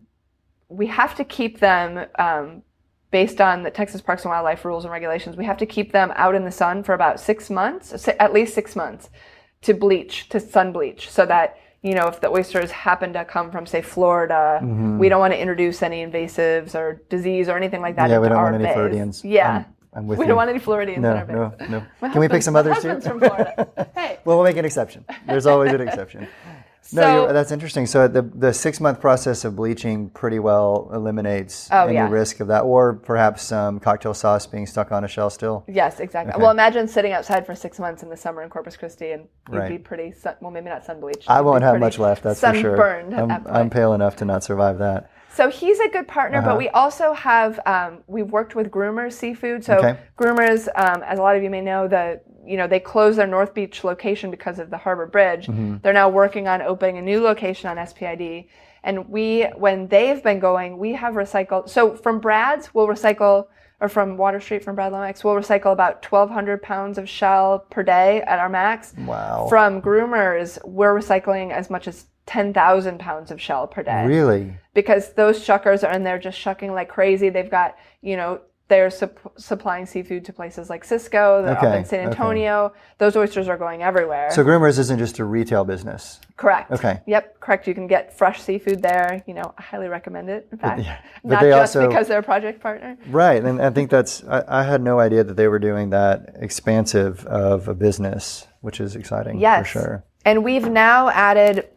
we 0.69 0.87
have 0.87 1.15
to 1.15 1.23
keep 1.23 1.59
them 1.59 2.05
um, 2.17 2.63
based 3.11 3.39
on 3.41 3.63
the 3.63 3.71
Texas 3.71 4.01
Parks 4.01 4.23
and 4.23 4.29
Wildlife 4.31 4.65
rules 4.65 4.85
and 4.85 4.91
regulations. 4.91 5.35
We 5.35 5.45
have 5.45 5.57
to 5.57 5.65
keep 5.65 5.91
them 5.91 6.11
out 6.15 6.35
in 6.35 6.45
the 6.45 6.51
sun 6.51 6.83
for 6.83 6.93
about 6.93 7.19
six 7.19 7.49
months, 7.49 8.07
at 8.07 8.33
least 8.33 8.53
six 8.53 8.75
months, 8.75 9.09
to 9.61 9.73
bleach, 9.73 10.29
to 10.29 10.39
sun 10.39 10.71
bleach, 10.71 11.09
so 11.09 11.25
that 11.25 11.57
you 11.81 11.93
know 11.93 12.07
if 12.07 12.21
the 12.21 12.29
oysters 12.29 12.71
happen 12.71 13.13
to 13.13 13.25
come 13.25 13.51
from 13.51 13.65
say 13.65 13.81
Florida, 13.81 14.59
we 14.99 15.09
don't 15.09 15.19
want 15.19 15.33
to 15.33 15.39
introduce 15.39 15.81
any 15.81 16.05
invasives 16.05 16.75
or 16.75 17.01
disease 17.09 17.49
or 17.49 17.57
anything 17.57 17.81
like 17.81 17.95
that. 17.95 18.03
Mm-hmm. 18.03 18.11
Yeah, 18.11 18.19
we 18.19 18.29
don't 18.29 18.37
our 18.37 18.43
want 18.45 18.55
any 18.55 18.63
bays. 18.65 18.73
Floridians. 18.73 19.25
Yeah. 19.25 19.57
I'm, 19.57 19.65
I'm 19.91 20.07
with 20.07 20.19
we 20.19 20.25
you. 20.25 20.27
don't 20.27 20.37
want 20.37 20.49
any 20.51 20.59
Floridians 20.59 21.01
no, 21.01 21.11
in 21.11 21.17
our 21.17 21.51
no, 21.67 21.81
no. 22.01 22.09
Can 22.11 22.19
we 22.19 22.27
pick 22.27 22.43
some 22.43 22.55
others 22.55 22.79
too? 22.79 23.01
from 23.01 23.19
Florida. 23.19 23.67
hey. 23.95 24.19
Well, 24.23 24.37
we'll 24.37 24.45
make 24.45 24.57
an 24.57 24.65
exception. 24.65 25.03
There's 25.25 25.47
always 25.47 25.73
an 25.73 25.81
exception. 25.81 26.27
No, 26.93 27.01
So- 27.01 27.23
you're, 27.25 27.33
that's 27.33 27.51
interesting. 27.51 27.85
So 27.85 28.07
the 28.07 28.21
the 28.21 28.53
six 28.53 28.79
month 28.79 28.99
process 28.99 29.45
of 29.45 29.55
bleaching 29.55 30.09
pretty 30.09 30.39
well 30.39 30.89
eliminates 30.93 31.69
Oh, 31.71 31.85
any 31.85 31.93
yeah. 31.95 32.09
risk 32.09 32.39
of 32.39 32.47
that, 32.47 32.61
or 32.61 32.93
perhaps 32.93 33.43
some 33.43 33.79
cocktail 33.79 34.13
sauce 34.13 34.47
being 34.47 34.65
stuck 34.65 34.91
on 34.91 35.03
a 35.03 35.07
shell 35.07 35.29
still. 35.29 35.63
Yes, 35.67 35.99
exactly. 35.99 36.41
Well, 36.41 36.51
imagine 36.51 36.87
sitting 36.87 37.11
outside 37.11 37.45
for 37.45 37.55
six 37.55 37.79
months 37.79 38.03
in 38.03 38.09
the 38.09 38.17
summer 38.17 38.41
in 38.41 38.49
Corpus 38.49 38.75
Christi, 38.77 39.11
and 39.11 39.27
you'd 39.51 39.57
Right. 39.59 39.69
be 39.69 39.77
pretty. 39.77 40.11
Sun, 40.11 40.35
well, 40.41 40.51
maybe 40.51 40.69
not 40.69 40.85
sun 40.85 40.99
bleached. 40.99 41.29
I 41.29 41.41
won't 41.41 41.63
have 41.63 41.79
much 41.79 41.99
left. 41.99 42.23
That's 42.23 42.39
for 42.39 42.53
sure. 42.53 42.77
sunburned 42.77 43.15
I'm. 43.15 43.45
I'm 43.47 43.69
pale 43.69 43.93
enough 43.93 44.15
to 44.17 44.25
not 44.25 44.43
survive 44.43 44.77
that. 44.79 45.09
So 45.31 45.47
he's 45.49 45.79
a 45.79 45.87
good 45.89 46.07
partner, 46.07 46.39
Uh-huh. 46.39 46.49
but 46.49 46.57
we 46.57 46.69
also 46.69 47.13
have 47.13 47.59
um, 47.65 47.99
we've 48.07 48.31
worked 48.31 48.55
with 48.55 48.71
Groomers 48.71 49.13
Seafood. 49.13 49.63
So 49.63 49.75
Okay. 49.77 49.95
Groomers, 50.17 50.67
um, 50.75 51.03
as 51.03 51.19
a 51.19 51.21
lot 51.21 51.35
of 51.35 51.43
you 51.43 51.49
may 51.51 51.61
know, 51.61 51.87
the 51.87 52.19
you 52.45 52.57
know 52.57 52.67
they 52.67 52.79
closed 52.79 53.17
their 53.17 53.27
North 53.27 53.53
Beach 53.53 53.83
location 53.83 54.31
because 54.31 54.59
of 54.59 54.69
the 54.69 54.77
Harbor 54.77 55.05
Bridge. 55.07 55.47
Mm-hmm. 55.47 55.77
They're 55.81 55.93
now 55.93 56.09
working 56.09 56.47
on 56.47 56.61
opening 56.61 56.97
a 56.97 57.01
new 57.01 57.21
location 57.21 57.69
on 57.69 57.85
SPID. 57.85 58.45
And 58.83 59.09
we, 59.09 59.43
when 59.57 59.87
they've 59.87 60.23
been 60.23 60.39
going, 60.39 60.77
we 60.77 60.93
have 60.93 61.15
recycled. 61.15 61.67
So 61.69 61.95
from 61.97 62.19
Brad's, 62.21 62.73
we'll 62.73 62.87
recycle, 62.87 63.47
or 63.81 63.89
from 63.89 64.15
Water 64.15 64.39
Street 64.39 64.63
from 64.63 64.75
Brad 64.75 64.93
Lomax, 64.93 65.21
we'll 65.21 65.35
recycle 65.35 65.73
about 65.73 66.05
1,200 66.09 66.61
pounds 66.63 66.97
of 66.97 67.09
shell 67.09 67.59
per 67.69 67.83
day 67.83 68.21
at 68.21 68.39
our 68.39 68.47
max. 68.47 68.93
Wow. 68.97 69.47
From 69.49 69.81
Groomers, 69.81 70.65
we're 70.65 70.95
recycling 70.97 71.51
as 71.51 71.69
much 71.69 71.89
as 71.89 72.05
10,000 72.25 72.99
pounds 72.99 73.31
of 73.31 73.41
shell 73.41 73.65
per 73.67 73.81
day 73.81 74.05
Really? 74.05 74.53
because 74.75 75.13
those 75.13 75.39
shuckers 75.45 75.85
are 75.85 75.91
in 75.91 76.03
there 76.03 76.19
just 76.19 76.37
shucking 76.39 76.71
like 76.71 76.87
crazy. 76.87 77.29
They've 77.29 77.49
got, 77.49 77.75
you 78.01 78.15
know, 78.15 78.39
they're 78.69 78.89
sup- 78.89 79.33
supplying 79.37 79.85
seafood 79.85 80.23
to 80.25 80.31
places 80.31 80.69
like 80.69 80.85
Sysco, 80.85 81.43
they're 81.43 81.57
up 81.57 81.75
in 81.75 81.83
San 81.85 81.99
okay. 82.01 82.09
Antonio. 82.09 82.71
Those 82.99 83.17
oysters 83.17 83.47
are 83.47 83.57
going 83.57 83.81
everywhere. 83.81 84.29
So 84.31 84.43
groomers 84.45 84.77
isn't 84.79 84.99
just 84.99 85.19
a 85.19 85.25
retail 85.25 85.65
business. 85.65 86.19
correct. 86.37 86.71
Okay. 86.71 87.01
Yep, 87.07 87.39
correct. 87.39 87.67
You 87.67 87.73
can 87.73 87.87
get 87.87 88.15
fresh 88.17 88.41
seafood 88.41 88.81
there. 88.81 89.23
You 89.27 89.33
know, 89.33 89.53
I 89.57 89.61
highly 89.61 89.87
recommend 89.87 90.29
it. 90.29 90.47
In 90.51 90.57
fact, 90.59 90.81
yeah, 90.83 90.99
but 91.23 91.29
not 91.31 91.41
they 91.41 91.49
just 91.49 91.75
also- 91.75 91.87
because 91.87 92.07
they're 92.07 92.19
a 92.19 92.23
project 92.23 92.61
partner. 92.61 92.97
Right, 93.09 93.43
and 93.43 93.61
I 93.61 93.71
think 93.71 93.89
that's. 93.89 94.23
I, 94.25 94.43
I 94.47 94.63
had 94.63 94.81
no 94.81 94.99
idea 94.99 95.23
that 95.23 95.35
they 95.35 95.47
were 95.47 95.59
doing 95.59 95.89
that 95.89 96.35
expansive 96.35 97.25
of 97.25 97.67
a 97.67 97.73
business, 97.73 98.47
which 98.61 98.79
is 98.79 98.95
exciting 98.95 99.39
Yes. 99.39 99.67
for 99.71 99.79
sure. 99.79 100.03
And 100.25 100.43
we've 100.43 100.69
now 100.69 101.09
added 101.09 101.69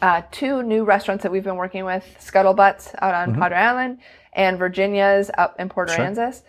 uh, 0.00 0.22
two 0.30 0.62
new 0.62 0.84
restaurants 0.84 1.22
that 1.22 1.30
we've 1.32 1.44
been 1.44 1.56
working 1.56 1.84
with 1.84 2.04
Scuttlebutts 2.18 2.94
out 3.02 3.14
on 3.14 3.34
Padre 3.34 3.58
Island 3.58 3.98
and 4.34 4.58
Virginia's 4.58 5.30
up 5.38 5.56
in 5.58 5.68
Port 5.68 5.88
Mm-hmm. 5.88 5.96
Sure. 6.14 6.24
Aransas. 6.26 6.42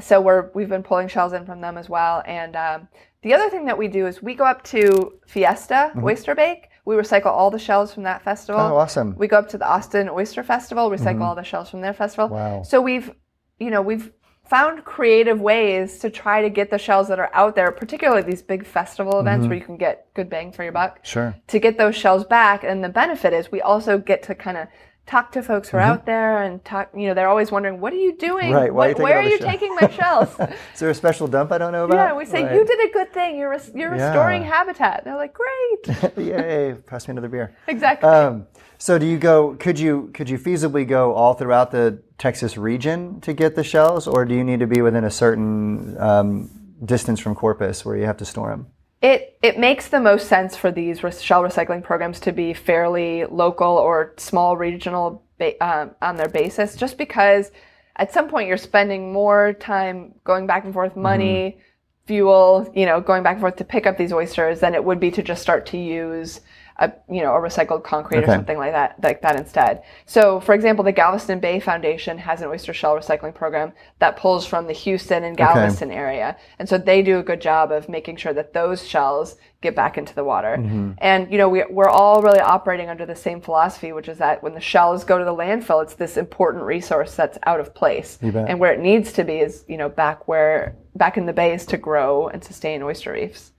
So 0.00 0.20
we're, 0.20 0.50
we've 0.54 0.68
been 0.68 0.82
pulling 0.82 1.08
shells 1.08 1.32
in 1.32 1.44
from 1.44 1.60
them 1.60 1.76
as 1.76 1.88
well. 1.88 2.22
And 2.26 2.56
um, 2.56 2.88
the 3.22 3.34
other 3.34 3.50
thing 3.50 3.66
that 3.66 3.76
we 3.76 3.88
do 3.88 4.06
is 4.06 4.22
we 4.22 4.34
go 4.34 4.44
up 4.44 4.62
to 4.64 5.18
Fiesta 5.26 5.92
Oyster 6.02 6.34
Bake. 6.34 6.68
We 6.86 6.94
recycle 6.94 7.26
all 7.26 7.50
the 7.50 7.58
shells 7.58 7.92
from 7.92 8.04
that 8.04 8.22
festival. 8.22 8.60
Mm-hmm. 8.60 8.72
Oh, 8.72 8.76
awesome. 8.76 9.14
We 9.16 9.26
go 9.28 9.38
up 9.38 9.48
to 9.50 9.58
the 9.58 9.66
Austin 9.68 10.08
Oyster 10.08 10.42
Festival, 10.42 10.90
recycle 10.90 11.22
all 11.22 11.34
the 11.34 11.42
shells 11.42 11.68
from 11.68 11.82
their 11.82 11.92
festival. 11.92 12.28
Wow. 12.28 12.62
So 12.62 12.80
we've, 12.80 13.10
you 13.58 13.70
know, 13.70 13.82
we've 13.82 14.10
found 14.48 14.84
creative 14.84 15.40
ways 15.40 15.98
to 16.00 16.10
try 16.10 16.40
to 16.42 16.48
get 16.50 16.70
the 16.70 16.78
shells 16.78 17.06
that 17.08 17.20
are 17.20 17.30
out 17.34 17.54
there, 17.54 17.70
particularly 17.70 18.22
these 18.22 18.42
big 18.42 18.64
festival 18.66 19.20
events 19.20 19.42
Mm-hmm. 19.42 19.48
where 19.50 19.58
you 19.58 19.64
can 19.64 19.76
get 19.76 20.12
good 20.14 20.30
bang 20.30 20.50
for 20.50 20.62
your 20.64 20.72
buck, 20.72 20.98
Sure. 21.02 21.36
to 21.48 21.58
get 21.60 21.78
those 21.78 21.94
shells 21.94 22.24
back. 22.24 22.64
And 22.64 22.82
the 22.82 22.88
benefit 22.88 23.32
is 23.32 23.52
we 23.52 23.60
also 23.60 23.98
get 23.98 24.22
to 24.24 24.34
kind 24.34 24.56
of 24.56 24.66
talk 25.10 25.32
to 25.32 25.42
folks 25.42 25.68
who 25.68 25.76
are 25.76 25.80
out 25.80 26.06
there 26.06 26.42
and 26.44 26.64
talk, 26.64 26.88
you 26.96 27.08
know, 27.08 27.14
they're 27.14 27.28
always 27.28 27.50
wondering, 27.50 27.80
what 27.80 27.92
are 27.92 27.96
you 27.96 28.16
doing? 28.16 28.46
Mm-hmm. 28.46 28.54
Right, 28.54 28.72
why 28.74 28.86
are 28.86 28.88
you 28.90 28.94
What- 28.94 29.02
where 29.02 29.18
are 29.18 29.22
you 29.22 29.38
shells?" 29.38 29.50
taking 29.50 29.74
my 29.80 29.88
shells? 29.90 30.28
Is 30.74 30.80
there 30.80 30.90
a 30.90 30.94
special 30.94 31.26
dump 31.26 31.50
I 31.50 31.58
don't 31.58 31.72
know 31.72 31.84
about? 31.84 31.96
yeah, 31.96 32.16
we 32.16 32.24
say, 32.24 32.44
Right. 32.44 32.54
you 32.54 32.64
did 32.64 32.88
a 32.88 32.92
good 32.92 33.12
thing. 33.12 33.36
You're, 33.36 33.50
res- 33.50 33.72
you're 33.74 33.94
Yeah. 33.96 34.06
restoring 34.06 34.44
habitat. 34.44 35.02
They're 35.04 35.16
like, 35.16 35.34
great. 35.34 36.16
Yay! 36.16 36.74
Pass 36.86 37.08
me 37.08 37.12
another 37.12 37.28
beer. 37.28 37.56
exactly. 37.66 38.08
Um, 38.08 38.46
so 38.78 38.98
do 38.98 39.04
you 39.06 39.18
go? 39.18 39.56
Could 39.56 39.78
you 39.78 40.10
could 40.14 40.30
you 40.30 40.38
feasibly 40.38 40.86
go 40.88 41.12
all 41.12 41.34
throughout 41.34 41.70
the 41.70 42.00
Texas 42.16 42.56
region 42.56 43.20
to 43.22 43.32
get 43.34 43.54
the 43.54 43.64
shells, 43.64 44.06
or 44.06 44.24
do 44.24 44.34
you 44.34 44.42
need 44.44 44.60
to 44.60 44.66
be 44.66 44.80
within 44.80 45.04
a 45.04 45.10
certain 45.10 45.98
um, 46.00 46.48
distance 46.84 47.20
from 47.20 47.34
Corpus 47.34 47.84
where 47.84 47.96
you 47.96 48.06
have 48.06 48.16
to 48.18 48.24
store 48.24 48.48
them? 48.50 48.68
It 49.02 49.38
it 49.42 49.58
makes 49.58 49.88
the 49.88 50.00
most 50.00 50.28
sense 50.28 50.56
for 50.56 50.70
these 50.70 50.98
shell 50.98 51.42
recycling 51.42 51.82
programs 51.82 52.20
to 52.20 52.32
be 52.32 52.52
fairly 52.52 53.24
local 53.24 53.66
or 53.66 54.14
small 54.18 54.56
regional 54.56 55.24
ba- 55.38 55.62
um, 55.64 55.92
on 56.02 56.16
their 56.16 56.28
basis, 56.28 56.76
just 56.76 56.98
because 56.98 57.50
at 57.96 58.12
some 58.12 58.28
point 58.28 58.48
you're 58.48 58.58
spending 58.58 59.12
more 59.12 59.54
time 59.54 60.14
going 60.24 60.46
back 60.46 60.64
and 60.64 60.74
forth, 60.74 60.96
money, 60.96 61.58
fuel, 62.06 62.70
you 62.74 62.84
know, 62.84 63.00
going 63.00 63.22
back 63.22 63.32
and 63.32 63.40
forth 63.40 63.56
to 63.56 63.64
pick 63.64 63.86
up 63.86 63.96
these 63.96 64.12
oysters 64.12 64.60
than 64.60 64.74
it 64.74 64.84
would 64.84 65.00
be 65.00 65.10
to 65.10 65.22
just 65.22 65.42
start 65.42 65.64
to 65.66 65.78
use 65.78 66.40
a 66.80 66.92
you 67.08 67.22
know 67.22 67.34
a 67.34 67.38
recycled 67.38 67.84
concrete 67.84 68.18
Okay. 68.18 68.32
or 68.32 68.34
something 68.34 68.58
like 68.58 68.72
that 68.72 68.96
like 69.02 69.22
that 69.22 69.36
instead. 69.36 69.82
So, 70.06 70.40
for 70.40 70.54
example, 70.54 70.82
the 70.82 70.92
Galveston 70.92 71.38
Bay 71.38 71.60
Foundation 71.60 72.18
has 72.18 72.40
an 72.40 72.48
oyster 72.48 72.72
shell 72.72 72.96
recycling 72.96 73.34
program 73.34 73.72
that 73.98 74.16
pulls 74.16 74.46
from 74.46 74.66
the 74.66 74.72
Houston 74.72 75.24
and 75.24 75.36
Galveston 75.36 75.90
area, 75.90 76.36
and 76.58 76.68
so 76.68 76.78
they 76.78 77.02
do 77.02 77.18
a 77.18 77.22
good 77.22 77.40
job 77.40 77.70
of 77.70 77.88
making 77.88 78.16
sure 78.16 78.32
that 78.32 78.52
those 78.52 78.86
shells 78.86 79.36
get 79.60 79.76
back 79.76 79.98
into 79.98 80.14
the 80.14 80.24
water. 80.24 80.56
Mm-hmm. 80.58 80.92
And 80.98 81.30
you 81.30 81.36
know 81.36 81.48
we 81.48 81.64
we're 81.70 81.88
all 81.88 82.22
really 82.22 82.40
operating 82.40 82.88
under 82.88 83.04
the 83.04 83.16
same 83.16 83.40
philosophy, 83.42 83.92
which 83.92 84.08
is 84.08 84.18
that 84.18 84.42
when 84.42 84.54
the 84.54 84.60
shells 84.60 85.04
go 85.04 85.18
to 85.18 85.24
the 85.24 85.34
landfill, 85.34 85.82
it's 85.82 85.94
this 85.94 86.16
important 86.16 86.64
resource 86.64 87.14
that's 87.14 87.38
out 87.44 87.60
of 87.60 87.74
place, 87.74 88.18
and 88.22 88.58
where 88.58 88.72
it 88.72 88.80
needs 88.80 89.12
to 89.12 89.24
be 89.24 89.40
is 89.40 89.64
you 89.68 89.76
know 89.76 89.88
back 89.90 90.26
where 90.26 90.76
back 90.94 91.18
in 91.18 91.26
the 91.26 91.32
bays 91.32 91.66
to 91.66 91.76
grow 91.76 92.28
and 92.28 92.42
sustain 92.42 92.82
oyster 92.82 93.12
reefs. 93.12 93.52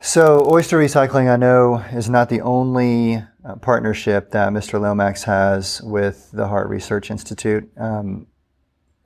So, 0.00 0.48
oyster 0.48 0.78
recycling, 0.78 1.28
I 1.28 1.36
know, 1.36 1.78
is 1.92 2.08
not 2.08 2.28
the 2.28 2.40
only 2.40 3.16
uh, 3.44 3.56
partnership 3.56 4.30
that 4.30 4.52
Mr. 4.52 4.80
Lomax 4.80 5.24
has 5.24 5.82
with 5.82 6.30
the 6.32 6.46
Harte 6.46 6.68
Research 6.68 7.10
Institute. 7.10 7.68
Um, 7.76 8.28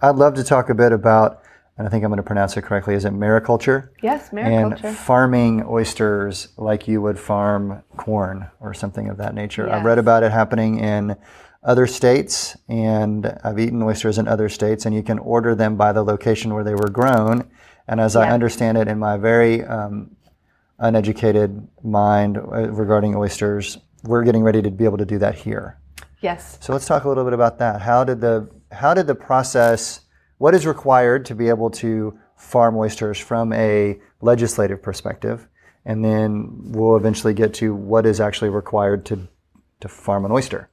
I'd 0.03 0.16
love 0.16 0.34
to 0.34 0.45
talk 0.45 0.68
a 0.68 0.74
bit 0.74 0.93
about, 0.93 1.43
and 1.78 1.86
I 1.86 1.90
think 1.90 2.05
I'm 2.05 2.11
going 2.11 2.18
to 2.18 2.22
pronounce 2.22 2.57
it 2.59 2.62
correctly, 2.62 2.95
is 2.95 3.07
it 3.07 3.14
mariculture? 3.14 3.88
Yes, 4.03 4.30
mariculture. 4.30 4.84
And 4.84 4.97
farming 4.97 5.64
oysters 5.64 6.49
like 6.59 6.86
you 6.86 7.01
would 7.01 7.18
farm 7.18 7.82
corn 7.97 8.51
or 8.61 8.74
something 8.74 9.09
of 9.09 9.16
that 9.16 9.34
nature. 9.34 9.70
I've 9.70 9.84
read 9.84 9.99
about 9.99 10.24
it 10.24 10.30
happening 10.30 10.78
in 10.78 11.16
other 11.62 11.86
states, 11.86 12.55
and 12.68 13.38
I've 13.43 13.59
eaten 13.59 13.82
oysters 13.82 14.18
in 14.18 14.28
other 14.28 14.51
states, 14.51 14.84
and 14.84 14.95
you 14.95 15.03
can 15.03 15.18
order 15.18 15.55
them 15.55 15.76
by 15.76 15.93
the 15.93 16.03
location 16.03 16.53
where 16.53 16.64
they 16.64 16.74
were 16.74 16.90
grown. 16.90 17.49
And 17.88 17.99
as 17.99 18.14
I 18.14 18.30
understand 18.30 18.76
it, 18.76 18.88
in 18.88 18.99
my 18.99 19.16
very 19.16 19.64
um, 19.64 20.16
uneducated 20.82 21.66
mind 21.82 22.36
uh, 22.36 22.70
regarding 22.70 23.14
oysters, 23.14 23.78
we're 24.02 24.24
getting 24.24 24.42
ready 24.42 24.60
to 24.60 24.70
be 24.70 24.84
able 24.84 24.98
to 24.98 25.06
do 25.06 25.18
that 25.18 25.34
here. 25.34 25.78
yes. 26.20 26.58
So 26.60 26.72
let's 26.72 26.86
talk 26.86 27.04
a 27.04 27.08
little 27.08 27.24
bit 27.24 27.32
about 27.32 27.58
that. 27.58 27.80
How 27.80 28.04
did 28.04 28.20
the 28.20 28.50
how 28.70 28.92
did 28.94 29.06
the 29.06 29.14
process? 29.14 30.00
What 30.38 30.54
is 30.54 30.66
required 30.66 31.24
to 31.26 31.34
be 31.36 31.48
able 31.48 31.70
to 31.70 32.18
farm 32.36 32.76
oysters 32.76 33.18
from 33.18 33.52
a 33.52 33.98
legislative 34.20 34.82
perspective, 34.82 35.46
and 35.84 36.04
then 36.04 36.50
we'll 36.72 36.96
eventually 36.96 37.32
get 37.32 37.54
to 37.54 37.74
what 37.74 38.04
is 38.04 38.20
actually 38.20 38.50
required 38.50 39.06
to 39.06 39.28
to 39.80 39.88
farm 39.88 40.24
an 40.24 40.32
oyster. 40.32 40.68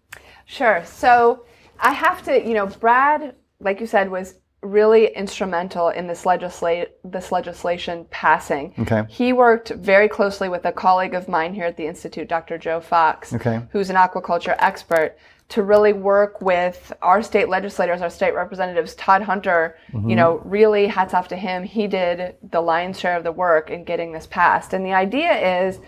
Sure. 0.45 0.83
So 0.85 1.45
I 1.79 1.93
have 1.93 2.23
to, 2.23 2.47
you 2.47 2.55
know, 2.55 2.65
Brad, 2.65 3.35
like 3.59 3.79
you 3.79 3.85
said, 3.87 4.09
was 4.09 4.35
really 4.61 5.07
instrumental 5.15 5.89
in 5.89 6.07
this 6.07 6.25
legislate 6.25 6.89
this 7.03 7.31
legislation 7.31 8.05
passing. 8.09 8.73
Okay. 8.79 9.05
He 9.07 9.31
worked 9.31 9.69
very 9.69 10.09
closely 10.09 10.49
with 10.49 10.65
a 10.65 10.71
colleague 10.71 11.13
of 11.13 11.29
mine 11.29 11.53
here 11.53 11.65
at 11.65 11.77
the 11.77 11.87
Institute, 11.87 12.27
Dr. 12.27 12.57
Joe 12.57 12.81
Fox, 12.81 13.33
Okay. 13.33 13.61
who's 13.71 13.89
an 13.89 13.95
aquaculture 13.95 14.55
expert, 14.59 15.17
to 15.49 15.63
really 15.63 15.93
work 15.93 16.41
with 16.41 16.93
our 17.01 17.23
state 17.23 17.49
legislators, 17.49 18.01
our 18.01 18.09
state 18.09 18.35
representatives. 18.35 18.93
Todd 18.95 19.23
Hunter, 19.23 19.77
you 19.91 19.99
mm-hmm. 19.99 20.09
know, 20.09 20.41
really 20.45 20.85
hats 20.85 21.15
off 21.15 21.27
to 21.29 21.35
him. 21.35 21.63
He 21.63 21.87
did 21.87 22.35
the 22.51 22.61
lion's 22.61 22.99
share 22.99 23.17
of 23.17 23.23
the 23.23 23.31
work 23.31 23.71
in 23.71 23.83
getting 23.83 24.11
this 24.11 24.27
passed. 24.27 24.73
And 24.73 24.85
the 24.85 24.93
idea 24.93 25.67
is 25.67 25.79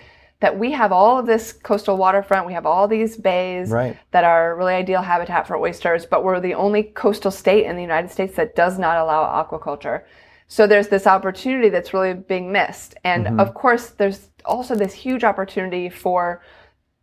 that 0.42 0.58
we 0.58 0.72
have 0.72 0.92
all 0.92 1.20
of 1.20 1.26
this 1.26 1.54
coastal 1.54 1.98
waterfront, 1.98 2.46
we 2.46 2.54
have 2.54 2.66
all 2.66 2.88
these 2.88 3.16
bays 3.16 3.70
Right. 3.70 3.96
that 4.10 4.24
are 4.24 4.56
really 4.56 4.74
ideal 4.74 5.02
habitat 5.02 5.48
for 5.48 5.56
oysters, 5.56 6.06
but 6.06 6.24
we're 6.24 6.40
the 6.40 6.56
only 6.56 6.84
coastal 6.84 7.32
state 7.32 7.66
in 7.66 7.76
the 7.76 7.82
United 7.82 8.12
States 8.12 8.36
that 8.36 8.56
does 8.56 8.78
not 8.78 8.98
allow 8.98 9.24
aquaculture. 9.44 10.04
So 10.48 10.68
there's 10.68 10.90
this 10.90 11.08
opportunity 11.08 11.70
that's 11.70 11.94
really 11.94 12.14
being 12.14 12.52
missed. 12.52 12.96
And 13.04 13.26
mm-hmm. 13.26 13.40
of 13.40 13.54
course, 13.54 13.92
there's 13.92 14.30
also 14.44 14.76
this 14.76 14.94
huge 14.94 15.24
opportunity 15.24 15.90
for 15.90 16.42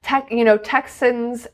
tech, 0.03 0.30
you 0.30 0.45
know, 0.45 0.59
Texans 0.59 1.47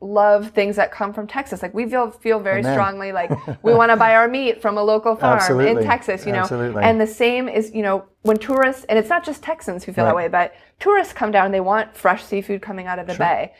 love 0.00 0.50
things 0.50 0.76
that 0.76 0.90
come 0.90 1.12
from 1.12 1.26
Texas. 1.26 1.62
Like 1.62 1.74
we 1.74 1.88
feel 1.88 2.10
feel 2.10 2.40
very 2.40 2.60
Amen. 2.60 2.74
strongly 2.74 3.12
like 3.12 3.30
we 3.62 3.74
want 3.74 3.90
to 3.90 3.96
buy 3.96 4.14
our 4.14 4.28
meat 4.28 4.62
from 4.62 4.78
a 4.78 4.82
local 4.82 5.14
farm 5.14 5.38
Absolutely. 5.38 5.82
in 5.82 5.88
Texas, 5.88 6.24
you 6.26 6.32
know. 6.32 6.40
Absolutely. 6.40 6.82
And 6.82 7.00
the 7.00 7.06
same 7.06 7.48
is, 7.48 7.72
you 7.74 7.82
know, 7.82 8.04
when 8.22 8.38
tourists 8.38 8.84
and 8.88 8.98
it's 8.98 9.08
not 9.10 9.24
just 9.24 9.42
Texans 9.42 9.84
who 9.84 9.92
feel 9.92 10.04
that 10.06 10.16
way, 10.16 10.28
but 10.28 10.54
tourists 10.78 11.12
come 11.12 11.30
down, 11.30 11.46
and 11.46 11.54
they 11.54 11.60
want 11.60 11.94
fresh 11.96 12.24
seafood 12.24 12.62
coming 12.62 12.86
out 12.86 12.98
of 12.98 13.06
the 13.06 13.14
bay. 13.14 13.52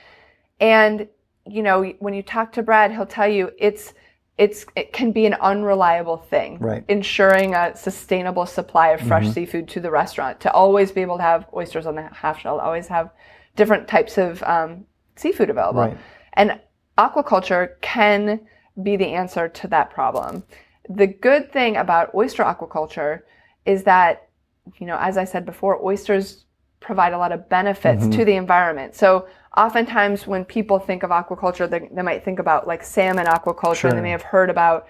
And 0.61 1.09
you 1.47 1.63
know, 1.63 1.85
when 1.99 2.15
you 2.15 2.23
talk 2.23 2.53
to 2.53 2.63
Brad, 2.63 2.93
he'll 2.93 3.07
tell 3.07 3.29
you 3.29 3.51
it's 3.59 3.93
it's 4.39 4.65
it 4.75 4.95
can 4.95 5.13
be 5.13 5.27
an 5.27 5.35
unreliable 5.35 6.17
thing. 6.17 6.59
Right. 6.59 6.85
Ensuring 6.89 7.55
a 7.55 7.77
sustainable 7.77 8.47
supply 8.47 8.89
of 8.89 9.01
fresh 9.03 9.25
Mm-hmm. 9.25 9.33
seafood 9.33 9.69
to 9.69 9.81
the 9.81 9.91
restaurant 9.91 10.41
to 10.41 10.53
always 10.53 10.91
be 10.93 11.03
able 11.03 11.19
to 11.19 11.23
have 11.23 11.47
oysters 11.55 11.85
on 11.85 11.95
the 11.97 12.03
half 12.15 12.41
shell, 12.41 12.59
always 12.59 12.89
have 12.89 13.11
different 13.57 13.87
types 13.89 14.17
of 14.17 14.43
um, 14.45 14.87
seafood 15.17 15.51
available. 15.51 15.81
Right. 15.83 15.99
And 16.35 16.61
aquaculture 16.99 17.81
can 17.81 18.41
be 18.83 18.97
the 18.97 19.07
answer 19.07 19.49
to 19.49 19.69
that 19.69 19.91
problem. 19.91 20.43
The 20.89 21.07
good 21.07 21.53
thing 21.53 21.77
about 21.77 22.15
oyster 22.15 22.43
aquaculture 22.43 23.23
is 23.65 23.85
that, 23.85 24.29
you 24.79 24.87
know, 24.87 24.97
as 24.99 25.17
I 25.17 25.25
said 25.25 25.47
before, 25.47 25.85
oysters 25.85 26.45
provide 26.81 27.13
a 27.13 27.19
lot 27.19 27.33
of 27.33 27.49
benefits 27.49 28.03
mm-hmm. 28.03 28.13
to 28.13 28.25
the 28.25 28.35
environment. 28.35 28.95
So 28.95 29.29
oftentimes 29.57 30.27
when 30.27 30.45
people 30.45 30.79
think 30.79 31.03
of 31.03 31.11
aquaculture, 31.11 31.69
they, 31.69 31.89
they 31.93 32.03
might 32.03 32.25
think 32.25 32.39
about 32.39 32.67
like 32.67 32.83
salmon 32.83 33.27
aquaculture. 33.27 33.89
and 33.89 33.99
They 33.99 34.03
may 34.03 34.11
have 34.11 34.23
heard 34.23 34.51
about 34.51 34.87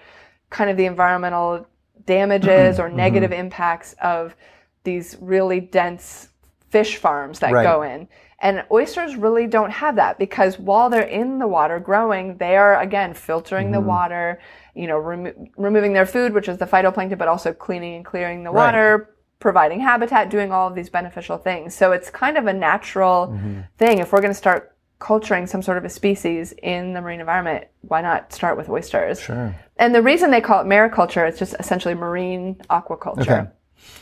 kind 0.49 0.69
of 0.69 0.77
the 0.77 0.85
environmental 0.85 1.67
damages 2.05 2.79
or 2.79 2.87
mm-hmm. 2.87 2.97
negative 2.97 3.31
impacts 3.31 3.93
of 4.01 4.35
these 4.83 5.17
really 5.19 5.59
dense 5.59 6.29
fish 6.69 6.97
farms 6.97 7.39
that 7.39 7.51
Right. 7.51 7.63
go 7.63 7.83
in. 7.83 8.07
And 8.41 8.63
oysters 8.71 9.15
really 9.15 9.45
don't 9.47 9.69
have 9.71 9.95
that 9.97 10.17
because 10.17 10.57
while 10.57 10.89
they're 10.89 11.03
in 11.03 11.37
the 11.39 11.47
water 11.47 11.79
growing, 11.79 12.37
they 12.37 12.57
are 12.57 12.79
again 12.81 13.13
filtering 13.13 13.67
Mm-hmm. 13.67 13.73
the 13.73 13.81
water, 13.81 14.41
you 14.73 14.87
know, 14.87 14.97
remo- 14.97 15.47
removing 15.57 15.93
their 15.93 16.07
food, 16.07 16.33
which 16.33 16.49
is 16.49 16.57
the 16.57 16.65
phytoplankton, 16.65 17.17
but 17.17 17.27
also 17.27 17.53
cleaning 17.53 17.95
and 17.97 18.05
clearing 18.05 18.43
the 18.43 18.49
Right. 18.49 18.65
water, 18.65 19.15
providing 19.39 19.79
habitat, 19.79 20.29
doing 20.31 20.51
all 20.51 20.67
of 20.67 20.73
these 20.75 20.89
beneficial 20.89 21.37
things. 21.37 21.75
So 21.75 21.91
it's 21.91 22.09
kind 22.09 22.35
of 22.37 22.47
a 22.47 22.53
natural 22.53 23.27
Mm-hmm. 23.27 23.59
thing. 23.77 23.99
If 23.99 24.11
we're 24.11 24.21
going 24.21 24.31
to 24.33 24.37
start 24.37 24.75
culturing 24.97 25.45
some 25.47 25.61
sort 25.61 25.77
of 25.77 25.85
a 25.85 25.89
species 25.89 26.51
in 26.63 26.93
the 26.93 27.01
marine 27.01 27.19
environment, 27.19 27.65
why 27.81 28.01
not 28.01 28.33
start 28.33 28.57
with 28.57 28.69
oysters? 28.69 29.19
Sure. 29.19 29.55
And 29.77 29.93
the 29.95 30.01
reason 30.01 30.29
they 30.31 30.41
call 30.41 30.61
it 30.61 30.67
mariculture, 30.67 31.27
it's 31.27 31.39
just 31.39 31.55
essentially 31.59 31.93
marine 31.95 32.55
aquaculture. 32.69 33.21
Okay. 33.21 33.49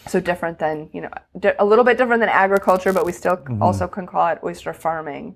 So 0.07 0.19
different 0.19 0.59
than, 0.59 0.89
you 0.93 1.01
know, 1.01 1.09
a 1.59 1.65
little 1.65 1.83
bit 1.85 1.97
different 1.97 2.19
than 2.21 2.29
agriculture, 2.29 2.93
but 2.93 3.05
we 3.05 3.11
still 3.11 3.37
Mm-hmm. 3.37 3.61
also 3.61 3.87
can 3.87 4.05
call 4.07 4.27
it 4.29 4.39
oyster 4.43 4.73
farming. 4.73 5.35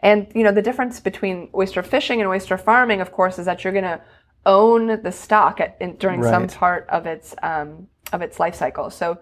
And, 0.00 0.26
you 0.34 0.42
know, 0.42 0.52
the 0.52 0.62
difference 0.62 0.98
between 1.00 1.50
oyster 1.54 1.82
fishing 1.82 2.20
and 2.20 2.28
oyster 2.28 2.56
farming, 2.58 3.00
of 3.00 3.12
course, 3.12 3.38
is 3.38 3.46
that 3.46 3.62
you're 3.62 3.72
going 3.72 3.84
to 3.84 4.00
own 4.44 5.02
the 5.02 5.12
stock 5.12 5.60
at, 5.60 5.76
in, 5.80 5.96
during 5.96 6.22
some 6.22 6.48
part 6.48 6.88
of 6.88 7.06
its, 7.06 7.34
um, 7.42 7.86
of 8.12 8.22
its 8.22 8.40
life 8.40 8.54
cycle. 8.56 8.90
So 8.90 9.18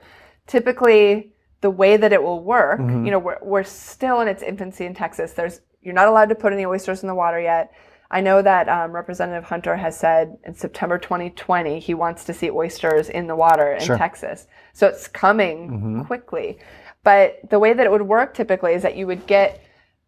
typically 0.47 1.35
the 1.61 1.71
way 1.71 1.97
that 1.99 2.13
it 2.13 2.23
will 2.23 2.43
work, 2.43 2.81
Mm-hmm. 2.81 3.05
you 3.05 3.11
know, 3.11 3.19
we're, 3.19 3.39
we're 3.43 3.65
still 3.65 4.21
in 4.21 4.29
its 4.29 4.43
infancy 4.43 4.87
in 4.87 4.95
Texas. 4.95 5.33
There's, 5.33 5.61
you're 5.83 5.95
not 5.95 6.09
allowed 6.09 6.29
to 6.31 6.35
put 6.35 6.53
any 6.53 6.65
oysters 6.65 7.03
in 7.03 7.09
the 7.09 7.15
water 7.15 7.41
yet. 7.41 7.73
I 8.11 8.21
know 8.21 8.43
that 8.43 8.69
um, 8.69 8.93
Representative 8.93 9.45
Hunter 9.45 9.77
has 9.77 9.99
said 9.99 10.37
in 10.45 10.55
September 10.55 10.99
2020 10.99 11.79
he 11.79 11.95
wants 11.95 12.25
to 12.25 12.35
see 12.35 12.51
oysters 12.51 13.09
in 13.09 13.27
the 13.27 13.37
water 13.37 13.73
in 13.75 13.81
Sure. 13.85 13.97
Texas. 13.97 14.47
So 14.73 14.87
it's 14.89 15.07
coming 15.09 15.71
Mm-hmm. 15.71 16.03
quickly. 16.03 16.59
But 17.05 17.39
the 17.49 17.59
way 17.59 17.73
that 17.73 17.87
it 17.87 17.91
would 17.91 18.03
work 18.03 18.35
typically 18.35 18.75
is 18.75 18.83
that 18.83 18.97
you 18.97 19.07
would 19.07 19.27
get 19.27 19.63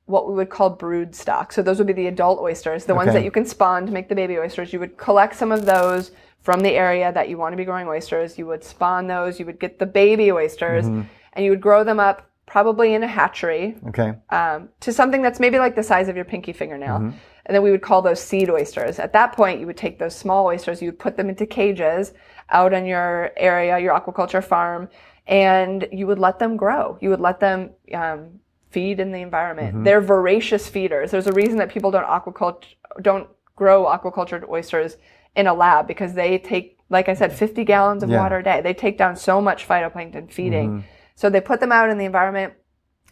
what 0.06 0.26
we 0.28 0.34
would 0.34 0.50
call 0.50 0.68
brood 0.70 1.14
stock. 1.14 1.52
So 1.52 1.62
those 1.62 1.78
would 1.78 1.86
be 1.86 1.92
the 1.92 2.08
adult 2.08 2.40
oysters, 2.40 2.84
the 2.84 2.94
ones 2.94 3.12
that 3.12 3.24
you 3.24 3.30
can 3.30 3.46
spawn 3.46 3.86
to 3.86 3.92
make 3.92 4.08
the 4.08 4.14
baby 4.16 4.36
oysters. 4.38 4.72
You 4.72 4.80
would 4.80 4.96
collect 4.98 5.36
some 5.36 5.52
of 5.52 5.64
those 5.64 6.10
from 6.40 6.60
the 6.60 6.70
area 6.70 7.12
that 7.12 7.28
you 7.28 7.38
want 7.38 7.52
to 7.52 7.56
be 7.56 7.64
growing 7.64 7.86
oysters. 7.86 8.36
You 8.36 8.46
would 8.46 8.64
spawn 8.64 9.06
those. 9.06 9.38
You 9.38 9.46
would 9.46 9.60
get 9.60 9.78
the 9.78 9.86
baby 9.86 10.32
oysters, 10.32 10.86
Mm-hmm. 10.86 11.02
and 11.34 11.44
you 11.44 11.52
would 11.52 11.60
grow 11.60 11.84
them 11.84 12.00
up 12.00 12.28
probably 12.46 12.94
in 12.94 13.02
a 13.02 13.06
hatchery 13.06 13.76
Okay. 13.88 14.14
um, 14.30 14.68
to 14.80 14.92
something 14.92 15.22
that's 15.22 15.40
maybe 15.40 15.58
like 15.58 15.74
the 15.74 15.82
size 15.82 16.08
of 16.08 16.16
your 16.16 16.24
pinky 16.24 16.52
fingernail. 16.52 16.96
And 17.44 17.54
then 17.56 17.62
we 17.62 17.70
would 17.70 17.82
call 17.82 18.02
those 18.02 18.20
seed 18.22 18.50
oysters. 18.50 18.98
At 18.98 19.12
that 19.14 19.32
point, 19.32 19.58
you 19.60 19.66
would 19.66 19.76
take 19.76 19.98
those 19.98 20.14
small 20.14 20.46
oysters, 20.46 20.80
you 20.80 20.88
would 20.88 20.98
put 20.98 21.16
them 21.16 21.28
into 21.28 21.46
cages 21.46 22.12
out 22.50 22.72
on 22.72 22.86
your 22.86 23.30
area, 23.36 23.78
your 23.78 23.98
aquaculture 23.98 24.44
farm, 24.44 24.88
and 25.26 25.88
you 25.92 26.06
would 26.06 26.18
let 26.18 26.38
them 26.38 26.56
grow. 26.56 26.98
You 27.00 27.10
would 27.10 27.20
let 27.20 27.40
them 27.40 27.70
um, 27.94 28.40
feed 28.70 29.00
in 29.00 29.12
the 29.12 29.20
environment. 29.22 29.84
They're 29.84 30.00
voracious 30.00 30.68
feeders. 30.68 31.10
There's 31.10 31.26
a 31.26 31.32
reason 31.32 31.56
that 31.58 31.70
people 31.70 31.90
don't 31.90 32.06
aquaculture, 32.06 32.64
don't 33.00 33.28
grow 33.56 33.84
aquacultured 33.86 34.48
oysters 34.48 34.96
in 35.34 35.46
a 35.46 35.54
lab 35.54 35.86
because 35.88 36.14
they 36.14 36.38
take, 36.38 36.78
like 36.90 37.08
I 37.08 37.14
said, 37.14 37.32
50 37.32 37.64
gallons 37.64 38.02
of 38.02 38.10
Yeah. 38.10 38.20
water 38.20 38.38
a 38.38 38.42
day. 38.42 38.60
They 38.60 38.74
take 38.74 38.98
down 38.98 39.16
so 39.16 39.40
much 39.40 39.66
phytoplankton 39.66 40.30
feeding. 40.30 40.84
So 41.14 41.30
they 41.30 41.40
put 41.40 41.60
them 41.60 41.72
out 41.72 41.90
in 41.90 41.98
the 41.98 42.04
environment. 42.04 42.54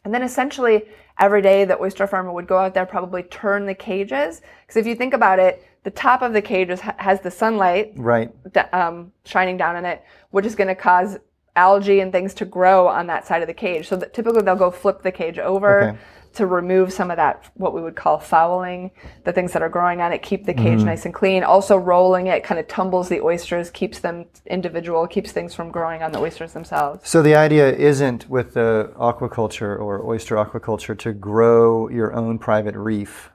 And 0.05 0.15
then 0.15 0.23
essentially 0.23 0.85
every 1.19 1.43
day 1.43 1.65
the 1.65 1.81
oyster 1.81 2.07
farmer 2.07 2.33
would 2.33 2.47
go 2.47 2.59
out 2.59 2.75
there, 2.75 2.87
probably 2.87 3.23
turn 3.25 3.67
the 3.67 3.75
cages. 3.75 4.41
Because 4.67 4.77
if 4.77 4.87
you 4.87 4.95
think 4.95 5.15
about 5.15 5.39
it, 5.39 5.65
the 5.83 5.91
top 5.91 6.23
of 6.23 6.33
the 6.33 6.43
cage 6.43 6.69
is, 6.71 6.81
has 6.81 7.21
the 7.21 7.31
sunlight 7.31 7.93
Right. 7.97 8.31
d- 8.53 8.61
um, 8.73 9.13
shining 9.25 9.57
down 9.57 9.77
on 9.77 9.85
it, 9.85 10.03
which 10.31 10.45
is 10.47 10.55
going 10.55 10.69
to 10.69 10.75
cause 10.75 11.19
algae 11.57 12.01
and 12.01 12.13
things 12.13 12.33
to 12.35 12.45
grow 12.45 12.87
on 12.87 13.07
that 13.09 13.27
side 13.27 13.43
of 13.43 13.49
the 13.49 13.55
cage. 13.55 13.89
So 13.89 13.99
typically 13.99 14.43
they'll 14.43 14.57
go 14.57 14.71
flip 14.71 15.03
the 15.03 15.13
cage 15.13 15.39
over. 15.39 15.91
Okay. 15.91 15.99
To 16.35 16.47
remove 16.47 16.93
some 16.93 17.11
of 17.11 17.17
that 17.17 17.51
what 17.55 17.75
we 17.75 17.83
would 17.83 17.97
call 17.97 18.19
fouling, 18.19 18.91
the 19.25 19.33
things 19.33 19.53
that 19.53 19.63
are 19.63 19.69
growing 19.69 20.01
on 20.01 20.13
it, 20.13 20.23
keep 20.23 20.47
the 20.47 20.55
cage 20.55 20.83
nice 20.83 21.05
and 21.05 21.15
clean. 21.15 21.43
Also 21.43 21.77
rolling 21.77 22.29
it 22.29 22.45
kind 22.45 22.59
of 22.61 22.69
tumbles 22.69 23.09
the 23.09 23.21
oysters, 23.21 23.71
keeps 23.71 23.99
them 23.99 24.27
individual, 24.47 25.07
keeps 25.07 25.33
things 25.33 25.55
from 25.55 25.71
growing 25.71 26.03
on 26.03 26.13
the 26.13 26.19
oysters 26.19 26.53
themselves. 26.53 27.09
So 27.09 27.23
the 27.23 27.35
idea 27.35 27.73
isn't 27.73 28.29
with 28.31 28.55
the 28.55 28.93
aquaculture 28.97 29.79
or 29.79 30.05
oyster 30.05 30.37
aquaculture 30.37 30.99
to 30.99 31.13
grow 31.13 31.89
your 31.89 32.13
own 32.15 32.39
private 32.39 32.77
reef. 32.77 33.31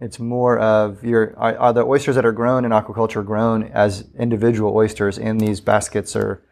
It's 0.00 0.18
more 0.18 0.58
of 0.58 1.04
your 1.04 1.34
are, 1.36 1.56
are 1.58 1.72
the 1.72 1.84
oysters 1.84 2.14
that 2.14 2.24
are 2.24 2.32
grown 2.32 2.64
in 2.64 2.70
aquaculture 2.70 3.24
grown 3.24 3.64
as 3.64 4.08
individual 4.18 4.74
oysters 4.74 5.18
in 5.18 5.38
these 5.38 5.60
baskets 5.60 6.16
or 6.16 6.42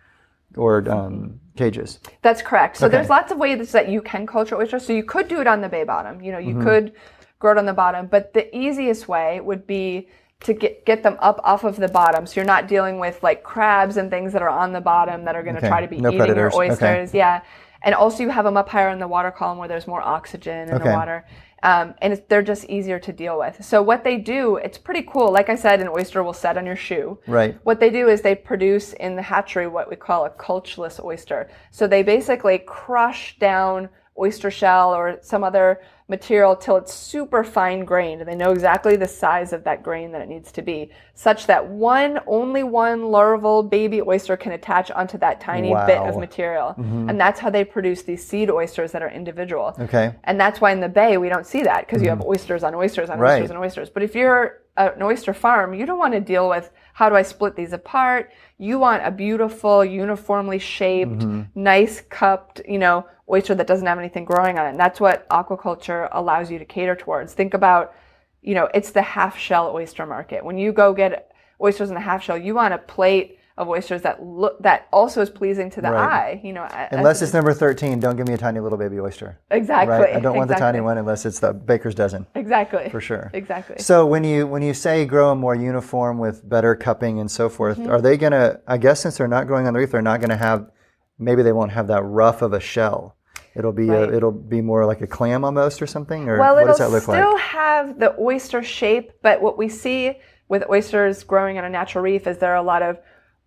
or 0.56 0.88
um, 0.90 1.40
cages. 1.58 1.98
That's 2.22 2.40
correct. 2.42 2.76
So 2.78 2.86
Okay. 2.86 2.96
there's 2.96 3.10
lots 3.10 3.30
of 3.32 3.38
ways 3.38 3.72
that 3.72 3.88
you 3.88 4.00
can 4.00 4.26
culture 4.26 4.56
oysters. 4.56 4.86
So 4.86 4.92
you 4.92 5.02
could 5.04 5.28
do 5.28 5.40
it 5.40 5.46
on 5.46 5.60
the 5.60 5.68
bay 5.68 5.84
bottom. 5.84 6.20
You 6.22 6.32
know, 6.32 6.38
Mm-hmm. 6.38 6.60
you 6.60 6.64
could 6.66 6.92
grow 7.40 7.52
it 7.52 7.58
on 7.58 7.66
the 7.66 7.72
bottom, 7.84 8.06
but 8.06 8.32
the 8.32 8.44
easiest 8.56 9.08
way 9.08 9.40
would 9.40 9.66
be 9.66 10.08
to 10.40 10.54
get 10.54 10.86
get 10.86 11.02
them 11.02 11.16
up 11.20 11.40
off 11.42 11.64
of 11.64 11.76
the 11.76 11.88
bottom. 11.88 12.24
So 12.26 12.34
you're 12.36 12.44
not 12.56 12.68
dealing 12.68 12.98
with 13.00 13.22
like 13.22 13.42
crabs 13.42 13.96
and 13.96 14.08
things 14.08 14.32
that 14.32 14.40
are 14.42 14.48
on 14.48 14.72
the 14.72 14.80
bottom 14.80 15.24
that 15.24 15.34
are 15.36 15.42
going 15.42 15.56
to 15.56 15.60
Okay. 15.60 15.68
try 15.68 15.80
to 15.80 15.88
be 15.88 15.98
No 15.98 16.08
eating 16.10 16.18
predators. 16.20 16.54
your 16.54 16.62
Okay. 16.64 16.72
oysters. 16.72 17.12
Yeah. 17.12 17.40
And 17.82 17.94
also 17.94 18.22
you 18.24 18.30
have 18.30 18.44
them 18.44 18.56
up 18.56 18.68
higher 18.68 18.88
in 18.90 18.98
the 19.00 19.08
water 19.08 19.30
column 19.30 19.58
where 19.58 19.68
there's 19.68 19.86
more 19.86 20.00
oxygen 20.02 20.68
in 20.68 20.74
Okay. 20.76 20.84
the 20.84 20.90
water. 21.00 21.24
Um, 21.62 21.94
and 22.02 22.12
it's, 22.12 22.22
they're 22.28 22.42
just 22.42 22.64
easier 22.66 22.98
to 23.00 23.12
deal 23.12 23.38
with. 23.38 23.64
So 23.64 23.82
what 23.82 24.04
they 24.04 24.16
do, 24.16 24.56
it's 24.56 24.78
pretty 24.78 25.02
cool. 25.02 25.32
Like 25.32 25.48
I 25.48 25.56
said, 25.56 25.80
an 25.80 25.88
oyster 25.88 26.22
will 26.22 26.32
set 26.32 26.56
on 26.56 26.64
your 26.64 26.76
shoe. 26.76 27.18
Right. 27.26 27.58
What 27.64 27.80
they 27.80 27.90
do 27.90 28.08
is 28.08 28.20
they 28.20 28.34
produce 28.34 28.92
in 28.94 29.16
the 29.16 29.22
hatchery 29.22 29.66
what 29.66 29.90
we 29.90 29.96
call 29.96 30.24
a 30.24 30.30
cultchless 30.30 31.02
oyster. 31.02 31.50
So 31.70 31.86
they 31.86 32.02
basically 32.02 32.58
crush 32.58 33.38
down 33.38 33.88
oyster 34.18 34.50
shell 34.50 34.94
or 34.94 35.18
some 35.22 35.44
other 35.44 35.80
material 36.12 36.56
till 36.56 36.76
it's 36.76 36.92
super 36.94 37.44
fine 37.44 37.84
grained 37.84 38.20
and 38.22 38.28
they 38.28 38.34
know 38.34 38.50
exactly 38.50 38.96
the 38.96 39.06
size 39.06 39.52
of 39.52 39.62
that 39.64 39.82
grain 39.82 40.10
that 40.12 40.22
it 40.22 40.28
needs 40.28 40.50
to 40.50 40.62
be 40.62 40.90
such 41.14 41.46
that 41.46 41.66
one 41.68 42.18
only 42.26 42.62
one 42.62 43.10
larval 43.10 43.62
baby 43.62 44.00
oyster 44.00 44.34
can 44.36 44.52
attach 44.52 44.90
onto 44.90 45.18
that 45.18 45.38
tiny 45.40 45.68
bit 45.86 45.98
of 45.98 46.14
Wow. 46.14 46.20
material 46.20 46.74
and 46.78 47.20
that's 47.20 47.38
how 47.38 47.50
they 47.50 47.62
produce 47.62 48.02
these 48.02 48.26
seed 48.26 48.50
oysters 48.50 48.90
that 48.92 49.02
are 49.02 49.10
individual 49.10 49.76
Okay. 49.78 50.14
and 50.24 50.40
that's 50.40 50.60
why 50.62 50.72
in 50.72 50.80
the 50.80 50.88
bay 50.88 51.18
we 51.18 51.28
don't 51.28 51.46
see 51.46 51.62
that 51.62 51.86
because 51.86 52.02
you 52.02 52.08
have 52.08 52.22
oysters 52.24 52.64
on 52.64 52.74
oysters 52.74 53.10
on 53.10 53.18
Mm-hmm. 53.18 53.22
Right. 53.24 53.42
oysters 53.42 53.50
on 53.50 53.56
oysters. 53.58 53.90
But 53.90 54.02
if 54.02 54.14
you're 54.14 54.62
an 54.76 55.02
oyster 55.02 55.34
farm, 55.34 55.74
you 55.74 55.84
don't 55.86 55.98
want 55.98 56.14
to 56.14 56.20
deal 56.20 56.48
with 56.48 56.70
how 56.98 57.08
do 57.08 57.14
I 57.14 57.22
split 57.22 57.54
these 57.54 57.72
apart. 57.72 58.32
You 58.58 58.80
want 58.80 59.06
a 59.06 59.12
beautiful, 59.12 59.84
uniformly 59.84 60.58
shaped, 60.58 61.20
Mm-hmm. 61.20 61.42
nice 61.54 62.00
cupped, 62.00 62.60
you 62.66 62.80
know, 62.80 63.06
oyster 63.30 63.54
that 63.54 63.68
doesn't 63.68 63.86
have 63.86 64.00
anything 64.00 64.24
growing 64.24 64.58
on 64.58 64.66
it. 64.66 64.70
And 64.70 64.80
that's 64.80 65.00
what 65.00 65.28
aquaculture 65.28 66.08
allows 66.10 66.50
you 66.50 66.58
to 66.58 66.64
cater 66.64 66.96
towards. 66.96 67.34
Think 67.34 67.54
about, 67.54 67.94
you 68.42 68.52
know, 68.56 68.68
it's 68.74 68.90
the 68.90 69.02
half 69.02 69.38
shell 69.38 69.70
oyster 69.72 70.06
market. 70.06 70.44
When 70.44 70.58
you 70.58 70.72
go 70.72 70.92
get 70.92 71.30
oysters 71.60 71.88
in 71.88 71.94
the 71.94 72.00
half 72.00 72.20
shell, 72.24 72.36
you 72.36 72.56
want 72.56 72.74
a 72.74 72.78
plate 72.78 73.37
of 73.58 73.68
oysters 73.68 74.02
that 74.02 74.22
look 74.22 74.62
that 74.62 74.86
also 74.92 75.20
is 75.20 75.28
pleasing 75.28 75.68
to 75.70 75.80
the 75.82 75.90
Right. 75.90 76.36
eye. 76.36 76.40
You 76.42 76.52
know, 76.52 76.66
Unless 76.92 77.20
it's 77.22 77.34
number 77.34 77.52
thirteen, 77.52 77.98
don't 78.00 78.16
give 78.16 78.26
me 78.28 78.34
a 78.34 78.38
tiny 78.38 78.60
little 78.60 78.78
baby 78.78 78.98
oyster. 79.00 79.38
exactly. 79.50 79.96
Right. 79.98 80.16
I 80.16 80.20
don't 80.20 80.36
want 80.36 80.48
the 80.48 80.54
tiny 80.54 80.80
one 80.80 80.96
unless 80.96 81.26
it's 81.26 81.40
the 81.40 81.52
baker's 81.52 81.94
dozen. 81.94 82.26
Exactly. 82.34 82.88
For 82.88 83.00
sure. 83.00 83.30
Exactly. 83.34 83.76
So 83.78 84.06
when 84.06 84.24
you 84.24 84.46
when 84.46 84.62
you 84.62 84.72
say 84.74 85.04
grow 85.04 85.30
them 85.30 85.38
more 85.40 85.54
uniform 85.54 86.18
with 86.18 86.48
better 86.48 86.74
cupping 86.76 87.18
and 87.20 87.30
so 87.30 87.48
forth, 87.48 87.78
Mm-hmm. 87.78 87.90
are 87.90 88.00
they 88.00 88.16
gonna? 88.16 88.60
I 88.66 88.78
guess 88.78 89.00
since 89.00 89.18
they're 89.18 89.28
not 89.28 89.46
growing 89.48 89.66
on 89.66 89.74
the 89.74 89.80
reef, 89.80 89.90
they're 89.90 90.00
not 90.02 90.20
gonna 90.20 90.36
have. 90.36 90.70
Maybe 91.18 91.42
they 91.42 91.52
won't 91.52 91.72
have 91.72 91.88
that 91.88 92.02
rough 92.04 92.42
of 92.42 92.52
a 92.52 92.60
shell. 92.60 93.16
It'll 93.56 93.72
be 93.72 93.88
Right. 93.90 94.08
a, 94.08 94.16
it'll 94.16 94.30
be 94.30 94.60
more 94.60 94.86
like 94.86 95.00
a 95.00 95.06
clam 95.08 95.44
almost 95.44 95.82
or 95.82 95.86
something. 95.88 96.28
Or 96.28 96.38
Well, 96.38 96.54
what 96.54 96.66
does 96.68 96.78
that 96.78 96.90
look 96.92 97.08
like? 97.08 97.18
Well, 97.20 97.26
it'll 97.26 97.38
still 97.38 97.58
have 97.60 97.98
the 97.98 98.14
oyster 98.20 98.62
shape, 98.62 99.10
but 99.20 99.42
what 99.42 99.58
we 99.58 99.68
see 99.68 100.16
with 100.48 100.62
oysters 100.70 101.24
growing 101.24 101.58
on 101.58 101.64
a 101.64 101.68
natural 101.68 102.04
reef 102.04 102.26
is 102.28 102.38
there 102.38 102.52
are 102.52 102.56
a 102.56 102.62
lot 102.62 102.82
of 102.82 102.98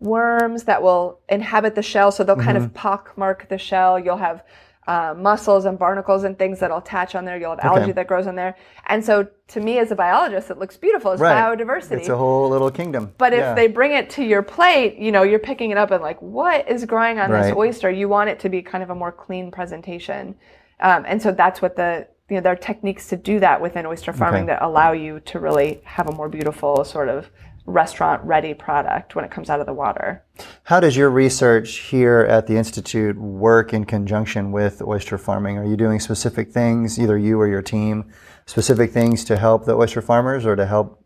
worms 0.01 0.63
that 0.65 0.81
will 0.81 1.19
inhabit 1.29 1.75
the 1.75 1.81
shell, 1.83 2.11
so 2.11 2.23
they'll 2.23 2.35
kind 2.35 2.57
Mm-hmm. 2.57 2.65
of 2.65 2.73
pockmark 2.73 3.47
the 3.47 3.57
shell. 3.57 3.97
You'll 3.99 4.17
have 4.17 4.43
uh, 4.87 5.13
mussels 5.15 5.65
and 5.65 5.77
barnacles 5.77 6.23
and 6.23 6.37
things 6.37 6.59
that'll 6.59 6.79
attach 6.79 7.13
on 7.13 7.23
there. 7.23 7.37
You'll 7.37 7.51
have 7.51 7.59
algae 7.59 7.91
that 7.91 8.07
grows 8.07 8.25
on 8.25 8.35
there, 8.35 8.55
and 8.87 9.05
so 9.05 9.27
to 9.49 9.59
me 9.61 9.77
as 9.77 9.91
a 9.91 9.95
biologist, 9.95 10.49
it 10.49 10.57
looks 10.57 10.75
beautiful. 10.75 11.11
It's 11.11 11.21
Right. 11.21 11.37
biodiversity. 11.37 11.99
It's 11.99 12.09
a 12.09 12.17
whole 12.17 12.49
little 12.49 12.71
kingdom. 12.71 13.13
But 13.19 13.31
if 13.33 13.39
Yeah. 13.41 13.53
they 13.53 13.67
bring 13.67 13.91
it 13.91 14.09
to 14.11 14.23
your 14.23 14.41
plate, 14.41 14.97
you 14.97 15.11
know, 15.11 15.21
you're 15.23 15.39
picking 15.39 15.69
it 15.69 15.77
up 15.77 15.91
and 15.91 16.01
like, 16.01 16.19
what 16.21 16.67
is 16.67 16.83
growing 16.85 17.19
on 17.19 17.29
this 17.29 17.53
oyster? 17.55 17.91
You 17.91 18.09
want 18.09 18.29
it 18.31 18.39
to 18.39 18.49
be 18.49 18.61
kind 18.63 18.83
of 18.83 18.89
a 18.89 18.95
more 18.95 19.11
clean 19.11 19.51
presentation. 19.51 20.35
Um, 20.79 21.05
and 21.07 21.21
so 21.21 21.31
that's 21.31 21.61
what 21.61 21.75
the, 21.75 22.07
you 22.29 22.37
know, 22.37 22.41
there 22.41 22.53
are 22.53 22.55
techniques 22.55 23.07
to 23.09 23.17
do 23.17 23.39
that 23.39 23.61
within 23.61 23.85
oyster 23.85 24.13
farming 24.13 24.43
Okay. 24.43 24.53
that 24.53 24.63
allow 24.63 24.93
you 24.93 25.19
to 25.21 25.39
really 25.39 25.81
have 25.83 26.07
a 26.09 26.11
more 26.13 26.27
beautiful 26.27 26.83
sort 26.85 27.07
of 27.09 27.29
restaurant 27.65 28.23
ready 28.23 28.53
product 28.53 29.15
when 29.15 29.23
it 29.23 29.31
comes 29.31 29.49
out 29.49 29.59
of 29.59 29.65
the 29.65 29.73
water. 29.73 30.23
How 30.63 30.79
does 30.79 30.95
your 30.95 31.09
research 31.09 31.77
here 31.77 32.21
at 32.29 32.47
the 32.47 32.57
Institute 32.57 33.17
work 33.17 33.73
in 33.73 33.85
conjunction 33.85 34.51
with 34.51 34.81
oyster 34.81 35.17
farming? 35.17 35.57
Are 35.57 35.65
you 35.65 35.77
doing 35.77 35.99
specific 35.99 36.51
things, 36.51 36.99
either 36.99 37.17
you 37.17 37.39
or 37.39 37.47
your 37.47 37.61
team, 37.61 38.11
specific 38.45 38.91
things 38.91 39.23
to 39.25 39.37
help 39.37 39.65
the 39.65 39.75
oyster 39.75 40.01
farmers 40.01 40.45
or 40.45 40.55
to 40.55 40.65
help 40.65 41.03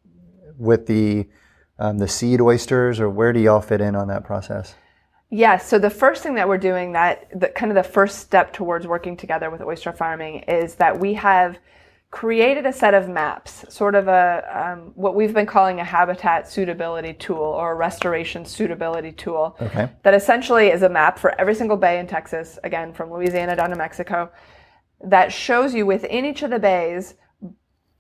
with 0.58 0.88
the, 0.88 1.28
um, 1.80 1.98
the 1.98 2.08
seed 2.08 2.40
oysters, 2.40 3.00
or 3.00 3.10
where 3.10 3.34
do 3.34 3.40
y'all 3.40 3.62
fit 3.62 3.82
in 3.82 3.96
on 3.96 4.08
that 4.08 4.24
process? 4.24 4.76
Yes. 5.30 5.68
So 5.68 5.80
the 5.80 5.90
first 5.90 6.24
thing 6.24 6.36
that 6.36 6.48
we're 6.48 6.58
doing 6.58 6.94
that 6.94 7.28
the 7.38 7.48
kind 7.48 7.72
of 7.72 7.76
the 7.76 7.90
first 7.90 8.20
step 8.20 8.54
towards 8.54 8.88
working 8.88 9.18
together 9.18 9.50
with 9.50 9.62
oyster 9.62 9.92
farming 9.92 10.44
is 10.48 10.76
that 10.76 10.98
we 10.98 11.16
have 11.16 11.58
created 12.12 12.66
a 12.66 12.72
set 12.72 12.94
of 12.94 13.10
maps, 13.10 13.66
sort 13.70 13.94
of 13.94 14.08
a 14.08 14.44
um, 14.54 14.92
what 14.96 15.16
we've 15.16 15.34
been 15.34 15.46
calling 15.46 15.80
a 15.80 15.84
habitat 15.84 16.50
suitability 16.50 17.14
tool 17.14 17.44
or 17.44 17.74
a 17.74 17.76
restoration 17.76 18.46
suitability 18.46 19.12
tool. 19.12 19.58
Okay. 19.62 19.90
That 20.04 20.14
essentially 20.14 20.68
is 20.70 20.84
a 20.84 20.90
map 20.90 21.20
for 21.20 21.40
every 21.40 21.56
single 21.56 21.78
bay 21.78 22.00
in 22.00 22.08
Texas, 22.08 22.58
again 22.64 22.94
from 22.94 23.12
Louisiana 23.12 23.56
down 23.56 23.70
to 23.72 23.76
Mexico, 23.76 24.32
that 25.04 25.32
shows 25.32 25.74
you 25.74 25.86
within 25.86 26.26
each 26.26 26.42
of 26.42 26.52
the 26.52 26.60
bays 26.60 27.16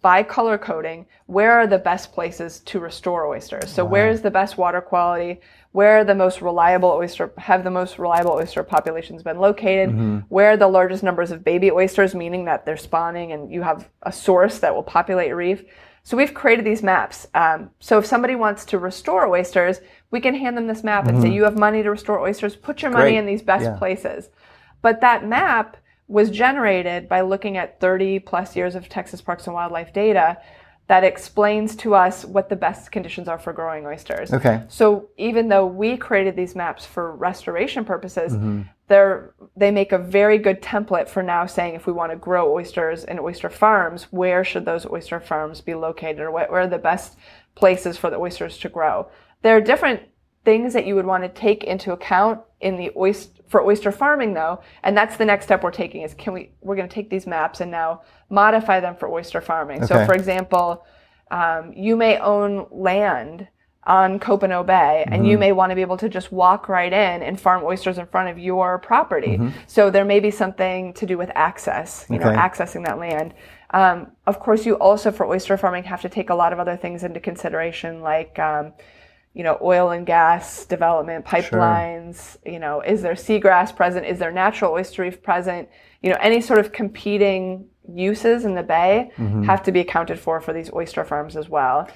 by 0.02 0.22
color 0.22 0.58
coding 0.58 1.04
where 1.26 1.54
are 1.54 1.66
the 1.66 1.80
best 1.80 2.14
places 2.14 2.60
to 2.60 2.80
restore 2.80 3.28
oysters. 3.28 3.72
So 3.72 3.84
where 3.84 4.08
is 4.08 4.22
the 4.22 4.30
best 4.30 4.56
water 4.56 4.80
quality? 4.80 5.42
Where 5.76 6.06
the 6.06 6.16
most 6.16 6.42
reliable 6.42 6.92
oyster 6.92 7.34
have 7.38 7.66
the 7.66 7.70
most 7.70 8.00
reliable 8.00 8.32
oyster 8.32 8.64
populations 8.64 9.24
been 9.24 9.40
located? 9.40 10.24
Where 10.30 10.52
are 10.52 10.56
the 10.56 10.70
largest 10.70 11.04
numbers 11.04 11.32
of 11.32 11.44
baby 11.44 11.70
oysters, 11.70 12.16
meaning 12.16 12.46
that 12.46 12.66
they're 12.66 12.78
spawning 12.78 13.34
and 13.34 13.52
you 13.52 13.62
have 13.62 13.90
a 14.04 14.12
source 14.14 14.60
that 14.60 14.74
will 14.74 14.84
populate 14.84 15.28
your 15.28 15.36
reef. 15.36 15.66
So 16.04 16.16
we've 16.16 16.34
created 16.34 16.64
these 16.66 16.82
maps. 16.82 17.28
Um, 17.34 17.72
so 17.82 17.98
if 17.98 18.06
somebody 18.06 18.36
wants 18.36 18.64
to 18.68 18.80
restore 18.80 19.28
oysters, 19.28 19.82
we 20.12 20.22
can 20.22 20.34
hand 20.34 20.56
them 20.56 20.68
this 20.68 20.82
map 20.82 21.10
and 21.10 21.22
say, 21.22 21.28
"You 21.28 21.44
have 21.44 21.58
money 21.58 21.84
to 21.84 21.92
restore 21.92 22.22
oysters. 22.22 22.56
Put 22.56 22.82
your 22.82 22.92
money 22.92 23.12
Great. 23.12 23.18
in 23.18 23.26
these 23.26 23.42
best 23.42 23.66
Yeah. 23.66 23.76
places." 23.76 24.30
But 24.82 25.02
that 25.02 25.26
map 25.26 25.76
was 26.08 26.30
generated 26.30 27.10
by 27.10 27.20
looking 27.20 27.58
at 27.58 27.82
30 27.82 28.20
plus 28.20 28.56
years 28.56 28.76
of 28.76 28.88
Texas 28.88 29.22
Parks 29.22 29.46
and 29.46 29.54
Wildlife 29.54 29.92
data 29.92 30.38
that 30.88 31.04
explains 31.04 31.76
to 31.76 31.96
us 31.96 32.24
what 32.26 32.48
the 32.48 32.56
best 32.56 32.92
conditions 32.92 33.28
are 33.28 33.40
for 33.40 33.52
growing 33.54 33.86
oysters. 33.88 34.32
Okay. 34.32 34.64
So 34.68 35.10
even 35.18 35.50
though 35.50 35.66
we 35.66 35.98
created 35.98 36.36
these 36.36 36.56
maps 36.56 36.86
for 36.86 37.16
restoration 37.16 37.84
purposes, 37.86 38.34
Mm-hmm. 38.34 38.62
they're 38.88 39.34
they 39.58 39.72
make 39.72 39.92
a 39.92 39.98
very 39.98 40.38
good 40.38 40.62
template 40.62 41.10
for 41.10 41.24
now 41.24 41.46
saying 41.46 41.74
if 41.76 41.88
we 41.88 41.94
want 41.94 42.12
to 42.12 42.18
grow 42.18 42.54
oysters 42.54 43.04
in 43.04 43.18
oyster 43.20 43.50
farms, 43.50 44.04
where 44.12 44.44
should 44.44 44.66
those 44.66 44.86
oyster 44.86 45.20
farms 45.20 45.62
be 45.62 45.74
located 45.74 46.20
or 46.20 46.32
what, 46.32 46.52
where 46.52 46.62
are 46.62 46.68
the 46.68 46.78
best 46.78 47.18
places 47.56 47.98
for 47.98 48.10
the 48.10 48.18
oysters 48.18 48.58
to 48.60 48.70
grow? 48.70 49.08
There 49.42 49.56
are 49.56 49.62
different 49.62 50.02
things 50.46 50.74
that 50.74 50.86
you 50.86 50.96
would 50.96 51.06
want 51.06 51.24
to 51.24 51.30
take 51.30 51.64
into 51.64 51.92
account 51.92 52.40
in 52.62 52.78
the 52.78 52.92
oyster 52.96 53.32
for 53.48 53.62
oyster 53.64 53.92
farming 53.92 54.34
though 54.34 54.60
and 54.84 54.98
that's 54.98 55.18
the 55.18 55.26
next 55.26 55.46
step 55.46 55.64
we're 55.64 55.70
taking 55.72 56.02
is 56.02 56.16
can 56.16 56.34
we 56.34 56.50
we're 56.62 56.76
going 56.76 56.88
to 56.88 56.94
take 56.94 57.10
these 57.12 57.28
maps 57.28 57.62
and 57.62 57.70
now 57.70 58.02
modify 58.30 58.80
them 58.80 58.96
for 58.96 59.08
oyster 59.08 59.40
farming 59.40 59.86
so 59.86 60.04
for 60.06 60.14
example 60.14 60.84
um, 61.32 61.74
you 61.74 61.96
may 61.96 62.18
own 62.18 62.66
land 62.72 63.48
on 63.86 64.20
Copano 64.20 64.66
Bay, 64.66 65.04
and 65.06 65.22
Mm-hmm. 65.22 65.26
you 65.26 65.38
may 65.38 65.52
want 65.52 65.70
to 65.70 65.76
be 65.76 65.82
able 65.82 65.98
to 65.98 66.10
just 66.10 66.32
walk 66.32 66.68
right 66.68 66.92
in 66.92 67.22
and 67.22 67.40
farm 67.40 67.64
oysters 67.64 67.98
in 67.98 68.08
front 68.08 68.30
of 68.30 68.40
your 68.40 68.80
property. 68.80 69.38
Mm-hmm. 69.38 69.50
So 69.68 69.92
there 69.92 70.06
may 70.06 70.20
be 70.20 70.32
something 70.32 70.94
to 70.94 71.06
do 71.06 71.18
with 71.18 71.30
access, 71.36 72.06
you 72.10 72.18
know, 72.18 72.26
accessing 72.26 72.84
that 72.86 72.98
land. 72.98 73.34
Um, 73.72 74.12
of 74.26 74.40
course, 74.40 74.66
you 74.66 74.76
also 74.76 75.12
for 75.12 75.26
oyster 75.28 75.58
farming 75.58 75.84
have 75.84 76.02
to 76.02 76.10
take 76.10 76.30
a 76.32 76.36
lot 76.36 76.52
of 76.52 76.60
other 76.60 76.78
things 76.78 77.04
into 77.04 77.20
consideration, 77.20 78.02
like 78.02 78.40
um, 78.40 78.74
you 79.36 79.44
know, 79.44 79.60
oil 79.62 79.92
and 79.92 80.06
gas 80.08 80.66
development, 80.66 81.26
pipelines. 81.26 82.38
You 82.46 82.58
know, 82.60 82.82
is 82.82 83.02
there 83.04 83.14
seagrass 83.14 83.76
present? 83.76 84.06
Is 84.08 84.18
there 84.18 84.32
natural 84.32 84.72
oyster 84.72 85.04
reef 85.04 85.22
present? 85.22 85.70
You 86.02 86.10
know, 86.10 86.18
any 86.22 86.42
sort 86.42 86.58
of 86.60 86.72
competing 86.72 87.68
uses 87.94 88.46
in 88.46 88.56
the 88.56 88.64
bay 88.64 89.12
Mm-hmm. 89.18 89.44
have 89.44 89.62
to 89.64 89.72
be 89.72 89.82
accounted 89.82 90.20
for 90.20 90.42
for 90.42 90.54
these 90.54 90.72
oyster 90.74 91.04
farms 91.04 91.36
as 91.36 91.50
well. 91.50 91.88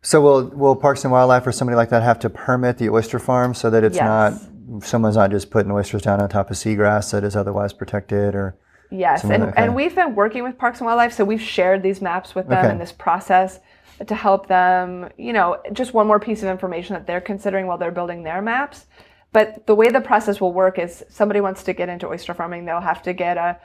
So 0.00 0.20
will 0.20 0.48
will 0.50 0.76
Parks 0.76 1.04
and 1.04 1.12
Wildlife 1.12 1.46
or 1.46 1.52
somebody 1.52 1.76
like 1.76 1.90
that 1.90 2.02
have 2.02 2.18
to 2.20 2.30
permit 2.30 2.78
the 2.78 2.88
oyster 2.88 3.18
farm 3.18 3.52
so 3.54 3.68
that 3.70 3.82
it's 3.84 3.96
Yes. 3.96 4.04
not 4.04 4.84
someone's 4.84 5.16
not 5.16 5.30
just 5.30 5.50
putting 5.50 5.70
oysters 5.72 6.02
down 6.02 6.20
on 6.22 6.28
top 6.28 6.50
of 6.50 6.56
seagrass 6.56 7.10
that 7.12 7.22
is 7.24 7.36
otherwise 7.36 7.72
protected 7.72 8.34
or 8.34 8.56
Yes, 8.90 9.24
and, 9.24 9.52
and 9.58 9.74
we've 9.74 9.94
been 9.94 10.14
working 10.14 10.44
with 10.44 10.56
Parks 10.56 10.78
and 10.78 10.86
Wildlife, 10.86 11.12
so 11.14 11.24
we've 11.24 11.40
shared 11.42 11.82
these 11.82 12.00
maps 12.00 12.34
with 12.34 12.48
them 12.48 12.58
Okay. 12.58 12.70
and 12.70 12.80
this 12.80 12.92
process 12.92 13.58
to 14.06 14.14
help 14.14 14.46
them, 14.46 15.08
you 15.16 15.32
know, 15.32 15.60
just 15.72 15.94
one 15.94 16.06
more 16.06 16.20
piece 16.20 16.42
of 16.42 16.48
information 16.48 16.94
that 16.94 17.06
they're 17.06 17.20
considering 17.20 17.66
while 17.66 17.78
they're 17.78 17.90
building 17.90 18.22
their 18.22 18.42
maps. 18.42 18.86
But 19.32 19.66
the 19.66 19.74
way 19.74 19.90
the 19.90 20.00
process 20.00 20.40
will 20.40 20.52
work 20.52 20.78
is 20.78 21.04
somebody 21.08 21.40
wants 21.40 21.64
to 21.64 21.72
get 21.72 21.88
into 21.88 22.06
oyster 22.06 22.34
farming, 22.34 22.64
they'll 22.64 22.80
have 22.80 23.02
to 23.02 23.12
get 23.12 23.36
a 23.36 23.58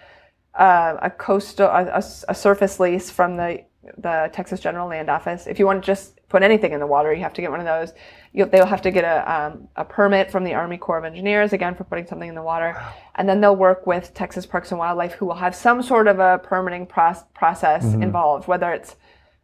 a, 0.55 0.97
a 1.03 1.09
coastal 1.11 1.67
a, 1.67 1.85
a, 1.85 2.03
a 2.29 2.35
surface 2.35 2.79
lease 2.79 3.09
from 3.11 3.37
the 3.37 3.63
the 3.97 4.29
Texas 4.33 4.59
General 4.59 4.87
Land 4.89 5.09
Office. 5.09 5.47
If 5.47 5.57
you 5.57 5.65
want 5.65 5.81
to 5.81 5.85
just 5.85 6.19
put 6.27 6.43
anything 6.43 6.73
in 6.73 6.79
the 6.79 6.87
water, 6.87 7.13
you 7.13 7.21
have 7.21 7.33
to 7.33 7.41
get 7.41 7.49
one 7.49 7.59
of 7.59 7.65
those. 7.65 7.93
You, 8.33 8.45
they'll 8.45 8.65
have 8.65 8.81
to 8.83 8.91
get 8.91 9.03
a 9.03 9.31
um, 9.31 9.67
a 9.75 9.85
permit 9.85 10.31
from 10.31 10.43
the 10.43 10.53
Army 10.53 10.77
Corps 10.77 10.97
of 10.97 11.05
Engineers 11.05 11.53
again 11.53 11.75
for 11.75 11.83
putting 11.83 12.05
something 12.05 12.29
in 12.29 12.35
the 12.35 12.43
water, 12.43 12.79
and 13.15 13.27
then 13.27 13.41
they'll 13.41 13.55
work 13.55 13.87
with 13.87 14.13
Texas 14.13 14.45
Parks 14.45 14.71
and 14.71 14.79
Wildlife, 14.79 15.13
who 15.13 15.25
will 15.25 15.35
have 15.35 15.55
some 15.55 15.81
sort 15.81 16.07
of 16.07 16.19
a 16.19 16.39
permitting 16.43 16.85
proc- 16.85 17.33
process 17.33 17.83
involved, 18.03 18.47
whether 18.47 18.71
it's 18.71 18.95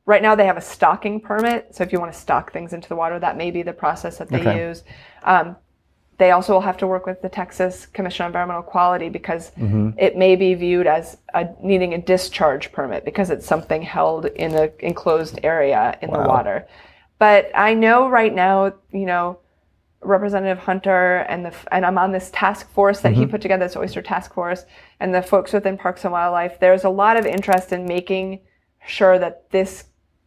Right 0.05 0.21
now, 0.21 0.35
they 0.35 0.45
have 0.45 0.57
a 0.57 0.61
stocking 0.61 1.19
permit. 1.19 1.75
So 1.75 1.83
if 1.83 1.91
you 1.91 1.99
want 1.99 2.13
to 2.13 2.19
stock 2.19 2.51
things 2.53 2.73
into 2.73 2.87
the 2.87 2.95
water, 2.95 3.17
that 3.19 3.37
may 3.37 3.49
be 3.51 3.63
the 3.63 3.73
process 3.73 4.17
that 4.19 4.29
they 4.29 4.39
Okay. 4.39 4.67
use. 4.67 4.83
Um, 5.23 5.55
they 6.17 6.31
also 6.31 6.53
will 6.53 6.61
have 6.61 6.77
to 6.77 6.87
work 6.87 7.05
with 7.05 7.21
the 7.21 7.27
Texas 7.27 7.87
Commission 7.87 8.23
on 8.23 8.29
Environmental 8.29 8.63
Quality 8.63 9.09
because 9.09 9.51
it 9.97 10.15
may 10.15 10.37
be 10.37 10.53
viewed 10.53 10.87
as 10.87 11.17
a, 11.33 11.49
needing 11.61 11.93
a 11.93 11.97
discharge 11.97 12.71
permit 12.71 13.03
because 13.03 13.29
it's 13.29 13.45
something 13.45 13.81
held 13.81 14.25
in 14.27 14.53
an 14.55 14.71
enclosed 14.79 15.39
area 15.43 15.97
in 16.01 16.11
the 16.11 16.19
water. 16.19 16.67
But 17.19 17.51
I 17.53 17.73
know 17.73 18.07
right 18.07 18.33
now, 18.33 18.73
you 18.93 19.05
know, 19.05 19.39
Representative 20.01 20.59
Hunter 20.59 21.17
and 21.27 21.43
the 21.45 21.53
and 21.71 21.85
I'm 21.85 21.97
on 21.97 22.11
this 22.11 22.29
task 22.31 22.69
force 22.71 23.01
that 23.01 23.13
he 23.13 23.25
put 23.25 23.41
together, 23.41 23.65
this 23.65 23.75
oyster 23.75 24.01
task 24.01 24.33
force, 24.35 24.65
and 24.99 25.13
the 25.13 25.21
folks 25.21 25.51
within 25.51 25.77
Parks 25.77 26.03
and 26.05 26.13
Wildlife. 26.13 26.59
There's 26.59 26.83
a 26.83 26.89
lot 26.89 27.17
of 27.17 27.25
interest 27.25 27.73
in 27.73 27.85
making 27.85 28.39
sure 28.85 29.17
that 29.19 29.49
this 29.49 29.85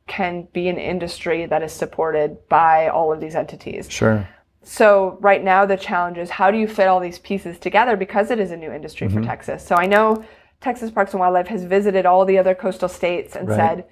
can 0.08 0.48
be 0.52 0.68
an 0.68 0.78
industry 0.78 1.46
that 1.46 1.62
is 1.62 1.72
supported 1.72 2.36
by 2.48 2.88
all 2.88 3.12
of 3.12 3.20
these 3.20 3.34
entities. 3.34 3.90
Sure. 3.90 4.26
So 4.62 5.16
right 5.20 5.42
now 5.42 5.64
the 5.64 5.76
challenge 5.76 6.18
is 6.18 6.30
how 6.30 6.50
do 6.50 6.58
you 6.58 6.66
fit 6.66 6.88
all 6.88 7.00
these 7.00 7.18
pieces 7.18 7.58
together 7.58 7.96
because 7.96 8.30
it 8.30 8.38
is 8.40 8.50
a 8.50 8.56
new 8.56 8.72
industry 8.72 9.06
Mm-hmm. 9.08 9.18
for 9.18 9.24
Texas. 9.24 9.64
So 9.66 9.76
I 9.76 9.86
know 9.86 10.24
Texas 10.60 10.90
Parks 10.90 11.12
and 11.12 11.20
Wildlife 11.20 11.46
has 11.48 11.64
visited 11.64 12.04
all 12.04 12.24
the 12.24 12.38
other 12.38 12.54
coastal 12.54 12.88
states 12.88 13.36
and 13.36 13.48
Right. 13.48 13.56
said, 13.56 13.84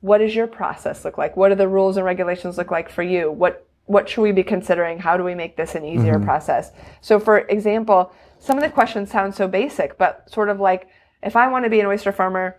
what 0.00 0.18
does 0.18 0.34
your 0.34 0.46
process 0.46 1.04
look 1.04 1.16
like? 1.18 1.36
What 1.36 1.48
do 1.50 1.54
the 1.54 1.68
rules 1.68 1.96
and 1.96 2.04
regulations 2.06 2.58
look 2.58 2.70
like 2.70 2.88
for 2.90 3.02
you? 3.02 3.30
What 3.30 3.64
what 3.86 4.06
should 4.06 4.20
we 4.20 4.32
be 4.32 4.42
considering? 4.42 4.98
How 4.98 5.16
do 5.16 5.24
we 5.24 5.34
make 5.34 5.56
this 5.56 5.74
an 5.74 5.84
easier 5.84 6.16
Mm-hmm. 6.16 6.24
process? 6.24 6.72
So 7.00 7.18
for 7.18 7.38
example, 7.38 8.12
some 8.38 8.58
of 8.58 8.62
the 8.62 8.68
questions 8.68 9.10
sound 9.10 9.34
so 9.34 9.48
basic, 9.48 9.96
but 9.96 10.30
sort 10.30 10.50
of 10.50 10.60
like 10.60 10.88
if 11.22 11.34
I 11.36 11.48
want 11.48 11.64
to 11.64 11.70
be 11.70 11.80
an 11.80 11.86
oyster 11.86 12.12
farmer, 12.12 12.56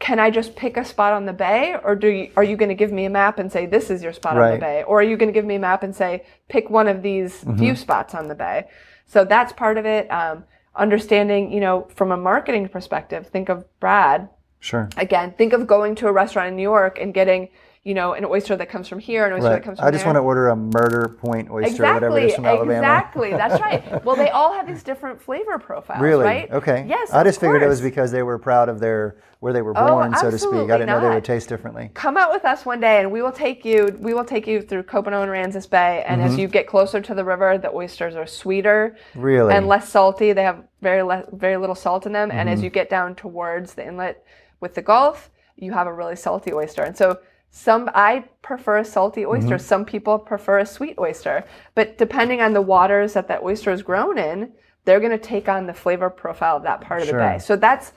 can 0.00 0.20
I 0.20 0.30
just 0.30 0.54
pick 0.54 0.76
a 0.76 0.84
spot 0.84 1.12
on 1.12 1.26
the 1.26 1.32
bay, 1.32 1.74
or 1.82 1.96
do 1.96 2.06
you, 2.08 2.30
are 2.36 2.44
you 2.44 2.56
going 2.56 2.68
to 2.68 2.74
give 2.74 2.92
me 2.92 3.04
a 3.04 3.10
map 3.10 3.38
and 3.38 3.50
say 3.50 3.66
this 3.66 3.90
is 3.90 4.02
your 4.02 4.12
spot 4.12 4.36
on 4.36 4.42
the 4.54 4.60
bay, 4.60 4.84
or 4.84 5.00
are 5.00 5.02
you 5.02 5.16
going 5.16 5.28
to 5.28 5.32
give 5.32 5.44
me 5.44 5.56
a 5.56 5.58
map 5.58 5.82
and 5.82 5.94
say 5.94 6.24
pick 6.48 6.70
one 6.70 6.86
of 6.86 7.02
these 7.02 7.32
Mm-hmm. 7.44 7.58
few 7.58 7.74
spots 7.74 8.14
on 8.14 8.28
the 8.28 8.34
bay? 8.34 8.68
So 9.06 9.24
that's 9.24 9.52
part 9.52 9.76
of 9.76 9.86
it. 9.86 10.08
Um, 10.10 10.44
understanding, 10.76 11.50
you 11.50 11.60
know, 11.60 11.88
from 11.94 12.12
a 12.12 12.16
marketing 12.16 12.68
perspective, 12.68 13.26
think 13.26 13.48
of 13.48 13.64
Brad 13.80 14.28
Sure. 14.60 14.88
again. 14.96 15.34
Think 15.36 15.52
of 15.52 15.66
going 15.66 15.94
to 15.96 16.06
a 16.06 16.12
restaurant 16.12 16.48
in 16.48 16.56
New 16.56 16.62
York 16.62 16.98
and 17.00 17.12
getting, 17.12 17.48
you 17.88 17.94
know, 17.94 18.12
an 18.12 18.22
oyster 18.26 18.54
that 18.54 18.68
comes 18.68 18.86
from 18.86 18.98
here, 18.98 19.24
an 19.26 19.32
oyster 19.32 19.48
that 19.48 19.62
comes 19.62 19.78
from 19.78 19.84
here. 19.84 19.88
I 19.88 19.90
just 19.90 20.04
there. 20.04 20.12
want 20.12 20.22
to 20.22 20.26
order 20.26 20.48
a 20.48 20.56
murder 20.56 21.16
point 21.18 21.50
oyster, 21.50 21.84
or 21.86 21.94
whatever 21.94 22.18
it 22.18 22.24
Exactly, 22.24 22.36
from 22.36 22.44
Alabama. 22.44 22.78
exactly. 22.80 23.30
That's 23.30 23.60
right. 23.62 24.04
Well, 24.04 24.14
they 24.14 24.28
all 24.28 24.52
have 24.52 24.66
these 24.66 24.82
different 24.82 25.22
flavor 25.22 25.58
profiles, 25.58 26.02
Really? 26.02 26.24
right? 26.26 26.50
Okay. 26.52 26.84
Yes. 26.86 27.10
I 27.14 27.24
just 27.24 27.40
figured 27.40 27.62
it 27.62 27.66
was 27.66 27.80
because 27.80 28.12
they 28.12 28.22
were 28.22 28.38
proud 28.38 28.68
of 28.68 28.78
their 28.78 29.16
where 29.40 29.54
they 29.54 29.62
were 29.62 29.72
Oh, 29.74 29.86
born, 29.86 30.14
so 30.16 30.30
to 30.30 30.36
speak. 30.38 30.52
I 30.52 30.76
didn't 30.78 30.88
know 30.88 31.00
they 31.00 31.08
would 31.14 31.24
taste 31.24 31.48
differently. 31.48 31.90
come 31.94 32.18
out 32.18 32.30
with 32.30 32.44
us 32.44 32.66
one 32.66 32.80
day 32.80 33.00
and 33.00 33.10
we 33.10 33.22
will 33.22 33.32
take 33.32 33.64
you 33.64 33.96
we 34.00 34.12
will 34.12 34.24
take 34.24 34.46
you 34.46 34.60
through 34.60 34.82
Copano 34.82 35.22
and 35.22 35.30
Aransas 35.32 35.70
Bay 35.70 36.04
and 36.06 36.20
Mm-hmm. 36.20 36.30
as 36.32 36.38
you 36.38 36.46
get 36.48 36.66
closer 36.66 37.00
to 37.00 37.14
the 37.14 37.24
river 37.24 37.56
the 37.56 37.70
oysters 37.72 38.16
are 38.16 38.26
sweeter 38.26 38.96
Really? 39.14 39.54
and 39.54 39.66
less 39.66 39.88
salty 39.88 40.32
they 40.34 40.42
have 40.42 40.64
very 40.82 41.02
le- 41.02 41.24
very 41.32 41.56
little 41.56 41.76
salt 41.76 42.04
in 42.04 42.12
them 42.12 42.28
Mm-hmm. 42.28 42.38
and 42.38 42.50
as 42.50 42.62
you 42.62 42.68
get 42.68 42.90
down 42.90 43.14
towards 43.14 43.72
the 43.74 43.86
inlet 43.86 44.22
with 44.60 44.74
the 44.74 44.82
Gulf 44.82 45.30
you 45.56 45.72
have 45.72 45.86
a 45.86 45.92
really 45.94 46.16
salty 46.16 46.52
oyster 46.52 46.82
and 46.82 46.96
so 46.96 47.18
some 47.50 47.90
I 47.94 48.24
prefer 48.42 48.78
a 48.78 48.84
salty 48.84 49.24
oyster 49.26 49.56
Mm-hmm. 49.56 49.64
some 49.64 49.84
people 49.84 50.18
prefer 50.18 50.58
a 50.58 50.66
sweet 50.66 50.96
oyster 50.98 51.44
but 51.74 51.98
depending 51.98 52.40
on 52.40 52.52
the 52.52 52.62
waters 52.62 53.14
that 53.14 53.28
that 53.28 53.42
oyster 53.42 53.70
is 53.72 53.82
grown 53.82 54.18
in 54.18 54.52
they're 54.84 55.00
going 55.00 55.12
to 55.12 55.18
take 55.18 55.48
on 55.48 55.66
the 55.66 55.74
flavor 55.74 56.08
profile 56.10 56.56
of 56.58 56.62
that 56.64 56.80
part 56.80 57.02
of 57.02 57.08
Sure. 57.08 57.18
the 57.18 57.24
bay 57.24 57.38
so 57.38 57.56
that's 57.56 57.92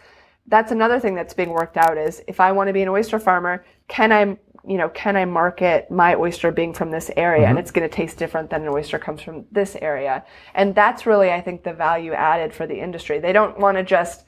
that's 0.48 0.72
another 0.72 1.00
thing 1.00 1.16
that's 1.16 1.34
being 1.34 1.52
worked 1.52 1.78
out 1.78 1.98
is 1.98 2.22
if 2.28 2.40
I 2.40 2.52
want 2.52 2.68
to 2.68 2.74
be 2.74 2.82
an 2.82 2.90
oyster 2.90 3.20
farmer, 3.20 3.64
can 3.88 4.12
I, 4.12 4.22
you 4.68 4.78
know, 4.78 4.90
can 4.90 5.16
I 5.16 5.24
market 5.24 5.90
my 5.92 6.16
oyster 6.16 6.52
being 6.52 6.74
from 6.74 6.90
this 6.90 7.12
area 7.16 7.48
and 7.48 7.60
it's 7.60 7.70
going 7.70 7.88
to 7.88 7.96
taste 7.96 8.18
different 8.18 8.50
than 8.50 8.64
an 8.64 8.68
oyster 8.70 8.98
comes 8.98 9.22
from 9.22 9.46
this 9.52 9.78
area? 9.80 10.26
And 10.56 10.74
that's 10.74 11.06
really, 11.06 11.32
I 11.32 11.42
think, 11.42 11.64
the 11.64 11.74
value 11.74 12.14
added 12.14 12.54
for 12.54 12.66
the 12.66 12.80
industry. 12.82 13.20
They 13.20 13.32
don't 13.34 13.60
want 13.60 13.78
to 13.78 13.84
just 13.84 14.26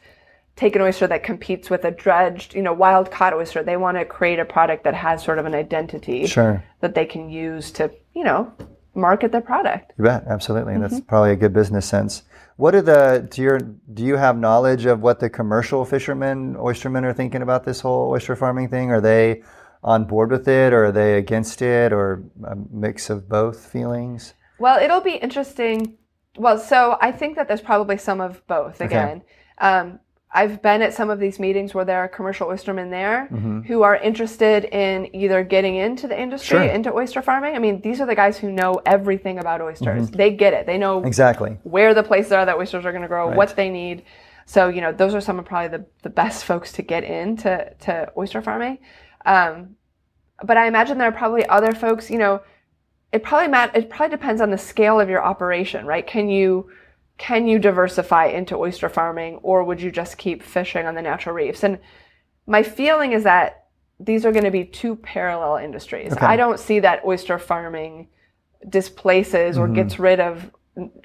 take 0.55 0.75
an 0.75 0.81
oyster 0.81 1.07
that 1.07 1.23
competes 1.23 1.69
with 1.69 1.83
a 1.83 1.91
dredged, 1.91 2.53
you 2.53 2.61
know, 2.61 2.73
wild 2.73 3.09
caught 3.11 3.33
oyster. 3.33 3.63
They 3.63 3.77
want 3.77 3.97
to 3.97 4.05
create 4.05 4.39
a 4.39 4.45
product 4.45 4.83
that 4.83 4.93
has 4.93 5.23
sort 5.23 5.39
of 5.39 5.45
an 5.45 5.55
identity 5.55 6.27
Sure. 6.27 6.63
that 6.81 6.93
they 6.95 7.05
can 7.05 7.29
use 7.29 7.71
to, 7.71 7.91
you 8.13 8.23
know, 8.23 8.53
market 8.93 9.31
their 9.31 9.41
product. 9.41 9.93
You 9.97 10.03
bet, 10.03 10.25
absolutely. 10.27 10.77
That's 10.77 10.95
Mm-hmm. 10.95 11.05
probably 11.07 11.31
a 11.31 11.35
good 11.35 11.53
business 11.53 11.85
sense. 11.85 12.23
What 12.57 12.75
are 12.75 12.83
the 12.83 13.27
do 13.31 13.41
your 13.41 13.57
do 13.57 14.03
you 14.03 14.15
have 14.15 14.37
knowledge 14.37 14.85
of 14.85 15.01
what 15.01 15.19
the 15.19 15.29
commercial 15.29 15.85
fishermen, 15.85 16.55
oystermen 16.55 17.03
are 17.03 17.13
thinking 17.13 17.41
about 17.41 17.63
this 17.63 17.81
whole 17.81 18.11
oyster 18.11 18.35
farming 18.35 18.69
thing? 18.69 18.91
Are 18.91 19.01
they 19.01 19.41
on 19.83 20.05
board 20.05 20.29
with 20.29 20.47
it 20.47 20.71
or 20.71 20.85
are 20.85 20.91
they 20.91 21.17
against 21.17 21.63
it 21.63 21.91
or 21.91 22.23
a 22.45 22.55
mix 22.71 23.09
of 23.09 23.27
both 23.27 23.65
feelings? 23.65 24.35
Well, 24.59 24.79
it'll 24.79 25.01
be 25.01 25.15
interesting. 25.15 25.97
Well, 26.37 26.59
so 26.59 26.95
I 27.01 27.11
think 27.11 27.35
that 27.37 27.47
there's 27.47 27.59
probably 27.61 27.97
some 27.97 28.21
of 28.21 28.45
both 28.47 28.81
again. 28.81 29.23
Um, 29.57 29.99
I've 30.35 30.61
been 30.63 30.81
at 30.81 30.93
some 30.95 31.09
of 31.11 31.19
these 31.19 31.37
meetings 31.39 31.73
where 31.75 31.85
there 31.85 31.99
are 31.99 32.07
commercial 32.07 32.47
oystermen 32.47 32.89
there 32.89 33.27
who 33.67 33.83
are 33.83 33.95
interested 33.95 34.63
in 34.65 35.15
either 35.15 35.43
getting 35.43 35.75
into 35.75 36.07
the 36.07 36.19
industry, 36.19 36.57
Mm-hmm. 36.57 36.65
Sure. 36.67 36.75
into 36.75 36.91
oyster 36.93 37.21
farming. 37.21 37.55
I 37.55 37.59
mean, 37.59 37.81
these 37.81 38.01
are 38.01 38.07
the 38.07 38.15
guys 38.15 38.37
who 38.39 38.51
know 38.51 38.81
everything 38.85 39.37
about 39.37 39.61
oysters. 39.61 40.09
They 40.09 40.31
get 40.31 40.53
it. 40.53 40.65
They 40.65 40.77
know 40.79 41.03
Exactly. 41.03 41.57
where 41.63 41.93
the 41.93 42.01
places 42.03 42.31
are 42.31 42.45
that 42.45 42.57
oysters 42.57 42.83
are 42.85 42.91
going 42.91 43.03
to 43.03 43.07
grow, 43.07 43.29
what 43.35 43.55
they 43.55 43.69
need. 43.69 44.03
So, 44.45 44.69
you 44.69 44.81
know, 44.81 44.91
those 44.91 45.13
are 45.13 45.21
some 45.21 45.37
of 45.39 45.45
probably 45.45 45.77
the, 45.77 45.85
the 46.01 46.09
best 46.09 46.45
folks 46.45 46.71
to 46.73 46.81
get 46.81 47.03
into 47.03 47.71
to 47.81 48.11
oyster 48.17 48.41
farming. 48.41 48.79
Um, 49.25 49.75
but 50.43 50.57
I 50.57 50.65
imagine 50.67 50.97
there 50.97 51.07
are 51.07 51.11
probably 51.11 51.45
other 51.47 51.73
folks, 51.73 52.09
you 52.09 52.17
know, 52.17 52.41
it 53.11 53.21
probably 53.23 53.47
mat- 53.49 53.75
it 53.75 53.89
probably 53.89 54.09
depends 54.17 54.41
on 54.41 54.49
the 54.49 54.57
scale 54.57 54.99
of 54.99 55.07
your 55.09 55.23
operation, 55.23 55.85
right? 55.85 56.05
Can 56.05 56.27
you 56.29 56.69
can 57.23 57.47
you 57.47 57.57
diversify 57.57 58.25
into 58.25 58.53
oyster 58.57 58.89
farming 58.89 59.35
or 59.43 59.63
would 59.63 59.81
you 59.81 59.89
just 59.89 60.17
keep 60.17 60.43
fishing 60.43 60.85
on 60.85 60.93
the 60.93 61.01
natural 61.01 61.33
reefs? 61.33 61.63
And 61.63 61.79
my 62.47 62.63
feeling 62.63 63.13
is 63.13 63.23
that 63.23 63.67
these 63.97 64.25
are 64.25 64.33
going 64.33 64.43
to 64.43 64.51
be 64.51 64.65
two 64.65 64.97
parallel 64.97 65.55
industries. 65.55 66.11
Okay. 66.11 66.25
I 66.25 66.35
don't 66.35 66.59
see 66.59 66.81
that 66.81 67.05
oyster 67.05 67.39
farming 67.39 68.09
displaces 68.67 69.57
or 69.57 69.69
gets 69.69 69.99
rid 69.99 70.19
of 70.19 70.51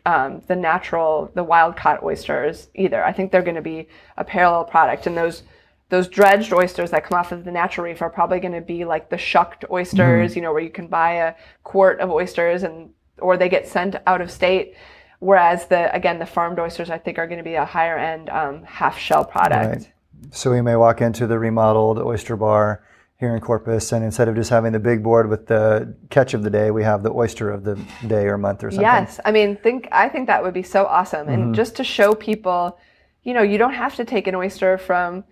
um, 0.06 0.42
the 0.48 0.56
natural, 0.56 1.30
the 1.36 1.44
wild 1.44 1.76
caught 1.76 2.02
oysters 2.02 2.66
either. 2.74 3.04
I 3.04 3.12
think 3.12 3.30
they're 3.30 3.40
going 3.40 3.54
to 3.54 3.62
be 3.62 3.86
a 4.16 4.24
parallel 4.24 4.64
product, 4.64 5.06
and 5.06 5.16
those 5.16 5.44
those 5.88 6.08
dredged 6.08 6.52
oysters 6.52 6.90
that 6.90 7.04
come 7.04 7.16
off 7.16 7.30
of 7.30 7.44
the 7.44 7.52
natural 7.52 7.84
reef 7.84 8.02
are 8.02 8.10
probably 8.10 8.40
going 8.40 8.54
to 8.54 8.60
be 8.60 8.84
like 8.84 9.08
the 9.08 9.16
shucked 9.16 9.64
oysters, 9.70 10.34
you 10.34 10.42
know, 10.42 10.52
where 10.52 10.62
you 10.62 10.70
can 10.70 10.88
buy 10.88 11.12
a 11.12 11.34
quart 11.62 12.00
of 12.00 12.10
oysters 12.10 12.64
and 12.64 12.90
or 13.18 13.36
they 13.36 13.48
get 13.48 13.68
sent 13.68 13.94
out 14.06 14.20
of 14.20 14.32
state. 14.32 14.74
Whereas 15.20 15.66
the 15.66 15.94
again 15.94 16.18
the 16.18 16.26
farmed 16.26 16.58
oysters 16.58 16.90
I 16.90 16.98
think 16.98 17.18
are 17.18 17.26
going 17.26 17.38
to 17.38 17.44
be 17.44 17.54
a 17.54 17.64
higher 17.64 17.98
end 17.98 18.28
um, 18.30 18.62
half 18.62 18.98
shell 18.98 19.24
product. 19.24 19.74
Right. 19.76 19.92
So 20.30 20.50
we 20.50 20.60
may 20.62 20.76
walk 20.76 21.00
into 21.00 21.26
the 21.26 21.38
remodeled 21.38 21.98
oyster 21.98 22.36
bar 22.36 22.84
here 23.18 23.34
in 23.34 23.40
Corpus, 23.40 23.90
and 23.92 24.04
instead 24.04 24.28
of 24.28 24.36
just 24.36 24.48
having 24.50 24.70
the 24.72 24.78
big 24.78 25.02
board 25.02 25.28
with 25.28 25.48
the 25.48 25.92
catch 26.08 26.34
of 26.34 26.44
the 26.44 26.50
day, 26.50 26.70
we 26.70 26.84
have 26.84 27.02
the 27.02 27.10
oyster 27.12 27.50
of 27.50 27.64
the 27.64 27.74
day 28.06 28.26
or 28.26 28.38
month 28.38 28.62
or 28.62 28.70
something. 28.70 28.82
Yes, 28.82 29.18
I 29.24 29.32
mean, 29.32 29.56
think 29.56 29.88
I 29.90 30.08
think 30.08 30.28
that 30.28 30.42
would 30.42 30.54
be 30.54 30.62
so 30.62 30.86
awesome, 30.86 31.26
Mm-hmm. 31.26 31.42
and 31.42 31.54
just 31.54 31.74
to 31.76 31.84
show 31.84 32.14
people, 32.14 32.78
you 33.24 33.34
know, 33.34 33.42
you 33.42 33.58
don't 33.58 33.74
have 33.74 33.96
to 33.96 34.04
take 34.04 34.28
an 34.28 34.36
oyster 34.36 34.78
from, 34.78 35.24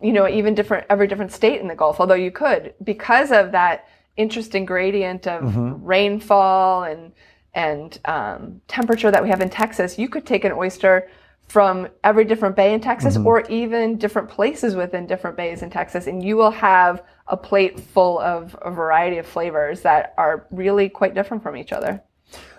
you 0.00 0.12
know, 0.14 0.26
even 0.26 0.54
different 0.54 0.86
every 0.88 1.06
different 1.06 1.32
state 1.32 1.60
in 1.60 1.68
the 1.68 1.74
Gulf, 1.74 2.00
although 2.00 2.14
you 2.14 2.30
could 2.30 2.72
because 2.82 3.30
of 3.30 3.52
that 3.52 3.86
interesting 4.16 4.64
gradient 4.64 5.26
of 5.26 5.42
Mm-hmm. 5.42 5.84
rainfall 5.84 6.84
and 6.84 7.12
and 7.54 7.98
um, 8.04 8.60
temperature 8.68 9.10
that 9.10 9.22
we 9.22 9.28
have 9.28 9.40
in 9.40 9.50
Texas. 9.50 9.98
You 9.98 10.08
could 10.08 10.26
take 10.26 10.44
an 10.44 10.52
oyster 10.52 11.08
from 11.48 11.88
every 12.02 12.24
different 12.24 12.56
bay 12.56 12.72
in 12.72 12.80
Texas, 12.80 13.16
Mm-hmm. 13.16 13.26
or 13.26 13.42
even 13.50 13.98
different 13.98 14.28
places 14.28 14.74
within 14.74 15.06
different 15.06 15.36
bays 15.36 15.62
in 15.62 15.68
Texas, 15.68 16.06
and 16.06 16.24
you 16.24 16.36
will 16.36 16.50
have 16.50 17.02
a 17.26 17.36
plate 17.36 17.78
full 17.78 18.18
of 18.20 18.56
a 18.62 18.70
variety 18.70 19.18
of 19.18 19.26
flavors 19.26 19.82
that 19.82 20.14
are 20.16 20.46
really 20.50 20.88
quite 20.88 21.14
different 21.14 21.42
from 21.42 21.56
each 21.56 21.72
other. 21.72 22.02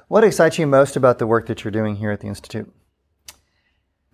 What 0.10 0.24
excites 0.24 0.60
you 0.60 0.68
most 0.68 0.96
about 0.96 1.18
the 1.18 1.26
work 1.26 1.48
that 1.48 1.64
you're 1.64 1.72
doing 1.72 1.96
here 1.96 2.12
at 2.12 2.20
the 2.20 2.28
Institute? 2.28 2.72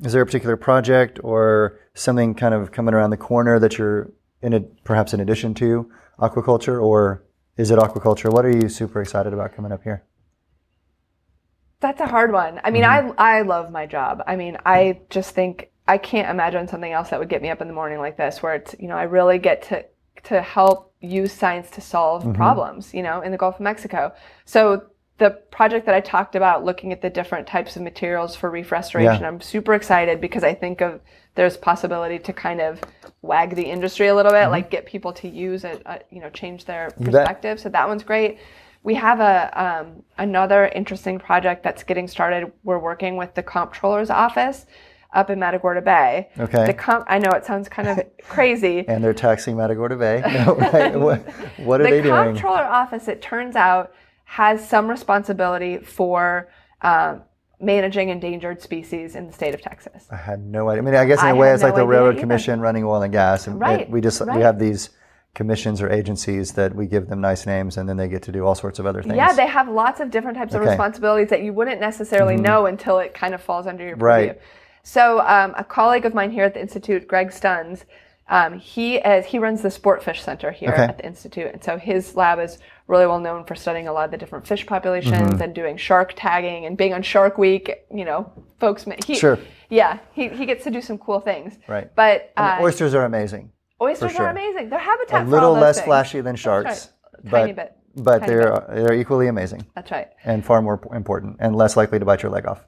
Is 0.01 0.13
there 0.13 0.21
a 0.21 0.25
particular 0.25 0.55
project 0.55 1.19
or 1.23 1.80
something 1.93 2.34
kind 2.34 2.53
of 2.53 2.71
coming 2.71 2.93
around 2.93 3.09
the 3.09 3.17
corner 3.17 3.59
that 3.59 3.77
you're 3.77 4.13
in 4.41 4.53
a, 4.53 4.61
perhaps 4.61 5.13
in 5.13 5.19
addition 5.19 5.53
to 5.55 5.91
aquaculture, 6.19 6.82
or 6.82 7.25
is 7.57 7.69
it 7.69 7.80
aquaculture? 7.80 8.32
What 8.32 8.45
are 8.45 8.55
you 8.55 8.69
super 8.69 9.01
excited 9.01 9.34
about 9.34 9.53
coming 9.53 9.73
up 9.73 9.84
here? 9.84 10.05
That's 11.82 12.01
a 12.01 12.07
hard 12.07 12.32
one. 12.32 12.59
I 12.63 12.71
mean, 12.71 12.84
mm-hmm. 12.84 13.13
I 13.17 13.39
I 13.39 13.41
love 13.41 13.71
my 13.71 13.86
job. 13.86 14.23
I 14.27 14.36
mean, 14.36 14.57
I 14.65 14.99
just 15.09 15.34
think 15.34 15.71
I 15.88 15.97
can't 15.97 16.30
imagine 16.30 16.67
something 16.67 16.91
else 16.91 17.09
that 17.09 17.19
would 17.19 17.30
get 17.30 17.41
me 17.41 17.49
up 17.49 17.61
in 17.61 17.67
the 17.67 17.73
morning 17.73 17.99
like 17.99 18.17
this, 18.17 18.43
where 18.43 18.55
it's 18.55 18.75
you 18.80 18.88
know 18.88 18.97
I 18.97 19.03
really 19.03 19.39
get 19.39 19.63
to 19.69 19.86
to 20.23 20.41
help 20.41 20.93
use 20.99 21.32
science 21.32 21.69
to 21.71 21.82
solve 21.82 22.23
mm-hmm. 22.23 22.34
problems, 22.34 22.93
you 22.93 23.01
know, 23.01 23.21
in 23.21 23.32
the 23.32 23.38
Gulf 23.38 23.55
of 23.55 23.61
Mexico. 23.61 24.13
So 24.45 24.84
the 25.17 25.32
project 25.51 25.86
that 25.86 25.95
I 25.95 26.01
talked 26.01 26.36
about, 26.36 26.65
looking 26.65 26.91
at 26.91 27.01
the 27.01 27.09
different 27.09 27.47
types 27.47 27.75
of 27.75 27.82
materials 27.82 28.36
for 28.36 28.49
reef 28.49 28.71
restoration, 28.71 29.21
yeah. 29.21 29.27
I'm 29.27 29.41
super 29.41 29.73
excited 29.73 30.19
because 30.19 30.43
I 30.43 30.53
think 30.53 30.82
of 30.82 31.01
there's 31.36 31.57
possibility 31.57 32.19
to 32.19 32.34
kind 32.34 32.59
of 32.61 32.82
wag 33.21 33.55
the 33.55 33.63
industry 33.63 34.07
a 34.07 34.15
little 34.15 34.32
bit, 34.32 34.43
mm-hmm. 34.43 34.51
like 34.51 34.71
get 34.71 34.86
people 34.86 35.13
to 35.13 35.27
use 35.27 35.63
it, 35.63 35.82
uh, 35.86 35.99
you 36.09 36.19
know, 36.19 36.30
change 36.30 36.65
their 36.65 36.89
perspective. 36.91 37.59
So 37.59 37.69
that 37.69 37.88
one's 37.88 38.03
great. 38.03 38.39
We 38.84 38.95
have 38.95 39.19
a 39.19 39.61
um, 39.61 40.03
another 40.17 40.67
interesting 40.67 41.19
project 41.19 41.63
that's 41.63 41.84
getting 41.84 42.07
started. 42.07 42.51
We're 42.63 42.80
working 42.80 43.17
with 43.17 43.36
the 43.36 43.43
comptroller's 43.43 44.09
office 44.09 44.65
up 45.13 45.30
in 45.30 45.39
Matagorda 45.39 45.82
Bay. 45.82 46.30
Okay. 46.38 46.65
The 46.65 46.73
comp- 46.73 47.05
I 47.07 47.17
know 47.19 47.32
it 47.32 47.45
sounds 47.45 47.67
kind 47.67 47.88
of 47.88 47.99
crazy. 48.23 48.88
and 48.88 49.03
they're 49.03 49.13
taxing 49.13 49.57
Matagorda 49.57 49.95
Bay. 49.95 50.21
No, 50.45 50.55
right. 50.55 50.95
what, 50.99 51.19
what 51.57 51.82
are 51.82 51.86
the 51.86 51.89
they 51.89 52.01
doing? 52.01 52.15
The 52.15 52.23
comptroller 52.32 52.63
office, 52.63 53.07
it 53.07 53.21
turns 53.21 53.55
out, 53.55 53.91
has 54.25 54.67
some 54.67 54.88
responsibility 54.88 55.80
for 55.80 56.49
um, 56.82 57.23
managing 57.59 58.09
endangered 58.09 58.61
species 58.61 59.15
in 59.15 59.27
the 59.27 59.34
state 59.34 59.53
of 59.55 59.61
Texas. 59.61 60.05
I 60.11 60.15
had 60.15 60.39
no 60.39 60.69
idea. 60.69 60.82
I 60.82 60.86
mean, 60.86 60.95
I 60.95 61.05
guess 61.05 61.21
in 61.21 61.30
a 61.30 61.36
way, 61.36 61.51
it's 61.51 61.61
no 61.61 61.69
like 61.69 61.75
the 61.75 61.86
Railroad 61.86 62.11
either. 62.11 62.21
Commission 62.21 62.59
running 62.61 62.84
oil 62.84 63.01
and 63.01 63.11
gas, 63.11 63.47
and 63.47 63.59
right, 63.59 63.82
it, 63.82 63.89
we 63.89 64.01
just 64.01 64.21
right. 64.21 64.38
we 64.38 64.43
have 64.43 64.59
these 64.59 64.91
commissions 65.36 65.82
or 65.82 65.89
agencies 65.89 66.53
that 66.53 66.75
we 66.75 66.86
give 66.86 67.07
them 67.07 67.21
nice 67.21 67.45
names 67.45 67.77
and 67.77 67.88
then 67.88 67.97
they 67.97 68.07
get 68.07 68.23
to 68.23 68.32
do 68.32 68.45
all 68.45 68.55
sorts 68.55 68.80
of 68.80 68.86
other 68.86 69.01
things. 69.01 69.15
Yeah, 69.15 69.34
they 69.34 69.47
have 69.47 69.69
lots 69.69 69.99
of 69.99 70.11
different 70.11 70.38
types 70.38 70.53
okay. 70.53 70.63
of 70.63 70.69
responsibilities 70.69 71.30
that 71.30 71.43
you 71.43 71.53
wouldn't 71.53 71.80
necessarily 71.80 72.36
mm-hmm. 72.36 72.43
know 72.43 72.65
until 72.65 72.99
it 72.99 73.13
kind 73.13 73.34
of 73.34 73.41
falls 73.41 73.67
under 73.67 73.86
your 73.86 73.95
purview. 73.95 74.30
Right. 74.30 74.41
So 74.84 75.19
um, 75.21 75.53
a 75.57 75.63
colleague 75.63 76.05
of 76.05 76.13
mine 76.13 76.32
here 76.32 76.45
at 76.45 76.53
the 76.53 76.61
Institute, 76.61 77.07
Greg 77.07 77.30
Stunz, 77.30 77.84
um, 78.30 78.59
he 78.59 78.97
is, 78.97 79.25
he 79.25 79.39
runs 79.39 79.61
the 79.61 79.69
Sportfish 79.69 80.21
Center 80.21 80.51
here 80.51 80.69
okay. 80.69 80.84
at 80.84 80.97
the 80.97 81.05
institute, 81.05 81.51
and 81.51 81.63
so 81.63 81.77
his 81.77 82.15
lab 82.15 82.39
is 82.39 82.59
really 82.86 83.07
well 83.07 83.19
known 83.19 83.43
for 83.43 83.55
studying 83.55 83.88
a 83.88 83.91
lot 83.91 84.05
of 84.05 84.11
the 84.11 84.17
different 84.17 84.45
fish 84.45 84.67
populations 84.67 85.15
mm-hmm. 85.15 85.41
and 85.41 85.55
doing 85.55 85.77
shark 85.77 86.13
tagging 86.15 86.67
and 86.67 86.77
being 86.77 86.93
on 86.93 87.01
Shark 87.01 87.39
Week. 87.39 87.71
You 87.91 88.05
know, 88.05 88.32
folks. 88.59 88.86
He, 89.05 89.15
sure. 89.15 89.39
Yeah, 89.69 89.97
he, 90.13 90.30
he 90.30 90.45
gets 90.45 90.63
to 90.65 90.69
do 90.69 90.80
some 90.80 90.99
cool 90.99 91.19
things. 91.19 91.57
Right. 91.67 91.93
But 91.95 92.32
uh, 92.38 92.59
oysters 92.61 92.93
are 92.93 93.03
amazing. 93.03 93.51
Oysters 93.82 94.11
sure. 94.13 94.25
are 94.25 94.32
amazing. 94.32 94.69
Their 94.69 94.80
habitat 94.80 95.25
a 95.25 95.30
little 95.30 95.53
less 95.53 95.77
things. 95.77 95.86
flashy 95.86 96.21
than 96.21 96.36
sharks, 96.36 96.89
right. 97.23 97.32
but 97.32 97.39
Tiny 97.39 97.53
bit. 97.53 97.77
but 97.95 98.19
Tiny 98.19 98.27
they're 98.27 98.53
bit. 98.53 98.75
they're 98.75 98.93
equally 98.93 99.27
amazing. 99.27 99.65
That's 99.75 99.91
right. 99.91 100.09
And 100.25 100.45
far 100.45 100.61
more 100.61 100.82
important 100.93 101.38
and 101.39 101.55
less 101.55 101.77
likely 101.77 101.99
to 101.99 102.05
bite 102.05 102.23
your 102.23 102.32
leg 102.32 102.45
off. 102.45 102.65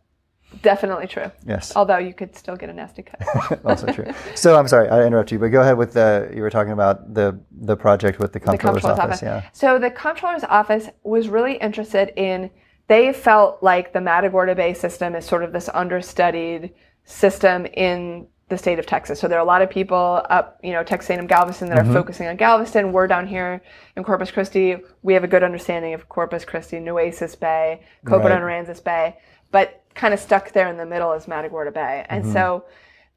Definitely 0.62 1.08
true. 1.08 1.32
Yes. 1.46 1.76
Although 1.76 1.98
you 1.98 2.14
could 2.14 2.36
still 2.36 2.56
get 2.56 2.70
a 2.70 2.74
nasty 2.74 3.04
cut. 3.04 3.62
also 3.66 3.88
true. 3.88 4.06
So 4.36 4.58
I'm 4.58 4.68
sorry, 4.68 4.90
I 4.90 5.06
interrupt 5.06 5.32
you, 5.32 5.40
but 5.40 5.48
go 5.48 5.62
ahead 5.62 5.78
with 5.78 5.94
the, 5.94 6.30
you 6.36 6.42
were 6.42 6.50
talking 6.50 6.74
about 6.74 7.14
the, 7.14 7.40
the 7.52 7.78
project 7.78 8.20
with 8.20 8.34
the 8.34 8.40
comptroller's, 8.40 8.82
the 8.82 8.90
comptroller's 8.90 9.00
office. 9.00 9.00
office. 9.00 9.22
Yeah. 9.22 9.50
So 9.54 9.80
the 9.80 9.90
comptroller's 9.90 10.44
office 10.44 10.90
was 11.04 11.30
really 11.30 11.56
interested 11.56 12.12
in, 12.18 12.52
they 12.88 13.14
felt 13.14 13.64
like 13.64 13.94
the 13.94 14.02
Matagorda 14.02 14.54
Bay 14.54 14.74
system 14.74 15.16
is 15.16 15.26
sort 15.26 15.44
of 15.44 15.54
this 15.54 15.70
understudied 15.74 16.74
system 17.06 17.66
in 17.66 18.28
the 18.52 18.58
state 18.58 18.78
of 18.78 18.86
Texas. 18.86 19.20
So 19.20 19.28
there 19.28 19.40
are 19.40 19.42
a 19.42 19.46
lot 19.46 19.64
of 19.64 19.70
people 19.70 20.22
up, 20.30 20.60
you 20.62 20.74
know, 20.74 20.84
Texas 20.84 21.10
A&M 21.10 21.26
Galveston 21.26 21.70
that 21.70 21.80
mm-hmm. 21.80 21.90
are 21.90 21.94
focusing 21.94 22.28
on 22.28 22.36
Galveston. 22.36 22.92
We're 22.92 23.08
down 23.08 23.26
here 23.26 23.64
in 23.96 24.04
Corpus 24.04 24.30
Christi. 24.30 24.78
We 25.02 25.14
have 25.14 25.24
a 25.24 25.28
good 25.28 25.42
understanding 25.42 25.96
of 25.96 26.08
Corpus 26.08 26.46
Christi, 26.46 26.80
Nueces 26.80 27.36
Bay, 27.36 27.82
Copan 28.06 28.44
right. 28.44 28.66
Aransas 28.68 28.84
Bay, 28.84 29.18
but 29.52 29.84
kind 29.96 30.14
of 30.14 30.20
stuck 30.20 30.52
there 30.52 30.70
in 30.70 30.78
the 30.78 30.86
middle 30.86 31.14
is 31.14 31.28
Matagorda 31.28 31.72
Bay. 31.72 32.06
And 32.10 32.24
mm-hmm. 32.24 32.34
so 32.34 32.66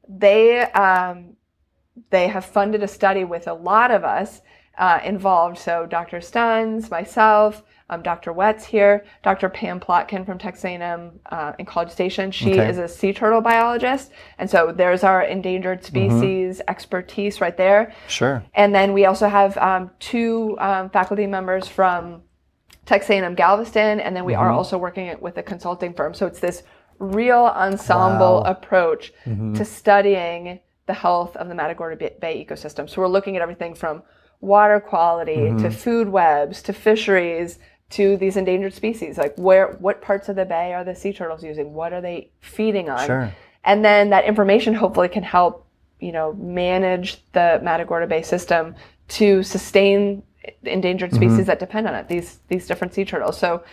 they, 0.09 0.61
um, 0.61 1.35
they 2.09 2.27
have 2.27 2.45
funded 2.45 2.81
a 2.81 2.87
study 2.87 3.23
with 3.23 3.47
a 3.47 3.53
lot 3.53 3.91
of 3.91 4.03
us 4.03 4.41
uh, 4.77 4.99
involved. 5.03 5.57
So 5.57 5.85
Dr. 5.85 6.19
Stunz, 6.19 6.89
myself, 6.89 7.61
um, 7.89 8.01
Dr. 8.01 8.33
Wetz 8.33 8.63
here, 8.63 9.05
Dr. 9.23 9.47
Pam 9.47 9.79
Plotkin 9.79 10.25
from 10.25 10.39
Texas 10.39 10.65
A&M 10.65 11.19
uh, 11.27 11.53
in 11.59 11.65
College 11.65 11.91
Station. 11.91 12.31
She 12.31 12.53
okay. 12.53 12.67
is 12.69 12.77
a 12.79 12.87
sea 12.87 13.13
turtle 13.13 13.41
biologist, 13.41 14.11
and 14.39 14.49
so 14.49 14.73
there's 14.75 15.03
our 15.03 15.21
endangered 15.21 15.83
mm-hmm. 15.83 15.87
species 15.87 16.59
mm-hmm. 16.59 16.69
expertise 16.69 17.41
right 17.41 17.55
there. 17.55 17.93
Sure. 18.07 18.43
And 18.55 18.73
then 18.73 18.93
we 18.93 19.05
also 19.05 19.27
have 19.27 19.57
um, 19.57 19.91
two 19.99 20.57
um, 20.59 20.89
faculty 20.89 21.27
members 21.27 21.67
from 21.67 22.23
Texas 22.85 23.11
A&M 23.11 23.35
Galveston, 23.35 23.99
and 23.99 24.15
then 24.15 24.25
we 24.25 24.33
mm-hmm. 24.33 24.41
are 24.41 24.51
also 24.51 24.77
working 24.77 25.15
with 25.21 25.37
a 25.37 25.43
consulting 25.43 25.93
firm. 25.93 26.15
So 26.15 26.25
it's 26.25 26.39
this 26.39 26.63
real 26.97 27.51
ensemble 27.55 28.41
wow. 28.43 28.51
approach 28.51 29.13
mm-hmm. 29.25 29.53
to 29.53 29.65
studying 29.65 30.59
the 30.87 30.93
health 30.93 31.35
of 31.35 31.49
the 31.49 31.55
Matagorda 31.55 31.97
Bay 32.19 32.45
ecosystem. 32.47 32.89
So 32.89 33.01
we're 33.01 33.07
looking 33.07 33.35
at 33.35 33.41
everything 33.41 33.75
from 33.75 34.03
water 34.39 34.79
quality 34.79 35.35
mm-hmm. 35.35 35.63
to 35.63 35.71
food 35.71 36.09
webs 36.09 36.61
to 36.63 36.73
fisheries 36.73 37.59
to 37.91 38.17
these 38.17 38.37
endangered 38.37 38.73
species. 38.73 39.17
Like 39.17 39.35
where, 39.37 39.73
what 39.79 40.01
parts 40.01 40.29
of 40.29 40.35
the 40.35 40.45
bay 40.45 40.73
are 40.73 40.83
the 40.83 40.95
sea 40.95 41.13
turtles 41.13 41.43
using? 41.43 41.73
What 41.73 41.93
are 41.93 42.01
they 42.01 42.31
feeding 42.41 42.89
on? 42.89 43.05
Sure. 43.05 43.33
And 43.63 43.83
then 43.83 44.09
that 44.09 44.25
information 44.25 44.73
hopefully 44.73 45.07
can 45.07 45.23
help, 45.23 45.67
you 45.99 46.11
know, 46.11 46.33
manage 46.33 47.23
the 47.31 47.59
Matagorda 47.63 48.07
Bay 48.07 48.21
system 48.21 48.75
to 49.07 49.43
sustain 49.43 50.23
the 50.61 50.71
endangered 50.71 51.13
species 51.13 51.37
mm-hmm. 51.37 51.43
that 51.45 51.59
depend 51.59 51.87
on 51.87 51.95
it, 51.95 52.07
these, 52.07 52.39
these 52.47 52.67
different 52.67 52.93
sea 52.93 53.05
turtles. 53.05 53.37
So 53.37 53.63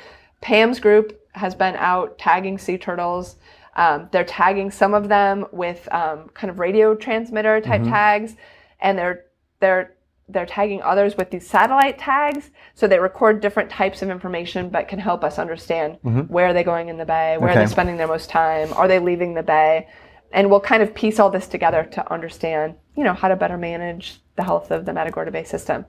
Pam's 0.40 0.80
group 0.80 1.20
has 1.32 1.54
been 1.54 1.74
out 1.76 2.18
tagging 2.18 2.58
sea 2.58 2.78
turtles. 2.78 3.36
Um, 3.76 4.08
they're 4.12 4.24
tagging 4.24 4.70
some 4.70 4.92
of 4.92 5.08
them 5.08 5.46
with 5.52 5.88
um, 5.92 6.28
kind 6.34 6.50
of 6.50 6.58
radio 6.58 6.94
transmitter 6.94 7.60
type 7.60 7.80
mm-hmm. 7.80 7.90
tags, 7.90 8.36
and 8.80 8.98
they're 8.98 9.24
they're 9.60 9.94
they're 10.32 10.46
tagging 10.46 10.82
others 10.82 11.16
with 11.16 11.30
these 11.30 11.46
satellite 11.46 11.98
tags. 11.98 12.50
So 12.74 12.86
they 12.86 12.98
record 12.98 13.40
different 13.40 13.70
types 13.70 14.02
of 14.02 14.10
information, 14.10 14.68
but 14.68 14.88
can 14.88 14.98
help 14.98 15.22
us 15.24 15.38
understand 15.38 15.98
mm-hmm. 16.04 16.20
where 16.32 16.46
are 16.46 16.52
they 16.52 16.64
going 16.64 16.88
in 16.88 16.96
the 16.96 17.04
bay, 17.04 17.36
where 17.38 17.50
okay. 17.50 17.60
are 17.60 17.64
they 17.64 17.70
spending 17.70 17.96
their 17.96 18.08
most 18.08 18.30
time, 18.30 18.72
are 18.74 18.88
they 18.88 18.98
leaving 18.98 19.34
the 19.34 19.42
bay, 19.42 19.88
and 20.32 20.50
we'll 20.50 20.60
kind 20.60 20.82
of 20.82 20.94
piece 20.94 21.18
all 21.18 21.30
this 21.30 21.46
together 21.46 21.84
to 21.92 22.12
understand, 22.12 22.74
you 22.96 23.04
know, 23.04 23.12
how 23.12 23.28
to 23.28 23.36
better 23.36 23.58
manage 23.58 24.20
the 24.36 24.42
health 24.42 24.70
of 24.70 24.86
the 24.86 24.92
Matagorda 24.92 25.30
Bay 25.30 25.44
system. 25.44 25.84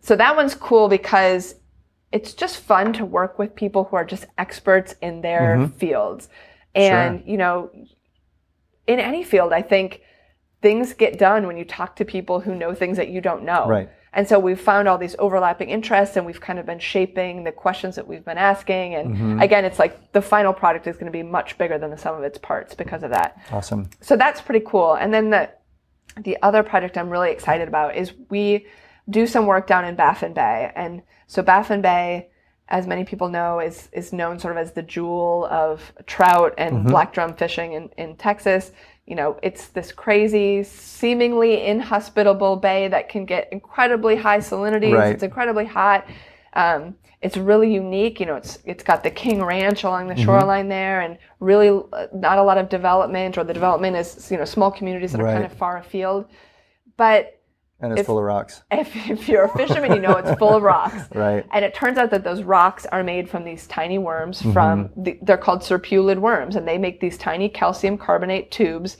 So 0.00 0.16
that 0.16 0.36
one's 0.36 0.54
cool 0.54 0.88
because 0.88 1.56
it's 2.12 2.34
just 2.34 2.58
fun 2.58 2.92
to 2.92 3.04
work 3.04 3.38
with 3.38 3.54
people 3.56 3.84
who 3.84 3.96
are 3.96 4.04
just 4.04 4.26
experts 4.38 4.94
in 5.02 5.20
their 5.22 5.56
mm-hmm. 5.56 5.76
fields. 5.76 6.28
And, 6.74 7.20
sure. 7.20 7.28
you 7.28 7.36
know, 7.36 7.70
in 8.86 9.00
any 9.00 9.24
field, 9.24 9.52
I 9.52 9.62
think 9.62 10.02
things 10.64 10.94
get 10.94 11.18
done 11.18 11.46
when 11.46 11.58
you 11.58 11.64
talk 11.66 11.94
to 11.94 12.06
people 12.06 12.40
who 12.40 12.54
know 12.54 12.74
things 12.74 12.96
that 12.96 13.10
you 13.10 13.20
don't 13.20 13.44
know. 13.44 13.68
Right. 13.68 13.90
And 14.14 14.26
so 14.26 14.38
we've 14.38 14.58
found 14.58 14.88
all 14.88 14.96
these 14.96 15.14
overlapping 15.18 15.68
interests 15.68 16.16
and 16.16 16.24
we've 16.24 16.40
kind 16.40 16.58
of 16.58 16.64
been 16.64 16.78
shaping 16.78 17.44
the 17.44 17.52
questions 17.52 17.96
that 17.96 18.08
we've 18.08 18.24
been 18.24 18.38
asking. 18.38 18.94
And 18.94 19.14
mm-hmm. 19.14 19.40
again, 19.40 19.66
it's 19.66 19.78
like 19.78 20.12
the 20.12 20.22
final 20.22 20.54
product 20.54 20.86
is 20.86 20.96
going 20.96 21.04
to 21.04 21.12
be 21.12 21.22
much 21.22 21.58
bigger 21.58 21.76
than 21.76 21.90
the 21.90 21.98
sum 21.98 22.16
of 22.16 22.22
its 22.22 22.38
parts 22.38 22.74
because 22.74 23.02
of 23.02 23.10
that. 23.10 23.36
Awesome. 23.50 23.90
So 24.00 24.16
that's 24.16 24.40
pretty 24.40 24.64
cool. 24.66 24.94
And 24.94 25.12
then 25.12 25.28
the, 25.28 25.50
the 26.16 26.38
other 26.40 26.62
project 26.62 26.96
I'm 26.96 27.10
really 27.10 27.30
excited 27.30 27.68
about 27.68 27.94
is 27.94 28.14
we 28.30 28.66
do 29.10 29.26
some 29.26 29.44
work 29.44 29.66
down 29.66 29.84
in 29.84 29.96
Baffin 29.96 30.32
Bay. 30.32 30.72
And 30.74 31.02
so 31.26 31.42
Baffin 31.42 31.82
Bay, 31.82 32.30
as 32.68 32.86
many 32.86 33.04
people 33.04 33.28
know, 33.28 33.60
is 33.60 33.90
is 33.92 34.14
known 34.14 34.38
sort 34.38 34.56
of 34.56 34.62
as 34.62 34.72
the 34.72 34.82
jewel 34.82 35.46
of 35.50 35.92
trout 36.06 36.54
and 36.56 36.76
mm-hmm. 36.76 36.88
black 36.88 37.12
drum 37.12 37.34
fishing 37.34 37.74
in, 37.74 37.90
in 37.98 38.16
Texas. 38.16 38.72
You 39.06 39.16
know, 39.16 39.38
it's 39.42 39.68
this 39.68 39.92
crazy, 39.92 40.62
seemingly 40.62 41.66
inhospitable 41.66 42.56
bay 42.56 42.88
that 42.88 43.08
can 43.08 43.26
get 43.26 43.48
incredibly 43.52 44.16
high 44.16 44.38
salinities. 44.38 44.94
Right. 44.94 45.12
It's 45.12 45.22
incredibly 45.22 45.66
hot. 45.66 46.06
Um, 46.54 46.94
it's 47.20 47.36
really 47.36 47.72
unique. 47.72 48.20
You 48.20 48.26
know, 48.26 48.36
it's 48.36 48.58
it's 48.64 48.82
got 48.82 49.02
the 49.02 49.10
King 49.10 49.42
Ranch 49.42 49.84
along 49.84 50.08
the 50.08 50.14
mm-hmm. 50.14 50.24
shoreline 50.24 50.68
there, 50.68 51.00
and 51.00 51.18
really 51.40 51.68
uh, 51.92 52.06
not 52.14 52.38
a 52.38 52.42
lot 52.42 52.58
of 52.58 52.68
development, 52.68 53.36
or 53.36 53.44
the 53.44 53.54
development 53.54 53.96
is 53.96 54.30
you 54.30 54.36
know 54.36 54.44
small 54.44 54.70
communities 54.70 55.12
that 55.12 55.20
are 55.20 55.26
kind 55.26 55.44
of 55.44 55.52
far 55.52 55.78
afield. 55.78 56.26
But 56.96 57.40
and 57.80 57.92
it's 57.92 58.00
if, 58.00 58.06
full 58.06 58.18
of 58.18 58.24
rocks. 58.24 58.62
If, 58.70 58.94
if 59.10 59.28
you're 59.28 59.44
a 59.44 59.56
fisherman, 59.56 59.92
you 59.92 60.00
know 60.00 60.16
it's 60.16 60.38
full 60.38 60.54
of 60.54 60.62
rocks. 60.62 60.96
right. 61.14 61.46
And 61.52 61.64
it 61.64 61.74
turns 61.74 61.98
out 61.98 62.10
that 62.10 62.24
those 62.24 62.42
rocks 62.42 62.86
are 62.86 63.02
made 63.02 63.28
from 63.28 63.44
these 63.44 63.66
tiny 63.66 63.98
worms 63.98 64.40
from, 64.40 64.88
mm-hmm. 64.88 65.02
the, 65.02 65.18
they're 65.22 65.36
called 65.36 65.60
serpulid 65.60 66.18
worms, 66.18 66.56
and 66.56 66.66
they 66.66 66.78
make 66.78 67.00
these 67.00 67.18
tiny 67.18 67.48
calcium 67.48 67.98
carbonate 67.98 68.50
tubes. 68.50 68.96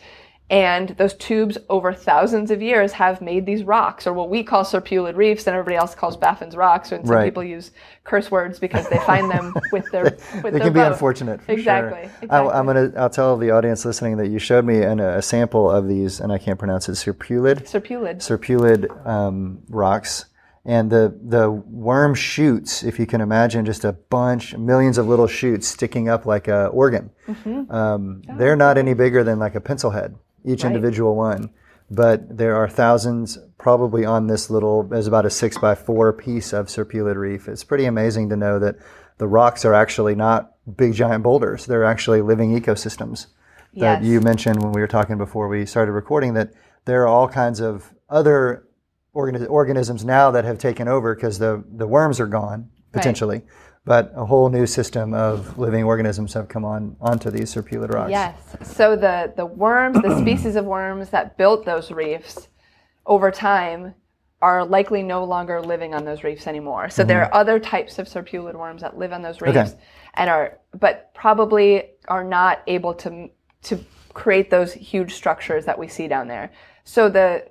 And 0.55 0.91
those 0.91 1.15
tubes 1.15 1.59
over 1.69 1.93
thousands 1.93 2.53
of 2.53 2.63
years 2.63 2.93
have 2.93 3.21
made 3.21 3.45
these 3.45 3.65
rocks, 3.65 4.07
or 4.07 4.13
what 4.13 4.31
we 4.31 4.45
call 4.45 4.63
serpulid 4.63 5.17
reefs, 5.17 5.49
and 5.49 5.57
everybody 5.57 5.75
else 5.75 5.97
calls 5.97 6.17
Baffin's 6.17 6.55
rocks. 6.55 6.93
And 6.93 7.05
some 7.05 7.17
Right. 7.17 7.25
people 7.25 7.43
use 7.43 7.73
curse 8.05 8.31
words 8.31 8.61
because 8.61 8.89
they 8.89 8.99
find 8.99 9.29
them 9.29 9.53
with 9.73 9.91
their 9.91 10.05
with 10.05 10.21
It 10.47 10.53
their 10.53 10.61
can 10.61 10.73
be 10.73 10.79
unfortunate. 10.79 11.43
For 11.43 11.51
Exactly, 11.51 12.03
Sure. 12.03 12.11
exactly. 12.23 12.29
I, 12.53 12.59
am 12.61 12.67
gonna. 12.67 12.93
I'll 12.97 13.11
tell 13.11 13.37
the 13.37 13.51
audience 13.51 13.85
listening 13.85 14.17
that 14.19 14.29
you 14.29 14.39
showed 14.39 14.65
me 14.65 14.81
an, 14.81 15.01
a 15.01 15.21
sample 15.23 15.69
of 15.69 15.89
these, 15.89 16.21
and 16.21 16.33
I 16.33 16.39
can't 16.39 16.57
pronounce 16.57 16.89
it. 16.89 16.93
Serpulid. 16.93 17.63
Serpulid. 17.65 18.19
serpulid 18.19 19.05
um, 19.05 19.59
rocks 19.69 20.27
and 20.65 20.89
the 20.89 21.19
the 21.21 21.51
worm 21.51 22.15
shoots 22.15 22.85
if 22.85 23.01
you 23.01 23.07
can 23.07 23.21
imagine 23.21 23.65
just 23.67 23.85
a 23.85 23.93
bunch 23.93 24.57
millions 24.57 24.97
of 24.99 25.07
little 25.09 25.27
shoots 25.27 25.67
sticking 25.69 26.09
up 26.09 26.25
like 26.25 26.49
a 26.49 26.69
organ 26.69 27.11
um, 27.69 28.23
they're 28.39 28.57
not 28.57 28.79
any 28.79 28.95
bigger 28.95 29.23
than 29.23 29.39
like 29.39 29.55
a 29.55 29.61
pencil 29.61 29.91
head 29.91 30.15
each 30.45 30.65
Right. 30.65 30.75
individual 30.75 31.15
one. 31.17 31.51
But 31.91 32.37
there 32.39 32.57
are 32.57 32.69
thousands 32.69 33.39
probably 33.59 34.05
on 34.05 34.27
this 34.27 34.51
little 34.51 34.83
there's 34.85 35.07
about 35.07 35.27
a 35.27 35.31
six 35.31 35.59
by 35.59 35.75
four 35.75 36.13
piece 36.13 36.53
of 36.53 36.67
serpulid 36.67 37.17
reef. 37.17 37.49
It's 37.49 37.65
pretty 37.65 37.85
amazing 37.85 38.29
to 38.31 38.37
know 38.37 38.59
that 38.59 38.77
the 39.19 39.29
rocks 39.29 39.65
are 39.65 39.75
actually 39.75 40.15
not 40.15 40.53
big 40.77 40.95
giant 40.95 41.23
boulders. 41.23 41.67
They're 41.67 41.85
actually 41.85 42.21
living 42.23 42.59
ecosystems. 42.59 43.27
That 43.77 44.03
Yes. 44.03 44.05
you 44.05 44.21
mentioned 44.21 44.63
when 44.63 44.73
we 44.73 44.81
were 44.81 44.87
talking 44.87 45.19
before 45.19 45.49
we 45.49 45.67
started 45.67 45.93
recording 45.93 46.35
that 46.35 46.53
there 46.85 47.03
are 47.03 47.07
all 47.07 47.29
kinds 47.29 47.61
of 47.61 47.93
other 48.09 48.65
organi- 49.15 49.49
organisms 49.49 50.05
now 50.05 50.31
that 50.31 50.45
have 50.45 50.59
taken 50.59 50.89
over 50.89 51.15
because 51.15 51.39
the, 51.39 51.63
the 51.77 51.87
worms 51.87 52.19
are 52.21 52.27
gone 52.27 52.69
potentially 52.93 53.43
but 53.85 54.13
a 54.17 54.25
whole 54.25 54.49
new 54.49 54.67
system 54.67 55.13
of 55.15 55.59
living 55.59 55.85
organisms 55.85 56.33
have 56.35 56.49
come 56.49 56.65
on 56.65 56.97
onto 57.01 57.31
these 57.31 57.55
serpulid 57.55 57.93
rocks 57.93 58.11
Yes. 58.11 58.35
So 58.63 58.97
the 58.97 59.33
the 59.37 59.47
worms, 59.47 60.01
the 60.03 60.19
species 60.23 60.57
of 60.57 60.65
worms 60.65 61.11
that 61.11 61.37
built 61.37 61.65
those 61.65 61.91
reefs 61.91 62.49
over 63.07 63.31
time 63.31 63.95
are 64.43 64.65
likely 64.65 65.03
no 65.03 65.25
longer 65.25 65.61
living 65.61 65.95
on 65.95 66.05
those 66.05 66.23
reefs 66.23 66.47
anymore. 66.47 66.91
So 66.91 67.03
there 67.05 67.23
are 67.25 67.35
other 67.35 67.59
types 67.59 67.99
of 67.99 68.07
serpulid 68.07 68.55
worms 68.55 68.83
that 68.83 68.99
live 68.99 69.13
on 69.13 69.23
those 69.23 69.41
reefs 69.41 69.57
Mm-hmm. 69.57 69.69
Okay. 69.69 69.81
and 70.15 70.31
are 70.31 70.59
but 70.79 71.15
probably 71.15 71.91
are 72.09 72.25
not 72.25 72.63
able 72.67 72.95
to 72.95 73.31
to 73.63 73.79
create 74.13 74.51
those 74.51 74.73
huge 74.73 75.15
structures 75.15 75.65
that 75.65 75.79
we 75.79 75.89
see 75.89 76.09
down 76.09 76.29
there. 76.29 76.51
So 76.85 77.09
the 77.09 77.47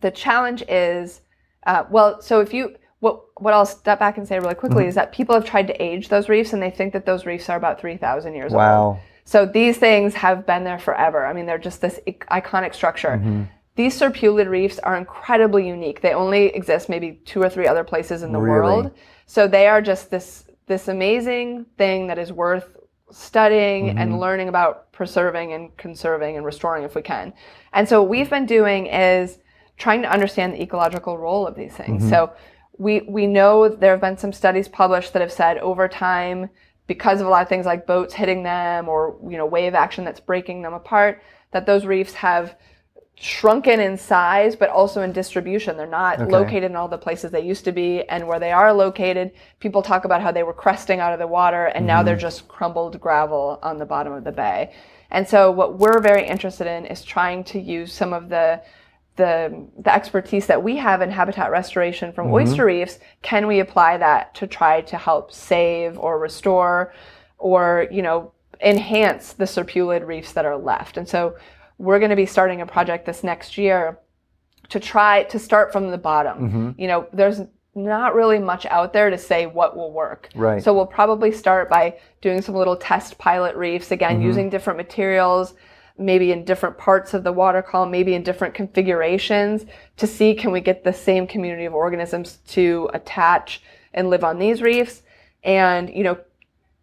the 0.00 0.10
challenge 0.10 0.62
is 0.68 1.22
uh, 1.66 1.84
well 1.90 2.20
so 2.20 2.40
if 2.40 2.52
you 2.54 2.76
what 3.00 3.20
what 3.40 3.52
I'll 3.54 3.66
step 3.66 3.98
back 3.98 4.16
and 4.18 4.26
say 4.26 4.38
really 4.38 4.54
quickly 4.54 4.82
Mm-hmm. 4.84 4.88
is 4.88 4.94
that 4.94 5.12
people 5.12 5.34
have 5.34 5.44
tried 5.44 5.66
to 5.68 5.82
age 5.82 6.08
those 6.08 6.28
reefs 6.28 6.52
and 6.52 6.62
they 6.62 6.70
think 6.70 6.92
that 6.94 7.04
those 7.06 7.26
reefs 7.26 7.48
are 7.50 7.56
about 7.56 7.80
3000 7.80 8.34
years 8.34 8.52
old. 8.52 8.58
wow 8.58 8.98
So 9.24 9.44
these 9.44 9.76
things 9.76 10.14
have 10.14 10.46
been 10.46 10.64
there 10.64 10.78
forever. 10.78 11.26
I 11.26 11.32
mean, 11.32 11.46
they're 11.46 11.58
just 11.58 11.80
this 11.80 11.98
iconic 12.30 12.74
structure. 12.74 13.18
Mm-hmm. 13.18 13.42
These 13.74 14.00
serpulid 14.00 14.48
reefs 14.48 14.78
are 14.78 14.96
incredibly 14.96 15.66
unique. 15.68 16.00
They 16.00 16.14
only 16.14 16.46
exist 16.46 16.88
maybe 16.88 17.20
two 17.26 17.42
or 17.42 17.50
three 17.50 17.66
other 17.66 17.84
places 17.84 18.22
in 18.22 18.32
the 18.32 18.38
Really? 18.38 18.54
world. 18.60 18.90
So 19.26 19.46
they 19.46 19.66
are 19.68 19.82
just 19.82 20.10
this 20.10 20.44
this 20.66 20.88
amazing 20.88 21.66
thing 21.76 22.06
that 22.08 22.18
is 22.18 22.32
worth 22.32 22.68
studying 23.10 23.86
Mm-hmm. 23.86 23.98
and 23.98 24.20
learning 24.20 24.48
about 24.48 24.90
preserving 24.92 25.52
and 25.52 25.76
conserving 25.76 26.36
and 26.36 26.44
restoring 26.46 26.84
if 26.84 26.94
we 26.94 27.02
can. 27.02 27.32
And 27.72 27.86
so 27.88 28.00
what 28.00 28.08
we've 28.10 28.30
been 28.30 28.46
doing 28.46 28.86
is 28.86 29.38
trying 29.76 30.02
to 30.02 30.10
understand 30.10 30.54
the 30.54 30.62
ecological 30.62 31.18
role 31.18 31.46
of 31.46 31.54
these 31.54 31.74
things. 31.74 32.02
Mm-hmm. 32.02 32.10
So 32.10 32.32
we 32.78 33.00
we 33.02 33.26
know 33.26 33.68
there 33.68 33.92
have 33.92 34.00
been 34.00 34.18
some 34.18 34.32
studies 34.32 34.68
published 34.68 35.12
that 35.12 35.22
have 35.22 35.32
said 35.32 35.58
over 35.58 35.88
time 35.88 36.50
because 36.86 37.20
of 37.20 37.26
a 37.26 37.30
lot 37.30 37.42
of 37.42 37.48
things 37.48 37.66
like 37.66 37.86
boats 37.86 38.14
hitting 38.14 38.42
them 38.42 38.88
or 38.88 39.18
you 39.28 39.36
know 39.36 39.46
wave 39.46 39.74
action 39.74 40.04
that's 40.04 40.20
breaking 40.20 40.62
them 40.62 40.74
apart 40.74 41.22
that 41.52 41.66
those 41.66 41.86
reefs 41.86 42.12
have 42.14 42.56
shrunken 43.18 43.80
in 43.80 43.96
size 43.96 44.54
but 44.54 44.68
also 44.68 45.00
in 45.00 45.10
distribution. 45.10 45.76
They're 45.76 45.86
not 45.86 46.20
Okay. 46.20 46.30
located 46.30 46.64
in 46.64 46.76
all 46.76 46.88
the 46.88 46.98
places 46.98 47.30
they 47.30 47.40
used 47.40 47.64
to 47.64 47.72
be 47.72 48.06
and 48.08 48.28
where 48.28 48.38
they 48.38 48.52
are 48.52 48.72
located 48.72 49.32
people 49.58 49.82
talk 49.82 50.04
about 50.04 50.20
how 50.20 50.32
they 50.32 50.42
were 50.42 50.52
cresting 50.52 51.00
out 51.00 51.14
of 51.14 51.18
the 51.18 51.26
water 51.26 51.66
and 51.66 51.86
now 51.86 52.02
they're 52.02 52.14
mm-hmm. 52.14 52.20
just 52.20 52.46
crumbled 52.46 53.00
gravel 53.00 53.58
on 53.62 53.78
the 53.78 53.86
bottom 53.86 54.12
of 54.12 54.24
the 54.24 54.32
bay. 54.32 54.72
And 55.10 55.26
so 55.26 55.50
what 55.50 55.78
we're 55.78 56.00
very 56.00 56.26
interested 56.26 56.66
in 56.66 56.84
is 56.84 57.02
trying 57.02 57.44
to 57.44 57.60
use 57.60 57.92
some 57.92 58.12
of 58.12 58.28
the 58.28 58.60
the 59.16 59.66
the 59.78 59.92
expertise 59.94 60.46
that 60.46 60.62
we 60.62 60.76
have 60.76 61.00
in 61.02 61.10
habitat 61.10 61.50
restoration 61.50 62.12
from 62.12 62.30
oyster 62.32 62.64
reefs 62.66 62.98
can 63.22 63.46
we 63.46 63.60
apply 63.60 63.96
that 63.96 64.34
to 64.34 64.46
try 64.46 64.80
to 64.82 64.96
help 64.96 65.32
save 65.32 65.98
or 65.98 66.18
restore 66.18 66.92
or 67.38 67.86
you 67.90 68.02
know 68.02 68.32
enhance 68.60 69.32
the 69.34 69.44
serpulid 69.44 70.06
reefs 70.06 70.32
that 70.32 70.44
are 70.44 70.56
left 70.56 70.96
and 70.96 71.08
so 71.08 71.36
we're 71.78 71.98
going 71.98 72.10
to 72.10 72.16
be 72.16 72.26
starting 72.26 72.60
a 72.60 72.66
project 72.66 73.04
this 73.06 73.22
next 73.24 73.58
year 73.58 73.98
to 74.68 74.80
try 74.80 75.22
to 75.24 75.38
start 75.38 75.72
from 75.72 75.90
the 75.90 75.98
bottom 75.98 76.38
Mm-hmm. 76.38 76.70
you 76.80 76.88
know 76.88 77.06
there's 77.12 77.40
not 77.74 78.14
really 78.14 78.38
much 78.38 78.64
out 78.66 78.94
there 78.94 79.10
to 79.10 79.18
say 79.18 79.44
what 79.46 79.76
will 79.76 79.92
work 79.92 80.30
Right. 80.34 80.62
so 80.62 80.72
we'll 80.74 80.86
probably 80.86 81.30
start 81.30 81.68
by 81.68 81.98
doing 82.22 82.40
some 82.40 82.54
little 82.54 82.76
test 82.76 83.18
pilot 83.18 83.54
reefs 83.56 83.90
again 83.90 84.16
Mm-hmm. 84.16 84.26
using 84.26 84.50
different 84.50 84.78
materials 84.78 85.54
maybe 85.98 86.32
in 86.32 86.44
different 86.44 86.76
parts 86.76 87.14
of 87.14 87.24
the 87.24 87.32
water 87.32 87.62
column, 87.62 87.90
maybe 87.90 88.14
in 88.14 88.22
different 88.22 88.54
configurations 88.54 89.64
to 89.96 90.06
see 90.06 90.34
can 90.34 90.52
we 90.52 90.60
get 90.60 90.84
the 90.84 90.92
same 90.92 91.26
community 91.26 91.64
of 91.64 91.74
organisms 91.74 92.38
to 92.48 92.90
attach 92.92 93.62
and 93.94 94.10
live 94.10 94.24
on 94.24 94.38
these 94.38 94.62
reefs. 94.62 95.02
And, 95.42 95.90
you 95.90 96.04
know, 96.04 96.18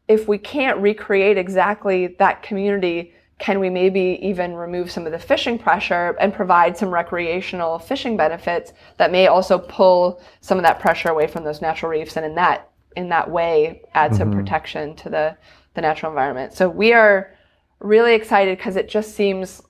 if 0.08 0.28
we 0.28 0.38
can't 0.38 0.80
recreate 0.80 1.38
exactly 1.38 2.08
that 2.08 2.44
community, 2.44 3.14
can 3.40 3.60
we 3.60 3.70
maybe 3.70 4.20
even 4.22 4.54
remove 4.54 4.92
some 4.92 5.06
of 5.06 5.12
the 5.12 5.20
fishing 5.20 5.60
pressure 5.60 6.16
and 6.20 6.34
provide 6.34 6.78
some 6.78 6.90
recreational 6.90 7.80
fishing 7.80 8.16
benefits 8.16 8.74
that 8.98 9.12
may 9.12 9.28
also 9.28 9.58
pull 9.60 10.22
some 10.42 10.58
of 10.58 10.64
that 10.64 10.80
pressure 10.80 11.10
away 11.10 11.28
from 11.28 11.44
those 11.44 11.62
natural 11.62 11.92
reefs 11.92 12.16
and 12.16 12.26
in 12.26 12.36
that 12.36 12.70
in 12.96 13.10
that 13.10 13.30
way 13.30 13.82
add 13.96 14.16
some 14.16 14.30
mm-hmm. 14.30 14.40
protection 14.40 14.96
to 14.96 15.10
the 15.10 15.36
the 15.74 15.82
natural 15.82 16.12
environment. 16.12 16.54
So 16.54 16.70
we 16.70 16.94
are 16.94 17.33
really 17.84 18.16
excited 18.16 18.58
because 18.58 18.76
it 18.76 18.90
just 18.90 19.14
seems 19.16 19.62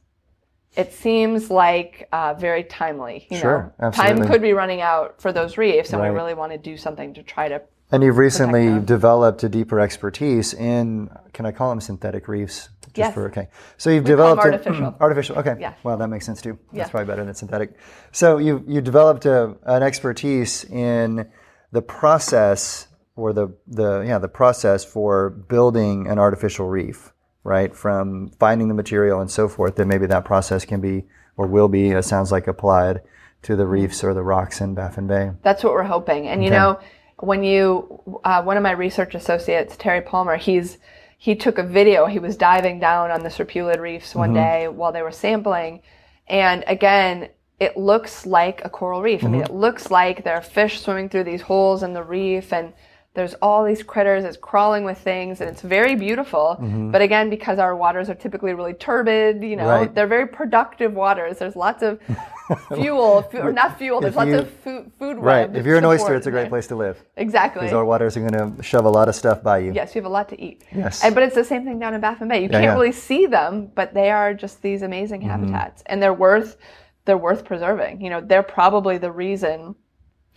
it 0.75 0.91
seems 0.91 1.51
like 1.51 2.07
uh, 2.11 2.33
very 2.33 2.63
timely. 2.63 3.27
You 3.29 3.37
Sure, 3.37 3.73
know, 3.79 3.87
absolutely. 3.87 4.21
time 4.23 4.27
could 4.31 4.41
be 4.41 4.53
running 4.53 4.81
out 4.81 5.21
for 5.21 5.31
those 5.31 5.55
reefs, 5.57 5.93
and 5.93 6.01
Right. 6.01 6.09
we 6.09 6.15
really 6.15 6.33
want 6.33 6.51
to 6.51 6.57
do 6.57 6.77
something 6.77 7.13
to 7.15 7.21
try 7.23 7.47
to. 7.49 7.61
and 7.91 8.01
you've 8.01 8.17
recently 8.17 8.79
developed 8.79 9.43
a 9.43 9.49
deeper 9.49 9.79
expertise 9.79 10.53
in 10.55 11.09
can 11.33 11.45
i 11.45 11.51
call 11.51 11.69
them 11.69 11.79
synthetic 11.81 12.27
reefs 12.27 12.69
just 12.85 12.97
Yes. 12.97 13.13
for 13.13 13.25
okay 13.27 13.49
so 13.77 13.91
you've 13.91 14.03
them 14.05 14.13
developed 14.17 14.41
artificial. 14.51 14.95
artificial 14.99 15.37
okay 15.37 15.55
Yeah. 15.59 15.73
well 15.83 15.97
that 15.97 16.07
makes 16.07 16.25
sense 16.25 16.41
too 16.41 16.57
that's 16.71 16.77
Yeah. 16.87 16.89
probably 16.89 17.05
better 17.07 17.23
than 17.25 17.35
synthetic 17.35 17.75
so 18.11 18.37
you 18.39 18.63
you 18.67 18.81
developed 18.81 19.25
a, 19.27 19.55
an 19.65 19.83
expertise 19.83 20.63
in 20.63 21.27
the 21.71 21.81
process 21.83 22.87
or 23.15 23.31
the 23.31 23.49
the 23.67 23.99
yeah 24.07 24.17
the 24.17 24.27
process 24.41 24.83
for 24.83 25.29
building 25.29 26.07
an 26.07 26.17
artificial 26.17 26.67
reef 26.67 27.12
right 27.43 27.75
from 27.75 28.29
finding 28.39 28.67
the 28.67 28.73
material 28.73 29.19
and 29.19 29.29
so 29.29 29.47
forth 29.47 29.75
that 29.75 29.85
maybe 29.85 30.05
that 30.05 30.25
process 30.25 30.65
can 30.65 30.79
be 30.81 31.03
or 31.37 31.47
will 31.47 31.67
be 31.67 31.91
it 31.91 32.03
sounds 32.03 32.31
like 32.31 32.47
applied 32.47 33.01
to 33.41 33.55
the 33.55 33.67
reefs 33.67 34.03
or 34.03 34.13
the 34.13 34.23
rocks 34.23 34.61
in 34.61 34.73
baffin 34.73 35.07
bay 35.07 35.31
That's 35.43 35.63
what 35.63 35.73
we're 35.73 35.83
hoping. 35.83 36.27
And 36.27 36.43
you 36.43 36.49
know, 36.49 36.79
when 37.19 37.43
you 37.43 38.01
uh, 38.23 38.41
one 38.41 38.57
of 38.57 38.63
my 38.63 38.71
research 38.71 39.15
associates, 39.15 39.75
Terry 39.77 40.01
Palmer, 40.01 40.37
he's 40.37 40.77
he 41.17 41.35
took 41.35 41.57
a 41.57 41.63
video. 41.63 42.05
He 42.05 42.19
was 42.19 42.35
diving 42.35 42.79
down 42.79 43.11
on 43.11 43.23
the 43.23 43.29
Serpulid 43.29 43.79
reefs 43.79 44.13
one 44.13 44.33
day 44.33 44.67
while 44.67 44.91
they 44.91 45.01
were 45.01 45.11
sampling, 45.11 45.81
and 46.27 46.63
again. 46.67 47.29
It 47.59 47.77
looks 47.77 48.25
like 48.25 48.65
a 48.65 48.69
coral 48.69 49.01
reef. 49.01 49.23
I 49.23 49.29
mean, 49.29 49.41
it 49.41 49.53
looks 49.53 49.89
like 49.89 50.25
there 50.25 50.33
are 50.33 50.41
fish 50.41 50.81
swimming 50.81 51.07
through 51.07 51.23
these 51.23 51.41
holes 51.41 51.81
in 51.81 51.93
the 51.93 52.03
reef, 52.03 52.51
and 52.51 52.73
there's 53.15 53.35
all 53.35 53.63
these 53.63 53.83
critters. 53.83 54.23
It's 54.23 54.37
crawling 54.37 54.83
with 54.85 54.97
things, 54.97 55.39
and 55.39 55.47
it's 55.49 55.61
very 55.61 55.95
beautiful. 55.95 56.57
But 56.91 57.01
again, 57.03 57.29
because 57.29 57.59
our 57.59 57.75
waters 57.75 58.09
are 58.09 58.15
typically 58.15 58.53
really 58.55 58.73
turbid, 58.73 59.43
you 59.43 59.55
know, 59.55 59.67
Right. 59.67 59.93
they're 59.93 60.07
very 60.07 60.25
productive 60.27 60.93
waters. 60.93 61.37
There's 61.37 61.55
lots 61.55 61.83
of 61.83 61.99
fuel, 62.73 63.21
fu- 63.21 63.37
or 63.37 63.51
not 63.53 63.77
fuel. 63.77 64.01
There's 64.01 64.13
If 64.13 64.17
lots 64.17 64.29
you- 64.29 64.37
of 64.39 64.49
food, 64.49 64.91
food 64.99 65.17
right 65.19 65.55
if 65.55 65.65
you're 65.65 65.77
an 65.77 65.85
oyster 65.85 66.15
it's 66.15 66.27
a 66.27 66.31
great 66.31 66.49
place 66.49 66.67
to 66.67 66.75
live 66.75 67.01
Exactly. 67.15 67.61
Because 67.61 67.73
our 67.73 67.85
waters 67.85 68.17
are 68.17 68.27
going 68.27 68.55
to 68.55 68.63
shove 68.63 68.85
a 68.85 68.89
lot 68.89 69.07
of 69.07 69.15
stuff 69.15 69.43
by 69.43 69.59
you. 69.59 69.71
Yes, 69.73 69.93
you 69.95 70.01
have 70.01 70.09
a 70.09 70.13
lot 70.13 70.27
to 70.29 70.41
eat. 70.41 70.63
Yes. 70.75 71.03
And, 71.03 71.13
but 71.15 71.23
it's 71.23 71.35
the 71.35 71.43
same 71.43 71.63
thing 71.63 71.79
down 71.79 71.93
in 71.93 72.01
Baffin 72.01 72.27
Bay. 72.27 72.37
You 72.37 72.43
Yeah, 72.43 72.49
can't 72.49 72.63
yeah. 72.63 72.69
Mm-hmm. 72.71 72.79
really 72.79 72.91
see 72.91 73.25
them, 73.27 73.71
but 73.75 73.93
they 73.93 74.09
are 74.11 74.33
just 74.33 74.61
these 74.61 74.81
amazing 74.81 75.21
habitats, 75.21 75.83
and 75.85 76.01
they're 76.01 76.13
worth 76.13 76.57
they're 77.05 77.17
worth 77.17 77.43
preserving. 77.45 78.01
You 78.01 78.09
know, 78.09 78.21
they're 78.21 78.43
probably 78.43 78.97
the 78.97 79.11
reason, 79.11 79.75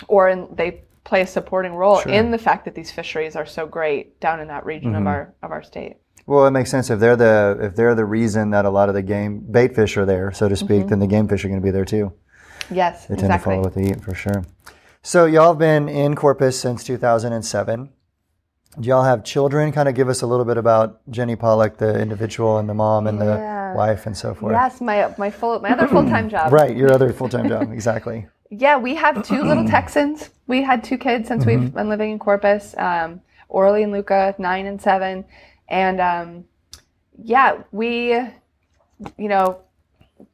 or 0.08 0.28
in, 0.28 0.48
they 0.54 0.82
play 1.06 1.22
a 1.22 1.26
supporting 1.26 1.72
role 1.74 2.00
in 2.00 2.30
the 2.32 2.38
fact 2.38 2.64
that 2.66 2.74
these 2.74 2.90
fisheries 2.90 3.34
are 3.36 3.46
so 3.46 3.66
great 3.66 4.20
down 4.20 4.40
in 4.40 4.48
that 4.48 4.66
region 4.66 4.92
Mm-hmm. 4.92 5.02
of 5.02 5.06
our 5.06 5.34
of 5.42 5.50
our 5.52 5.62
state. 5.62 5.96
Well, 6.26 6.44
it 6.46 6.50
makes 6.50 6.70
sense 6.70 6.90
if 6.90 6.98
they're 7.00 7.16
the 7.16 7.56
if 7.62 7.76
they're 7.76 7.94
the 7.94 8.04
reason 8.04 8.50
that 8.50 8.64
a 8.64 8.70
lot 8.70 8.88
of 8.88 8.94
the 8.94 9.02
game 9.02 9.38
bait 9.50 9.74
fish 9.74 9.96
are 9.96 10.04
there, 10.04 10.32
so 10.32 10.48
to 10.48 10.56
speak, 10.56 10.88
then 10.88 10.98
the 10.98 11.06
game 11.06 11.28
fish 11.28 11.44
are 11.44 11.48
going 11.48 11.60
to 11.60 11.64
be 11.64 11.70
there 11.70 11.84
too. 11.84 12.12
Yes, 12.70 13.06
They 13.06 13.14
tend 13.14 13.28
to 13.32 13.34
Mm-hmm. 13.38 13.44
follow 13.44 13.62
what 13.62 13.74
they 13.74 13.84
eat 13.90 14.02
for 14.02 14.14
sure. 14.14 14.44
So 15.02 15.24
y'all 15.26 15.52
have 15.52 15.58
been 15.58 15.88
in 15.88 16.16
Corpus 16.16 16.58
since 16.60 16.82
2007, 16.82 17.90
Do 18.80 18.88
y'all 18.88 19.04
have 19.04 19.22
children? 19.22 19.70
Kind 19.70 19.88
of 19.88 19.94
give 19.94 20.08
us 20.08 20.20
a 20.22 20.26
little 20.26 20.44
bit 20.44 20.56
about 20.58 21.00
Jenny 21.08 21.36
Pollack, 21.36 21.78
the 21.78 21.96
individual, 22.00 22.58
and 22.58 22.68
the 22.68 22.74
mom 22.74 23.06
and 23.06 23.18
Yeah. 23.20 23.70
the 23.72 23.76
wife, 23.78 24.04
and 24.06 24.16
so 24.16 24.34
forth. 24.34 24.52
Yes, 24.52 24.80
my 24.80 25.14
my 25.16 25.30
full 25.30 25.60
my 25.60 25.70
other 25.70 25.86
full 25.86 26.04
time 26.04 26.28
job. 26.36 26.52
Right, 26.52 26.76
your 26.76 26.92
other 26.92 27.12
full 27.12 27.28
time 27.28 27.48
job, 27.48 27.70
exactly. 27.72 28.26
Yeah, 28.50 28.76
we 28.78 28.94
have 28.94 29.26
two 29.26 29.42
little 29.42 29.66
Texans. 29.68 30.30
We 30.46 30.62
had 30.62 30.84
two 30.84 30.98
kids 30.98 31.28
since 31.28 31.44
we've 31.44 31.72
been 31.74 31.88
living 31.88 32.12
in 32.12 32.18
Corpus. 32.18 32.74
Um, 32.78 33.20
Orly 33.48 33.82
and 33.82 33.92
Luca, 33.92 34.34
nine 34.38 34.66
and 34.66 34.80
seven, 34.80 35.24
and 35.68 36.00
um, 36.00 36.44
yeah, 37.22 37.62
we, 37.72 38.14
you 38.14 39.28
know, 39.28 39.60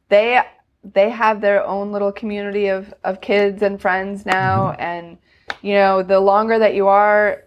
they 0.08 0.40
they 0.82 1.10
have 1.10 1.40
their 1.40 1.64
own 1.64 1.92
little 1.92 2.12
community 2.12 2.68
of 2.68 2.92
of 3.04 3.20
kids 3.20 3.62
and 3.62 3.80
friends 3.80 4.24
now, 4.24 4.72
and 4.72 5.18
you 5.60 5.74
know, 5.74 6.02
the 6.02 6.18
longer 6.20 6.58
that 6.58 6.74
you 6.74 6.88
are 6.88 7.44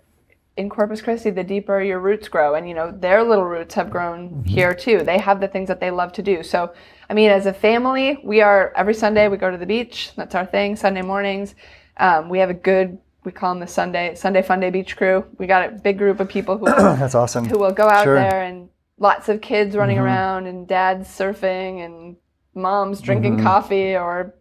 in 0.58 0.70
Corpus 0.70 1.02
Christi, 1.02 1.32
the 1.32 1.44
deeper 1.44 1.82
your 1.82 2.00
roots 2.00 2.28
grow. 2.28 2.56
And, 2.56 2.68
you 2.68 2.74
know, 2.74 2.92
their 2.92 3.24
little 3.24 3.46
roots 3.46 3.76
have 3.76 3.90
grown 3.90 4.30
mm-hmm. 4.30 4.44
here 4.44 4.74
too. 4.74 5.00
They 5.04 5.18
have 5.18 5.42
the 5.42 5.48
things 5.48 5.68
that 5.68 5.80
they 5.80 5.92
love 5.92 6.14
to 6.14 6.22
do. 6.22 6.44
So, 6.44 6.74
I 7.10 7.14
mean, 7.14 7.30
as 7.30 7.46
a 7.46 7.54
family, 7.54 8.20
we 8.24 8.42
are 8.42 8.72
every 8.76 8.94
Sunday 8.94 9.28
we 9.28 9.38
go 9.38 9.52
to 9.52 9.58
the 9.58 9.66
beach. 9.66 10.12
That's 10.16 10.36
our 10.36 10.46
thing. 10.46 10.76
Sunday 10.76 11.02
mornings, 11.02 11.56
um, 11.98 12.30
we 12.30 12.40
have 12.40 12.50
a 12.50 12.56
good. 12.56 12.98
We 13.26 13.32
call 13.32 13.54
them 13.54 13.60
the 13.60 13.68
Sunday 13.68 14.14
Sunday 14.14 14.44
Fun 14.44 14.60
Day 14.60 14.70
Beach 14.70 14.96
Crew. 14.96 15.26
We 15.40 15.48
got 15.48 15.68
a 15.68 15.72
big 15.72 15.98
group 15.98 16.20
of 16.20 16.30
people 16.30 16.58
who 16.58 16.66
That's 16.66 17.16
awesome. 17.16 17.46
who 17.46 17.58
will 17.58 17.72
go 17.72 17.88
out 17.90 18.04
Sure. 18.04 18.16
there 18.16 18.44
and 18.44 18.70
lots 19.00 19.30
of 19.30 19.42
kids 19.42 19.76
running 19.76 19.98
mm-hmm. 19.98 20.06
around 20.06 20.46
and 20.48 20.68
dads 20.68 21.10
surfing 21.10 21.84
and 21.84 22.18
moms 22.54 23.02
drinking 23.02 23.38
mm-hmm. 23.38 23.46
coffee 23.46 23.96
or 23.96 24.36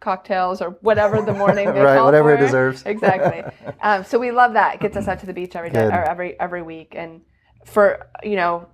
cocktails 0.00 0.60
or 0.62 0.70
whatever 0.80 1.20
the 1.22 1.32
morning 1.32 1.68
Right, 1.68 2.00
whatever 2.02 2.34
it 2.34 2.38
deserves. 2.38 2.82
exactly 2.86 3.42
um, 3.82 4.02
so 4.04 4.18
we 4.18 4.30
love 4.30 4.54
that 4.54 4.74
it 4.76 4.80
gets 4.80 4.96
us 4.96 5.06
out 5.08 5.20
to 5.20 5.26
the 5.26 5.32
beach 5.34 5.54
every 5.56 5.70
day 5.70 5.84
Good. 5.84 5.92
or 5.92 6.02
every 6.04 6.40
every 6.40 6.62
week 6.62 6.94
and 6.96 7.20
for 7.66 8.08
you 8.22 8.36
know 8.36 8.66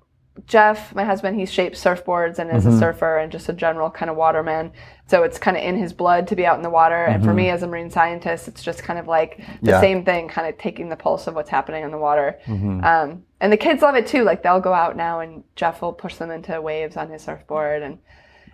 jeff 0.47 0.95
my 0.95 1.03
husband 1.03 1.39
he 1.41 1.47
shapes 1.47 1.83
surfboards 1.83 2.39
and 2.39 2.55
is 2.55 2.64
Mm-hmm. 2.64 2.77
a 2.77 2.79
surfer 2.79 3.18
and 3.18 3.33
just 3.33 3.49
a 3.49 3.53
general 3.55 3.91
kind 3.91 4.11
of 4.11 4.16
waterman 4.16 4.70
so 5.09 5.22
it's 5.22 5.39
kind 5.39 5.57
of 5.57 5.62
in 5.62 5.77
his 5.79 5.93
blood 5.95 6.29
to 6.29 6.37
be 6.37 6.45
out 6.47 6.57
in 6.57 6.62
the 6.62 6.70
water 6.70 7.07
and 7.07 7.24
for 7.24 7.33
me 7.33 7.49
as 7.49 7.62
a 7.62 7.66
marine 7.66 7.91
scientist 7.91 8.47
it's 8.47 8.62
just 8.62 8.83
kind 8.83 8.99
of 8.99 9.09
like 9.09 9.39
the 9.39 9.43
Mm-hmm. 9.43 9.66
Yeah. 9.68 9.81
same 9.81 10.05
thing 10.05 10.29
kind 10.29 10.47
of 10.47 10.59
taking 10.59 10.89
the 10.91 10.97
pulse 10.97 11.27
of 11.27 11.35
what's 11.35 11.49
happening 11.51 11.83
in 11.85 11.91
the 11.91 11.99
water 11.99 12.39
Mm-hmm. 12.47 12.85
um, 12.85 13.24
and 13.41 13.51
the 13.53 13.57
kids 13.57 13.81
love 13.83 13.95
it 13.97 14.07
too 14.07 14.24
like 14.24 14.43
they'll 14.43 14.61
go 14.61 14.74
out 14.74 14.95
now 14.97 15.20
and 15.20 15.43
jeff 15.57 15.81
will 15.83 15.93
push 15.95 16.16
them 16.16 16.31
into 16.31 16.61
waves 16.61 16.97
on 16.99 17.11
his 17.11 17.22
surfboard 17.22 17.83
and 17.83 17.99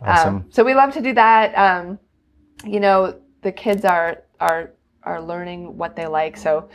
Awesome. 0.00 0.36
um, 0.36 0.44
so 0.50 0.62
we 0.64 0.74
love 0.74 0.92
to 0.94 1.00
do 1.02 1.12
that 1.14 1.52
um, 1.54 1.98
you 2.64 2.80
know 2.80 3.18
the 3.42 3.52
kids 3.52 3.84
are 3.84 4.22
are 4.40 4.72
are 5.02 5.20
learning 5.20 5.76
what 5.76 5.96
they 5.96 6.06
like 6.06 6.36
so 6.36 6.68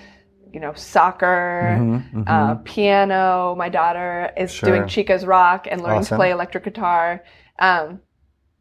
you 0.53 0.59
know 0.59 0.73
soccer 0.73 1.77
Mm-hmm, 1.79 2.23
uh, 2.27 2.55
piano 2.63 3.55
my 3.57 3.69
daughter 3.69 4.31
is 4.37 4.51
Sure. 4.51 4.69
doing 4.69 4.87
chica's 4.87 5.25
rock 5.25 5.67
and 5.69 5.81
learning 5.81 5.99
Awesome. 5.99 6.15
to 6.17 6.19
play 6.19 6.31
electric 6.31 6.63
guitar 6.63 7.23
um, 7.59 7.99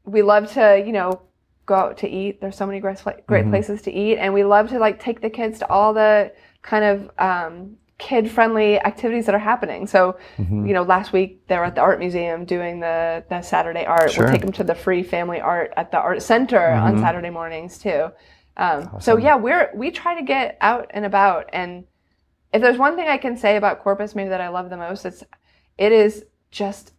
we 0.05 0.23
love 0.23 0.51
to 0.53 0.83
you 0.87 0.93
know 0.93 1.21
go 1.67 1.75
out 1.75 1.97
to 1.99 2.09
eat 2.09 2.41
there's 2.41 2.57
so 2.57 2.67
many 2.67 2.79
great, 2.81 2.99
great 3.27 3.43
Mm-hmm. 3.43 3.51
places 3.51 3.83
to 3.83 3.93
eat 3.93 4.19
and 4.19 4.33
we 4.33 4.45
love 4.45 4.69
to 4.69 4.79
like 4.79 5.01
take 5.01 5.21
the 5.21 5.31
kids 5.31 5.59
to 5.59 5.69
all 5.69 5.93
the 5.93 6.33
kind 6.63 6.85
of 6.85 7.11
um, 7.19 7.77
kid 7.99 8.31
friendly 8.31 8.79
activities 8.81 9.27
that 9.27 9.35
are 9.35 9.39
happening. 9.39 9.87
So 9.87 10.19
Mm-hmm. 10.39 10.67
you 10.67 10.75
know 10.75 10.83
last 10.83 11.13
week 11.13 11.47
they 11.49 11.57
were 11.57 11.65
at 11.65 11.75
the 11.75 11.81
art 11.81 11.99
museum 11.99 12.45
doing 12.45 12.81
the, 12.81 13.25
the 13.31 13.41
saturday 13.43 13.85
art. 13.87 14.13
Sure. 14.13 14.25
we'll 14.25 14.33
take 14.33 14.43
them 14.43 14.53
to 14.53 14.65
the 14.65 14.75
free 14.75 15.03
family 15.03 15.41
art 15.41 15.73
at 15.77 15.91
the 15.91 15.99
art 15.99 16.23
center 16.23 16.69
on 16.71 16.99
saturday 17.01 17.31
mornings 17.31 17.79
too. 17.79 18.09
Um, 18.59 18.91
so 19.01 19.17
yeah 19.17 19.37
we're 19.37 19.71
we 19.75 19.91
try 19.91 20.15
to 20.19 20.23
get 20.25 20.57
out 20.61 20.91
and 20.91 21.05
about. 21.05 21.49
And 21.53 21.85
if 22.53 22.63
there's 22.63 22.79
one 22.79 22.97
thing 22.97 23.09
i 23.09 23.19
can 23.19 23.37
say 23.37 23.57
about 23.57 23.83
corpus 23.83 24.15
maybe 24.15 24.31
that 24.31 24.41
i 24.41 24.49
love 24.49 24.71
the 24.71 24.77
most 24.77 25.05
it's 25.05 25.23
it 25.77 25.93
is 25.93 26.25
just 26.51 26.93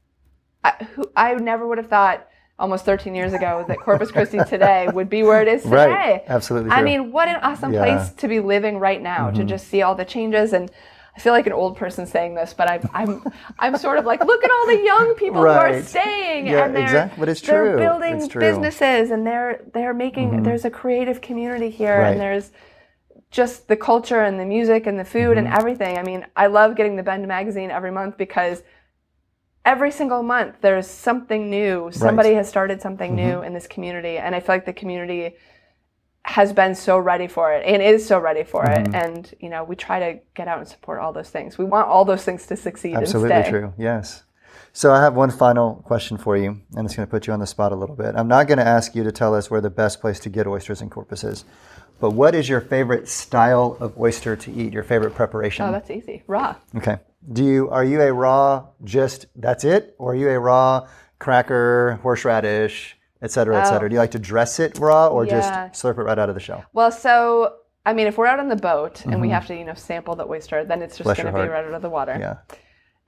I, 0.63 0.71
who, 0.93 1.03
I 1.15 1.33
never 1.35 1.65
would 1.67 1.77
have 1.77 1.87
thought 1.87 2.27
almost 2.59 2.85
13 2.85 3.13
years 3.13 3.33
ago 3.33 3.63
that 3.67 3.79
corpus 3.79 4.09
christi 4.11 4.39
today 4.47 4.87
would 4.91 5.09
be 5.09 5.21
where 5.23 5.41
it 5.41 5.47
is 5.47 5.61
today 5.71 5.75
Right, 5.87 6.23
absolutely 6.27 6.71
I 6.71 6.81
mean, 6.81 7.11
what 7.11 7.27
an 7.27 7.35
awesome 7.37 7.71
Yeah. 7.73 7.85
Mm-hmm. 7.85 7.97
place 7.97 8.09
to 8.15 8.27
be 8.27 8.39
living 8.39 8.79
right 8.79 9.01
now 9.01 9.29
to 9.31 9.43
just 9.43 9.67
see 9.67 9.81
all 9.83 9.93
the 9.95 10.05
changes. 10.05 10.53
And 10.53 10.71
I 11.15 11.19
feel 11.19 11.33
like 11.33 11.47
an 11.47 11.53
old 11.53 11.77
person 11.77 12.05
saying 12.05 12.35
this, 12.35 12.53
but 12.53 12.69
I'm 12.69 12.87
I'm 12.93 13.23
I'm 13.59 13.77
sort 13.77 13.97
of 13.99 14.05
like, 14.05 14.23
look 14.23 14.43
at 14.43 14.51
all 14.51 14.67
the 14.67 14.81
young 14.83 15.15
people 15.15 15.41
who 15.41 15.47
are 15.47 15.81
staying, 15.81 16.45
Yeah, 16.47 16.65
and 16.65 16.75
they're 16.75 16.83
exact- 16.83 17.19
but 17.19 17.27
it's 17.29 17.41
they're 17.41 17.75
building 17.77 18.17
It's 18.17 18.27
true. 18.27 18.41
Mm-hmm. 18.41 18.61
businesses, 18.61 19.09
and 19.11 19.25
they're 19.25 19.61
they're 19.73 19.93
making. 19.95 20.43
There's 20.43 20.65
a 20.65 20.69
creative 20.69 21.19
community 21.21 21.69
here, 21.71 21.99
Right. 21.99 22.11
and 22.11 22.19
there's 22.21 22.51
just 23.31 23.67
the 23.67 23.75
culture 23.75 24.21
and 24.21 24.39
the 24.39 24.45
music 24.45 24.85
and 24.87 24.97
the 24.99 25.05
food 25.05 25.37
and 25.37 25.47
Mm-hmm. 25.47 25.57
everything. 25.59 25.97
I 25.97 26.03
mean, 26.03 26.25
I 26.35 26.47
love 26.47 26.75
getting 26.75 26.95
the 26.95 27.03
Bend 27.03 27.27
magazine 27.27 27.71
every 27.71 27.91
month 27.91 28.15
because 28.17 28.61
every 29.67 29.91
single 29.91 30.23
month 30.23 30.55
there's 30.61 30.87
something 30.87 31.49
new. 31.49 31.89
Somebody 31.91 32.33
has 32.33 32.47
started 32.49 32.81
something 32.81 33.11
Mm-hmm. 33.15 33.29
new 33.29 33.41
in 33.47 33.53
this 33.53 33.67
community, 33.67 34.17
and 34.17 34.33
I 34.33 34.39
feel 34.39 34.55
like 34.55 34.65
the 34.65 34.73
community 34.73 35.35
has 36.23 36.51
been 36.51 36.73
so 36.75 36.97
ready 36.97 37.27
for 37.27 37.53
it 37.53 37.63
and 37.65 37.81
is 37.81 38.05
so 38.05 38.17
ready 38.19 38.43
for 38.43 38.63
Mm-hmm. 38.63 38.95
it. 38.95 39.03
And 39.03 39.33
you 39.39 39.49
know, 39.49 39.63
we 39.63 39.75
try 39.75 39.97
to 39.99 40.19
get 40.33 40.47
out 40.47 40.59
and 40.59 40.67
support 40.67 40.99
all 40.99 41.13
those 41.13 41.29
things. 41.29 41.57
We 41.57 41.65
want 41.65 41.87
all 41.87 42.05
those 42.05 42.23
things 42.23 42.47
to 42.47 42.55
succeed 42.55 42.95
Absolutely 42.95 43.43
true. 43.49 43.73
Yes. 43.77 44.23
So 44.73 44.93
I 44.93 45.01
have 45.01 45.15
one 45.15 45.31
final 45.31 45.67
question 45.91 46.17
for 46.17 46.37
you, 46.37 46.49
and 46.75 46.85
it's 46.85 46.95
going 46.95 47.07
to 47.07 47.11
put 47.11 47.25
you 47.27 47.33
on 47.33 47.39
the 47.39 47.47
spot 47.47 47.71
a 47.71 47.75
little 47.75 47.95
bit. 47.95 48.13
I'm 48.15 48.27
not 48.27 48.47
going 48.47 48.59
to 48.59 48.67
ask 48.67 48.95
you 48.95 49.03
to 49.03 49.11
tell 49.11 49.33
us 49.33 49.49
where 49.51 49.61
the 49.61 49.71
best 49.71 49.99
place 50.01 50.19
to 50.21 50.29
get 50.29 50.45
oysters 50.45 50.81
in 50.83 50.89
Corpus 50.89 51.23
is, 51.23 51.45
but 51.99 52.11
what 52.11 52.35
is 52.35 52.47
your 52.47 52.61
favorite 52.61 53.07
style 53.09 53.75
of 53.79 53.99
oyster 53.99 54.35
to 54.35 54.51
eat? 54.51 54.73
Your 54.73 54.83
favorite 54.83 55.15
preparation? 55.15 55.65
Oh, 55.65 55.71
that's 55.71 55.89
easy. 55.89 56.21
Raw. 56.27 56.55
Okay. 56.75 56.97
Do 57.31 57.43
you 57.43 57.69
are 57.69 57.83
you 57.83 58.01
a 58.01 58.13
raw 58.13 58.67
just 58.83 59.25
that's 59.35 59.63
it, 59.63 59.95
or 59.97 60.11
are 60.11 60.15
you 60.15 60.29
a 60.29 60.39
raw 60.39 60.87
cracker, 61.19 61.99
horseradish, 62.03 62.97
et 63.21 63.31
cetera, 63.31 63.59
et 63.61 63.65
cetera? 63.65 63.89
Do 63.89 63.93
you 63.95 63.99
like 63.99 64.11
to 64.11 64.19
dress 64.19 64.59
it 64.59 64.77
raw 64.79 65.07
or 65.07 65.21
Oh. 65.21 65.23
Yeah. 65.25 65.67
just 65.69 65.83
slurp 65.83 65.97
it 65.97 66.03
right 66.03 66.17
out 66.19 66.29
of 66.29 66.35
the 66.35 66.41
shell? 66.41 66.63
Well, 66.73 66.91
so 66.91 67.53
I 67.85 67.93
mean, 67.93 68.07
if 68.07 68.17
we're 68.17 68.27
out 68.27 68.39
on 68.39 68.49
the 68.49 68.55
boat 68.55 69.05
and 69.05 69.19
we 69.21 69.29
have 69.29 69.47
to, 69.47 69.55
you 69.55 69.63
know, 69.65 69.73
sample 69.73 70.15
the 70.15 70.25
oyster, 70.27 70.63
then 70.65 70.81
it's 70.81 70.97
just 70.97 71.07
Mm-hmm. 71.09 71.21
Going 71.21 71.33
to 71.35 71.41
be 71.43 71.47
right 71.49 71.65
out 71.65 71.73
of 71.73 71.81
the 71.81 71.89
water. 71.89 72.17
Yeah. 72.19 72.37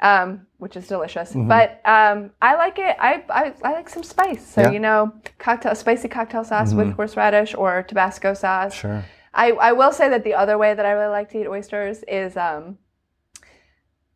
um, 0.01 0.47
which 0.57 0.77
is 0.77 0.87
delicious. 0.87 1.31
Mm-hmm. 1.31 1.49
But 1.49 1.81
um, 1.85 2.31
I 2.41 2.55
like 2.55 2.79
it. 2.79 2.95
I, 2.99 3.23
I, 3.29 3.53
I 3.63 3.73
like 3.73 3.89
some 3.89 4.03
spice. 4.03 4.45
So 4.47 4.61
Yeah. 4.61 4.67
Mm-hmm. 4.67 4.73
you 4.73 4.79
know, 4.79 5.13
cocktail 5.37 5.75
spicy 5.75 6.07
cocktail 6.07 6.45
sauce 6.45 6.73
with 6.73 6.93
horseradish 6.93 7.53
or 7.55 7.83
Tabasco 7.83 8.33
sauce. 8.33 8.73
Sure. 8.73 9.03
I, 9.33 9.51
I 9.51 9.73
will 9.73 9.91
say 9.91 10.07
that 10.09 10.23
the 10.23 10.33
other 10.35 10.57
way 10.57 10.73
that 10.73 10.85
I 10.85 10.91
really 10.91 11.11
like 11.11 11.29
to 11.31 11.41
eat 11.41 11.47
oysters 11.47 12.03
is 12.07 12.37
um, 12.37 12.77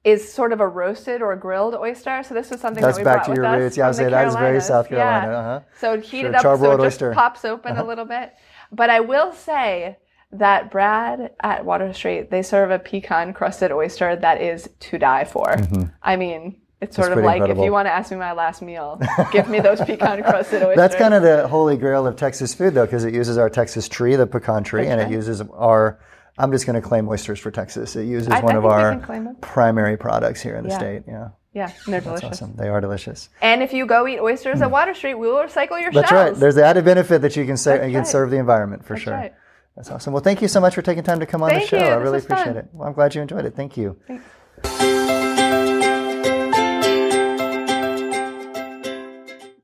is 0.03 0.31
sort 0.31 0.51
of 0.51 0.59
a 0.59 0.67
roasted 0.67 1.21
or 1.21 1.35
grilled 1.35 1.75
oyster. 1.75 2.23
So 2.23 2.33
this 2.33 2.49
was 2.49 2.59
something 2.59 2.81
That's 2.83 2.97
that 2.97 3.01
we 3.01 3.05
back 3.05 3.25
brought 3.25 3.35
to 3.35 3.41
your 3.41 3.51
roots. 3.59 3.77
Yeah, 3.77 3.85
I 3.85 3.87
from 3.89 3.93
say 3.95 4.09
that 4.09 4.27
is 4.27 4.35
very 4.35 4.59
South 4.61 4.89
Carolina. 4.89 5.27
Yeah. 5.31 5.37
Uh-huh. 5.39 5.59
So 5.79 5.99
heat 5.99 6.21
Sure, 6.21 6.29
it 6.29 6.35
up 6.35 6.41
so 6.41 6.53
it 6.53 6.57
just 6.59 6.79
oyster. 6.81 7.11
Uh-huh. 7.11 7.19
pops 7.21 7.45
open 7.45 7.77
a 7.77 7.83
little 7.85 8.05
bit. 8.05 8.33
But 8.71 8.89
I 8.89 8.99
will 8.99 9.31
say 9.31 9.97
that 10.33 10.71
Brad 10.71 11.31
at 11.41 11.63
Water 11.63 11.93
Street, 11.93 12.31
they 12.31 12.41
serve 12.41 12.71
a 12.71 12.79
pecan 12.79 13.33
crusted 13.33 13.71
oyster 13.71 14.15
that 14.15 14.41
is 14.41 14.67
to 14.81 14.97
die 14.97 15.23
for. 15.23 15.55
I 16.01 16.15
mean, 16.17 16.59
it's 16.81 16.97
sort 16.97 17.11
Mm-hmm. 17.11 17.15
That's 17.15 17.19
of 17.19 17.25
like 17.25 17.35
incredible. 17.37 17.61
if 17.63 17.65
you 17.65 17.71
want 17.71 17.85
to 17.85 17.91
ask 17.91 18.11
me 18.11 18.17
my 18.17 18.33
last 18.33 18.61
meal, 18.61 18.99
give 19.31 19.47
me 19.47 19.61
those 19.61 19.79
pecan 19.79 20.21
crusted 20.23 20.63
oysters. 20.63 20.75
That's 20.75 20.95
kind 20.95 21.13
of 21.13 21.23
the 21.23 21.47
holy 21.47 21.77
grail 21.77 22.05
of 22.05 22.17
Texas 22.17 22.53
food, 22.53 22.73
though, 22.73 22.85
because 22.85 23.05
it 23.05 23.13
uses 23.13 23.37
our 23.37 23.49
Texas 23.49 23.87
tree, 23.87 24.17
the 24.17 24.27
pecan 24.27 24.65
tree, 24.65 24.87
and 24.87 24.99
it 24.99 25.09
uses 25.09 25.39
our. 25.53 25.99
I'm 26.37 26.51
just 26.51 26.65
going 26.65 26.81
to 26.81 26.87
claim 26.87 27.07
oysters 27.07 27.39
for 27.39 27.51
Texas. 27.51 27.95
It 27.95 28.05
uses 28.05 28.29
I- 28.29 28.39
one 28.39 28.55
I 28.55 28.57
of 28.57 28.65
our 28.65 28.91
can 28.91 29.01
claim 29.01 29.23
them. 29.25 29.35
primary 29.41 29.97
products 29.97 30.41
here 30.41 30.55
in 30.55 30.63
the 30.63 30.69
Yeah. 30.71 30.77
state. 30.77 31.03
Yeah, 31.07 31.27
yeah, 31.53 31.71
and 31.85 31.93
they're 31.93 32.01
delicious. 32.01 32.29
awesome. 32.41 32.55
They 32.55 32.69
are 32.69 32.81
delicious. 32.81 33.29
And 33.41 33.61
if 33.61 33.71
you 33.73 33.85
go 33.85 34.07
eat 34.07 34.19
oysters 34.19 34.61
at 34.61 34.71
Water 34.71 34.93
Street, 34.95 35.13
we 35.15 35.27
will 35.27 35.43
recycle 35.43 35.79
your 35.79 35.91
Hmm. 35.91 35.95
That's 35.97 36.09
shells. 36.09 36.31
right. 36.31 36.39
There's 36.39 36.55
the 36.55 36.65
added 36.65 36.85
benefit 36.85 37.21
that 37.21 37.35
you 37.35 37.45
can 37.45 37.57
say 37.57 37.73
That's 37.77 37.85
you 37.87 37.91
can 37.91 37.99
right. 37.99 38.07
serve 38.07 38.31
the 38.31 38.37
environment 38.37 38.83
for 38.83 38.93
That's 38.93 39.03
sure. 39.03 39.13
right. 39.13 39.33
That's 39.75 39.89
awesome. 39.91 40.13
Well, 40.13 40.23
thank 40.23 40.41
you 40.41 40.47
so 40.47 40.59
much 40.59 40.75
for 40.75 40.81
taking 40.81 41.03
time 41.03 41.19
to 41.19 41.25
come 41.25 41.41
on 41.43 41.49
the 41.49 41.55
Thank 41.55 41.69
show. 41.69 41.77
you. 41.77 41.83
I 41.85 41.93
really 41.95 42.11
was 42.13 42.25
fun. 42.25 42.37
appreciate 42.39 42.59
it. 42.63 42.69
Well, 42.73 42.87
I'm 42.87 42.93
glad 42.93 43.15
you 43.15 43.21
enjoyed 43.21 43.45
it. 43.45 43.55
Thank 43.55 43.75
you. 43.77 43.97
Thanks. 44.07 44.23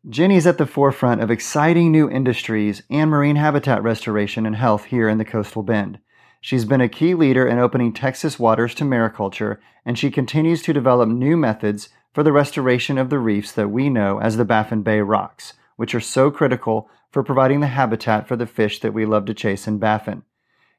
Jenny's 0.10 0.48
at 0.48 0.58
the 0.58 0.66
forefront 0.66 1.22
of 1.22 1.30
exciting 1.30 1.92
new 1.92 2.10
industries 2.10 2.82
and 2.90 3.10
marine 3.12 3.36
habitat 3.36 3.84
restoration 3.84 4.46
and 4.46 4.56
health 4.56 4.86
here 4.86 5.08
in 5.08 5.18
the 5.20 5.26
coastal 5.26 5.62
bend. 5.62 6.00
She's 6.42 6.66
been 6.66 6.82
a 6.82 6.88
key 6.88 7.16
leader 7.16 7.48
in 7.48 7.60
opening 7.60 7.94
Texas 7.94 8.40
waters 8.40 8.74
to 8.76 8.86
mariculture, 8.86 9.58
and 9.86 10.00
she 10.00 10.10
continues 10.10 10.62
to 10.64 10.74
develop 10.74 11.10
new 11.10 11.36
methods 11.36 11.90
for 12.14 12.24
the 12.24 12.32
restoration 12.32 12.98
of 12.98 13.10
the 13.10 13.20
reefs 13.20 13.52
that 13.52 13.70
we 13.70 13.90
know 13.90 14.20
as 14.20 14.38
the 14.38 14.46
Baffin 14.46 14.82
Bay 14.82 15.02
rocks, 15.02 15.54
which 15.76 15.94
are 15.94 16.00
so 16.00 16.32
critical 16.32 16.90
for 17.12 17.24
providing 17.24 17.60
the 17.60 17.68
habitat 17.68 18.28
for 18.28 18.36
the 18.36 18.46
fish 18.46 18.80
that 18.80 18.94
we 18.94 19.06
love 19.06 19.26
to 19.26 19.34
chase 19.34 19.68
in 19.68 19.80
Baffin. 19.80 20.24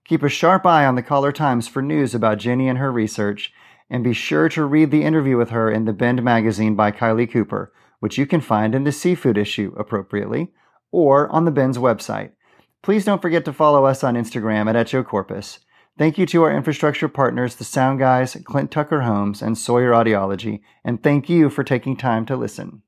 Keep 0.05 0.23
a 0.23 0.29
sharp 0.29 0.65
eye 0.65 0.87
on 0.87 0.95
the 0.95 1.03
Caller 1.03 1.33
Times 1.33 1.69
for 1.69 1.83
news 1.83 2.15
about 2.15 2.39
Jenny 2.39 2.69
and 2.69 2.79
her 2.79 2.91
research, 2.91 3.53
and 3.91 4.03
be 4.03 4.13
sure 4.13 4.49
to 4.49 4.65
read 4.65 4.91
the 4.91 5.05
interview 5.05 5.37
with 5.37 5.51
her 5.51 5.71
in 5.71 5.85
the 5.85 5.93
Bend 5.93 6.23
magazine 6.23 6.75
by 6.75 6.91
Kylie 6.91 7.31
Cooper, 7.31 7.73
which 7.99 8.17
you 8.17 8.27
can 8.27 8.41
find 8.41 8.75
in 8.75 8.85
the 8.85 8.93
seafood 8.93 9.37
issue 9.37 9.75
appropriately, 9.77 10.53
or 10.91 11.29
on 11.31 11.45
the 11.45 11.51
Bend's 11.51 11.79
website. 11.79 12.31
Please 12.83 13.05
don't 13.05 13.21
forget 13.21 13.45
to 13.45 13.53
follow 13.53 13.85
us 13.85 14.03
on 14.03 14.15
Instagram 14.15 14.69
at 14.69 14.77
Echo 14.77 15.03
Corpus. 15.03 15.61
Thank 15.99 16.17
you 16.17 16.25
to 16.27 16.45
our 16.45 16.57
infrastructure 16.57 17.09
partners, 17.09 17.57
the 17.57 17.65
Sound 17.65 17.99
Guys, 17.99 18.37
Clint 18.45 18.71
Tucker 18.71 19.03
Homes, 19.03 19.43
and 19.43 19.59
Sawyer 19.59 19.91
Audiology, 19.91 20.61
and 20.83 21.03
thank 21.03 21.29
you 21.29 21.51
for 21.51 21.63
taking 21.63 21.97
time 21.97 22.25
to 22.27 22.37
listen. 22.37 22.83